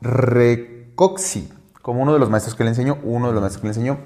Recoxi, 0.02 1.50
como 1.82 2.02
uno 2.02 2.14
de 2.14 2.20
los 2.20 2.30
maestros 2.30 2.56
que 2.56 2.64
le 2.64 2.70
enseñó, 2.70 2.98
uno 3.04 3.28
de 3.28 3.34
los 3.34 3.42
maestros 3.42 3.62
que 3.62 3.68
le 3.68 3.72
enseñó. 3.72 3.98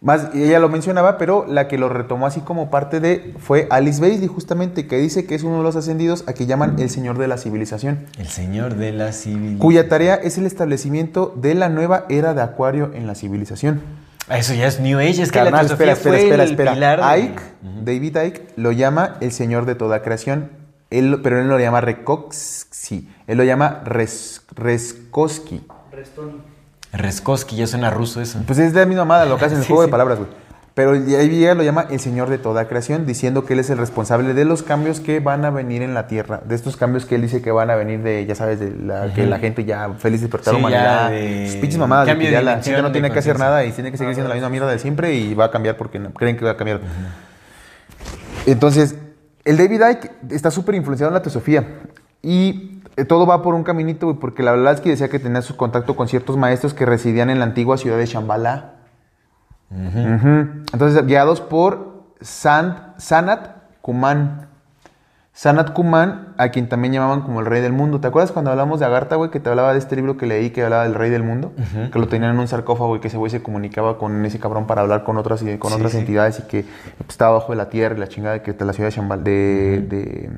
Más, 0.00 0.34
ella 0.34 0.58
lo 0.58 0.68
mencionaba, 0.68 1.16
pero 1.16 1.46
la 1.48 1.66
que 1.66 1.78
lo 1.78 1.88
retomó 1.88 2.26
así 2.26 2.40
como 2.40 2.70
parte 2.70 3.00
de 3.00 3.34
fue 3.38 3.66
Alice 3.70 4.02
Bailey, 4.02 4.26
justamente, 4.28 4.86
que 4.86 4.98
dice 4.98 5.24
que 5.24 5.34
es 5.34 5.42
uno 5.44 5.58
de 5.58 5.62
los 5.62 5.76
ascendidos 5.76 6.24
a 6.26 6.34
que 6.34 6.44
llaman 6.44 6.76
el 6.78 6.90
Señor 6.90 7.16
de 7.16 7.26
la 7.26 7.38
Civilización, 7.38 8.04
El 8.18 8.26
señor 8.28 8.74
de 8.74 8.92
la 8.92 9.12
civilización. 9.12 9.58
cuya 9.60 9.88
tarea 9.88 10.16
es 10.16 10.36
el 10.36 10.44
establecimiento 10.44 11.32
de 11.40 11.54
la 11.54 11.70
nueva 11.70 12.04
era 12.10 12.34
de 12.34 12.42
Acuario 12.42 12.90
en 12.92 13.06
la 13.06 13.14
civilización. 13.14 13.80
Ah, 14.28 14.36
Eso 14.38 14.52
ya 14.52 14.66
es 14.66 14.78
New 14.80 14.98
Age, 14.98 15.22
es 15.22 15.30
que 15.32 15.38
Carnal, 15.38 15.52
la 15.52 15.60
teosofía 15.60 15.92
espera, 15.92 15.92
espera, 15.92 16.12
fue 16.16 16.22
espera, 16.24 16.42
el 16.44 16.50
espera. 16.50 16.72
pilar 16.74 17.00
de- 17.14 17.20
Icke, 17.20 17.42
David 17.84 18.16
Icke, 18.26 18.46
lo 18.56 18.72
llama 18.72 19.16
el 19.22 19.32
Señor 19.32 19.64
de 19.64 19.74
toda 19.74 20.02
creación, 20.02 20.50
él, 20.98 21.20
pero 21.22 21.40
él 21.40 21.46
no 21.46 21.54
lo 21.54 21.60
llama 21.60 21.80
Recoxi, 21.80 23.08
él 23.26 23.38
lo 23.38 23.44
llama 23.44 23.80
Res, 23.84 24.42
Reskoski. 24.54 25.62
Restoni. 25.92 26.40
Reskoski, 26.92 27.56
ya 27.56 27.66
suena 27.66 27.90
ruso 27.90 28.20
eso. 28.20 28.40
Pues 28.46 28.58
es 28.58 28.72
de 28.72 28.80
la 28.80 28.86
misma 28.86 29.04
mamada 29.04 29.26
lo 29.26 29.36
que 29.38 29.44
hacen 29.46 29.56
en 29.56 29.62
el 29.62 29.64
Sí, 29.66 29.72
juego 29.72 29.82
sí. 29.82 29.88
de 29.88 29.90
palabras, 29.90 30.18
güey. 30.18 30.30
Pero 30.74 30.90
ahí 30.90 31.54
lo 31.54 31.62
llama 31.62 31.86
el 31.88 32.00
Señor 32.00 32.28
de 32.28 32.36
toda 32.38 32.66
creación, 32.66 33.06
diciendo 33.06 33.44
que 33.44 33.52
Él 33.52 33.60
es 33.60 33.70
el 33.70 33.78
responsable 33.78 34.34
de 34.34 34.44
los 34.44 34.64
cambios 34.64 34.98
que 34.98 35.20
van 35.20 35.44
a 35.44 35.50
venir 35.50 35.82
en 35.82 35.94
la 35.94 36.08
Tierra. 36.08 36.40
De 36.44 36.56
estos 36.56 36.76
cambios 36.76 37.06
que 37.06 37.14
Él 37.14 37.22
dice 37.22 37.40
que 37.42 37.52
van 37.52 37.70
a 37.70 37.76
venir 37.76 38.02
de, 38.02 38.26
ya 38.26 38.34
sabes, 38.34 38.58
de 38.58 38.72
la, 38.72 39.14
que 39.14 39.24
la 39.24 39.38
gente 39.38 39.64
ya 39.64 39.90
feliz 39.98 40.20
de 40.20 40.26
despertar 40.26 40.52
Sí, 40.54 40.58
humanidad. 40.58 41.10
de- 41.10 41.46
Sus 41.48 41.56
pinches 41.60 41.78
mamadas, 41.78 42.08
de 42.08 42.18
que 42.18 42.28
ya 42.28 42.42
la 42.42 42.60
gente 42.60 42.82
no 42.82 42.90
tiene 42.90 43.12
que 43.12 43.20
hacer 43.20 43.38
nada 43.38 43.64
y 43.64 43.70
tiene 43.70 43.92
que 43.92 43.98
seguir 43.98 44.14
siendo 44.14 44.28
la 44.28 44.34
misma 44.34 44.48
mierda 44.50 44.68
de 44.68 44.80
siempre 44.80 45.14
y 45.14 45.32
va 45.34 45.44
a 45.44 45.50
cambiar 45.52 45.76
porque 45.76 46.00
no- 46.00 46.12
creen 46.12 46.36
que 46.36 46.44
va 46.44 46.50
a 46.50 46.56
cambiar. 46.56 46.80
Entonces, 48.46 48.96
el 49.44 49.56
David 49.56 49.82
Icke 49.90 50.10
está 50.30 50.50
súper 50.50 50.74
influenciado 50.74 51.10
en 51.10 51.14
la 51.14 51.22
teosofía. 51.22 51.80
Y 52.22 52.80
eh, 52.96 53.04
todo 53.04 53.26
va 53.26 53.42
por 53.42 53.54
un 53.54 53.64
caminito, 53.64 54.06
güey, 54.06 54.18
porque 54.18 54.42
la 54.42 54.52
Blavatsky 54.52 54.88
decía 54.90 55.08
que 55.08 55.18
tenía 55.18 55.42
su 55.42 55.56
contacto 55.56 55.94
con 55.96 56.08
ciertos 56.08 56.36
maestros 56.36 56.72
que 56.74 56.86
residían 56.86 57.28
en 57.30 57.38
la 57.38 57.44
antigua 57.44 57.76
ciudad 57.76 57.98
de 57.98 58.06
Shambhala. 58.06 58.72
Entonces, 60.72 61.04
guiados 61.06 61.40
por 61.40 62.04
Sant- 62.20 62.94
Sanat 62.98 63.56
Kuman. 63.80 64.48
Sanat 65.36 65.72
Kuman, 65.72 66.28
a 66.38 66.50
quien 66.50 66.68
también 66.68 66.94
llamaban 66.94 67.22
como 67.22 67.40
el 67.40 67.46
rey 67.46 67.60
del 67.60 67.72
mundo. 67.72 67.98
¿Te 68.00 68.06
acuerdas 68.06 68.30
cuando 68.30 68.52
hablamos 68.52 68.78
de 68.78 68.86
Agartha, 68.86 69.16
güey, 69.16 69.30
que 69.32 69.40
te 69.40 69.50
hablaba 69.50 69.72
de 69.72 69.80
este 69.80 69.96
libro 69.96 70.16
que 70.16 70.26
leí 70.26 70.50
que 70.50 70.62
hablaba 70.62 70.84
del 70.84 70.94
rey 70.94 71.10
del 71.10 71.24
mundo? 71.24 71.52
Que 71.92 71.98
lo 71.98 72.06
tenían 72.06 72.30
en 72.34 72.38
un 72.38 72.46
sarcófago 72.46 72.94
y 72.94 73.00
que 73.00 73.08
ese 73.08 73.16
güey 73.16 73.30
se 73.30 73.42
comunicaba 73.42 73.98
con 73.98 74.24
ese 74.24 74.38
cabrón 74.38 74.68
para 74.68 74.82
hablar 74.82 75.02
con 75.02 75.16
otras, 75.16 75.40
con 75.58 75.70
Sí, 75.72 75.76
otras 75.76 75.90
sí. 75.90 75.98
entidades 75.98 76.38
y 76.38 76.42
que 76.44 76.62
pues, 76.98 77.08
estaba 77.10 77.32
abajo 77.32 77.50
de 77.50 77.56
la 77.56 77.68
tierra 77.68 77.96
y 77.96 77.98
la 77.98 78.06
chingada 78.06 78.42
que 78.44 78.52
está 78.52 78.64
la 78.64 78.72
ciudad 78.74 78.90
de, 78.90 78.96
Shambhala- 78.96 79.22
de, 79.24 79.80
de, 79.88 80.30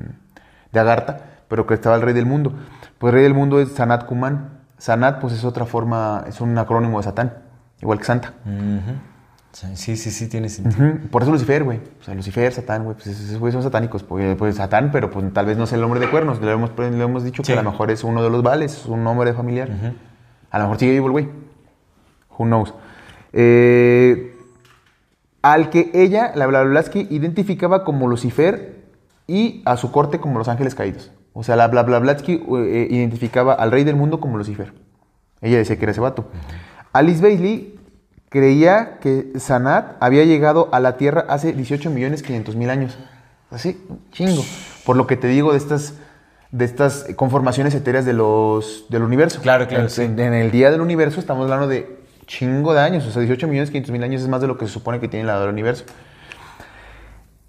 de 0.71 0.79
Agartha, 0.79 1.19
pero 1.47 1.67
que 1.67 1.75
estaba 1.75 1.95
el 1.95 2.01
rey 2.01 2.15
del 2.15 2.25
mundo. 2.25 2.53
Pues 2.97 3.11
el 3.11 3.17
rey 3.17 3.23
del 3.23 3.35
mundo 3.35 3.59
es 3.61 3.73
Sanat 3.73 4.05
Kuman. 4.05 4.49
Sanat, 4.79 5.19
pues 5.21 5.31
es 5.33 5.45
otra 5.45 5.65
forma, 5.65 6.23
es 6.27 6.41
un 6.41 6.57
acrónimo 6.57 6.97
de 6.97 7.03
Satán, 7.03 7.33
igual 7.81 7.99
que 7.99 8.03
Santa. 8.05 8.33
Sí, 9.73 9.97
sí, 9.97 10.11
sí, 10.11 10.27
tiene 10.27 10.49
sentido. 10.49 10.99
Por 11.09 11.23
eso 11.23 11.31
Lucifer, 11.31 11.63
güey. 11.63 11.79
O 11.99 12.03
sea, 12.03 12.13
Lucifer, 12.13 12.53
Satán, 12.53 12.83
güey. 12.83 12.95
Pues 12.95 13.07
esos 13.07 13.39
güeyes 13.39 13.53
son 13.53 13.63
satánicos. 13.63 14.03
Pues, 14.03 14.35
pues 14.37 14.55
Satán, 14.55 14.91
pero 14.91 15.09
pues 15.09 15.33
tal 15.33 15.47
vez 15.47 15.57
no 15.57 15.65
sea 15.65 15.79
el 15.79 15.83
hombre 15.83 15.99
de 15.99 16.09
cuernos. 16.09 16.39
Le 16.41 16.51
hemos, 16.51 16.71
le 16.77 17.03
hemos 17.03 17.23
dicho 17.23 17.43
Sí. 17.43 17.53
que 17.53 17.57
a 17.57 17.63
lo 17.63 17.71
mejor 17.71 17.89
es 17.89 18.03
uno 18.03 18.21
de 18.21 18.29
los 18.29 18.43
vales, 18.43 18.73
es 18.77 18.85
un 18.85 19.05
hombre 19.07 19.33
familiar. 19.33 19.69
A 20.51 20.59
lo 20.59 20.65
mejor 20.65 20.77
sigue 20.77 20.91
vivo 20.91 21.07
el 21.07 21.11
güey. 21.11 21.29
Who 22.37 22.45
knows. 22.45 22.73
Eh, 23.33 24.37
al 25.41 25.71
que 25.71 25.89
ella, 25.93 26.33
la 26.35 26.45
Blavatsky, 26.45 27.07
identificaba 27.09 27.83
como 27.83 28.07
Lucifer 28.07 28.83
y 29.25 29.63
a 29.65 29.75
su 29.77 29.91
corte 29.91 30.19
como 30.19 30.37
los 30.37 30.49
ángeles 30.49 30.75
caídos. 30.75 31.11
O 31.33 31.41
sea, 31.43 31.55
la 31.55 31.67
Blavatsky 31.67 32.43
eh, 32.47 32.87
identificaba 32.91 33.53
al 33.53 33.71
rey 33.71 33.83
del 33.83 33.95
mundo 33.95 34.19
como 34.19 34.37
Lucifer. 34.37 34.73
Ella 35.41 35.57
decía 35.57 35.77
que 35.77 35.83
era 35.85 35.91
ese 35.91 36.01
vato. 36.01 36.29
Alice 36.93 37.21
Bailey 37.21 37.76
creía 38.29 38.97
que 38.99 39.31
Sanat 39.37 39.95
había 39.99 40.25
llegado 40.25 40.69
a 40.71 40.79
la 40.79 40.97
Tierra 40.97 41.25
hace 41.29 41.53
18 41.53 41.89
millones 41.89 42.23
500 42.23 42.55
mil 42.55 42.69
años. 42.69 42.97
Así, 43.51 43.81
chingo. 44.11 44.43
Por 44.85 44.97
lo 44.97 45.07
que 45.07 45.15
te 45.17 45.27
digo 45.27 45.51
de 45.53 45.57
estas, 45.57 45.93
de 46.51 46.65
estas 46.65 47.05
conformaciones 47.15 47.73
etéreas 47.75 48.05
de 48.05 48.13
los, 48.13 48.85
del 48.89 49.03
universo. 49.03 49.41
Claro, 49.41 49.67
claro, 49.67 49.83
En, 49.85 49.89
sí. 49.89 50.01
en- 50.03 50.19
en 50.19 50.33
el 50.33 50.51
día 50.51 50.69
del 50.71 50.81
universo 50.81 51.19
estamos 51.19 51.43
hablando 51.45 51.67
de 51.67 51.97
chingo 52.25 52.73
de 52.73 52.81
años. 52.81 53.05
O 53.05 53.11
sea, 53.11 53.21
18 53.21 53.47
millones 53.47 53.69
500 53.69 53.91
mil 53.91 54.03
años 54.03 54.21
es 54.21 54.27
más 54.27 54.41
de 54.41 54.47
lo 54.47 54.57
que 54.57 54.67
se 54.67 54.73
supone 54.73 54.99
que 54.99 55.07
tiene 55.07 55.25
la 55.25 55.39
del 55.39 55.49
universo. 55.49 55.85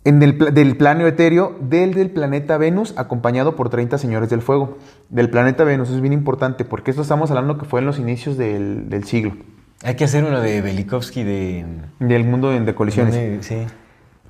En 0.05 0.23
el 0.23 0.39
pla- 0.39 0.51
del 0.53 0.77
plano 0.77 1.07
etéreo 1.07 1.57
del, 1.61 1.93
del 1.95 2.11
planeta 2.11 2.57
Venus, 2.57 2.95
acompañado 2.97 3.57
por 3.57 3.69
30 3.69 3.99
señores 3.99 4.31
del 4.31 4.41
fuego. 4.41 4.79
Del 5.11 5.29
planeta 5.29 5.65
Venus, 5.65 5.91
es 5.91 6.01
bien 6.01 6.13
importante, 6.13 6.65
porque 6.65 6.91
esto 6.93 7.03
estamos 7.03 7.31
hablando 7.31 7.59
que 7.59 7.65
fue 7.67 7.81
en 7.81 7.87
los 7.87 7.99
inicios 7.99 8.37
del, 8.39 8.89
del 8.89 9.05
siglo. 9.05 9.33
Hay 9.85 9.95
que 9.95 10.05
hacer 10.05 10.25
uno 10.25 10.41
de 10.41 10.61
Belikovsky 10.61 11.23
de... 11.23 11.65
Del 12.01 12.25
mundo 12.25 12.51
de, 12.51 12.61
de 12.61 12.75
colisiones. 12.75 13.15
de- 13.15 13.43
sí. 13.43 13.67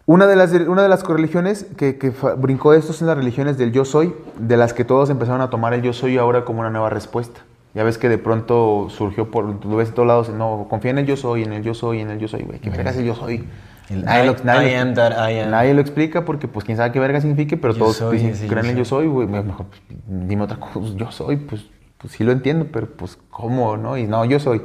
Una 0.06 0.26
de 0.26 0.36
las, 0.36 0.52
una 0.52 0.82
de 0.82 0.88
las 0.88 1.04
religiones 1.04 1.66
que, 1.76 1.98
que 1.98 2.10
brincó 2.38 2.72
esto 2.72 2.92
son 2.94 3.08
las 3.08 3.16
religiones 3.16 3.58
del 3.58 3.72
yo 3.72 3.84
soy, 3.84 4.14
de 4.38 4.56
las 4.56 4.72
que 4.72 4.84
todos 4.84 5.10
empezaron 5.10 5.42
a 5.42 5.50
tomar 5.50 5.74
el 5.74 5.82
yo 5.82 5.92
soy 5.92 6.16
ahora 6.16 6.44
como 6.46 6.60
una 6.60 6.70
nueva 6.70 6.88
respuesta. 6.88 7.40
Ya 7.74 7.84
ves 7.84 7.98
que 7.98 8.08
de 8.08 8.16
pronto 8.16 8.88
surgió 8.90 9.30
por, 9.30 9.44
lo 9.66 9.76
ves 9.76 9.88
de 9.88 9.94
todos 9.94 10.08
lados, 10.08 10.28
no, 10.30 10.66
confía 10.70 10.92
en 10.92 10.98
el 10.98 11.06
yo 11.06 11.16
soy, 11.18 11.42
en 11.42 11.52
el 11.52 11.62
yo 11.62 11.74
soy, 11.74 12.00
en 12.00 12.10
el 12.10 12.18
yo 12.18 12.26
soy, 12.26 12.42
güey, 12.42 12.58
¿qué 12.58 12.70
verga 12.70 12.90
es 12.90 12.96
el 12.96 13.04
yo 13.04 13.14
soy? 13.14 13.46
El 13.90 14.04
Nadie 14.06 14.24
I- 14.24 14.26
lo- 14.26 14.36
nadie 14.44 14.72
I 14.72 14.74
am 14.76 14.94
that 14.94 15.30
I 15.30 15.40
am. 15.40 15.50
Nadie 15.50 15.74
lo 15.74 15.82
explica 15.82 16.24
porque 16.24 16.48
pues 16.48 16.64
quién 16.64 16.78
sabe 16.78 16.90
qué 16.90 17.00
verga 17.00 17.20
significa, 17.20 17.56
pero 17.60 17.74
Yo 17.74 17.78
todos 17.80 17.96
soy 17.96 18.16
dicen, 18.18 18.34
yo 18.48 18.48
creen 18.48 18.64
en 18.64 18.70
el 18.72 18.76
yo 18.78 18.84
soy. 18.86 19.06
güey, 19.08 19.28
mejor 19.28 19.66
pues, 19.66 19.82
dime 20.06 20.42
otra 20.42 20.58
cosa, 20.58 20.78
yo 20.96 21.10
soy, 21.12 21.36
pues, 21.36 21.66
pues 21.98 22.14
sí 22.14 22.24
lo 22.24 22.32
entiendo, 22.32 22.66
pero 22.72 22.86
pues 22.86 23.18
cómo, 23.30 23.76
¿no? 23.76 23.98
Y 23.98 24.06
no, 24.06 24.24
yo 24.24 24.40
soy. 24.40 24.62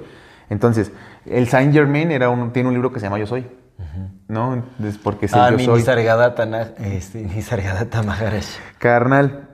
Entonces, 0.54 0.92
el 1.26 1.48
Saint 1.50 1.74
Germain 1.74 2.12
era 2.12 2.30
un, 2.30 2.54
tiene 2.54 2.70
un 2.70 2.74
libro 2.76 2.94
que 2.94 3.00
se 3.00 3.08
llama 3.08 3.18
Yo 3.20 3.26
soy, 3.28 3.46
¿no? 4.28 4.64
Es 4.88 4.98
porque 4.98 5.26
es 5.26 5.34
el 5.34 5.40
Ah, 5.40 5.50
yo 5.52 5.58
mi 5.58 5.66
soy. 5.66 5.80
Nisargadatta, 5.80 6.74
este, 6.86 7.22
Nisargadatta 7.24 8.04
Maharaj. 8.04 8.46
Carnal. 8.78 9.50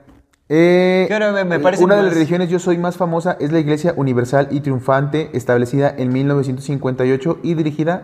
Eh, 0.48 1.04
Que 1.08 1.14
ahora 1.14 1.32
me- 1.32 1.44
me 1.44 1.58
parece 1.60 1.82
una 1.84 1.94
de 1.96 2.02
las 2.02 2.12
religiones 2.12 2.48
yo 2.50 2.58
soy 2.58 2.76
más 2.76 2.96
famosa 2.96 3.36
es 3.40 3.52
la 3.52 3.60
Iglesia 3.60 3.94
Universal 3.96 4.48
y 4.50 4.60
Triunfante, 4.60 5.30
establecida 5.32 5.94
en 5.96 6.12
1958 6.12 7.38
y 7.42 7.54
dirigida 7.54 8.02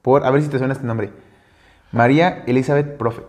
por, 0.00 0.24
a 0.24 0.30
ver 0.30 0.42
si 0.42 0.48
te 0.48 0.58
suena 0.58 0.72
este 0.72 0.86
nombre, 0.86 1.10
María 1.92 2.42
Elizabeth 2.46 2.96
Prophet. 2.96 3.24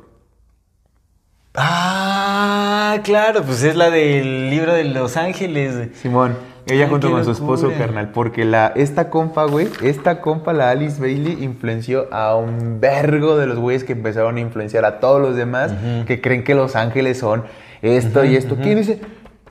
Ah, 1.56 2.98
claro, 3.04 3.44
pues 3.44 3.64
es 3.64 3.76
la 3.76 3.90
del 3.90 4.50
libro 4.50 4.74
de 4.74 4.86
Los 4.86 5.18
Ángeles. 5.18 5.90
Simón, 5.98 6.36
ella 6.68 6.86
Ay, 6.86 6.90
junto 6.90 7.12
con 7.12 7.24
su 7.26 7.32
esposo, 7.32 7.72
carnal, 7.78 8.12
porque 8.12 8.46
la, 8.46 8.72
esta 8.76 9.10
compa, 9.10 9.46
güey, 9.46 9.68
esta 9.82 10.22
compa, 10.22 10.54
la 10.54 10.70
Alice 10.70 11.00
Bailey, 11.00 11.44
influenció 11.44 12.08
a 12.14 12.36
un 12.36 12.80
vergo 12.80 13.38
de 13.38 13.48
los 13.48 13.60
güeyes 13.60 13.84
que 13.84 13.94
empezaron 13.94 14.38
a 14.38 14.40
influenciar 14.40 14.86
a 14.86 15.00
todos 15.00 15.22
los 15.22 15.36
demás 15.36 15.74
que 16.06 16.22
creen 16.22 16.44
que 16.44 16.56
Los 16.56 16.76
Ángeles 16.76 17.18
son 17.18 17.44
esto 17.82 18.24
y 18.24 18.36
esto. 18.36 18.56
¿Quién 18.62 18.78
dice? 18.78 19.02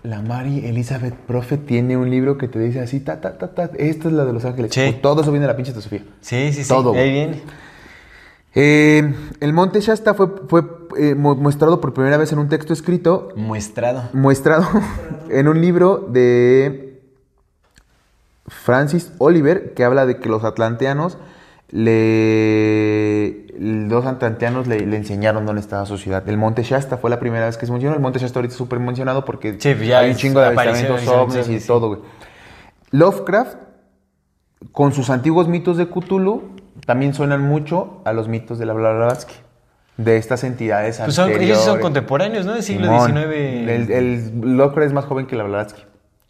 La 0.02 0.20
Mary 0.20 0.66
Elizabeth 0.66 1.14
Prophet 1.14 1.64
tiene 1.64 1.97
un 1.97 2.10
libro 2.10 2.36
que 2.36 2.48
te 2.48 2.59
dice 2.59 2.80
así, 2.80 2.98
ta, 2.98 3.20
ta, 3.20 3.39
ta, 3.39 3.55
ta, 3.55 3.70
esta 3.78 4.09
es 4.09 4.14
la 4.14 4.24
de 4.24 4.32
Los 4.32 4.44
Ángeles. 4.44 4.72
Sí. 4.72 4.80
Pues 4.80 5.02
todo 5.02 5.22
eso 5.22 5.30
viene 5.30 5.47
de 5.47 5.52
la 5.52 5.56
pinche 5.56 5.72
Sofía. 5.72 6.02
Sí, 6.20 6.52
sí, 6.52 6.64
sí. 6.64 6.68
Todo, 6.68 6.94
Ahí 6.94 7.10
viene. 7.10 7.43
Eh, 8.55 9.14
el 9.40 9.52
Monte 9.52 9.80
Shasta 9.80 10.14
fue, 10.14 10.28
fue 10.48 10.62
eh, 10.98 11.14
mostrado 11.14 11.80
por 11.80 11.94
primera 11.94 12.16
vez 12.16 12.32
en 12.32 12.39
un 12.39 12.48
texto 12.48 12.72
escrito 12.72 13.30
Muestrado. 13.34 14.10
muestrado 14.12 14.66
en 15.30 15.48
un 15.48 15.60
libro 15.60 16.06
de 16.10 16.91
Francis 18.65 19.12
Oliver 19.19 19.74
que 19.74 19.85
habla 19.85 20.07
de 20.07 20.19
que 20.19 20.29
los 20.29 20.45
atlanteanos 20.45 21.19
le 21.70 23.47
los 23.59 24.07
atlanteanos 24.07 24.66
le, 24.66 24.87
le 24.87 24.97
enseñaron 24.97 25.47
dónde 25.47 25.61
estaba 25.61 25.87
su 25.87 25.97
ciudad. 25.99 26.29
El 26.29 26.37
Monte 26.37 26.62
Shasta 26.62 26.99
fue 26.99 27.11
la 27.11 27.19
primera 27.19 27.47
vez 27.47 27.57
que 27.57 27.66
se 27.66 27.73
mencionó. 27.73 27.95
El 27.95 28.03
Monte 28.03 28.19
Shasta 28.19 28.39
ahorita 28.39 28.53
es 28.53 28.59
súper 28.59 28.79
mencionado 28.79 29.24
porque 29.24 29.57
Sí, 29.59 29.74
pues 29.74 29.87
ya 29.87 30.01
hay 30.01 30.11
un 30.11 30.16
chingo 30.16 30.41
de 30.41 30.47
avistamientos 30.47 31.07
ovnis 31.09 31.49
y 31.49 31.61
sí. 31.61 31.66
todo, 31.66 31.89
güey. 31.89 32.01
Lovecraft, 32.91 33.57
con 34.73 34.93
sus 34.93 35.11
antiguos 35.11 35.49
mitos 35.49 35.77
de 35.77 35.89
Cthulhu, 35.89 36.51
también 36.87 37.15
suenan 37.15 37.43
mucho 37.43 38.03
a 38.05 38.12
los 38.12 38.29
mitos 38.29 38.59
de 38.59 38.66
la 38.66 38.74
Blavatsky. 38.74 39.35
De 39.97 40.16
estas 40.16 40.43
entidades 40.43 40.99
Pues 41.05 41.15
son, 41.15 41.31
ellos 41.31 41.62
son 41.62 41.79
contemporáneos, 41.79 42.47
¿no? 42.47 42.55
Del 42.55 42.62
siglo 42.62 42.87
Simón. 42.87 43.12
XIX. 43.12 43.19
El, 43.69 43.91
el 43.93 44.57
Lovecraft 44.57 44.87
es 44.87 44.93
más 44.95 45.05
joven 45.05 45.27
que 45.27 45.37
la 45.37 45.45
Blavatsky. 45.45 45.83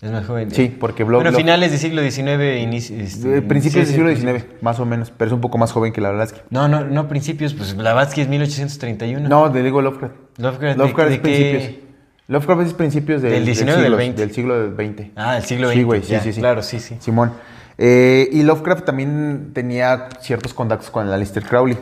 Es 0.03 0.11
más 0.11 0.27
joven. 0.27 0.51
Sí, 0.51 0.77
porque 0.81 1.07
Blo- 1.07 1.23
Bueno, 1.23 1.33
finales 1.33 1.70
del 1.70 1.79
siglo 1.79 2.03
XIX, 2.03 2.91
este, 2.91 3.37
Eh, 3.39 3.43
principios 3.43 3.87
sí, 3.89 3.95
del 4.03 4.15
sí, 4.16 4.16
siglo. 4.20 4.33
XIX, 4.33 4.47
más 4.61 4.81
o 4.81 4.85
menos, 4.85 5.12
pero 5.16 5.29
es 5.29 5.33
un 5.33 5.41
poco 5.41 5.59
más 5.59 5.70
joven 5.70 5.93
que 5.93 6.01
la 6.01 6.11
Blavatsky. 6.11 6.41
No, 6.51 6.66
no, 6.66 6.85
no 6.85 7.07
principios, 7.09 7.55
pues 7.55 7.77
Blavatsky 7.77 8.23
es 8.23 8.29
1831. 8.29 9.29
No, 9.29 9.51
te 9.53 9.62
digo 9.62 9.81
Lovecraft. 9.81 10.15
Lovecraft, 10.39 10.77
¿de- 10.77 10.85
Lovecraft 10.85 11.09
de 11.09 11.15
es 11.15 11.20
principios. 11.20 11.83
Lovecraft 12.29 12.62
es 12.66 12.74
principios 12.74 13.23
del, 13.23 13.31
¿Del 13.31 13.41
del 13.41 13.55
19 13.55 13.73
o 13.79 13.83
del 13.83 13.85
siglo- 13.85 13.97
20? 13.97 14.20
del 14.23 14.33
siglo 14.33 14.74
XX. 14.74 15.11
Ah, 15.15 15.35
del 15.35 15.45
siglo 15.45 15.69
Sí, 15.70 15.74
XX, 15.77 15.85
güey, 15.87 16.03
sí, 16.03 16.16
sí, 16.20 16.33
sí. 16.33 16.41
claro, 16.41 16.62
sí, 16.62 16.81
sí. 16.81 16.97
Simón. 16.99 17.33
Eh, 17.79 18.29
y 18.33 18.43
Lovecraft 18.43 18.85
también 18.85 19.51
tenía 19.55 20.09
ciertos 20.20 20.53
contactos 20.53 20.91
con 20.91 21.07
el 21.07 21.12
Aleister 21.12 21.45
Crowley. 21.45 21.79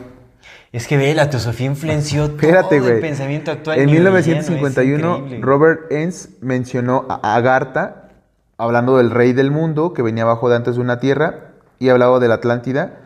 Es 0.71 0.87
que 0.87 0.95
ve, 0.95 1.13
la 1.13 1.29
teosofía 1.29 1.65
influenció 1.67 2.25
Espérate, 2.37 2.77
todo 2.77 2.87
el 2.87 2.91
güey. 2.93 3.01
pensamiento 3.01 3.51
actual. 3.51 3.79
En 3.79 3.87
neoyorquiano, 3.87 4.19
es 4.19 4.25
1951, 4.27 5.17
increíble. 5.17 5.45
Robert 5.45 5.91
Enns 5.91 6.29
mencionó 6.41 7.07
a 7.09 7.35
Agartha, 7.35 8.00
hablando 8.61 8.97
del 8.97 9.09
rey 9.09 9.33
del 9.33 9.49
mundo 9.49 9.93
que 9.93 10.03
venía 10.03 10.23
abajo 10.23 10.47
de 10.47 10.55
antes 10.55 10.75
de 10.75 10.81
una 10.81 10.99
tierra, 10.99 11.51
y 11.79 11.89
hablaba 11.89 12.19
de 12.19 12.27
la 12.27 12.35
Atlántida. 12.35 12.99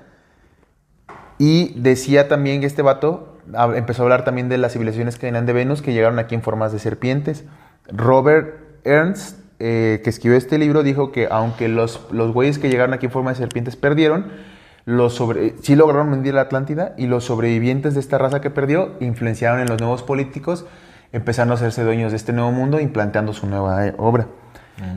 Y 1.38 1.80
decía 1.80 2.28
también 2.28 2.60
que 2.60 2.68
este 2.68 2.82
vato 2.82 3.38
empezó 3.76 4.02
a 4.02 4.06
hablar 4.06 4.26
también 4.26 4.50
de 4.50 4.58
las 4.58 4.74
civilizaciones 4.74 5.18
que 5.18 5.28
venían 5.28 5.46
de 5.46 5.54
Venus, 5.54 5.82
que 5.82 5.94
llegaron 5.94 6.20
aquí 6.20 6.36
en 6.36 6.42
formas 6.42 6.74
de 6.74 6.80
serpientes. 6.80 7.46
Robert 7.88 8.56
Ernst, 8.84 9.40
eh, 9.60 10.02
que 10.04 10.10
escribió 10.10 10.38
este 10.38 10.58
libro, 10.58 10.84
dijo 10.84 11.14
que 11.14 11.30
aunque 11.32 11.70
los, 11.70 12.02
los 12.12 12.34
güeyes 12.34 12.60
que 12.60 12.70
llegaron 12.70 12.94
aquí 12.94 13.06
en 13.06 13.14
forma 13.14 13.30
de 13.32 13.38
serpientes 13.38 13.78
perdieron, 13.78 14.26
los 14.84 15.14
sobre, 15.16 15.56
sí 15.62 15.78
lograron 15.78 16.12
hundir 16.12 16.34
la 16.34 16.42
Atlántida 16.42 16.94
y 16.98 17.08
los 17.08 17.24
sobrevivientes 17.24 17.94
de 17.94 18.02
esta 18.02 18.18
raza 18.18 18.42
que 18.42 18.50
perdió 18.50 18.92
influenciaron 19.00 19.62
en 19.62 19.68
los 19.68 19.80
nuevos 19.80 20.04
políticos, 20.04 20.66
empezando 21.14 21.54
a 21.54 21.56
hacerse 21.56 21.84
dueños 21.84 22.12
de 22.12 22.18
este 22.18 22.34
nuevo 22.34 22.52
mundo 22.52 22.82
y 22.82 22.88
planteando 22.88 23.32
su 23.32 23.48
nueva 23.48 23.88
eh, 23.88 23.96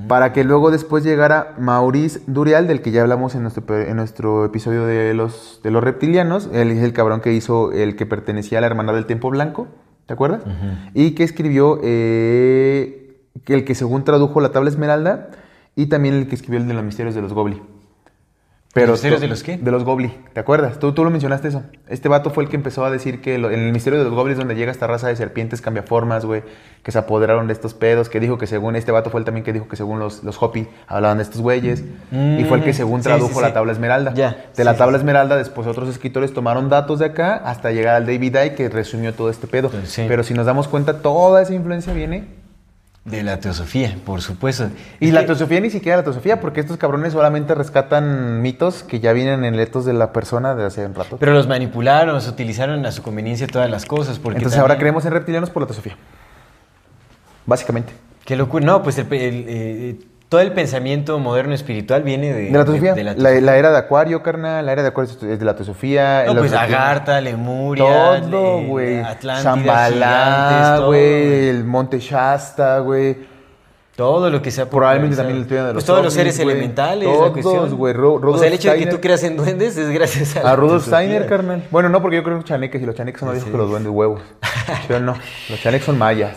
Para 0.08 0.32
que 0.32 0.42
luego 0.42 0.70
después 0.70 1.04
llegara 1.04 1.54
Maurice 1.58 2.20
Durial, 2.26 2.66
del 2.66 2.82
que 2.82 2.90
ya 2.90 3.02
hablamos 3.02 3.34
en 3.34 3.42
nuestro, 3.42 3.80
en 3.80 3.96
nuestro 3.96 4.44
episodio 4.44 4.84
de 4.84 5.14
los, 5.14 5.60
de 5.62 5.70
los 5.70 5.84
reptilianos. 5.84 6.48
Él 6.52 6.70
es 6.70 6.82
el 6.82 6.92
cabrón 6.92 7.20
que 7.20 7.32
hizo 7.32 7.72
el 7.72 7.94
que 7.94 8.06
pertenecía 8.06 8.58
a 8.58 8.60
la 8.60 8.66
Hermandad 8.66 8.94
del 8.94 9.06
Tiempo 9.06 9.30
Blanco, 9.30 9.68
¿te 10.06 10.14
acuerdas? 10.14 10.42
Y 10.94 11.12
que 11.12 11.22
escribió 11.22 11.78
eh, 11.82 13.22
el 13.46 13.64
que 13.64 13.74
según 13.74 14.04
tradujo 14.04 14.40
la 14.40 14.50
tabla 14.50 14.70
esmeralda 14.70 15.30
y 15.76 15.86
también 15.86 16.14
el 16.14 16.28
que 16.28 16.34
escribió 16.34 16.60
el 16.60 16.66
de 16.66 16.74
los 16.74 16.84
misterios 16.84 17.14
de 17.14 17.22
los 17.22 17.32
Gobli. 17.32 17.62
¿Los 18.86 18.92
misterios 18.92 19.20
de 19.20 19.28
los 19.28 19.42
qué? 19.42 19.56
De 19.56 19.70
los 19.70 19.84
Gobli, 19.84 20.12
¿te 20.32 20.40
acuerdas? 20.40 20.78
Tú, 20.78 20.92
tú 20.92 21.04
lo 21.04 21.10
mencionaste 21.10 21.48
eso. 21.48 21.62
Este 21.88 22.08
vato 22.08 22.30
fue 22.30 22.44
el 22.44 22.50
que 22.50 22.56
empezó 22.56 22.84
a 22.84 22.90
decir 22.90 23.20
que 23.20 23.38
lo- 23.38 23.50
en 23.50 23.60
el 23.60 23.72
misterio 23.72 23.98
de 23.98 24.04
los 24.04 24.14
Goblis 24.14 24.36
donde 24.36 24.54
llega 24.54 24.70
esta 24.72 24.86
raza 24.86 25.08
de 25.08 25.16
serpientes 25.16 25.60
cambiaformas, 25.60 26.24
güey, 26.24 26.42
que 26.82 26.92
se 26.92 26.98
apoderaron 26.98 27.46
de 27.46 27.52
estos 27.52 27.74
pedos, 27.74 28.08
que 28.08 28.20
dijo 28.20 28.38
que 28.38 28.46
según 28.46 28.76
este 28.76 28.92
vato 28.92 29.10
fue 29.10 29.20
el 29.20 29.24
también 29.24 29.44
que 29.44 29.52
dijo 29.52 29.68
que 29.68 29.76
según 29.76 29.98
los, 29.98 30.22
los 30.24 30.40
Hopi 30.42 30.68
hablaban 30.86 31.18
de 31.18 31.22
estos 31.24 31.40
güeyes, 31.40 31.82
y 32.12 32.44
fue 32.44 32.58
el 32.58 32.64
que 32.64 32.70
Mm, 32.70 32.74
según 32.74 33.00
sí, 33.00 33.04
tradujo 33.04 33.34
sí, 33.34 33.40
la 33.42 33.52
tabla 33.52 33.72
esmeralda. 33.72 34.14
Ya, 34.14 34.44
De 34.56 34.64
la 34.64 34.76
tabla 34.76 34.96
esmeralda 34.98 35.36
después 35.36 35.66
otros 35.66 35.88
escritores 35.88 36.32
tomaron 36.32 36.68
datos 36.68 36.98
de 36.98 37.06
acá 37.06 37.36
hasta 37.44 37.70
llegar 37.72 37.96
al 37.96 38.06
David 38.06 38.36
Icke 38.36 38.54
que 38.54 38.68
resumió 38.68 39.12
todo 39.14 39.30
este 39.30 39.46
pedo. 39.46 39.70
Sí. 39.84 40.04
Pero 40.08 40.22
si 40.22 40.34
nos 40.34 40.46
damos 40.46 40.68
cuenta, 40.68 41.00
toda 41.02 41.42
esa 41.42 41.54
influencia 41.54 41.92
viene 41.92 42.24
De 43.04 43.22
la 43.22 43.40
teosofía, 43.40 43.96
por 44.04 44.20
supuesto. 44.20 44.68
y 45.00 45.12
la 45.12 45.20
que- 45.20 45.26
teosofía 45.28 45.60
ni 45.60 45.70
siquiera 45.70 45.96
la 45.96 46.04
teosofía, 46.04 46.40
porque 46.40 46.60
estos 46.60 46.76
cabrones 46.76 47.14
solamente 47.14 47.54
rescatan 47.54 48.42
mitos 48.42 48.82
que 48.82 49.00
ya 49.00 49.14
vienen 49.14 49.44
en 49.44 49.54
el 49.54 49.60
etos 49.60 49.86
de 49.86 49.94
la 49.94 50.12
persona 50.12 50.54
de 50.54 50.66
hace 50.66 50.84
un 50.84 50.94
rato. 50.94 51.16
Pero 51.18 51.32
los 51.32 51.48
manipularon, 51.48 52.14
los 52.14 52.28
utilizaron 52.28 52.84
a 52.84 52.92
su 52.92 53.02
conveniencia 53.02 53.46
todas 53.46 53.70
las 53.70 53.86
cosas. 53.86 54.18
Porque 54.18 54.38
Entonces 54.38 54.60
ahora 54.60 54.76
creemos 54.76 55.06
en 55.06 55.12
reptilianos 55.12 55.48
por 55.48 55.62
la 55.62 55.66
teosofía. 55.68 55.96
Básicamente. 57.46 57.92
Qué 58.26 58.36
locura. 58.36 58.64
No, 58.66 58.82
pues 58.82 58.98
el, 58.98 59.06
el, 59.12 59.44
eh, 59.48 59.98
todo 60.28 60.40
el 60.42 60.52
pensamiento 60.52 61.18
moderno 61.18 61.54
espiritual 61.54 62.02
viene 62.02 62.32
de, 62.32 62.42
De 62.44 62.50
la 62.50 62.64
teosofía. 62.64 62.94
de 62.94 63.04
la 63.04 63.14
la, 63.14 63.30
la 63.40 63.56
era 63.56 63.70
de 63.70 63.78
Acuario, 63.78 64.22
carnal. 64.22 64.66
La 64.66 64.72
era 64.72 64.82
de 64.82 64.88
Acuario 64.88 65.12
es 65.12 65.38
de 65.38 65.44
la 65.44 65.56
teosofía. 65.56 66.24
No, 66.26 66.34
pues 66.36 66.52
Agartha, 66.52 67.20
Lemuria, 67.20 67.84
Todo, 67.84 68.60
le- 68.60 68.66
güey. 68.66 69.00
Atlántida, 69.00 70.78
güey. 70.80 71.48
El 71.48 71.64
Monte 71.64 71.98
Shasta, 71.98 72.78
güey. 72.80 73.38
Todo 73.96 74.30
lo 74.30 74.40
que 74.40 74.52
sea 74.52 74.70
Probablemente 74.70 75.16
también 75.16 75.38
el 75.40 75.46
tema 75.48 75.60
de 75.62 75.72
Pues 75.72 75.74
los 75.76 75.84
todos 75.86 76.04
los 76.04 76.14
seres 76.14 76.38
elementales, 76.38 77.08
Todos, 77.08 77.74
güey. 77.74 77.92
O 77.96 78.38
sea, 78.38 78.46
el 78.46 78.54
hecho 78.54 78.70
de 78.70 78.78
que 78.78 78.86
tú 78.86 79.00
creas 79.00 79.24
en 79.24 79.36
duendes 79.36 79.76
es 79.76 79.88
gracias 79.90 80.36
a, 80.36 80.52
A 80.52 80.54
Rudolf. 80.54 80.86
Steiner, 80.86 81.26
carnal. 81.26 81.64
Bueno, 81.72 81.88
no, 81.88 82.00
porque 82.00 82.16
yo 82.16 82.22
creo 82.22 82.36
en 82.36 82.44
chaneques 82.44 82.80
y 82.80 82.86
los 82.86 82.94
chaneques 82.94 83.18
son 83.18 83.28
más 83.30 83.34
viejos 83.36 83.50
que 83.50 83.56
los 83.58 83.68
duendes 83.68 83.90
huevos. 83.90 84.20
Yo 84.88 85.00
no. 85.00 85.16
Los 85.48 85.60
chaneques 85.60 85.84
son 85.86 85.98
mayas. 85.98 86.36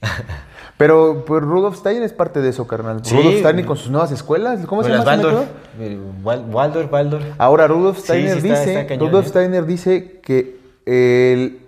Pero 0.78 1.24
pues, 1.26 1.42
Rudolf 1.42 1.76
Steiner 1.78 2.02
es 2.02 2.12
parte 2.12 2.40
de 2.42 2.50
eso, 2.50 2.66
carnal. 2.66 3.00
Sí, 3.02 3.16
Rudolf 3.16 3.38
Steiner 3.38 3.64
con 3.64 3.76
sus 3.76 3.90
nuevas 3.90 4.12
escuelas. 4.12 4.64
¿Cómo 4.66 4.82
se 4.82 4.90
llama 4.90 5.04
Waldorf. 5.04 5.48
Waldorf, 6.22 6.92
Waldorf. 6.92 7.24
Ahora, 7.38 7.66
Rudolf 7.66 7.98
Steiner 7.98 8.40
sí 8.40 8.48
está- 8.48 8.60
dice, 8.60 8.80
está 8.80 8.96
Rudolf 8.96 9.26
¿eh? 9.26 9.28
Steiner 9.30 9.64
dice 9.64 10.20
que, 10.22 10.58
el- 10.84 11.60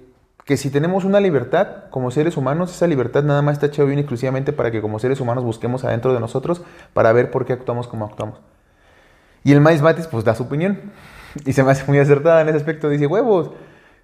que 0.45 0.57
si 0.57 0.71
tenemos 0.71 1.05
una 1.05 1.21
libertad 1.21 1.85
como 1.91 2.11
seres 2.11 2.37
humanos, 2.37 2.71
esa 2.71 2.87
libertad 2.87 3.23
nada 3.23 3.41
más 3.43 3.55
está 3.55 3.67
hecha 3.67 3.85
bien 3.85 3.99
exclusivamente 3.99 4.53
para 4.53 4.71
que 4.71 4.81
como 4.83 4.99
seres 4.99 5.21
humanos 5.21 5.45
busquemos 5.45 5.85
adentro 5.85 6.13
de 6.13 6.21
nosotros 6.21 6.61
para 6.93 7.13
ver 7.13 7.31
por 7.31 7.45
qué 7.47 7.53
actuamos 7.55 7.89
como 7.89 8.05
actuamos. 8.07 8.39
Y 9.45 9.53
el 9.53 9.61
Maíz 9.61 9.81
Matis 9.83 10.07
pues 10.07 10.25
da 10.25 10.35
su 10.35 10.43
opinión 10.45 10.81
y 11.47 11.53
se 11.55 11.63
me 11.63 11.71
hace 11.71 11.85
muy 11.87 11.99
acertada 11.99 12.43
en 12.43 12.49
ese 12.49 12.59
aspecto. 12.59 12.89
Dice, 12.91 13.07
huevos. 13.07 13.51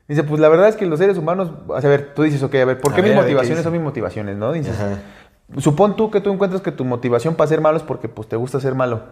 Dice, 0.09 0.23
pues 0.23 0.41
la 0.41 0.49
verdad 0.49 0.69
es 0.69 0.77
que 0.77 0.85
los 0.87 0.99
seres 0.99 1.17
humanos, 1.17 1.51
a 1.75 1.81
ver, 1.81 2.13
tú 2.15 2.23
dices, 2.23 2.43
ok, 2.43 2.55
a 2.57 2.65
ver, 2.67 2.81
¿por 2.81 2.95
qué 2.95 3.01
mis 3.03 3.13
a 3.13 3.15
ver, 3.15 3.21
¿qué 3.21 3.23
motivaciones 3.23 3.59
dice? 3.59 3.63
son 3.65 3.73
mis 3.73 3.83
motivaciones, 3.83 4.37
no? 4.37 4.53
Dices, 4.53 4.79
Ajá. 4.79 4.99
supón 5.61 5.97
tú 5.97 6.11
que 6.11 6.21
tú 6.21 6.31
encuentras 6.33 6.61
que 6.61 6.73
tu 6.73 6.85
motivación 6.85 7.35
para 7.37 7.49
ser 7.49 7.61
malo 7.63 7.79
es 7.79 7.83
porque 7.83 8.09
pues 8.09 8.29
te 8.29 8.37
gusta 8.37 8.61
ser 8.61 8.75
malo. 8.75 9.03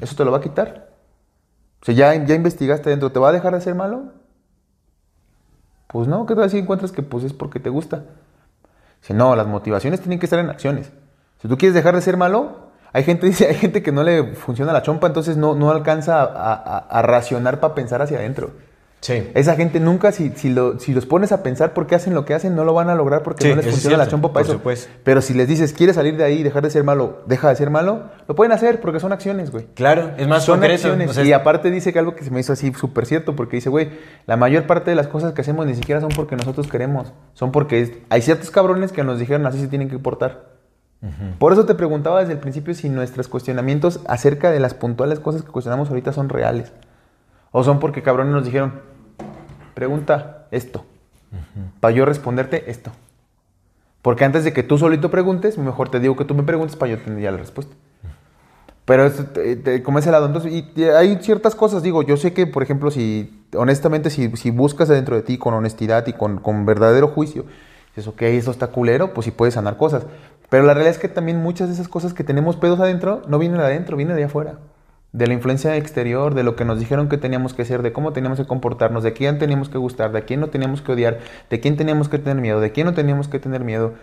¿Eso 0.00 0.14
te 0.14 0.24
lo 0.24 0.30
va 0.32 0.38
a 0.38 0.40
quitar? 0.42 0.88
O 1.80 1.84
sea, 1.86 1.94
ya, 1.94 2.14
ya 2.24 2.34
investigaste 2.34 2.90
dentro, 2.90 3.12
¿te 3.12 3.18
va 3.18 3.30
a 3.30 3.32
dejar 3.32 3.54
de 3.54 3.60
ser 3.62 3.74
malo? 3.74 4.12
Pues 5.88 6.08
no, 6.08 6.26
¿qué 6.26 6.34
tal 6.34 6.50
si 6.50 6.58
encuentras 6.58 6.92
que 6.92 7.02
pues 7.02 7.24
es 7.24 7.32
porque 7.32 7.60
te 7.60 7.70
gusta? 7.70 8.04
Si 9.00 9.14
no, 9.14 9.36
las 9.36 9.46
motivaciones 9.46 10.00
tienen 10.00 10.18
que 10.18 10.26
estar 10.26 10.38
en 10.38 10.50
acciones. 10.50 10.90
Si 11.40 11.48
tú 11.48 11.56
quieres 11.56 11.74
dejar 11.74 11.94
de 11.94 12.02
ser 12.02 12.16
malo, 12.16 12.70
hay 12.92 13.04
gente, 13.04 13.26
dice, 13.28 13.46
hay 13.46 13.54
gente 13.54 13.82
que 13.82 13.92
no 13.92 14.02
le 14.02 14.34
funciona 14.34 14.72
la 14.72 14.82
chompa, 14.82 15.06
entonces 15.06 15.36
no, 15.36 15.54
no 15.54 15.70
alcanza 15.70 16.22
a, 16.22 16.52
a- 16.54 16.78
a 16.78 17.02
racionar 17.02 17.60
para 17.60 17.74
pensar 17.74 18.02
hacia 18.02 18.18
adentro. 18.18 18.50
Sí. 19.06 19.30
Esa 19.34 19.54
gente 19.54 19.78
nunca, 19.78 20.10
si, 20.10 20.30
si, 20.30 20.48
lo- 20.50 20.80
si 20.80 20.92
los 20.92 21.06
pones 21.06 21.30
a 21.30 21.44
pensar 21.44 21.74
por 21.74 21.86
qué 21.86 21.94
hacen 21.94 22.12
lo 22.12 22.24
que 22.24 22.34
hacen, 22.34 22.56
no 22.56 22.64
lo 22.64 22.74
van 22.74 22.90
a 22.90 22.96
lograr 22.96 23.22
porque 23.22 23.44
Sí, 23.44 23.50
no 23.50 23.54
les 23.54 23.66
funciona 23.66 23.96
la 23.98 24.08
chompa 24.08 24.32
para 24.32 24.42
eso. 24.42 24.54
supuesto. 24.54 24.90
Pero 25.04 25.22
si 25.22 25.32
les 25.32 25.46
dices, 25.46 25.72
quieres 25.72 25.94
salir 25.94 26.16
de 26.16 26.24
ahí 26.24 26.38
y 26.40 26.42
dejar 26.42 26.64
de 26.64 26.70
ser 26.70 26.82
malo, 26.82 27.22
deja 27.26 27.48
de 27.48 27.54
ser 27.54 27.70
malo, 27.70 28.10
lo 28.26 28.34
pueden 28.34 28.50
hacer 28.50 28.80
porque 28.80 28.98
son 28.98 29.12
acciones, 29.12 29.52
güey. 29.52 29.66
Claro, 29.74 30.10
es 30.16 30.26
más 30.26 30.42
Son 30.44 30.56
concreto. 30.58 30.74
acciones. 30.88 31.08
o 31.08 31.12
sea, 31.12 31.22
y 31.22 31.32
aparte 31.32 31.70
dice 31.70 31.92
que 31.92 32.00
algo 32.00 32.16
que 32.16 32.24
se 32.24 32.32
me 32.32 32.40
hizo 32.40 32.52
así 32.52 32.72
súper 32.74 33.06
cierto, 33.06 33.36
porque 33.36 33.54
dice, 33.58 33.68
güey, 33.70 33.90
la 34.26 34.36
mayor 34.36 34.66
parte 34.66 34.90
de 34.90 34.96
las 34.96 35.06
cosas 35.06 35.34
que 35.34 35.40
hacemos 35.42 35.66
ni 35.66 35.76
siquiera 35.76 36.00
son 36.00 36.10
porque 36.16 36.34
nosotros 36.34 36.66
queremos, 36.66 37.12
son 37.34 37.52
porque 37.52 38.02
hay 38.10 38.22
ciertos 38.22 38.50
cabrones 38.50 38.90
que 38.90 39.04
nos 39.04 39.20
dijeron 39.20 39.46
así 39.46 39.60
se 39.60 39.68
tienen 39.68 39.88
que 39.88 40.00
portar. 40.00 40.56
Por 41.38 41.52
eso 41.52 41.64
te 41.64 41.76
preguntaba 41.76 42.18
desde 42.18 42.32
el 42.32 42.40
principio 42.40 42.74
si 42.74 42.88
nuestros 42.88 43.28
cuestionamientos 43.28 44.00
acerca 44.08 44.50
de 44.50 44.58
las 44.58 44.74
puntuales 44.74 45.20
cosas 45.20 45.42
que 45.42 45.52
cuestionamos 45.52 45.88
ahorita 45.90 46.12
son 46.12 46.28
reales. 46.28 46.72
O 47.52 47.62
son 47.62 47.78
porque 47.78 48.02
cabrones 48.02 48.34
nos 48.34 48.44
dijeron, 48.44 48.80
pregunta 49.76 50.46
esto, 50.50 50.86
para 51.80 51.94
yo 51.94 52.06
responderte 52.06 52.70
esto. 52.70 52.90
Porque 54.00 54.24
antes 54.24 54.42
de 54.42 54.54
que 54.54 54.62
tú 54.62 54.78
solito 54.78 55.10
preguntes, 55.10 55.58
mejor 55.58 55.90
te 55.90 56.00
digo 56.00 56.16
que 56.16 56.24
tú 56.24 56.34
me 56.34 56.44
preguntes 56.44 56.76
para 56.76 56.92
yo 56.92 56.98
tener 56.98 57.20
ya 57.20 57.30
la 57.30 57.36
respuesta. 57.36 57.74
Pero 58.86 59.04
es, 59.04 59.32
te- 59.34 59.56
te- 59.56 59.82
como 59.82 59.98
es 59.98 60.06
el 60.06 60.12
lado. 60.12 60.26
Entonces, 60.26 60.50
y, 60.52 60.84
hay 60.84 61.18
ciertas 61.20 61.54
cosas, 61.54 61.82
digo, 61.82 62.02
yo 62.02 62.16
sé 62.16 62.32
que, 62.32 62.46
por 62.46 62.62
ejemplo, 62.62 62.90
si, 62.90 63.44
honestamente, 63.54 64.08
si, 64.08 64.34
si 64.36 64.50
buscas 64.50 64.88
dentro 64.88 65.14
de 65.14 65.22
ti 65.22 65.36
con 65.36 65.52
honestidad 65.52 66.06
y 66.06 66.14
con, 66.14 66.38
con 66.38 66.64
verdadero 66.64 67.08
juicio, 67.08 67.44
dices, 67.94 68.08
ok, 68.08 68.22
esto 68.22 68.52
está 68.52 68.68
culero, 68.68 69.12
pues 69.12 69.26
sí 69.26 69.30
puedes 69.30 69.54
sanar 69.54 69.76
cosas. 69.76 70.06
Pero 70.48 70.64
la 70.64 70.72
realidad 70.72 70.94
es 70.94 71.00
que 71.00 71.08
también 71.08 71.42
muchas 71.42 71.68
de 71.68 71.74
esas 71.74 71.88
cosas 71.88 72.14
que 72.14 72.24
tenemos 72.24 72.56
pedos 72.56 72.80
adentro, 72.80 73.20
no 73.28 73.38
vienen 73.38 73.58
de 73.58 73.64
adentro, 73.64 73.96
vienen 73.96 74.16
de 74.16 74.24
afuera. 74.24 74.54
De 75.12 75.26
la 75.26 75.34
influencia 75.34 75.76
exterior, 75.76 76.34
de 76.34 76.42
lo 76.42 76.56
que 76.56 76.64
nos 76.64 76.78
dijeron 76.78 77.08
que 77.08 77.16
teníamos 77.16 77.54
que 77.54 77.64
ser, 77.64 77.82
de 77.82 77.92
cómo 77.92 78.12
teníamos 78.12 78.38
que 78.38 78.46
comportarnos, 78.46 79.02
de 79.02 79.12
quién 79.12 79.38
teníamos 79.38 79.68
que 79.68 79.78
gustar, 79.78 80.12
de 80.12 80.24
quién 80.24 80.40
no 80.40 80.48
teníamos 80.48 80.82
que 80.82 80.92
odiar, 80.92 81.20
de 81.48 81.60
quién 81.60 81.76
teníamos 81.76 82.08
que 82.08 82.18
tener 82.18 82.40
miedo, 82.40 82.60
de 82.60 82.72
quién 82.72 82.86
no 82.86 82.94
teníamos 82.94 83.28
que 83.28 83.38
tener 83.38 83.64
miedo, 83.64 83.94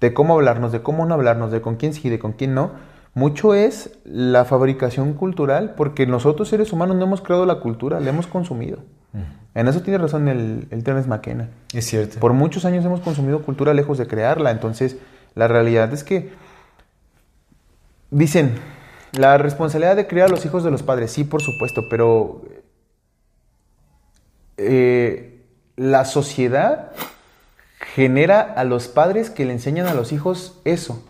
de 0.00 0.14
cómo 0.14 0.34
hablarnos, 0.34 0.72
de 0.72 0.82
cómo 0.82 1.06
no 1.06 1.14
hablarnos, 1.14 1.50
de 1.50 1.60
con 1.60 1.76
quién 1.76 1.92
sí, 1.92 2.08
de 2.08 2.18
con 2.18 2.32
quién 2.32 2.54
no. 2.54 2.72
Mucho 3.14 3.54
es 3.54 3.98
la 4.04 4.44
fabricación 4.44 5.14
cultural, 5.14 5.74
porque 5.76 6.06
nosotros 6.06 6.48
seres 6.48 6.72
humanos 6.72 6.96
no 6.96 7.04
hemos 7.04 7.20
creado 7.20 7.44
la 7.44 7.56
cultura, 7.56 7.98
la 7.98 8.10
hemos 8.10 8.26
consumido. 8.26 8.78
En 9.54 9.66
eso 9.66 9.82
tiene 9.82 9.98
razón 9.98 10.28
el, 10.28 10.68
el 10.70 10.84
Terence 10.84 11.08
McKenna. 11.08 11.48
es 11.74 11.84
cierto. 11.84 12.20
Por 12.20 12.32
muchos 12.32 12.64
años 12.64 12.84
hemos 12.84 13.00
consumido 13.00 13.42
cultura 13.42 13.74
lejos 13.74 13.98
de 13.98 14.06
crearla. 14.06 14.52
Entonces, 14.52 14.96
la 15.34 15.48
realidad 15.48 15.92
es 15.92 16.04
que 16.04 16.30
dicen, 18.10 18.54
la 19.12 19.38
responsabilidad 19.38 19.96
de 19.96 20.06
criar 20.06 20.26
a 20.26 20.30
los 20.30 20.44
hijos 20.44 20.62
de 20.64 20.70
los 20.70 20.82
padres, 20.82 21.10
sí, 21.12 21.24
por 21.24 21.42
supuesto, 21.42 21.82
pero 21.90 22.42
eh, 24.56 25.42
la 25.76 26.04
sociedad 26.04 26.90
genera 27.94 28.40
a 28.40 28.64
los 28.64 28.88
padres 28.88 29.30
que 29.30 29.44
le 29.44 29.52
enseñan 29.52 29.86
a 29.86 29.94
los 29.94 30.12
hijos 30.12 30.60
eso. 30.64 31.02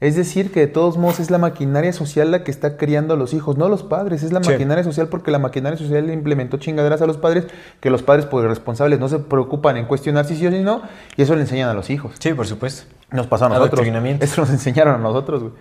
Es 0.00 0.16
decir, 0.16 0.50
que 0.50 0.58
de 0.60 0.66
todos 0.66 0.98
modos 0.98 1.20
es 1.20 1.30
la 1.30 1.38
maquinaria 1.38 1.92
social 1.92 2.32
la 2.32 2.42
que 2.42 2.50
está 2.50 2.76
criando 2.76 3.14
a 3.14 3.16
los 3.16 3.34
hijos, 3.34 3.56
no 3.56 3.68
los 3.68 3.84
padres, 3.84 4.24
es 4.24 4.32
la 4.32 4.42
Sí. 4.42 4.50
maquinaria 4.50 4.82
social 4.82 5.06
porque 5.06 5.30
la 5.30 5.38
maquinaria 5.38 5.78
social 5.78 6.06
le 6.08 6.12
implementó 6.12 6.56
chingaderas 6.56 7.02
a 7.02 7.06
los 7.06 7.18
padres 7.18 7.46
que 7.80 7.88
los 7.88 8.02
padres, 8.02 8.26
por 8.26 8.44
responsables, 8.44 8.98
no 8.98 9.08
se 9.08 9.20
preocupan 9.20 9.76
en 9.76 9.86
cuestionar 9.86 10.24
si 10.24 10.36
sí 10.36 10.44
o 10.46 10.50
si 10.50 10.58
no, 10.60 10.82
y 11.16 11.22
eso 11.22 11.36
le 11.36 11.42
enseñan 11.42 11.68
a 11.68 11.74
los 11.74 11.88
hijos. 11.88 12.14
Sí, 12.18 12.34
por 12.34 12.48
supuesto. 12.48 12.92
Nos 13.12 13.28
pasó 13.28 13.44
a 13.44 13.48
nosotros. 13.50 13.86
Eso 14.20 14.40
nos 14.40 14.50
enseñaron 14.50 14.96
a 14.96 14.98
nosotros, 14.98 15.42
güey. 15.42 15.54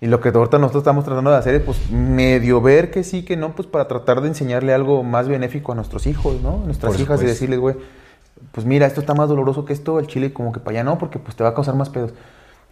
Y 0.00 0.06
lo 0.06 0.20
que 0.20 0.28
ahorita 0.28 0.58
nosotros 0.58 0.82
estamos 0.82 1.04
tratando 1.04 1.30
de 1.30 1.36
hacer 1.36 1.56
es, 1.56 1.62
pues, 1.62 1.90
medio 1.90 2.60
ver 2.60 2.90
que 2.90 3.02
sí, 3.02 3.24
que 3.24 3.36
no, 3.36 3.54
pues, 3.54 3.66
para 3.66 3.88
tratar 3.88 4.20
de 4.20 4.28
enseñarle 4.28 4.72
algo 4.72 5.02
más 5.02 5.28
benéfico 5.28 5.72
a 5.72 5.74
nuestros 5.74 6.06
hijos, 6.06 6.40
¿no? 6.40 6.60
A 6.62 6.66
nuestras 6.66 6.92
Por 6.92 7.00
hijas 7.00 7.22
y 7.22 7.26
decirles, 7.26 7.58
güey, 7.58 7.76
pues 8.52 8.66
mira, 8.66 8.86
esto 8.86 9.00
está 9.00 9.14
más 9.14 9.28
doloroso 9.28 9.64
que 9.64 9.72
esto, 9.72 9.98
el 9.98 10.06
chile 10.06 10.32
como 10.32 10.52
que 10.52 10.60
para 10.60 10.78
allá 10.78 10.84
no, 10.84 10.98
porque 10.98 11.18
pues 11.18 11.36
te 11.36 11.42
va 11.42 11.50
a 11.50 11.54
causar 11.54 11.74
más 11.74 11.90
pedos. 11.90 12.14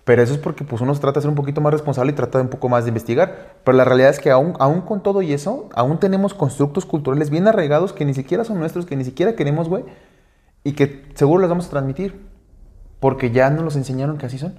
Pero 0.04 0.22
eso 0.22 0.34
es 0.34 0.38
porque 0.38 0.62
pues 0.62 0.80
uno 0.82 0.94
trata 0.94 1.18
de 1.18 1.22
ser 1.22 1.30
un 1.30 1.34
poquito 1.34 1.60
más 1.60 1.72
responsable 1.72 2.12
y 2.12 2.14
trata 2.14 2.38
de 2.38 2.44
un 2.44 2.50
poco 2.50 2.68
más 2.68 2.84
de 2.84 2.90
investigar. 2.90 3.56
Pero 3.64 3.76
la 3.76 3.84
realidad 3.84 4.10
es 4.10 4.20
que 4.20 4.30
aún, 4.30 4.54
aún 4.60 4.82
con 4.82 5.02
todo 5.02 5.20
y 5.20 5.32
eso, 5.32 5.68
aún 5.74 5.98
tenemos 5.98 6.32
constructos 6.32 6.86
culturales 6.86 7.28
bien 7.28 7.48
arraigados 7.48 7.92
que 7.92 8.04
ni 8.04 8.14
siquiera 8.14 8.44
son 8.44 8.60
nuestros, 8.60 8.86
que 8.86 8.94
ni 8.94 9.04
siquiera 9.04 9.34
queremos, 9.34 9.68
güey, 9.68 9.84
y 10.62 10.74
que 10.74 11.04
seguro 11.14 11.40
los 11.40 11.50
vamos 11.50 11.66
a 11.66 11.70
transmitir. 11.70 12.24
Porque 13.00 13.32
ya 13.32 13.50
nos 13.50 13.64
los 13.64 13.74
enseñaron 13.74 14.16
que 14.16 14.26
así 14.26 14.38
son. 14.38 14.54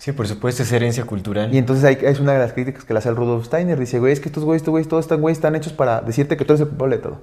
Sí, 0.00 0.12
por 0.12 0.26
supuesto, 0.26 0.62
es 0.62 0.72
herencia 0.72 1.04
cultural. 1.04 1.54
Y 1.54 1.58
entonces 1.58 1.84
ahí 1.84 1.98
es 2.00 2.20
una 2.20 2.32
de 2.32 2.38
las 2.38 2.54
críticas 2.54 2.86
que 2.86 2.94
le 2.94 3.00
hace 3.00 3.10
el 3.10 3.16
Rudolf 3.16 3.44
Steiner. 3.44 3.78
Dice, 3.78 3.98
güey, 3.98 4.14
es 4.14 4.20
que 4.20 4.30
estos 4.30 4.44
güeyes, 4.44 4.62
estos 4.62 4.72
güeyes, 4.72 4.88
todos 4.88 5.04
están 5.04 5.20
güeyes 5.20 5.36
están 5.36 5.54
hechos 5.56 5.74
para 5.74 6.00
decirte 6.00 6.38
que 6.38 6.46
tú 6.46 6.54
eres 6.54 6.62
el 6.62 6.68
culpable 6.68 6.96
de 6.96 7.02
todo. 7.02 7.20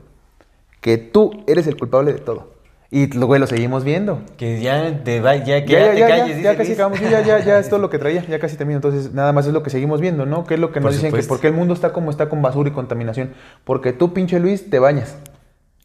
Que 0.79 0.99
tú 0.99 1.43
eres 1.47 1.65
el 1.65 1.75
culpable 1.75 2.13
de 2.13 2.19
todo. 2.19 2.53
Y 2.91 3.07
güey, 3.17 3.39
lo 3.41 3.47
seguimos 3.47 3.83
viendo. 3.83 4.21
Que 4.37 4.61
ya 4.61 5.03
te, 5.03 5.21
va, 5.21 5.37
ya, 5.37 5.65
que 5.65 5.73
Ya, 5.73 5.79
ya, 5.79 5.85
ya, 5.87 5.93
te 5.93 5.99
ya, 5.99 6.07
calles. 6.07 6.43
ya, 6.43 6.55
casi 6.55 6.73
acabamos. 6.73 6.99
Ya, 7.01 7.21
ya, 7.21 7.39
ya 7.43 7.57
es 7.57 7.67
todo 7.67 7.79
lo 7.79 7.89
que 7.89 7.97
traía. 7.97 8.23
Ya 8.27 8.37
casi 8.37 8.57
termino. 8.57 8.77
Entonces, 8.77 9.11
nada 9.11 9.33
más 9.33 9.47
es 9.47 9.53
lo 9.53 9.63
que 9.63 9.71
seguimos 9.71 9.99
viendo, 9.99 10.27
¿no? 10.27 10.45
¿Qué 10.45 10.53
es 10.53 10.59
lo 10.59 10.71
que 10.71 10.79
nos 10.79 10.89
Por 10.89 10.91
dicen? 10.93 11.07
Que 11.07 11.23
supuesto. 11.23 11.29
por 11.33 11.41
qué 11.41 11.47
el 11.47 11.53
mundo 11.53 11.73
está 11.73 11.93
como 11.93 12.11
está 12.11 12.29
con 12.29 12.43
basura 12.43 12.69
y 12.69 12.73
contaminación. 12.73 13.31
Porque 13.63 13.91
tú, 13.91 14.13
pinche 14.13 14.39
Luis, 14.39 14.69
te 14.69 14.77
bañas. 14.77 15.17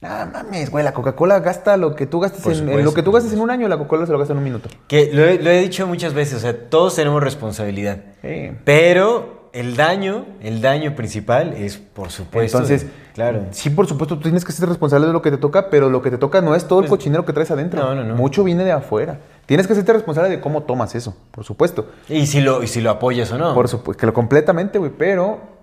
Nada 0.03 0.27
mames, 0.27 0.69
güey, 0.71 0.85
la 0.85 0.93
Coca-Cola 0.93 1.39
gasta 1.39 1.77
lo 1.77 1.95
que 1.95 2.07
tú 2.07 2.19
gastes 2.19 2.45
en, 2.59 2.85
lo 2.85 2.93
que 2.93 3.05
tú 3.05 3.13
gastes 3.13 3.33
en 3.33 3.41
un 3.41 3.51
año, 3.51 3.69
la 3.69 3.79
Coca-Cola 3.79 4.05
se 4.05 4.13
lo 4.13 4.19
gasta 4.19 4.33
en 4.33 4.39
un 4.39 4.45
minuto. 4.45 4.69
Que 4.89 5.11
lo 5.13 5.25
he, 5.25 5.41
lo 5.41 5.49
he 5.49 5.61
dicho 5.61 5.87
muchas 5.87 6.13
veces, 6.13 6.35
o 6.35 6.41
sea, 6.41 6.69
todos 6.69 6.97
tenemos 6.97 7.23
responsabilidad. 7.23 7.99
Sí. 8.21 8.51
Pero 8.65 9.49
el 9.53 9.77
daño, 9.77 10.27
el 10.41 10.61
daño 10.61 10.97
principal 10.97 11.53
es, 11.53 11.77
por 11.77 12.11
supuesto. 12.11 12.59
Entonces, 12.59 12.87
claro. 13.15 13.45
sí, 13.53 13.71
por 13.71 13.87
supuesto, 13.87 14.17
tú 14.17 14.23
tienes 14.23 14.45
que 14.45 14.51
ser 14.51 14.69
responsable 14.69 15.07
de 15.07 15.13
lo 15.13 15.23
que 15.23 15.31
te 15.31 15.37
toca, 15.37 15.71
pero 15.71 15.89
lo 15.89 16.03
que 16.03 16.11
te 16.11 16.19
toca 16.19 16.41
no 16.41 16.57
es 16.57 16.67
todo 16.67 16.81
el 16.81 16.87
Pues, 16.87 16.99
cochinero 16.99 17.25
que 17.25 17.33
traes 17.33 17.51
adentro. 17.53 17.81
no, 17.83 17.95
no, 17.95 18.03
no. 18.03 18.17
Mucho 18.17 18.43
viene 18.43 18.65
de 18.65 18.73
afuera. 18.73 19.21
Tienes 19.47 19.67
que 19.69 19.75
serte 19.75 19.93
responsable 19.93 20.31
de 20.31 20.41
cómo 20.41 20.63
tomas 20.65 20.95
eso, 20.95 21.17
por 21.31 21.45
supuesto. 21.45 21.91
Y 22.09 22.27
si 22.27 22.41
lo, 22.41 22.63
y 22.63 22.67
si 22.67 22.81
lo 22.81 22.91
apoyas 22.91 23.31
o 23.33 23.39
no. 23.39 23.55
Por 23.55 23.69
supuesto, 23.69 24.01
que 24.01 24.07
lo 24.07 24.15
completamente, 24.15 24.79
güey, 24.79 24.91
pero 24.97 25.62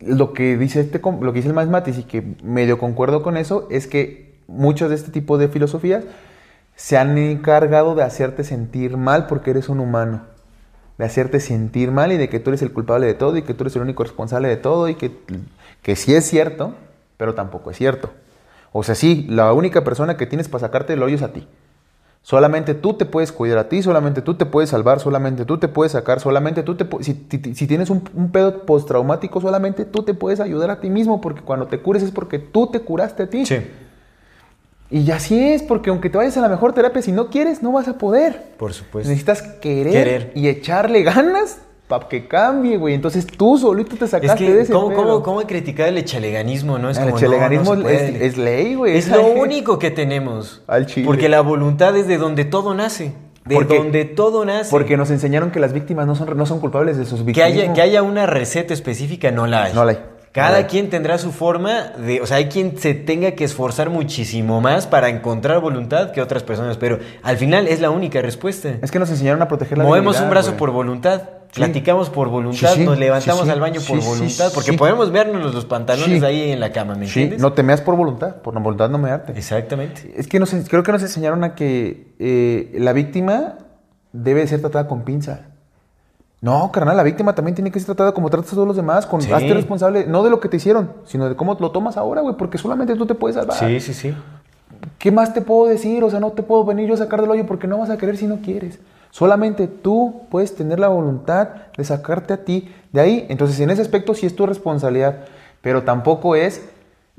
lo 0.00 0.32
que 0.32 0.56
dice 0.56 0.80
este 0.80 1.00
lo 1.00 1.32
que 1.32 1.38
dice 1.38 1.48
el 1.48 1.54
Más 1.54 1.68
Matis 1.68 1.98
y 1.98 2.04
que 2.04 2.36
medio 2.42 2.78
concuerdo 2.78 3.22
con 3.22 3.36
eso 3.36 3.66
es 3.70 3.86
que 3.86 4.34
muchos 4.46 4.88
de 4.88 4.94
este 4.94 5.10
tipo 5.10 5.38
de 5.38 5.48
filosofías 5.48 6.04
se 6.76 6.98
han 6.98 7.16
encargado 7.18 7.94
de 7.94 8.02
hacerte 8.02 8.44
sentir 8.44 8.96
mal 8.96 9.26
porque 9.26 9.50
eres 9.50 9.68
un 9.68 9.80
humano. 9.80 10.22
De 10.98 11.04
hacerte 11.04 11.40
sentir 11.40 11.90
mal 11.90 12.12
y 12.12 12.16
de 12.16 12.28
que 12.28 12.40
tú 12.40 12.50
eres 12.50 12.62
el 12.62 12.72
culpable 12.72 13.06
de 13.06 13.14
todo 13.14 13.36
y 13.36 13.42
que 13.42 13.54
tú 13.54 13.64
eres 13.64 13.76
el 13.76 13.82
único 13.82 14.02
responsable 14.02 14.48
de 14.48 14.56
todo 14.56 14.88
y 14.88 14.94
que, 14.94 15.10
que 15.82 15.96
sí 15.96 16.14
es 16.14 16.26
cierto, 16.26 16.74
pero 17.16 17.34
tampoco 17.34 17.70
es 17.70 17.76
cierto. 17.76 18.10
O 18.72 18.82
sea, 18.82 18.94
sí, 18.94 19.26
la 19.28 19.52
única 19.52 19.84
persona 19.84 20.16
que 20.16 20.26
tienes 20.26 20.48
para 20.48 20.60
sacarte 20.60 20.92
el 20.92 21.02
hoyo 21.02 21.16
es 21.16 21.22
a 21.22 21.32
ti. 21.32 21.48
Solamente 22.28 22.74
tú 22.74 22.94
te 22.94 23.04
puedes 23.04 23.30
cuidar 23.30 23.56
a 23.58 23.68
ti, 23.68 23.84
solamente 23.84 24.20
tú 24.20 24.34
te 24.34 24.46
puedes 24.46 24.70
salvar, 24.70 24.98
solamente 24.98 25.44
tú 25.44 25.58
te 25.58 25.68
puedes 25.68 25.92
sacar, 25.92 26.18
solamente 26.18 26.64
tú 26.64 26.74
te 26.74 26.84
pu- 26.84 27.00
si, 27.00 27.14
ti- 27.14 27.54
si 27.54 27.68
tienes 27.68 27.88
un, 27.88 28.02
un 28.14 28.32
pedo 28.32 28.66
postraumático, 28.66 29.40
solamente 29.40 29.84
tú 29.84 30.02
te 30.02 30.12
puedes 30.12 30.40
ayudar 30.40 30.70
a 30.72 30.80
ti 30.80 30.90
mismo, 30.90 31.20
porque 31.20 31.42
cuando 31.42 31.68
te 31.68 31.78
cures 31.78 32.02
es 32.02 32.10
porque 32.10 32.40
tú 32.40 32.66
te 32.66 32.80
curaste 32.80 33.22
a 33.22 33.30
ti. 33.30 33.46
Sí, 33.46 33.58
Y 34.90 35.08
así 35.12 35.38
es, 35.52 35.62
porque 35.62 35.90
aunque 35.90 36.10
te 36.10 36.18
vayas 36.18 36.36
a 36.36 36.40
la 36.40 36.48
mejor 36.48 36.72
terapia, 36.72 37.00
si 37.00 37.12
no 37.12 37.28
quieres, 37.30 37.62
no 37.62 37.70
vas 37.70 37.86
a 37.86 37.96
poder. 37.96 38.54
por 38.58 38.72
supuesto. 38.72 39.08
Necesitas 39.08 39.42
querer, 39.42 39.92
Querer. 39.92 40.32
y 40.34 40.48
echarle 40.48 41.04
ganas 41.04 41.58
para 41.88 42.08
que 42.08 42.26
cambie, 42.26 42.76
güey. 42.76 42.94
Entonces 42.94 43.26
tú 43.26 43.58
solito 43.58 43.96
te 43.96 44.04
Es 44.06 44.10
sacaste 44.10 44.44
de 44.44 44.52
que, 44.54 44.60
ese 44.62 44.72
¿cómo, 44.72 44.88
pedo. 44.88 44.96
cómo, 45.02 45.22
cómo 45.22 45.40
criticar 45.42 45.88
el 45.88 45.98
echaleganismo, 45.98 46.78
no? 46.78 46.90
Es 46.90 46.98
El 46.98 47.04
como, 47.04 47.16
echaleganismo 47.18 47.76
no, 47.76 47.82
no 47.84 47.88
es- 47.88 48.20
es 48.20 48.36
ley, 48.36 48.74
güey. 48.74 48.96
Es 48.96 49.08
lo 49.08 49.24
único 49.26 49.78
que 49.78 49.90
tenemos. 49.90 50.62
Al 50.66 50.86
chile. 50.86 51.06
Porque 51.06 51.28
la 51.28 51.40
voluntad 51.42 51.96
es 51.96 52.06
de 52.08 52.18
donde 52.18 52.44
todo 52.44 52.74
nace. 52.74 53.12
De 53.44 53.54
Porque- 53.54 53.78
donde 53.78 54.04
todo 54.04 54.44
nace. 54.44 54.70
Porque 54.70 54.96
nos 54.96 55.10
enseñaron 55.10 55.52
que 55.52 55.60
las 55.60 55.72
víctimas 55.72 56.06
no 56.08 56.16
son, 56.16 56.36
no 56.36 56.46
son 56.46 56.58
culpables 56.58 56.96
de 56.98 57.04
sus 57.04 57.20
que 57.20 57.26
víctimas. 57.26 57.50
haya, 57.52 57.72
que 57.72 57.80
haya 57.82 58.02
una 58.02 58.26
receta 58.26 58.74
específica, 58.74 59.30
no 59.30 59.46
la 59.46 59.64
hay. 59.64 59.72
No 59.72 59.84
la 59.84 59.92
hay. 59.92 59.98
Cada 60.32 60.60
No 60.62 60.66
quien 60.66 60.90
tendrá 60.90 61.16
su 61.16 61.32
forma 61.32 61.92
de, 61.96 62.20
o 62.20 62.26
sea, 62.26 62.36
hay 62.38 62.46
quien 62.48 62.76
se 62.76 62.92
tenga 62.92 63.30
que 63.30 63.44
esforzar 63.44 63.88
muchísimo 63.88 64.60
más 64.60 64.86
para 64.86 65.08
encontrar 65.08 65.60
voluntad 65.60 66.10
que 66.10 66.20
otras 66.20 66.42
personas, 66.42 66.76
pero 66.76 66.98
al 67.22 67.38
final 67.38 67.68
es 67.68 67.80
la 67.80 67.88
única 67.88 68.20
respuesta. 68.20 68.74
Es 68.82 68.90
que 68.90 68.98
nos 68.98 69.08
enseñaron 69.08 69.40
a 69.40 69.48
proteger 69.48 69.78
la 69.78 69.84
Movemos 69.84 70.20
un 70.20 70.28
brazo 70.28 70.54
por 70.58 70.72
voluntad, 70.72 71.22
Sí. 71.56 71.62
platicamos 71.62 72.10
por 72.10 72.28
voluntad, 72.28 72.68
Sí, 72.74 72.80
sí, 72.80 72.84
nos 72.84 72.98
levantamos 72.98 73.48
al 73.48 73.60
baño 73.60 73.80
por 73.80 73.98
voluntad, 73.98 74.52
porque 74.54 74.74
podemos 74.74 75.10
vernos 75.10 75.54
los 75.54 75.64
pantalones 75.64 76.22
ahí 76.22 76.52
en 76.52 76.60
la 76.60 76.70
cama, 76.70 76.94
¿me 76.94 77.06
entiendes? 77.06 77.40
no 77.40 77.54
te 77.54 77.62
meas 77.62 77.80
por 77.80 77.96
voluntad, 77.96 78.36
por 78.36 78.54
la 78.54 78.60
voluntad 78.60 78.90
no 78.90 78.98
mearte. 78.98 79.32
Exactamente. 79.32 80.12
Es 80.16 80.28
que 80.28 80.38
nos, 80.38 80.50
creo 80.68 80.82
que 80.82 80.92
nos 80.92 81.02
enseñaron 81.02 81.44
a 81.44 81.54
que 81.54 82.14
eh, 82.18 82.76
la 82.78 82.92
víctima 82.92 83.54
debe 84.12 84.46
ser 84.46 84.60
tratada 84.60 84.86
con 84.86 85.02
pinza. 85.02 85.46
No, 86.42 86.70
carnal, 86.70 86.96
la 86.96 87.02
víctima 87.02 87.34
también 87.34 87.54
tiene 87.54 87.70
que 87.70 87.80
ser 87.80 87.86
tratada 87.86 88.12
como 88.12 88.28
tratas 88.28 88.52
a 88.52 88.54
todos 88.54 88.68
los 88.68 88.76
demás, 88.76 89.06
con 89.06 89.20
hazte 89.20 89.54
responsable, 89.54 90.06
no 90.06 90.22
de 90.22 90.30
lo 90.30 90.40
que 90.40 90.50
te 90.50 90.58
hicieron, 90.58 90.92
sino 91.06 91.28
de 91.28 91.36
cómo 91.36 91.56
lo 91.58 91.70
tomas 91.70 91.96
ahora, 91.96 92.20
güey, 92.20 92.36
porque 92.36 92.58
solamente 92.58 92.94
tú 92.94 93.06
te 93.06 93.14
puedes 93.14 93.36
salvar. 93.36 93.56
Sí, 93.56 93.80
sí, 93.80 93.94
sí. 93.94 94.14
¿Qué 94.98 95.10
más 95.10 95.32
te 95.32 95.40
puedo 95.40 95.66
decir? 95.66 96.04
O 96.04 96.10
sea, 96.10 96.20
no 96.20 96.32
te 96.32 96.42
puedo 96.42 96.64
venir 96.64 96.88
yo 96.88 96.94
a 96.94 96.98
sacar 96.98 97.22
del 97.22 97.30
hoyo 97.30 97.46
porque 97.46 97.66
no 97.66 97.78
vas 97.78 97.90
a 97.90 97.96
querer 97.96 98.16
si 98.16 98.26
no 98.26 98.40
quieres. 98.42 98.78
Solamente 99.10 99.66
tú 99.68 100.22
puedes 100.30 100.54
tener 100.54 100.78
la 100.78 100.88
voluntad 100.88 101.48
de 101.76 101.84
sacarte 101.84 102.34
a 102.34 102.44
ti 102.44 102.72
de 102.92 103.00
ahí. 103.00 103.26
Entonces, 103.28 103.58
en 103.60 103.70
ese 103.70 103.82
aspecto 103.82 104.14
sí 104.14 104.26
es 104.26 104.36
tu 104.36 104.46
responsabilidad, 104.46 105.24
pero 105.62 105.82
tampoco 105.84 106.36
es 106.36 106.68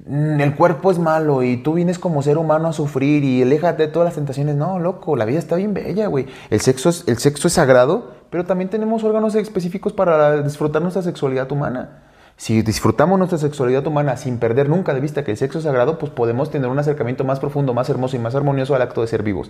"Mm, 0.06 0.40
el 0.42 0.56
cuerpo 0.56 0.92
es 0.92 1.00
malo 1.00 1.42
y 1.42 1.58
tú 1.58 1.74
vienes 1.74 1.98
como 1.98 2.22
ser 2.22 2.38
humano 2.38 2.68
a 2.68 2.74
sufrir 2.74 3.24
y 3.24 3.42
aléjate 3.42 3.88
de 3.88 3.92
todas 3.92 4.06
las 4.06 4.16
tentaciones. 4.16 4.56
No, 4.56 4.78
loco, 4.80 5.16
la 5.16 5.26
vida 5.26 5.40
está 5.40 5.56
bien 5.56 5.74
bella, 5.74 6.08
güey. 6.08 6.28
El 6.52 6.62
sexo 6.62 6.90
es, 6.90 7.04
el 7.08 7.18
sexo 7.18 7.48
es 7.48 7.54
sagrado, 7.56 8.12
pero 8.30 8.46
también 8.46 8.70
tenemos 8.70 9.04
órganos 9.04 9.34
específicos 9.36 9.94
para 9.94 10.44
disfrutar 10.44 10.82
nuestra 10.84 11.02
sexualidad 11.02 11.52
humana. 11.52 12.04
Si 12.36 12.62
disfrutamos 12.62 13.18
nuestra 13.18 13.40
sexualidad 13.40 13.88
humana 13.88 14.16
sin 14.18 14.38
perder 14.38 14.70
nunca 14.70 14.94
de 14.94 15.00
vista 15.00 15.24
que 15.24 15.32
el 15.32 15.38
sexo 15.38 15.58
es 15.58 15.64
sagrado, 15.64 15.98
pues 15.98 16.12
podemos 16.12 16.52
tener 16.52 16.70
un 16.70 16.78
acercamiento 16.78 17.24
más 17.24 17.40
profundo, 17.40 17.74
más 17.74 17.90
hermoso 17.90 18.16
y 18.16 18.20
más 18.20 18.36
armonioso 18.36 18.76
al 18.76 18.84
acto 18.84 19.02
de 19.02 19.08
ser 19.08 19.24
vivos. 19.24 19.50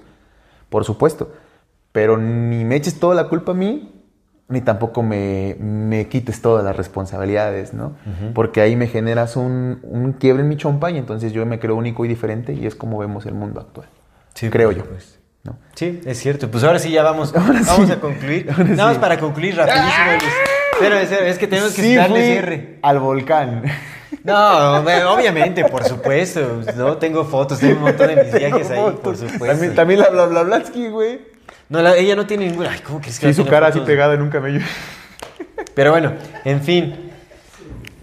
Por 0.70 0.86
supuesto. 0.86 1.30
Pero 1.98 2.16
ni 2.20 2.64
me 2.64 2.76
eches 2.76 3.00
toda 3.00 3.16
la 3.16 3.24
culpa 3.24 3.54
a 3.54 3.56
mí, 3.56 3.92
ni 4.50 4.62
tampoco 4.62 5.02
me, 5.02 5.56
me 5.60 6.08
quites 6.08 6.44
todas 6.44 6.64
las 6.64 6.76
responsabilidades, 6.78 7.74
¿no? 7.74 7.96
Porque 8.36 8.62
ahí 8.62 8.76
me 8.76 8.86
generas 8.86 9.36
un, 9.36 9.80
un 9.82 10.14
quiebre 10.14 10.44
en 10.44 10.50
mi 10.50 10.58
chompa 10.58 10.92
y 10.92 11.00
entonces 11.00 11.34
yo 11.34 11.44
me 11.48 11.58
creo 11.58 11.76
único 11.76 12.06
y 12.06 12.08
diferente 12.08 12.54
y 12.54 12.68
es 12.68 12.76
como 12.76 13.00
vemos 13.00 13.26
el 13.26 13.34
mundo 13.34 13.60
actual. 13.62 13.88
Sí, 14.36 14.48
creo 14.52 14.68
por 14.70 14.78
yo. 14.78 14.84
supuesto. 14.84 15.20
¿no? 15.44 15.58
Sí, 15.74 16.00
es 16.06 16.20
cierto. 16.20 16.52
Pues 16.52 16.64
ahora 16.64 16.78
sí 16.78 16.92
ya 16.92 17.02
vamos, 17.02 17.34
Ahora 17.36 17.62
vamos 17.66 17.88
sí. 17.88 17.92
a 17.94 18.00
concluir. 18.00 18.48
Ahora 18.56 18.64
Nada 18.66 18.84
más 18.90 18.94
sí. 18.94 19.00
para 19.00 19.18
concluir 19.20 19.56
rapidísimo. 19.58 20.12
Luis. 20.22 20.34
Pero, 20.80 20.96
es, 20.98 21.38
que 21.40 21.48
tenemos 21.48 21.74
que 21.74 21.82
Sí 21.82 21.96
darle 21.96 22.24
cierre. 22.28 22.78
al 22.84 23.00
volcán. 23.00 23.64
No, 24.24 24.82
obviamente, 25.16 25.66
por 25.66 25.84
supuesto. 25.84 26.62
No 26.76 26.98
tengo 26.98 27.26
fotos, 27.26 27.58
tengo 27.58 27.78
un 27.78 27.82
montón 27.86 28.08
de 28.10 28.24
mis 28.24 28.34
viajes 28.38 28.70
ahí, 28.70 29.00
por 29.02 29.18
supuesto. 29.18 29.48
También, 29.48 29.74
también 29.74 30.00
la 30.02 30.10
Blablablsky, 30.12 30.90
güey. 30.90 31.37
No, 31.70 31.82
la- 31.82 31.96
ella 31.98 32.16
no 32.16 32.26
tiene 32.26 32.48
ninguna. 32.48 32.72
Ay, 32.72 32.80
¿cómo 32.86 33.00
crees 33.02 33.20
que 33.20 33.28
Sí, 33.28 33.34
su 33.34 33.46
cara 33.46 33.68
así 33.68 33.80
pegada 33.82 34.14
en 34.14 34.22
un 34.22 34.30
camello. 34.30 34.60
Pero 35.74 35.92
bueno, 35.92 36.14
en 36.46 36.62
fin. 36.62 36.96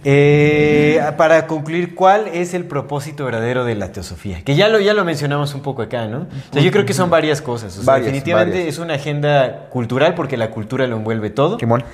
Eh, 0.06 1.00
para 1.16 1.46
concluir, 1.46 1.94
¿cuál 1.94 2.28
es 2.28 2.52
el 2.52 2.66
propósito 2.66 3.24
verdadero 3.24 3.64
de 3.64 3.74
la 3.74 3.90
teosofía? 3.90 4.42
Que 4.44 4.54
ya 4.54 4.68
lo, 4.68 4.78
ya 4.80 4.92
lo 4.92 5.02
mencionamos 5.04 5.54
un 5.54 5.62
poco 5.62 5.80
acá, 5.80 6.06
¿no? 6.08 6.26
O 6.50 6.52
sea, 6.52 6.60
yo 6.60 6.70
creo 6.70 6.84
que 6.84 6.92
son 6.92 7.08
varias 7.08 7.40
cosas. 7.40 7.72
O 7.78 7.82
sea, 7.82 7.94
Varias, 7.94 8.06
definitivamente 8.12 8.58
varias. 8.58 8.74
es 8.74 8.78
una 8.78 8.94
agenda 8.94 9.68
cultural 9.70 10.14
porque 10.14 10.36
la 10.36 10.50
cultura 10.50 10.86
lo 10.86 10.96
envuelve 10.96 11.30
todo. 11.30 11.58
Simón. 11.58 11.84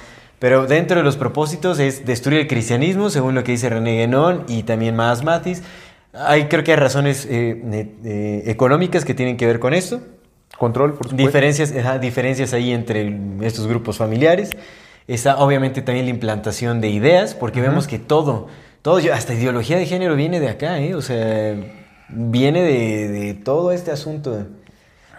Pero 0.41 0.67
dentro 0.67 0.97
de 0.97 1.05
los 1.05 1.17
propósitos 1.17 1.79
es 1.79 2.05
destruir 2.05 2.41
el 2.41 2.47
cristianismo, 2.49 3.11
según 3.11 3.35
lo 3.37 3.45
que 3.45 3.53
dice 3.53 3.69
René 3.69 3.99
Guénon 3.99 4.45
y 4.49 4.65
también 4.65 4.97
más 4.97 5.23
Matis. 5.23 5.63
Hay, 6.13 6.47
creo 6.49 6.65
que 6.65 6.73
hay 6.73 6.79
razones 6.79 7.27
eh, 7.27 7.63
eh, 7.73 7.95
eh, 8.05 8.43
económicas 8.47 9.05
que 9.05 9.15
tienen 9.15 9.37
que 9.37 9.47
ver 9.47 9.61
con 9.61 9.73
esto. 9.73 10.01
Control, 10.61 10.93
por 10.93 11.09
supuesto. 11.09 11.27
Diferencias, 11.27 11.75
ajá, 11.75 11.99
diferencias 11.99 12.53
ahí 12.53 12.73
entre 12.73 13.19
estos 13.41 13.67
grupos 13.67 13.97
familiares. 13.97 14.51
Está 15.09 15.39
obviamente 15.39 15.81
también 15.81 16.05
la 16.05 16.11
implantación 16.11 16.83
de 16.83 16.91
ideas, 16.91 17.35
porque 17.35 17.63
vemos 17.63 17.87
que 17.87 17.99
todo, 17.99 18.49
todo, 18.83 19.01
hasta 19.11 19.33
ideología 19.33 19.79
de 19.79 19.87
género 19.87 20.17
viene 20.17 20.39
de 20.39 20.51
acá, 20.51 20.79
¿eh? 20.79 20.95
O 20.95 21.01
sea, 21.01 21.57
viene 22.11 22.63
de, 22.63 23.09
de 23.09 23.33
todo 23.33 23.73
este 23.73 23.91
asunto, 23.91 24.47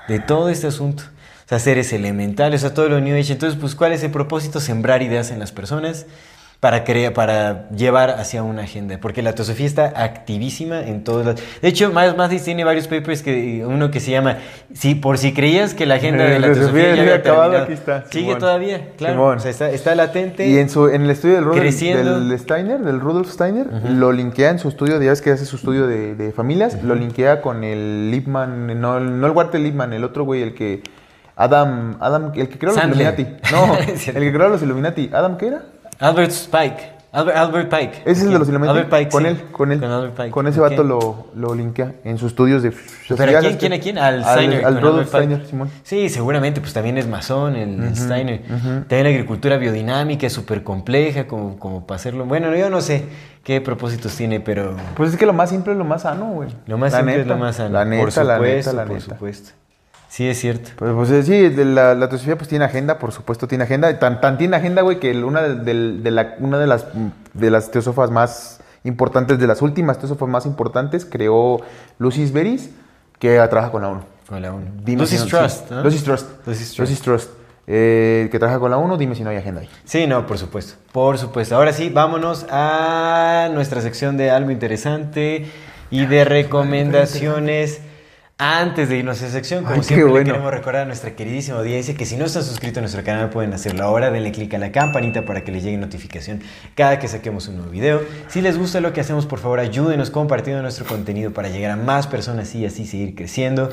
de 0.08 0.20
todo 0.20 0.50
este 0.50 0.68
asunto. 0.68 1.06
O 1.46 1.50
sea, 1.50 1.58
seres 1.58 1.92
elementales, 1.92 2.64
o 2.64 2.68
sea, 2.68 2.76
todo 2.76 2.88
lo 2.88 3.02
New 3.02 3.18
Age. 3.18 3.34
Entonces, 3.34 3.60
pues, 3.60 3.74
¿cuál 3.74 3.94
es 3.94 4.04
el 4.04 4.12
propósito? 4.12 4.60
Sembrar 4.60 5.02
ideas 5.02 5.32
en 5.32 5.40
las 5.40 5.52
personas 5.52 6.06
para, 6.62 6.84
crea- 6.84 7.12
para 7.14 7.68
llevar 7.72 8.12
hacia 8.12 8.44
una 8.44 8.62
agenda. 8.62 8.98
Porque 9.02 9.22
la 9.24 9.34
teosofía 9.34 9.66
está 9.66 9.86
activísima 9.96 10.82
en 10.82 11.04
todos 11.04 11.26
lados. 11.26 11.42
De 11.60 11.68
hecho, 11.68 11.90
Miles 11.90 12.16
Mathis 12.16 12.44
tiene 12.44 12.64
varios 12.64 12.88
papers, 12.88 13.24
que 13.24 13.66
uno 13.66 13.90
que 13.90 14.00
se 14.00 14.12
llama, 14.12 14.38
si, 14.72 14.94
por 14.94 15.18
si 15.18 15.34
creías 15.34 15.74
que 15.74 15.88
la 15.88 15.96
agenda 15.96 16.24
de 16.24 16.40
la 16.40 16.48
Eh, 16.48 16.52
teosofía 16.52 16.96
ya 16.96 17.02
había 17.02 17.16
acabado, 17.16 17.58
aquí 17.58 17.74
está, 17.74 18.06
Sigue 18.12 18.26
Simón. 18.26 18.40
todavía, 18.40 18.90
claro. 18.96 19.16
Simón. 19.16 19.38
O 19.38 19.40
sea, 19.42 19.50
está, 19.52 19.70
está 19.72 19.96
latente. 19.96 20.48
Y 20.48 20.60
en, 20.60 20.70
su, 20.70 20.88
en 20.88 21.02
el 21.02 21.10
estudio 21.10 21.34
del, 21.36 21.46
Rudolf, 21.46 21.64
del 21.64 22.40
Steiner, 22.40 22.80
del 22.80 23.00
Rudolf 23.00 23.32
Steiner, 23.32 23.66
lo 23.90 24.12
linkea 24.12 24.52
en 24.52 24.60
su 24.60 24.70
estudio, 24.70 25.02
ya 25.02 25.10
ves 25.10 25.22
que 25.24 25.32
hace 25.32 25.46
su 25.46 25.56
estudio 25.56 25.88
de, 25.88 26.14
de 26.16 26.32
familias, 26.32 26.82
lo 26.84 26.94
linkea 26.94 27.42
con 27.42 27.64
el 27.64 28.12
Lippmann, 28.12 28.80
no, 28.80 28.98
el- 29.00 29.20
no 29.20 29.26
el 29.26 29.34
Walter 29.34 29.60
Lippmann, 29.60 29.94
el 29.94 30.04
otro 30.04 30.24
güey, 30.26 30.44
el 30.44 30.54
que... 30.54 30.84
Adam, 31.36 31.98
Adam, 32.02 32.32
el 32.36 32.50
que 32.50 32.60
creó 32.60 32.72
los. 32.76 32.84
Illuminati. 32.84 33.26
No, 33.52 33.76
el 33.80 34.14
que 34.14 34.32
creó 34.34 34.50
los 34.50 34.62
Illuminati. 34.62 35.10
¿Adam 35.12 35.38
qué 35.38 35.48
era? 35.48 35.64
Albert 36.02 36.32
Spike. 36.32 36.92
Albert, 37.14 37.38
Albert 37.38 37.70
Pike. 37.70 38.02
Ese 38.06 38.12
es 38.12 38.22
el 38.22 38.32
de 38.32 38.40
los 38.40 38.48
Illuminati. 38.48 38.80
Albert 38.80 38.90
Pike, 38.90 39.12
con 39.12 39.24
sí. 39.24 39.30
él, 39.30 39.42
con 39.52 39.72
él. 39.74 39.80
Con 39.82 39.92
Albert 39.92 40.16
Pike. 40.16 40.32
Con 40.32 40.48
ese 40.48 40.62
Ok. 40.62 40.70
vato 40.70 40.84
lo, 40.86 41.28
lo 41.36 41.54
linkea 41.54 41.92
en 42.06 42.18
sus 42.18 42.30
estudios 42.32 42.64
de... 42.64 42.72
¿Pero 43.18 43.38
a 43.38 43.42
quién, 43.42 43.58
quién, 43.58 43.74
a 43.74 43.80
quién? 43.80 43.98
Al 43.98 44.24
Steiner. 44.24 44.66
Al. 44.66 45.06
Steiner, 45.06 45.46
Simón. 45.46 45.70
Sí, 45.84 46.08
seguramente, 46.08 46.62
pues 46.62 46.72
también 46.72 46.98
es 46.98 47.08
masón 47.08 47.58
el, 47.58 47.96
Steiner. 47.98 48.42
También 48.48 49.04
la 49.04 49.10
agricultura 49.10 49.58
biodinámica 49.58 50.26
es 50.26 50.32
súper 50.32 50.64
compleja, 50.64 51.28
como, 51.28 51.60
como 51.60 51.86
para 51.86 51.98
hacerlo. 51.98 52.24
Bueno, 52.26 52.56
yo 52.56 52.70
no 52.70 52.80
sé 52.80 53.04
qué 53.44 53.60
propósitos 53.60 54.16
tiene, 54.16 54.40
pero 54.40 54.78
Pues 54.96 55.12
es 55.12 55.18
que 55.18 55.26
lo 55.26 55.34
más 55.34 55.50
simple 55.50 55.74
es 55.74 55.78
lo 55.78 55.84
más 55.84 56.04
sano, 56.04 56.32
güey. 56.32 56.48
lo 56.66 56.78
más 56.78 56.94
La 56.94 57.00
simple 57.00 57.20
es 57.22 57.28
lo 57.28 57.36
más 57.36 57.58
sano. 57.58 57.72
La 57.74 57.84
neta, 57.84 58.04
por 58.04 58.12
supuesto, 58.14 58.32
la 58.32 58.40
neta, 58.40 58.74
la 58.74 58.86
por 58.86 58.96
neta. 58.96 59.16
supuesto. 59.16 59.52
Sí, 60.12 60.28
es 60.28 60.42
cierto. 60.42 60.72
Pues, 60.76 60.92
pues, 60.94 61.10
eh, 61.10 61.24
sí, 61.24 61.48
de 61.56 61.64
la, 61.64 61.96
la 61.96 62.10
teosofía 62.10 62.36
pues 62.38 62.50
tiene 62.50 62.66
agenda, 62.66 63.00
por 63.00 63.14
supuesto 63.14 63.48
tiene 63.48 63.64
agenda. 63.64 63.98
Tan, 63.98 64.20
tan 64.20 64.38
tiene 64.38 64.58
agenda, 64.58 64.82
güey, 64.82 65.00
que 65.00 65.12
una, 65.24 65.42
de, 65.42 66.12
la, 66.12 66.36
una 66.40 66.58
de, 66.58 66.68
las, 66.68 66.86
de 67.34 67.50
las 67.50 67.72
teósofas 67.72 68.12
más 68.12 68.60
importantes, 68.84 69.40
de 69.40 69.48
las 69.48 69.62
últimas 69.62 70.00
teósofas 70.00 70.28
más 70.28 70.46
importantes, 70.46 71.06
creó 71.06 71.62
Lucis 71.98 72.34
Veris, 72.34 72.72
que 73.20 73.38
trabaja 73.50 73.72
con 73.72 73.84
la 73.84 73.88
ONU. 73.88 74.02
Con 74.28 74.42
la 74.42 74.54
ONU. 74.54 74.66
Dime 74.84 75.06
si 75.08 75.16
Lucis 75.16 75.32
no- 75.32 75.40
Trust, 75.40 75.68
sí. 75.70 75.74
¿no? 75.76 75.84
Lucis 75.84 76.04
Trust. 76.04 76.28
Lucis 76.46 76.68
Trust. 76.74 76.80
Lucis 76.80 77.02
Trust. 77.02 77.30
Eh, 77.68 78.28
que 78.34 78.38
trabaja 78.38 78.60
con 78.60 78.70
la 78.70 78.76
ONU, 78.78 78.98
dime 78.98 79.16
si 79.16 79.24
no 79.24 79.30
hay 79.30 79.38
agenda 79.38 79.62
ahí. 79.62 79.70
Sí, 79.86 80.08
no, 80.08 80.28
por 80.28 80.38
supuesto. 80.38 80.74
Por 80.92 81.20
supuesto. 81.20 81.56
Ahora 81.56 81.72
sí, 81.72 81.88
vámonos 81.88 82.46
a 82.52 83.48
nuestra 83.54 83.80
sección 83.80 84.18
de 84.18 84.30
algo 84.30 84.52
interesante 84.52 85.46
y 85.90 86.06
de 86.06 86.26
recomendaciones. 86.26 87.80
Antes 88.44 88.90
de 88.90 88.98
irnos 88.98 89.22
a 89.22 89.26
esa 89.26 89.34
sección, 89.34 89.64
como 89.64 89.76
Ay, 89.76 89.84
siempre, 89.84 90.12
le 90.12 90.24
queremos 90.24 90.50
recordar 90.50 90.82
a 90.82 90.86
nuestra 90.86 91.16
queridísima 91.16 91.60
audiencia 91.60 91.94
que 91.94 92.08
si 92.08 92.18
no 92.18 92.26
están 92.26 92.42
suscritos 92.42 92.80
a 92.80 92.82
nuestro 92.82 93.04
canal 93.04 93.30
pueden 93.30 93.54
hacerlo 93.54 93.84
ahora. 93.84 94.10
Denle 94.10 94.32
clic 94.32 94.52
a 94.56 94.58
la 94.58 94.72
campanita 94.72 95.26
para 95.26 95.44
que 95.44 95.52
les 95.52 95.64
llegue 95.64 95.78
notificación 95.78 96.42
cada 96.74 96.98
que 96.98 97.08
saquemos 97.08 97.48
un 97.50 97.58
nuevo 97.58 97.70
video. 97.70 98.02
Si 98.30 98.42
les 98.42 98.58
gusta 98.58 98.82
lo 98.82 98.94
que 98.94 99.02
hacemos, 99.02 99.28
por 99.28 99.38
favor 99.38 99.60
ayúdenos 99.60 100.10
compartiendo 100.10 100.64
nuestro 100.64 100.88
contenido 100.88 101.30
para 101.30 101.50
llegar 101.50 101.70
a 101.70 101.76
más 101.76 102.08
personas 102.08 102.56
y 102.56 102.66
así 102.66 102.88
seguir 102.88 103.14
creciendo. 103.14 103.70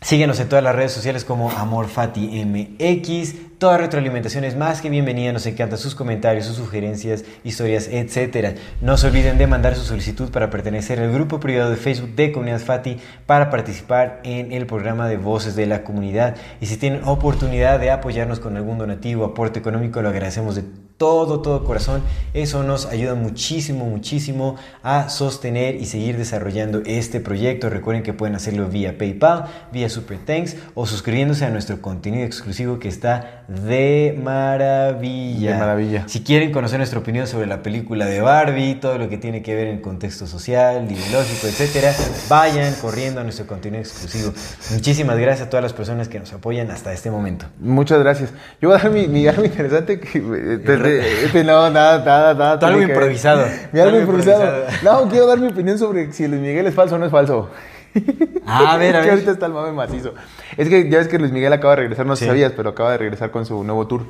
Síguenos 0.00 0.40
en 0.40 0.48
todas 0.48 0.64
las 0.64 0.74
redes 0.74 0.92
sociales 0.92 1.26
como 1.26 1.50
AmorFatiMX. 1.50 3.55
Toda 3.58 3.78
retroalimentación 3.78 4.44
es 4.44 4.54
más 4.54 4.82
que 4.82 4.90
bienvenida, 4.90 5.32
nos 5.32 5.46
encantan 5.46 5.78
sus 5.78 5.94
comentarios, 5.94 6.44
sus 6.44 6.56
sugerencias, 6.56 7.24
historias, 7.42 7.88
etc. 7.90 8.58
No 8.82 8.98
se 8.98 9.06
olviden 9.06 9.38
de 9.38 9.46
mandar 9.46 9.76
su 9.76 9.82
solicitud 9.82 10.30
para 10.30 10.50
pertenecer 10.50 11.00
al 11.00 11.10
grupo 11.10 11.40
privado 11.40 11.70
de 11.70 11.76
Facebook 11.76 12.14
de 12.16 12.32
Comunidad 12.32 12.60
Fati 12.60 12.98
para 13.24 13.48
participar 13.48 14.20
en 14.24 14.52
el 14.52 14.66
programa 14.66 15.08
de 15.08 15.16
Voces 15.16 15.56
de 15.56 15.64
la 15.64 15.84
Comunidad. 15.84 16.36
Y 16.60 16.66
si 16.66 16.76
tienen 16.76 17.04
oportunidad 17.04 17.80
de 17.80 17.90
apoyarnos 17.90 18.40
con 18.40 18.58
algún 18.58 18.76
donativo, 18.76 19.24
aporte 19.24 19.58
económico, 19.58 20.02
lo 20.02 20.10
agradecemos 20.10 20.54
de 20.54 20.64
todo, 20.96 21.40
todo 21.40 21.64
corazón. 21.64 22.02
Eso 22.34 22.62
nos 22.62 22.86
ayuda 22.86 23.14
muchísimo, 23.14 23.86
muchísimo 23.86 24.56
a 24.82 25.08
sostener 25.08 25.76
y 25.76 25.86
seguir 25.86 26.16
desarrollando 26.16 26.82
este 26.86 27.20
proyecto. 27.20 27.70
Recuerden 27.70 28.02
que 28.02 28.12
pueden 28.12 28.34
hacerlo 28.34 28.68
vía 28.68 28.98
PayPal, 28.98 29.46
vía 29.72 29.88
Super 29.88 30.18
Thanks 30.18 30.56
o 30.74 30.86
suscribiéndose 30.86 31.44
a 31.44 31.50
nuestro 31.50 31.80
contenido 31.82 32.24
exclusivo 32.24 32.78
que 32.78 32.88
está 32.88 33.44
de 33.48 34.18
maravilla. 34.22 35.52
De 35.52 35.58
maravilla. 35.58 36.04
Si 36.08 36.22
quieren 36.24 36.50
conocer 36.52 36.78
nuestra 36.78 36.98
opinión 36.98 37.26
sobre 37.26 37.46
la 37.46 37.62
película 37.62 38.06
de 38.06 38.20
Barbie, 38.20 38.74
todo 38.76 38.98
lo 38.98 39.08
que 39.08 39.18
tiene 39.18 39.42
que 39.42 39.54
ver 39.54 39.68
en 39.68 39.76
el 39.76 39.80
contexto 39.80 40.26
social, 40.26 40.84
ideológico, 40.90 41.46
etcétera, 41.46 41.92
vayan 42.28 42.74
corriendo 42.74 43.20
a 43.20 43.22
nuestro 43.24 43.46
contenido 43.46 43.80
exclusivo. 43.80 44.32
Muchísimas 44.72 45.16
gracias 45.18 45.46
a 45.46 45.50
todas 45.50 45.62
las 45.62 45.72
personas 45.72 46.08
que 46.08 46.18
nos 46.18 46.32
apoyan 46.32 46.70
hasta 46.70 46.92
este 46.92 47.10
momento. 47.10 47.46
Muchas 47.60 48.00
gracias. 48.00 48.30
Yo 48.60 48.68
voy 48.68 48.78
a 48.78 48.82
dar 48.82 48.90
mi, 48.90 49.06
mi 49.06 49.26
algo 49.28 49.44
interesante 49.44 50.00
que... 50.00 50.18
eh, 50.18 51.22
Este, 51.24 51.44
no, 51.44 51.70
nada, 51.70 52.04
nada, 52.04 52.34
nada. 52.34 52.66
Algo 52.66 52.82
improvisado. 52.82 53.46
Mi 53.72 53.80
Algo 53.80 53.98
improvisado. 54.00 54.44
improvisado. 54.44 55.02
No, 55.04 55.08
quiero 55.08 55.26
dar 55.26 55.38
mi 55.38 55.48
opinión 55.48 55.78
sobre 55.78 56.12
si 56.12 56.26
Luis 56.26 56.40
Miguel 56.40 56.66
es 56.66 56.74
falso 56.74 56.96
o 56.96 56.98
no 56.98 57.06
es 57.06 57.12
falso. 57.12 57.50
Ah, 58.46 58.74
a 58.74 58.76
ver, 58.76 58.94
a 58.96 59.02
que 59.02 59.10
ahorita 59.10 59.30
está 59.32 59.46
el 59.46 59.52
mame 59.52 59.72
macizo. 59.72 60.14
Es 60.56 60.68
que 60.68 60.88
ya 60.88 60.98
ves 60.98 61.08
que 61.08 61.18
Luis 61.18 61.32
Miguel 61.32 61.52
acaba 61.52 61.72
de 61.74 61.82
regresar, 61.82 62.06
no 62.06 62.14
sé 62.16 62.24
Sí. 62.24 62.28
sabías, 62.28 62.52
pero 62.52 62.70
acaba 62.70 62.92
de 62.92 62.98
regresar 62.98 63.30
con 63.30 63.44
su 63.44 63.62
nuevo 63.64 63.86
tour. 63.86 64.02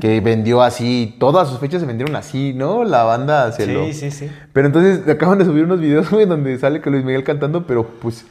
Que 0.00 0.20
vendió 0.20 0.62
así, 0.62 1.16
todas 1.18 1.48
sus 1.48 1.58
fechas 1.58 1.80
se 1.80 1.86
vendieron 1.86 2.14
así, 2.16 2.52
¿no? 2.54 2.84
La 2.84 3.02
banda 3.04 3.50
se 3.52 3.66
lo... 3.66 3.84
Sí, 3.86 3.92
sí, 3.94 4.10
sí. 4.10 4.30
Pero 4.52 4.66
entonces 4.68 5.08
acaban 5.08 5.38
de 5.38 5.44
subir 5.44 5.64
unos 5.64 5.80
videos, 5.80 6.10
güey, 6.10 6.26
donde 6.26 6.56
sale 6.58 6.80
que 6.80 6.90
Luis 6.90 7.04
Miguel 7.04 7.24
cantando, 7.24 7.66
pero 7.66 7.84
pues, 8.00 8.24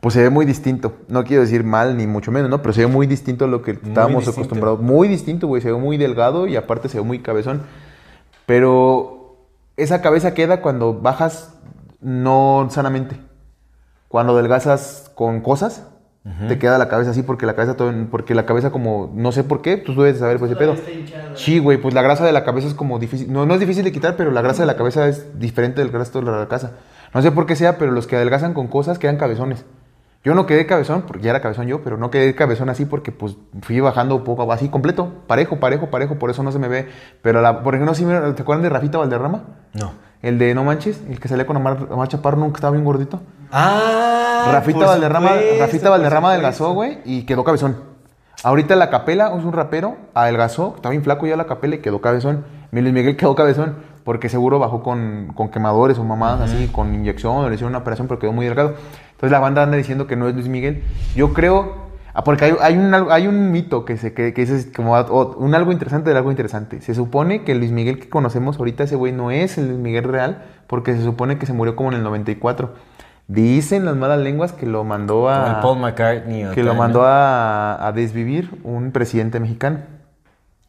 pues 0.00 0.14
se 0.14 0.22
ve 0.22 0.30
muy 0.30 0.46
distinto. 0.46 0.96
No 1.08 1.24
quiero 1.24 1.42
decir 1.42 1.64
mal 1.64 1.96
ni 1.96 2.06
mucho 2.06 2.30
menos, 2.30 2.48
¿no? 2.50 2.62
Pero 2.62 2.72
se 2.72 2.82
ve 2.82 2.86
muy 2.86 3.06
distinto 3.08 3.46
a 3.46 3.48
lo 3.48 3.62
que 3.62 3.72
estábamos 3.72 4.24
distinto. 4.26 4.40
acostumbrados. 4.40 4.80
Muy 4.80 5.08
distinto, 5.08 5.48
güey. 5.48 5.60
Se 5.60 5.72
ve 5.72 5.78
muy 5.78 5.96
delgado 5.96 6.46
y 6.46 6.54
aparte 6.56 6.88
se 6.88 6.98
ve 6.98 7.04
muy 7.04 7.18
cabezón. 7.18 7.62
Pero 8.46 9.36
esa 9.76 10.00
cabeza 10.00 10.34
queda 10.34 10.60
cuando 10.62 10.94
bajas 10.94 11.54
no 12.00 12.68
sanamente. 12.70 13.16
Cuando 14.08 14.32
adelgazas 14.34 15.10
con 15.14 15.40
cosas, 15.40 15.86
te 16.46 16.58
queda 16.58 16.76
la 16.76 16.88
cabeza 16.88 17.12
así 17.12 17.22
porque 17.22 17.46
la 17.46 17.54
cabeza 17.54 17.74
todo, 17.76 17.90
porque 18.10 18.34
la 18.34 18.44
cabeza 18.44 18.70
como 18.70 19.10
no 19.14 19.32
sé 19.32 19.44
por 19.44 19.62
qué, 19.62 19.78
tú 19.78 19.94
debes 19.94 20.14
de 20.14 20.20
saber 20.20 20.38
pues 20.38 20.50
ese 20.50 20.58
pedo. 20.58 20.74
Sí, 21.34 21.58
güey, 21.58 21.78
pues 21.78 21.94
la 21.94 22.02
grasa 22.02 22.24
de 22.26 22.32
la 22.32 22.44
cabeza 22.44 22.68
es 22.68 22.74
como 22.74 22.98
difícil, 22.98 23.32
no, 23.32 23.46
no 23.46 23.54
es 23.54 23.60
difícil 23.60 23.84
de 23.84 23.92
quitar, 23.92 24.14
pero 24.16 24.30
la 24.30 24.42
grasa 24.42 24.62
de 24.62 24.66
la 24.66 24.76
cabeza 24.76 25.06
es 25.08 25.38
diferente 25.38 25.80
del 25.80 25.90
resto 25.92 26.20
de 26.20 26.30
la 26.30 26.46
cabeza. 26.48 26.72
No 27.14 27.22
sé 27.22 27.32
por 27.32 27.46
qué 27.46 27.56
sea, 27.56 27.78
pero 27.78 27.92
los 27.92 28.06
que 28.06 28.16
adelgazan 28.16 28.52
con 28.52 28.66
cosas 28.66 28.98
quedan 28.98 29.16
cabezones. 29.16 29.64
Yo 30.24 30.34
no 30.34 30.44
quedé 30.46 30.66
cabezón, 30.66 31.02
porque 31.02 31.22
ya 31.22 31.30
era 31.30 31.40
cabezón 31.40 31.66
yo, 31.68 31.82
pero 31.82 31.96
no 31.96 32.10
quedé 32.10 32.34
cabezón 32.34 32.68
así 32.68 32.84
porque 32.84 33.12
pues 33.12 33.36
fui 33.62 33.80
bajando 33.80 34.22
poco, 34.24 34.52
así 34.52 34.68
completo, 34.68 35.12
parejo, 35.28 35.60
parejo, 35.60 35.86
parejo, 35.90 36.16
por 36.18 36.28
eso 36.30 36.42
no 36.42 36.52
se 36.52 36.58
me 36.58 36.68
ve. 36.68 36.88
Pero 37.22 37.40
la, 37.40 37.62
por 37.62 37.74
ejemplo, 37.74 37.94
¿sí 37.94 38.04
me- 38.04 38.18
¿te 38.32 38.42
acuerdan 38.42 38.64
de 38.64 38.68
Rafita 38.68 38.98
Valderrama? 38.98 39.44
No. 39.74 39.92
El 40.22 40.38
de 40.38 40.54
No 40.54 40.64
Manches, 40.64 41.00
el 41.08 41.20
que 41.20 41.28
salía 41.28 41.46
con 41.46 41.56
Omar, 41.56 41.86
Omar 41.90 42.08
Chaparro, 42.08 42.38
nunca 42.38 42.56
estaba 42.56 42.72
bien 42.72 42.84
gordito. 42.84 43.20
Ah, 43.52 44.50
Rafita 44.52 44.86
Valderrama, 44.86 45.30
Rafita 45.58 45.90
Valderrama 45.90 46.30
adelgazó, 46.30 46.72
güey, 46.72 46.98
y 47.04 47.22
quedó 47.22 47.44
cabezón. 47.44 47.76
Ahorita 48.44 48.76
la 48.76 48.90
capela, 48.90 49.34
es 49.36 49.44
un 49.44 49.52
rapero, 49.52 49.96
adelgazó, 50.14 50.74
está 50.76 50.90
bien 50.90 51.02
flaco 51.02 51.26
ya 51.26 51.36
la 51.36 51.46
capela 51.46 51.76
y 51.76 51.78
quedó 51.78 52.00
cabezón. 52.00 52.44
Mi 52.70 52.80
Luis 52.80 52.94
Miguel 52.94 53.16
quedó 53.16 53.34
cabezón, 53.34 53.76
porque 54.04 54.28
seguro 54.28 54.58
bajó 54.58 54.82
con, 54.82 55.32
con 55.34 55.50
quemadores 55.50 55.98
o 55.98 56.04
mamadas 56.04 56.50
así, 56.50 56.68
con 56.68 56.94
inyección, 56.94 57.36
o 57.36 57.48
le 57.48 57.54
hicieron 57.54 57.72
una 57.72 57.78
operación, 57.78 58.06
pero 58.06 58.20
quedó 58.20 58.32
muy 58.32 58.46
delgado. 58.46 58.74
Entonces 59.10 59.30
la 59.32 59.40
banda 59.40 59.62
anda 59.64 59.76
diciendo 59.76 60.06
que 60.06 60.16
no 60.16 60.28
es 60.28 60.34
Luis 60.34 60.48
Miguel. 60.48 60.84
Yo 61.16 61.32
creo, 61.32 61.87
porque 62.24 62.46
hay, 62.46 62.54
hay 62.60 62.76
un, 62.76 62.92
hay 63.10 63.26
un 63.26 63.50
mito 63.52 63.84
que, 63.84 63.96
se, 63.96 64.12
que, 64.14 64.32
que 64.34 64.42
es 64.42 64.68
como 64.74 64.94
o- 64.96 65.36
un 65.36 65.54
algo 65.54 65.72
interesante 65.72 66.10
de 66.10 66.16
algo 66.16 66.30
interesante. 66.30 66.80
Se 66.80 66.94
supone 66.94 67.44
que 67.44 67.54
Luis 67.54 67.70
Miguel 67.72 67.98
que 67.98 68.08
conocemos 68.08 68.58
ahorita, 68.58 68.84
ese 68.84 68.96
güey 68.96 69.12
no 69.12 69.30
es 69.30 69.58
el 69.58 69.68
Luis 69.68 69.78
Miguel 69.78 70.04
real, 70.04 70.42
porque 70.66 70.94
se 70.96 71.02
supone 71.04 71.38
que 71.38 71.46
se 71.46 71.52
murió 71.52 71.76
como 71.76 71.90
en 71.90 71.96
el 71.98 72.02
94. 72.02 72.74
Dicen 73.26 73.84
las 73.84 73.94
malas 73.94 74.20
lenguas 74.20 74.52
que 74.52 74.64
lo 74.66 74.84
mandó 74.84 75.28
a 75.28 75.44
Como 75.44 75.60
Paul 75.60 75.78
McCartney 75.80 76.46
que 76.54 76.62
lo 76.62 76.74
mandó 76.74 77.04
a, 77.04 77.86
a 77.86 77.92
desvivir 77.92 78.58
un 78.64 78.90
presidente 78.90 79.38
mexicano, 79.38 79.80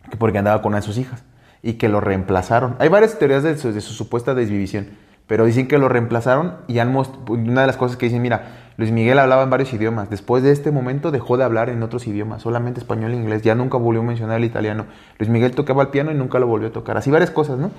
que 0.10 0.18
porque 0.18 0.38
andaba 0.40 0.62
con 0.62 0.72
una 0.72 0.78
de 0.82 0.86
sus 0.86 0.98
hijas, 0.98 1.24
y 1.62 1.74
que 1.74 1.88
lo 1.88 2.02
reemplazaron. 2.02 2.76
Hay 2.80 2.90
varias 2.90 3.18
teorías 3.18 3.44
de 3.44 3.58
su, 3.58 3.72
de 3.72 3.80
su 3.80 3.94
supuesta 3.94 4.34
desvivisión, 4.36 4.88
pero 5.26 5.46
dicen 5.46 5.68
que 5.70 5.78
lo 5.78 5.88
reemplazaron 5.88 6.56
y 6.68 6.80
han 6.80 6.94
una 7.30 7.62
de 7.62 7.68
las 7.68 7.78
cosas 7.78 7.96
que 7.96 8.08
dicen, 8.08 8.22
mira, 8.22 8.69
Luis 8.80 8.94
Miguel 8.94 9.20
hablaba 9.20 9.44
en 9.44 9.50
varios 9.50 9.74
idiomas, 9.74 10.10
después 10.10 10.42
de 10.42 10.52
este 10.52 10.72
momento 10.72 11.12
dejó 11.12 11.36
de 11.36 11.44
hablar 11.44 11.70
en 11.70 11.84
otros 11.84 12.08
idiomas, 12.08 12.44
solamente 12.44 12.80
español 12.80 13.12
e 13.12 13.16
inglés, 13.18 13.42
ya 13.42 13.54
nunca 13.54 13.78
volvió 13.78 14.00
a 14.00 14.06
mencionar 14.06 14.38
el 14.38 14.46
italiano. 14.46 14.86
Luis 15.18 15.30
Miguel 15.30 15.52
tocaba 15.52 15.84
el 15.84 15.90
piano 15.90 16.12
y 16.12 16.16
nunca 16.16 16.40
lo 16.40 16.48
volvió 16.48 16.70
a 16.70 16.72
tocar, 16.72 16.96
así 16.96 17.12
varias 17.12 17.30
cosas, 17.30 17.60
¿no? 17.60 17.72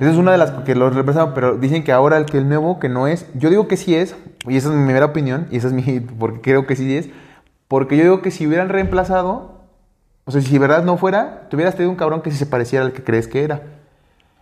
Esa 0.00 0.10
es 0.10 0.16
una 0.16 0.32
de 0.32 0.38
las 0.38 0.50
que 0.50 0.74
lo 0.74 0.90
reemplazaron, 0.90 1.32
pero 1.32 1.56
dicen 1.56 1.84
que 1.84 1.92
ahora 1.92 2.16
el 2.16 2.26
que 2.26 2.38
el 2.38 2.48
nuevo, 2.48 2.80
que 2.80 2.88
no 2.88 3.06
es, 3.06 3.28
yo 3.34 3.50
digo 3.50 3.68
que 3.68 3.76
sí 3.76 3.94
es, 3.94 4.16
y 4.48 4.56
esa 4.56 4.70
es 4.70 4.74
mi 4.74 4.84
primera 4.84 5.06
opinión, 5.06 5.46
y 5.52 5.58
esa 5.58 5.68
es 5.68 5.72
mi, 5.72 6.00
porque 6.18 6.40
creo 6.40 6.66
que 6.66 6.74
sí 6.74 6.96
es, 6.96 7.08
porque 7.68 7.96
yo 7.96 8.02
digo 8.02 8.20
que 8.20 8.32
si 8.32 8.48
hubieran 8.48 8.68
reemplazado, 8.68 9.60
o 10.24 10.32
sea, 10.32 10.40
si 10.40 10.50
de 10.50 10.58
verdad 10.58 10.82
no 10.82 10.96
fuera, 10.96 11.46
te 11.48 11.54
hubieras 11.54 11.76
tenido 11.76 11.92
un 11.92 11.96
cabrón 11.96 12.22
que 12.22 12.32
se 12.32 12.46
pareciera 12.46 12.84
al 12.84 12.92
que 12.92 13.04
crees 13.04 13.28
que 13.28 13.44
era. 13.44 13.62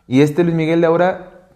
Y 0.09 0.23
este 0.23 0.45
Luis 0.45 0.57
Miguel 0.57 0.81
de 0.81 0.87
ahora 0.87 1.51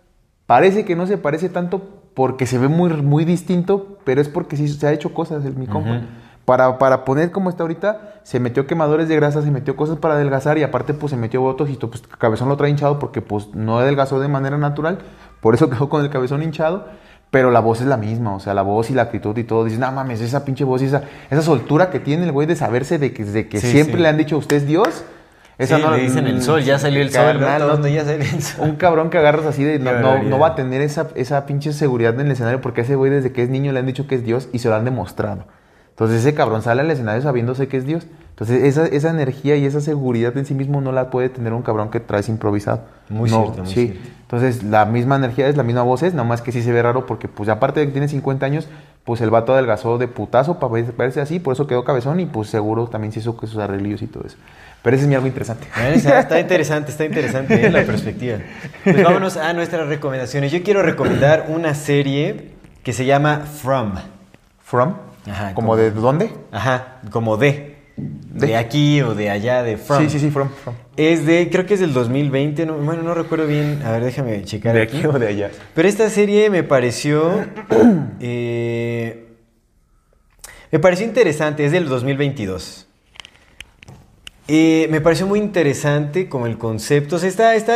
parece 0.45 0.85
que 0.85 0.97
no 0.97 1.07
se 1.07 1.17
parece 1.17 1.49
tanto 1.49 1.98
porque 2.19 2.47
se 2.47 2.59
ve 2.59 2.67
muy, 2.67 2.91
muy 2.95 3.25
distinto, 3.25 3.97
pero 4.03 4.21
es 4.21 4.29
porque 4.29 4.57
sí 4.57 4.67
se 4.67 4.85
ha 4.89 4.93
hecho 4.93 5.15
cosas 5.15 5.45
el 5.45 5.55
mi 5.55 5.69
compa. 5.69 6.01
Para, 6.45 6.77
para 6.77 7.05
poner 7.05 7.31
como 7.31 7.49
está 7.49 7.63
ahorita, 7.63 8.15
se 8.25 8.41
metió 8.41 8.67
quemadores 8.67 9.07
de 9.07 9.15
grasa, 9.15 9.41
se 9.41 9.53
metió 9.53 9.77
cosas 9.77 9.99
para 9.99 10.15
adelgazar 10.15 10.59
y 10.59 10.65
aparte 10.65 10.95
pues 10.95 11.11
se 11.11 11.17
metió 11.17 11.43
botox 11.43 11.71
y 11.71 11.77
pues 11.77 12.03
cabezón 12.19 12.49
lo 12.49 12.57
trae 12.57 12.71
hinchado 12.71 12.99
porque 12.99 13.23
pues 13.23 13.55
no 13.55 13.79
adelgazó 13.79 14.19
de 14.19 14.27
manera 14.27 14.59
natural, 14.59 14.99
por 15.41 15.55
eso 15.55 15.71
quedó 15.71 15.89
con 15.89 16.03
el 16.03 16.11
cabezón 16.11 16.43
hinchado, 16.43 16.87
pero 17.31 17.53
la 17.53 17.61
voz 17.61 17.83
es 17.83 17.87
la 17.87 17.97
misma, 17.99 18.35
o 18.35 18.41
sea, 18.41 18.53
la 18.53 18.63
voz 18.63 18.91
y 18.91 18.95
la 18.95 19.03
actitud 19.03 19.39
y 19.39 19.45
todo, 19.45 19.63
dices, 19.63 19.79
no 19.79 19.93
mames, 19.93 20.21
esa 20.21 20.45
pinche 20.45 20.65
voz 20.65 20.83
y 20.83 20.87
esa, 20.87 21.05
esa 21.31 21.43
soltura 21.43 21.89
que 21.91 22.01
tiene 22.01 22.25
el 22.25 22.33
güey 22.33 22.49
de 22.49 22.57
saberse 22.57 22.99
de 22.99 23.13
que, 23.13 23.25
de 23.25 23.49
que 23.49 23.61
Sí, 23.61 23.71
siempre 23.71 23.95
sí. 23.95 24.03
le 24.03 24.09
han 24.09 24.17
dicho 24.17 24.37
usted 24.39 24.57
es 24.57 24.67
Dios. 24.67 25.05
Sí, 25.61 25.75
le 25.97 25.99
dicen 26.03 26.27
el 26.29 26.41
sol, 26.43 26.63
ya 26.63 26.79
salió 26.79 27.03
el 27.03 27.11
sol, 27.11 27.23
Carnal, 27.41 27.67
¿no? 27.67 27.79
no- 27.79 27.89
ya 27.89 28.05
salió 28.05 28.21
el 28.33 28.43
sol. 28.43 28.69
un 28.69 28.77
cabrón 28.77 29.11
que 29.11 29.19
agarras 29.19 29.45
así 29.47 29.65
de 29.65 29.79
no, 29.81 29.99
no, 30.01 30.23
no 30.23 30.39
va 30.39 30.49
a 30.49 30.55
tener 30.55 30.81
esa, 30.83 31.09
esa 31.17 31.47
pinche 31.47 31.73
seguridad 31.73 32.15
en 32.15 32.27
el 32.27 32.33
escenario 32.33 32.61
porque 32.61 32.83
a 32.83 32.85
ese 32.85 32.95
güey 32.95 33.11
desde 33.11 33.33
que 33.33 33.43
es 33.43 33.49
niño 33.49 33.73
le 33.73 33.81
han 33.81 33.87
dicho 33.87 34.07
que 34.07 34.15
es 34.15 34.25
Dios 34.25 34.49
y 34.53 34.61
se 34.61 34.69
lo 34.69 34.77
han 34.77 34.85
demostrado. 34.85 35.47
Entonces 35.99 36.21
ese 36.21 36.33
cabrón 36.35 36.63
sale 36.63 36.83
al 36.83 36.91
escenario 36.93 37.21
sabiéndose 37.23 37.67
que 37.67 37.77
es 37.77 37.85
Dios. 37.85 38.07
Entonces 38.31 38.63
esa, 38.63 38.87
esa 38.87 39.11
energía 39.11 39.57
y 39.57 39.65
esa 39.67 39.81
seguridad 39.81 40.37
en 40.39 40.47
sí 40.47 40.55
mismo 40.55 40.81
no 40.81 40.93
la 40.93 41.11
puede 41.11 41.29
tener 41.29 41.53
un 41.53 41.63
cabrón 41.63 41.91
que 41.91 41.99
traes 41.99 42.29
improvisado. 42.29 42.83
Muy 43.09 43.29
No, 43.31 43.43
cierto, 43.43 43.65
muy 43.65 43.73
sí. 43.75 43.87
cierto. 43.89 44.09
Entonces 44.23 44.63
la 44.63 44.85
misma 44.85 45.17
energía 45.17 45.49
es, 45.49 45.57
la 45.57 45.65
misma 45.65 45.83
voz 45.83 46.05
es, 46.05 46.15
nada 46.15 46.29
más 46.29 46.41
que 46.41 46.53
sí 46.53 46.63
se 46.63 46.71
ve 46.71 46.81
raro 46.83 47.05
porque 47.05 47.27
pues 47.27 47.49
aparte 47.49 47.81
de 47.81 47.87
que 47.87 47.93
tiene 47.93 48.07
50 48.07 48.47
años, 48.47 48.69
pues 49.03 49.21
el 49.23 49.31
vato 49.31 49.55
adelgazó 49.55 49.99
de 49.99 50.07
putazo 50.07 50.61
para 50.61 50.73
verse- 50.73 51.21
así, 51.21 51.41
por 51.41 51.55
eso 51.55 51.67
quedó 51.67 51.83
cabezón 51.83 52.21
y 52.21 52.27
pues 52.27 52.49
seguro 52.49 52.87
también 52.87 53.11
se 53.13 53.19
hizo 53.19 53.37
que 53.37 53.49
sus 53.49 53.59
arreglillos 53.59 54.01
y 54.03 54.07
todo 54.07 54.25
eso. 54.25 54.37
Pero 54.83 54.95
ese 54.95 55.05
es 55.05 55.09
mi 55.09 55.17
algo 55.17 55.27
interesante. 55.27 55.67
Está 55.95 56.39
interesante, 56.41 56.93
está 56.93 57.05
interesante 57.07 57.67
¿eh? 57.67 57.71
la 57.71 57.83
perspectiva. 57.83 58.39
Pues 58.85 59.03
vámonos 59.03 59.37
a 59.37 59.53
nuestras 59.53 59.89
recomendaciones. 59.89 60.53
Yo 60.53 60.63
quiero 60.63 60.83
recomendar 60.85 61.47
una 61.49 61.75
serie 61.75 62.51
que 62.85 62.93
se 62.93 63.05
llama 63.05 63.41
From. 63.41 63.95
From, 64.63 64.95
Ajá, 65.29 65.55
como 65.55 65.69
como- 65.69 65.77
de 65.77 65.91
dónde? 65.91 66.31
Ajá, 66.53 67.01
como 67.11 67.37
de. 67.37 67.77
De, 67.97 68.47
De. 68.49 68.57
aquí 68.57 69.03
o 69.03 69.15
de 69.17 69.29
allá, 69.29 69.65
de 69.65 69.77
From. 69.77 70.05
Sí, 70.05 70.11
sí, 70.11 70.21
sí, 70.21 70.31
from, 70.31 70.49
from. 70.51 70.77
Es 70.97 71.27
de, 71.27 71.49
creo 71.51 71.67
que 71.67 71.75
es 71.75 71.81
del 71.81 71.93
2020, 71.93 72.65
no- 72.65 72.75
bueno, 72.79 73.03
no 73.03 73.13
recuerdo 73.13 73.47
bien. 73.49 73.83
A 73.85 73.91
ver, 73.91 74.05
déjame 74.05 74.45
checar 74.45 74.75
¿De 74.77 74.83
aquí. 74.83 74.99
aquí 74.99 75.07
o 75.07 75.13
de 75.19 75.27
allá? 75.27 75.51
Pero 75.75 75.89
esta 75.89 76.09
serie 76.09 76.49
me 76.49 76.63
pareció. 76.63 77.45
eh, 78.21 79.27
me 80.71 80.79
pareció 80.79 81.05
interesante, 81.07 81.65
es 81.65 81.73
del 81.73 81.89
2022. 81.89 82.87
Eh, 84.47 84.87
me 84.91 85.01
pareció 85.01 85.27
muy 85.27 85.41
interesante 85.41 86.29
como 86.29 86.47
el 86.47 86.57
concepto. 86.57 87.17
O 87.17 87.19
sea, 87.19 87.29
está, 87.29 87.55
está. 87.55 87.75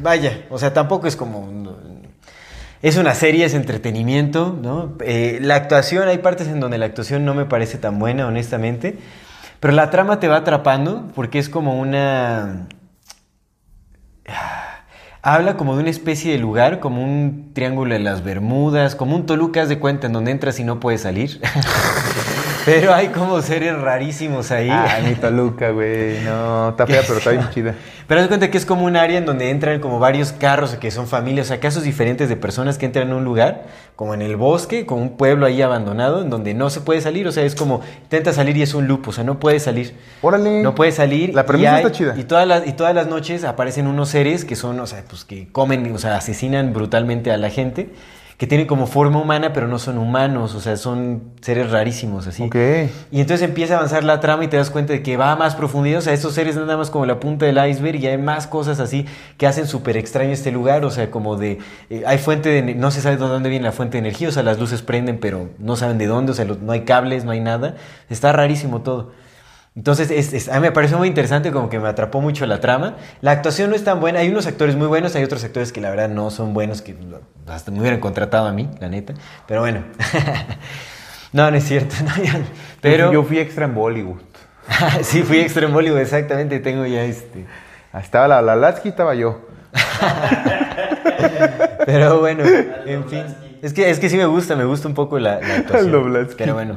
Vaya, 0.00 0.46
o 0.50 0.58
sea, 0.58 0.72
tampoco 0.72 1.06
es 1.06 1.16
como. 1.16 1.76
Es 2.80 2.96
una 2.96 3.14
serie, 3.14 3.44
es 3.44 3.54
entretenimiento, 3.54 4.56
¿no? 4.60 4.94
Eh, 5.00 5.38
la 5.42 5.56
actuación, 5.56 6.06
hay 6.06 6.18
partes 6.18 6.46
en 6.46 6.60
donde 6.60 6.78
la 6.78 6.86
actuación 6.86 7.24
no 7.24 7.34
me 7.34 7.44
parece 7.44 7.76
tan 7.78 7.98
buena, 7.98 8.26
honestamente. 8.26 8.98
Pero 9.58 9.74
la 9.74 9.90
trama 9.90 10.20
te 10.20 10.28
va 10.28 10.36
atrapando 10.36 11.08
porque 11.14 11.40
es 11.40 11.48
como 11.48 11.78
una. 11.78 12.68
Habla 15.22 15.56
como 15.56 15.74
de 15.74 15.80
una 15.80 15.90
especie 15.90 16.30
de 16.30 16.38
lugar, 16.38 16.78
como 16.78 17.02
un 17.02 17.50
triángulo 17.52 17.94
de 17.94 18.00
las 18.00 18.22
Bermudas, 18.22 18.94
como 18.94 19.16
un 19.16 19.26
Toluca, 19.26 19.62
haz 19.62 19.68
de 19.68 19.80
cuenta, 19.80 20.06
en 20.06 20.12
donde 20.12 20.30
entras 20.30 20.60
y 20.60 20.64
no 20.64 20.78
puedes 20.78 21.00
salir. 21.00 21.40
Pero 22.70 22.94
hay 22.94 23.08
como 23.08 23.40
seres 23.42 23.78
rarísimos 23.78 24.50
ahí. 24.50 24.68
Ay, 24.70 25.02
mi 25.08 25.14
Toluca, 25.14 25.70
güey. 25.70 26.20
No, 26.24 26.70
está 26.70 26.86
fea, 26.86 27.02
pero 27.06 27.18
está 27.18 27.30
bien 27.30 27.48
chida. 27.54 27.74
Pero 28.06 28.20
haz 28.20 28.28
cuenta 28.28 28.50
que 28.50 28.56
es 28.58 28.64
como 28.66 28.84
un 28.84 28.96
área 28.96 29.18
en 29.18 29.26
donde 29.26 29.50
entran 29.50 29.80
como 29.80 29.98
varios 29.98 30.32
carros 30.32 30.74
que 30.76 30.90
son 30.90 31.06
familias, 31.06 31.46
o 31.46 31.48
sea, 31.48 31.60
casos 31.60 31.82
diferentes 31.82 32.28
de 32.28 32.36
personas 32.36 32.78
que 32.78 32.86
entran 32.86 33.10
a 33.12 33.16
un 33.16 33.24
lugar, 33.24 33.64
como 33.96 34.14
en 34.14 34.22
el 34.22 34.36
bosque, 34.36 34.86
como 34.86 35.02
un 35.02 35.16
pueblo 35.16 35.44
ahí 35.46 35.60
abandonado, 35.60 36.22
en 36.22 36.30
donde 36.30 36.54
no 36.54 36.70
se 36.70 36.80
puede 36.80 37.00
salir, 37.00 37.26
o 37.28 37.32
sea, 37.32 37.44
es 37.44 37.54
como, 37.54 37.80
intenta 38.02 38.32
salir 38.32 38.56
y 38.56 38.62
es 38.62 38.72
un 38.74 38.88
loop, 38.88 39.08
o 39.08 39.12
sea, 39.12 39.24
no 39.24 39.38
puede 39.38 39.60
salir. 39.60 39.94
Órale. 40.22 40.62
No 40.62 40.74
puede 40.74 40.92
salir. 40.92 41.34
La 41.34 41.44
premisa 41.44 41.76
hay- 41.76 41.84
está 41.84 41.92
chida. 41.92 42.14
Y 42.16 42.24
todas, 42.24 42.46
las, 42.48 42.66
y 42.66 42.72
todas 42.72 42.94
las 42.94 43.06
noches 43.08 43.44
aparecen 43.44 43.86
unos 43.86 44.08
seres 44.08 44.44
que 44.46 44.56
son, 44.56 44.80
o 44.80 44.86
sea, 44.86 45.04
pues 45.08 45.24
que 45.24 45.48
comen, 45.52 45.92
o 45.94 45.98
sea, 45.98 46.16
asesinan 46.16 46.72
brutalmente 46.72 47.30
a 47.30 47.36
la 47.36 47.50
gente, 47.50 47.90
que 48.38 48.46
tienen 48.46 48.68
como 48.68 48.86
forma 48.86 49.20
humana, 49.20 49.52
pero 49.52 49.66
no 49.66 49.80
son 49.80 49.98
humanos, 49.98 50.54
o 50.54 50.60
sea, 50.60 50.76
son 50.76 51.22
seres 51.40 51.72
rarísimos, 51.72 52.28
así. 52.28 52.44
Ok. 52.44 52.54
Y 53.10 53.20
entonces 53.20 53.42
empieza 53.42 53.74
a 53.74 53.78
avanzar 53.78 54.04
la 54.04 54.20
trama 54.20 54.44
y 54.44 54.48
te 54.48 54.56
das 54.56 54.70
cuenta 54.70 54.92
de 54.92 55.02
que 55.02 55.16
va 55.16 55.32
a 55.32 55.36
más 55.36 55.56
profundidad. 55.56 55.98
O 55.98 56.02
sea, 56.02 56.12
estos 56.12 56.34
seres 56.34 56.54
nada 56.54 56.76
más 56.76 56.88
como 56.88 57.04
la 57.04 57.18
punta 57.18 57.46
del 57.46 57.58
iceberg 57.68 57.96
y 57.96 58.06
hay 58.06 58.16
más 58.16 58.46
cosas 58.46 58.78
así 58.78 59.06
que 59.38 59.48
hacen 59.48 59.66
súper 59.66 59.96
extraño 59.96 60.30
este 60.30 60.52
lugar. 60.52 60.84
O 60.84 60.90
sea, 60.92 61.10
como 61.10 61.36
de. 61.36 61.58
eh, 61.90 62.04
hay 62.06 62.18
fuente 62.18 62.48
de. 62.48 62.76
No 62.76 62.92
se 62.92 63.00
sabe 63.00 63.16
de 63.16 63.26
dónde 63.26 63.50
viene 63.50 63.64
la 63.64 63.72
fuente 63.72 63.96
de 63.96 64.06
energía. 64.06 64.28
O 64.28 64.32
sea, 64.32 64.44
las 64.44 64.60
luces 64.60 64.82
prenden, 64.82 65.18
pero 65.18 65.48
no 65.58 65.74
saben 65.74 65.98
de 65.98 66.06
dónde. 66.06 66.30
O 66.30 66.34
sea, 66.36 66.44
no 66.44 66.70
hay 66.70 66.82
cables, 66.82 67.24
no 67.24 67.32
hay 67.32 67.40
nada. 67.40 67.74
Está 68.08 68.30
rarísimo 68.32 68.82
todo. 68.82 69.10
Entonces, 69.78 70.10
es- 70.10 70.32
es- 70.32 70.48
a 70.48 70.54
mí 70.54 70.62
me 70.62 70.72
pareció 70.72 70.98
muy 70.98 71.06
interesante, 71.06 71.52
como 71.52 71.68
que 71.70 71.78
me 71.78 71.86
atrapó 71.88 72.20
mucho 72.20 72.44
la 72.46 72.58
trama. 72.58 72.96
La 73.20 73.30
actuación 73.30 73.70
no 73.70 73.76
es 73.76 73.84
tan 73.84 74.00
buena. 74.00 74.18
Hay 74.18 74.28
unos 74.28 74.48
actores 74.48 74.74
muy 74.74 74.88
buenos, 74.88 75.14
hay 75.14 75.22
otros 75.22 75.44
actores 75.44 75.72
que 75.72 75.80
la 75.80 75.88
verdad 75.90 76.08
no 76.08 76.30
son 76.30 76.52
buenos, 76.52 76.82
que 76.82 76.96
hasta 77.46 77.70
me 77.70 77.78
hubieran 77.78 78.00
contratado 78.00 78.48
a 78.48 78.52
mí, 78.52 78.68
la 78.80 78.88
neta. 78.88 79.14
Pero 79.46 79.60
bueno. 79.60 79.84
no, 81.32 81.48
no 81.48 81.56
es 81.56 81.62
cierto. 81.62 81.94
no, 82.04 82.24
ya- 82.24 82.40
pero 82.80 83.12
Yo 83.12 83.22
fui 83.22 83.38
extra 83.38 83.66
en 83.66 83.74
Bollywood. 83.76 84.20
sí, 85.02 85.22
fui 85.22 85.38
extra 85.38 85.64
en 85.66 85.72
Bollywood, 85.72 86.00
exactamente. 86.00 86.58
Tengo 86.58 86.84
ya 86.84 87.04
este. 87.04 87.46
Estaba 87.94 88.26
la, 88.26 88.42
la 88.42 88.56
Latsky, 88.56 88.88
estaba 88.88 89.14
yo. 89.14 89.46
Pero 91.86 92.18
bueno, 92.18 92.42
en 92.84 93.04
fin. 93.08 93.24
Es 93.62 93.72
que, 93.72 93.88
es 93.90 94.00
que 94.00 94.08
sí 94.08 94.16
me 94.16 94.26
gusta, 94.26 94.56
me 94.56 94.64
gusta 94.64 94.88
un 94.88 94.94
poco 94.94 95.20
la, 95.20 95.34
la 95.40 95.54
actuación. 95.58 95.90
Pero 96.36 96.54
bueno. 96.54 96.76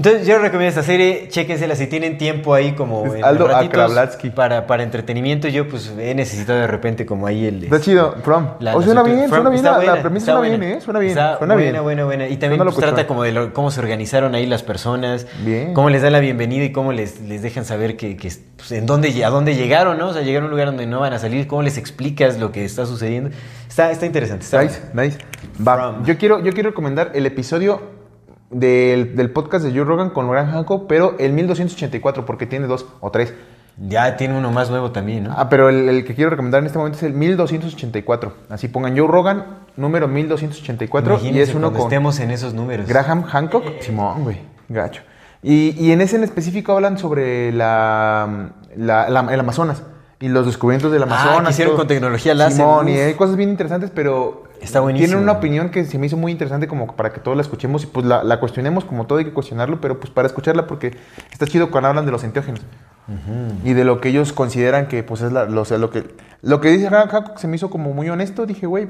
Entonces 0.00 0.26
yo 0.26 0.38
recomiendo 0.38 0.70
esta 0.70 0.82
serie, 0.82 1.28
chéquensela 1.28 1.76
si 1.76 1.86
tienen 1.86 2.16
tiempo 2.16 2.54
ahí 2.54 2.72
como 2.72 3.04
Es 3.04 3.16
en 3.16 3.22
Aldo 3.22 3.46
para, 4.34 4.66
para 4.66 4.82
entretenimiento. 4.82 5.46
Yo 5.48 5.68
pues 5.68 5.92
he 5.98 6.14
necesitado 6.14 6.58
de 6.58 6.66
repente 6.66 7.04
como 7.04 7.26
ahí 7.26 7.44
el... 7.44 7.64
Está 7.64 7.82
chido, 7.82 8.16
From. 8.24 8.52
La- 8.60 8.76
oh, 8.76 8.78
la 8.80 8.84
suena 8.86 9.02
bien, 9.02 9.28
From 9.28 9.42
suena 9.42 9.50
bien. 9.50 9.62
La, 9.86 10.00
premisa 10.00 10.32
suena 10.32 10.40
bien. 10.56 10.62
¿eh? 10.62 10.80
Suena 10.80 11.00
bien. 11.00 11.10
Está 11.10 11.36
suena 11.36 11.52
buena, 11.52 11.70
bien. 11.70 11.82
buena, 11.82 12.04
buena. 12.06 12.28
Y 12.28 12.38
también 12.38 12.62
pues, 12.62 12.76
trata 12.76 13.06
como 13.06 13.24
de 13.24 13.32
lo- 13.32 13.52
cómo 13.52 13.70
se 13.70 13.78
organizaron 13.80 14.34
ahí 14.34 14.46
las 14.46 14.62
personas, 14.62 15.26
Bien. 15.44 15.74
cómo 15.74 15.90
les 15.90 16.00
dan 16.00 16.12
la 16.14 16.20
bienvenida 16.20 16.64
y 16.64 16.72
cómo 16.72 16.92
les, 16.94 17.20
les 17.20 17.42
dejan 17.42 17.66
saber 17.66 17.98
que, 17.98 18.16
que, 18.16 18.32
pues, 18.56 18.72
en 18.72 18.86
dónde, 18.86 19.22
a 19.22 19.28
dónde 19.28 19.54
llegaron, 19.54 19.98
¿no? 19.98 20.08
O 20.08 20.12
sea, 20.14 20.22
llegaron 20.22 20.44
a 20.44 20.46
un 20.46 20.50
lugar 20.52 20.68
donde 20.68 20.86
no 20.86 21.00
van 21.00 21.12
a 21.12 21.18
salir, 21.18 21.46
cómo 21.46 21.60
les 21.60 21.76
explicas 21.76 22.38
lo 22.38 22.52
que 22.52 22.64
está 22.64 22.86
sucediendo. 22.86 23.28
Está, 23.68 23.90
está 23.90 24.06
interesante. 24.06 24.46
Está 24.46 24.62
Nice, 24.62 24.80
nice. 24.94 25.18
Va, 25.62 25.74
From. 25.76 26.04
yo 26.06 26.16
quiero, 26.16 26.42
yo 26.42 26.54
quiero 26.54 26.70
recomendar 26.70 27.10
el 27.12 27.26
episodio 27.26 27.99
del, 28.50 29.16
del 29.16 29.30
podcast 29.30 29.64
de 29.64 29.70
Joe 29.72 29.84
Rogan 29.84 30.10
con 30.10 30.28
Graham 30.30 30.50
Hancock, 30.52 30.86
pero 30.88 31.16
el 31.18 31.32
1284, 31.32 32.26
porque 32.26 32.46
tiene 32.46 32.66
dos 32.66 32.86
o 33.00 33.10
tres. 33.10 33.32
Ya 33.82 34.16
tiene 34.18 34.36
uno 34.36 34.50
más 34.50 34.68
nuevo 34.68 34.90
también, 34.90 35.24
¿no? 35.24 35.34
Ah, 35.38 35.48
pero 35.48 35.70
el, 35.70 35.88
el 35.88 36.04
que 36.04 36.14
quiero 36.14 36.28
recomendar 36.28 36.60
en 36.60 36.66
este 36.66 36.76
momento 36.76 36.98
es 36.98 37.02
el 37.04 37.14
1284. 37.14 38.34
Así 38.50 38.68
pongan 38.68 38.96
Joe 38.98 39.06
Rogan, 39.08 39.44
número 39.76 40.06
1284, 40.08 41.12
y 41.12 41.16
Imagínense 41.16 41.50
es 41.50 41.54
uno 41.56 41.72
con 41.72 41.82
estemos 41.82 42.20
en 42.20 42.30
esos 42.30 42.52
números. 42.52 42.86
Graham 42.86 43.22
Hancock. 43.22 43.64
Simón, 43.80 44.24
güey, 44.24 44.38
gacho. 44.68 45.02
Y, 45.42 45.70
y 45.82 45.92
en 45.92 46.02
ese 46.02 46.16
en 46.16 46.24
específico 46.24 46.72
hablan 46.72 46.98
sobre 46.98 47.52
la, 47.52 48.50
la- 48.76 49.08
la- 49.08 49.32
el 49.32 49.40
Amazonas 49.40 49.82
y 50.20 50.28
los 50.28 50.44
descubrimientos 50.44 50.92
del 50.92 51.02
Ah, 51.02 51.06
Amazonas. 51.06 51.44
que 51.44 51.50
hicieron 51.52 51.76
con 51.76 51.86
tecnología 51.86 52.34
láser, 52.34 52.56
Simón, 52.58 52.88
y 52.90 52.98
hay 52.98 53.14
cosas 53.14 53.36
bien 53.36 53.48
interesantes, 53.48 53.90
pero 53.94 54.42
Está 54.60 54.80
buenísimo. 54.80 55.08
tienen 55.08 55.22
una 55.22 55.32
opinión 55.32 55.70
que 55.70 55.84
se 55.84 55.98
me 55.98 56.06
hizo 56.06 56.16
muy 56.16 56.32
interesante 56.32 56.68
como 56.68 56.94
para 56.96 57.12
que 57.12 57.20
todos 57.20 57.36
la 57.36 57.42
escuchemos 57.42 57.82
y 57.84 57.86
pues 57.86 58.04
la, 58.06 58.22
la 58.24 58.40
cuestionemos, 58.40 58.84
como 58.84 59.06
todo 59.06 59.18
hay 59.18 59.24
que 59.24 59.32
cuestionarlo, 59.32 59.80
pero 59.80 59.98
pues 59.98 60.12
para 60.12 60.26
escucharla 60.26 60.66
porque 60.66 60.96
está 61.32 61.46
chido 61.46 61.70
cuando 61.70 61.88
hablan 61.88 62.06
de 62.06 62.12
los 62.12 62.24
enteógenos 62.24 62.60
y 63.64 63.72
de 63.72 63.84
lo 63.84 64.00
que 64.00 64.10
ellos 64.10 64.32
consideran 64.32 64.86
que 64.86 65.02
pues 65.02 65.20
es 65.22 65.32
la- 65.32 65.46
lo, 65.46 65.62
o 65.62 65.64
sea, 65.64 65.78
lo 65.78 65.90
que 65.90 66.14
lo 66.42 66.60
que 66.60 66.68
dice 66.70 66.88
Hancock 66.88 67.38
se 67.38 67.48
me 67.48 67.56
hizo 67.56 67.68
como 67.70 67.92
muy 67.92 68.08
honesto, 68.08 68.46
dije, 68.46 68.66
güey, 68.66 68.88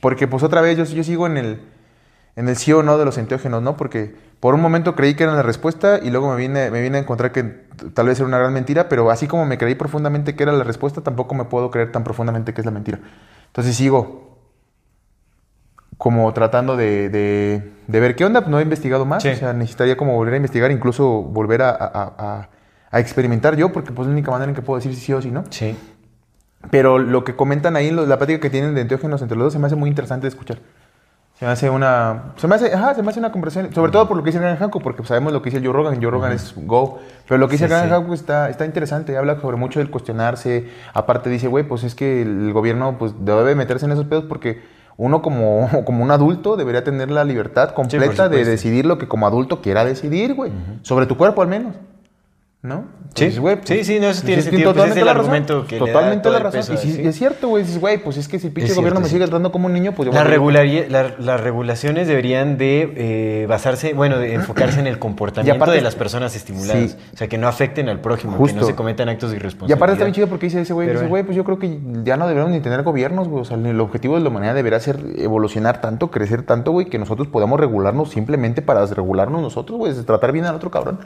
porque 0.00 0.26
pues 0.28 0.42
otra 0.42 0.60
vez 0.60 0.78
yo, 0.78 0.84
yo 0.84 1.04
sigo 1.04 1.26
en 1.26 1.36
el, 1.36 1.60
en 2.36 2.48
el 2.48 2.56
sí 2.56 2.72
o 2.72 2.82
no 2.82 2.96
de 2.98 3.04
los 3.04 3.18
enteógenos, 3.18 3.62
¿no? 3.62 3.76
Porque 3.76 4.14
por 4.40 4.54
un 4.54 4.60
momento 4.62 4.94
creí 4.94 5.14
que 5.14 5.24
era 5.24 5.34
la 5.34 5.42
respuesta 5.42 5.98
y 6.02 6.10
luego 6.10 6.30
me 6.30 6.36
vine, 6.36 6.70
me 6.70 6.80
vine 6.80 6.98
a 6.98 7.00
encontrar 7.02 7.32
que 7.32 7.42
tal 7.94 8.06
vez 8.06 8.18
era 8.18 8.26
una 8.28 8.38
gran 8.38 8.52
mentira, 8.54 8.88
pero 8.88 9.10
así 9.10 9.26
como 9.26 9.44
me 9.44 9.58
creí 9.58 9.74
profundamente 9.74 10.34
que 10.36 10.42
era 10.44 10.52
la 10.52 10.64
respuesta, 10.64 11.02
tampoco 11.02 11.34
me 11.34 11.44
puedo 11.44 11.70
creer 11.70 11.92
tan 11.92 12.04
profundamente 12.04 12.54
que 12.54 12.60
es 12.60 12.64
la 12.64 12.70
mentira. 12.70 13.00
Entonces 13.50 13.76
sigo 13.76 14.38
como 15.98 16.32
tratando 16.32 16.76
de, 16.76 17.08
de- 17.10 17.72
de 17.86 18.00
ver 18.00 18.16
qué 18.16 18.24
onda, 18.24 18.40
pues 18.40 18.50
no 18.50 18.58
he 18.58 18.62
investigado 18.62 19.04
más, 19.04 19.22
Sí. 19.22 19.28
o 19.30 19.36
sea, 19.36 19.52
necesitaría 19.52 19.96
como 19.96 20.14
volver 20.14 20.34
a 20.34 20.36
investigar, 20.38 20.70
incluso 20.70 21.22
volver 21.22 21.60
a, 21.62 21.70
a- 21.70 22.14
a- 22.18 22.48
a 22.90 23.00
experimentar 23.00 23.56
yo, 23.56 23.70
porque 23.72 23.92
pues 23.92 24.06
es 24.06 24.10
la 24.10 24.12
única 24.14 24.30
manera 24.30 24.48
en 24.50 24.54
que 24.56 24.62
puedo 24.62 24.78
decir 24.78 24.94
si 24.94 25.00
sí 25.00 25.12
o 25.12 25.20
si 25.20 25.30
no. 25.30 25.44
Sí. 25.50 25.76
Pero 26.70 26.98
lo 26.98 27.24
que 27.24 27.36
comentan 27.36 27.76
ahí, 27.76 27.90
la 27.90 28.16
plática 28.16 28.40
que 28.40 28.50
tienen 28.50 28.74
de 28.74 28.80
enteógenos 28.82 29.20
entre 29.22 29.36
los 29.36 29.46
dos, 29.46 29.52
se 29.52 29.58
me 29.58 29.66
hace 29.66 29.76
muy 29.76 29.88
interesante 29.90 30.22
de 30.24 30.28
escuchar. 30.28 30.58
Se 31.40 31.46
me 31.46 31.52
hace 31.52 31.70
una. 31.70 32.34
Se 32.36 32.46
me 32.46 32.56
hace, 32.56 32.74
ajá, 32.74 32.94
se 32.94 33.02
me 33.02 33.08
hace 33.08 33.18
una 33.18 33.32
conversación. 33.32 33.72
Sobre 33.72 33.90
todo 33.90 34.06
por 34.06 34.14
lo 34.14 34.22
que 34.22 34.28
dice 34.28 34.40
Graham 34.40 34.58
Hancock, 34.58 34.82
porque 34.82 35.02
sabemos 35.06 35.32
lo 35.32 35.40
que 35.40 35.48
dice 35.48 35.64
Joe 35.64 35.72
Rogan. 35.72 35.94
Joe 35.98 36.10
Rogan 36.10 36.32
es 36.32 36.52
go. 36.54 36.98
Pero 37.26 37.38
lo 37.38 37.48
que 37.48 37.52
dice 37.52 37.64
Sí, 37.64 37.70
Graham 37.70 37.86
sí. 37.88 37.94
Hancock 37.94 38.12
está, 38.12 38.50
está 38.50 38.66
interesante. 38.66 39.16
Habla 39.16 39.40
sobre 39.40 39.56
mucho 39.56 39.78
del 39.78 39.88
cuestionarse. 39.90 40.68
Aparte, 40.92 41.30
dice, 41.30 41.48
güey, 41.48 41.66
pues 41.66 41.82
es 41.82 41.94
que 41.94 42.20
el 42.20 42.52
gobierno 42.52 42.98
pues, 42.98 43.14
debe 43.20 43.54
meterse 43.54 43.86
en 43.86 43.92
esos 43.92 44.04
pedos 44.04 44.24
porque 44.28 44.60
uno, 44.98 45.22
como, 45.22 45.66
como 45.86 46.04
un 46.04 46.10
adulto, 46.10 46.56
debería 46.56 46.84
tener 46.84 47.10
la 47.10 47.24
libertad 47.24 47.70
completa 47.70 48.28
de 48.28 48.44
decidir 48.44 48.84
lo 48.84 48.98
que 48.98 49.08
como 49.08 49.26
adulto 49.26 49.62
quiera 49.62 49.82
decidir, 49.82 50.34
güey. 50.34 50.52
Sobre 50.82 51.06
tu 51.06 51.16
cuerpo, 51.16 51.40
al 51.40 51.48
menos. 51.48 51.74
¿No? 52.62 52.84
Sí. 53.14 53.36
Güey, 53.38 53.56
pues, 53.56 53.68
Sí, 53.68 53.84
sí, 53.84 53.98
no, 54.00 54.08
eso 54.08 54.20
tiene 54.22 54.36
que 54.36 54.50
sentido, 54.50 54.72
pues, 54.72 54.76
totalmente 54.76 55.00
es 55.00 55.02
el 55.02 55.06
la 55.06 55.14
razón. 55.14 55.24
argumento 55.34 55.66
que 55.66 55.74
le 55.74 55.80
da 55.80 55.86
Totalmente 55.92 56.30
la 56.30 56.38
razón. 56.38 56.74
y, 56.74 56.76
si- 56.78 57.06
es 57.06 57.16
cierto, 57.16 57.48
güey. 57.48 57.64
Dices, 57.64 57.80
güey, 57.80 57.98
pues 58.04 58.18
es 58.18 58.28
que 58.28 58.38
si 58.38 58.48
el 58.48 58.52
pinche 58.52 58.74
gobierno 58.74 59.00
me 59.00 59.08
sigue 59.08 59.24
tratando 59.24 59.50
como 59.50 59.66
un 59.66 59.72
niño, 59.72 59.92
pues 59.96 60.06
yo 60.06 60.12
La 60.12 60.22
voy 60.38 60.56
a- 60.56 60.88
la- 60.88 61.14
las 61.18 61.40
regulaciones 61.40 62.06
deberían 62.06 62.58
de 62.58 62.92
eh, 63.42 63.46
basarse, 63.48 63.94
bueno, 63.94 64.18
de 64.18 64.34
enfocarse 64.34 64.78
en 64.78 64.86
el 64.86 64.98
comportamiento 64.98 65.56
aparte- 65.64 65.76
de 65.76 65.80
las 65.80 65.96
personas 65.96 66.36
estimuladas. 66.36 66.90
Sí. 66.92 66.96
O 67.14 67.16
sea, 67.16 67.28
que 67.28 67.38
no 67.38 67.48
afecten 67.48 67.88
al 67.88 68.00
prójimo, 68.00 68.36
que 68.46 68.52
no 68.52 68.62
se 68.64 68.74
cometan 68.74 69.08
actos 69.08 69.30
de 69.32 69.38
Y 69.66 69.72
aparte 69.72 69.94
está 69.94 70.04
bien 70.04 70.14
chido 70.14 70.28
porque 70.28 70.46
dice 70.46 70.60
ese 70.60 70.72
güey, 70.74 70.88
dice, 70.88 71.06
güey, 71.06 71.22
pues 71.24 71.36
yo 71.36 71.44
creo 71.44 71.58
que 71.58 71.80
ya 72.04 72.16
no 72.18 72.26
deberíamos 72.28 72.52
ni 72.52 72.60
tener 72.60 72.82
gobiernos, 72.82 73.26
güey. 73.28 73.40
O 73.42 73.44
sea, 73.44 73.56
el 73.56 73.80
objetivo 73.80 74.16
de 74.16 74.20
la 74.22 74.28
humanidad 74.28 74.54
deberá 74.54 74.78
ser 74.80 74.98
evolucionar 75.16 75.80
tanto, 75.80 76.10
crecer 76.10 76.42
tanto, 76.42 76.70
güey, 76.72 76.86
que 76.86 76.98
nosotros 76.98 77.26
podamos 77.26 77.58
regularnos 77.58 78.10
simplemente 78.10 78.60
para 78.62 78.82
desregularnos 78.82 79.40
nosotros, 79.40 79.78
güey, 79.78 79.92
es 79.92 80.04
tratar 80.06 80.30
bien 80.32 80.44
al 80.44 80.54
otro 80.54 80.70
cabrón. 80.70 80.98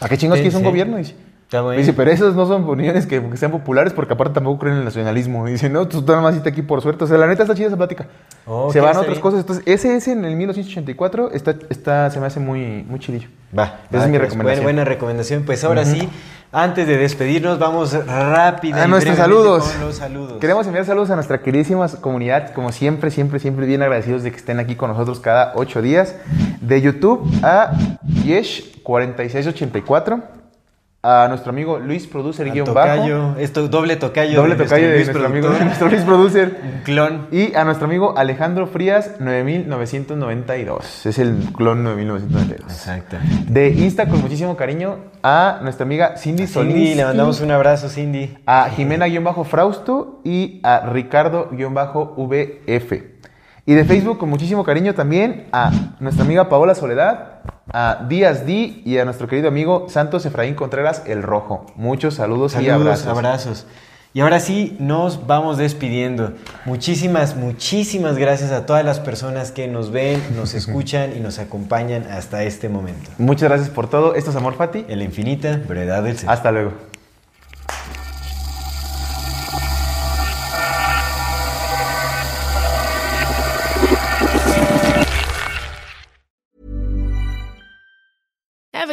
¿A 0.00 0.08
qué 0.08 0.16
chingos 0.16 0.38
es 0.38 0.54
un 0.54 0.64
gobierno? 0.64 0.96
Dice. 0.96 1.14
Está 1.50 1.62
bueno. 1.62 1.80
Dice, 1.80 1.92
pero 1.92 2.12
esas 2.12 2.36
no 2.36 2.46
son 2.46 2.62
opiniones 2.62 3.06
que, 3.06 3.20
que 3.20 3.36
sean 3.36 3.50
populares 3.50 3.92
porque 3.92 4.14
aparte 4.14 4.34
tampoco 4.34 4.60
creen 4.60 4.74
en 4.74 4.78
el 4.80 4.84
nacionalismo. 4.84 5.46
Dice, 5.46 5.68
no, 5.68 5.88
tú 5.88 6.00
nada 6.06 6.20
más 6.20 6.46
aquí 6.46 6.62
por 6.62 6.80
suerte. 6.80 7.02
O 7.02 7.06
sea, 7.08 7.18
la 7.18 7.26
neta 7.26 7.42
está 7.42 7.56
chida 7.56 7.66
esa 7.66 7.76
plática. 7.76 8.06
Oh, 8.46 8.72
se 8.72 8.80
van 8.80 8.96
a 8.96 9.00
otras 9.00 9.14
bien. 9.14 9.20
cosas. 9.20 9.40
Entonces, 9.40 9.64
ese 9.66 9.96
es 9.96 10.06
en 10.06 10.24
el 10.24 10.36
1984. 10.36 11.32
Está, 11.32 11.56
está, 11.68 12.08
se 12.10 12.20
me 12.20 12.26
hace 12.26 12.38
muy, 12.38 12.84
muy 12.88 13.00
chidillo. 13.00 13.28
Va, 13.56 13.80
Esa 13.88 13.98
va, 13.98 14.04
es 14.04 14.10
mi 14.10 14.18
pues, 14.18 14.28
recomendación. 14.28 14.44
Buena, 14.44 14.62
buena 14.62 14.84
recomendación. 14.84 15.42
Pues 15.44 15.64
ahora 15.64 15.84
sí, 15.84 16.08
antes 16.52 16.86
de 16.86 16.96
despedirnos, 16.96 17.58
vamos 17.58 17.92
rápida 18.06 18.82
A 18.82 18.88
nuestros 18.88 19.16
brevemente 19.16 19.42
saludos. 19.42 19.68
con 19.72 19.80
los 19.86 19.96
saludos. 19.96 20.38
Queremos 20.40 20.66
enviar 20.66 20.84
saludos 20.84 21.10
a 21.10 21.14
nuestra 21.14 21.40
queridísima 21.42 21.86
comunidad, 22.00 22.52
como 22.52 22.72
siempre, 22.72 23.10
siempre, 23.10 23.38
siempre 23.38 23.66
bien 23.66 23.82
agradecidos 23.82 24.22
de 24.22 24.30
que 24.30 24.36
estén 24.36 24.58
aquí 24.58 24.74
con 24.74 24.90
nosotros 24.90 25.20
cada 25.20 25.52
ocho 25.54 25.80
días. 25.80 26.16
De 26.60 26.80
YouTube 26.80 27.22
a 27.42 27.70
Yesh4684, 28.24 30.22
a 31.02 31.28
nuestro 31.28 31.50
amigo 31.50 31.78
Luis 31.78 32.06
Producer 32.06 32.50
guion 32.50 32.66
tocayo, 32.66 33.28
bajo, 33.28 33.38
esto, 33.38 33.68
doble 33.68 33.96
tocayo. 33.96 34.36
doble 34.36 34.54
de 34.54 34.64
tocayo 34.64 34.88
de 34.88 34.94
Luis 34.96 35.06
nuestro 35.06 35.26
amigo 35.26 35.48
nuestro 35.64 35.88
Luis 35.88 36.02
Producer. 36.02 36.60
Clon. 36.84 37.26
Y 37.30 37.54
a 37.54 37.64
nuestro 37.64 37.86
amigo 37.86 38.18
Alejandro 38.18 38.66
Frías 38.66 39.12
9992. 39.18 41.06
Es 41.06 41.18
el 41.18 41.36
clon 41.56 41.82
9992. 41.84 42.70
Exacto. 42.70 43.16
De 43.48 43.70
Insta 43.70 44.08
con 44.08 44.20
muchísimo 44.20 44.56
cariño 44.56 44.98
a 45.22 45.60
nuestra 45.62 45.84
amiga 45.84 46.16
Cindy 46.18 46.46
Cindy, 46.46 46.72
Solís. 46.72 46.96
le 46.96 47.04
mandamos 47.04 47.40
un 47.40 47.50
abrazo, 47.50 47.88
Cindy. 47.88 48.36
a 48.44 48.68
Jimena-Frausto 48.68 50.20
y 50.24 50.60
a 50.62 50.80
Ricardo-VF. 50.80 53.09
Y 53.70 53.74
de 53.74 53.84
Facebook 53.84 54.18
con 54.18 54.28
muchísimo 54.28 54.64
cariño 54.64 54.96
también 54.96 55.46
a 55.52 55.70
nuestra 56.00 56.24
amiga 56.24 56.48
Paola 56.48 56.74
Soledad, 56.74 57.42
a 57.72 58.04
Díaz 58.08 58.44
D 58.44 58.82
y 58.84 58.98
a 58.98 59.04
nuestro 59.04 59.28
querido 59.28 59.46
amigo 59.46 59.86
Santos 59.88 60.26
Efraín 60.26 60.56
Contreras 60.56 61.04
el 61.06 61.22
Rojo. 61.22 61.66
Muchos 61.76 62.14
saludos, 62.14 62.56
y 62.60 62.68
abrazos. 62.68 63.66
Y 64.12 64.22
ahora 64.22 64.40
sí, 64.40 64.76
nos 64.80 65.28
vamos 65.28 65.56
despidiendo. 65.56 66.32
Muchísimas, 66.64 67.36
muchísimas 67.36 68.18
gracias 68.18 68.50
a 68.50 68.66
todas 68.66 68.84
las 68.84 68.98
personas 68.98 69.52
que 69.52 69.68
nos 69.68 69.92
ven, 69.92 70.20
nos 70.34 70.54
escuchan 70.54 71.12
y 71.16 71.20
nos 71.20 71.38
acompañan 71.38 72.08
hasta 72.10 72.42
este 72.42 72.68
momento. 72.68 73.08
Muchas 73.18 73.50
gracias 73.50 73.70
por 73.70 73.88
todo. 73.88 74.16
Esto 74.16 74.30
es 74.30 74.36
Amor 74.36 74.54
Fati. 74.54 74.84
En 74.88 74.98
la 74.98 75.04
infinita 75.04 75.60
brevedad 75.68 76.02
del 76.02 76.18
ser. 76.18 76.28
Hasta 76.28 76.50
luego. 76.50 76.72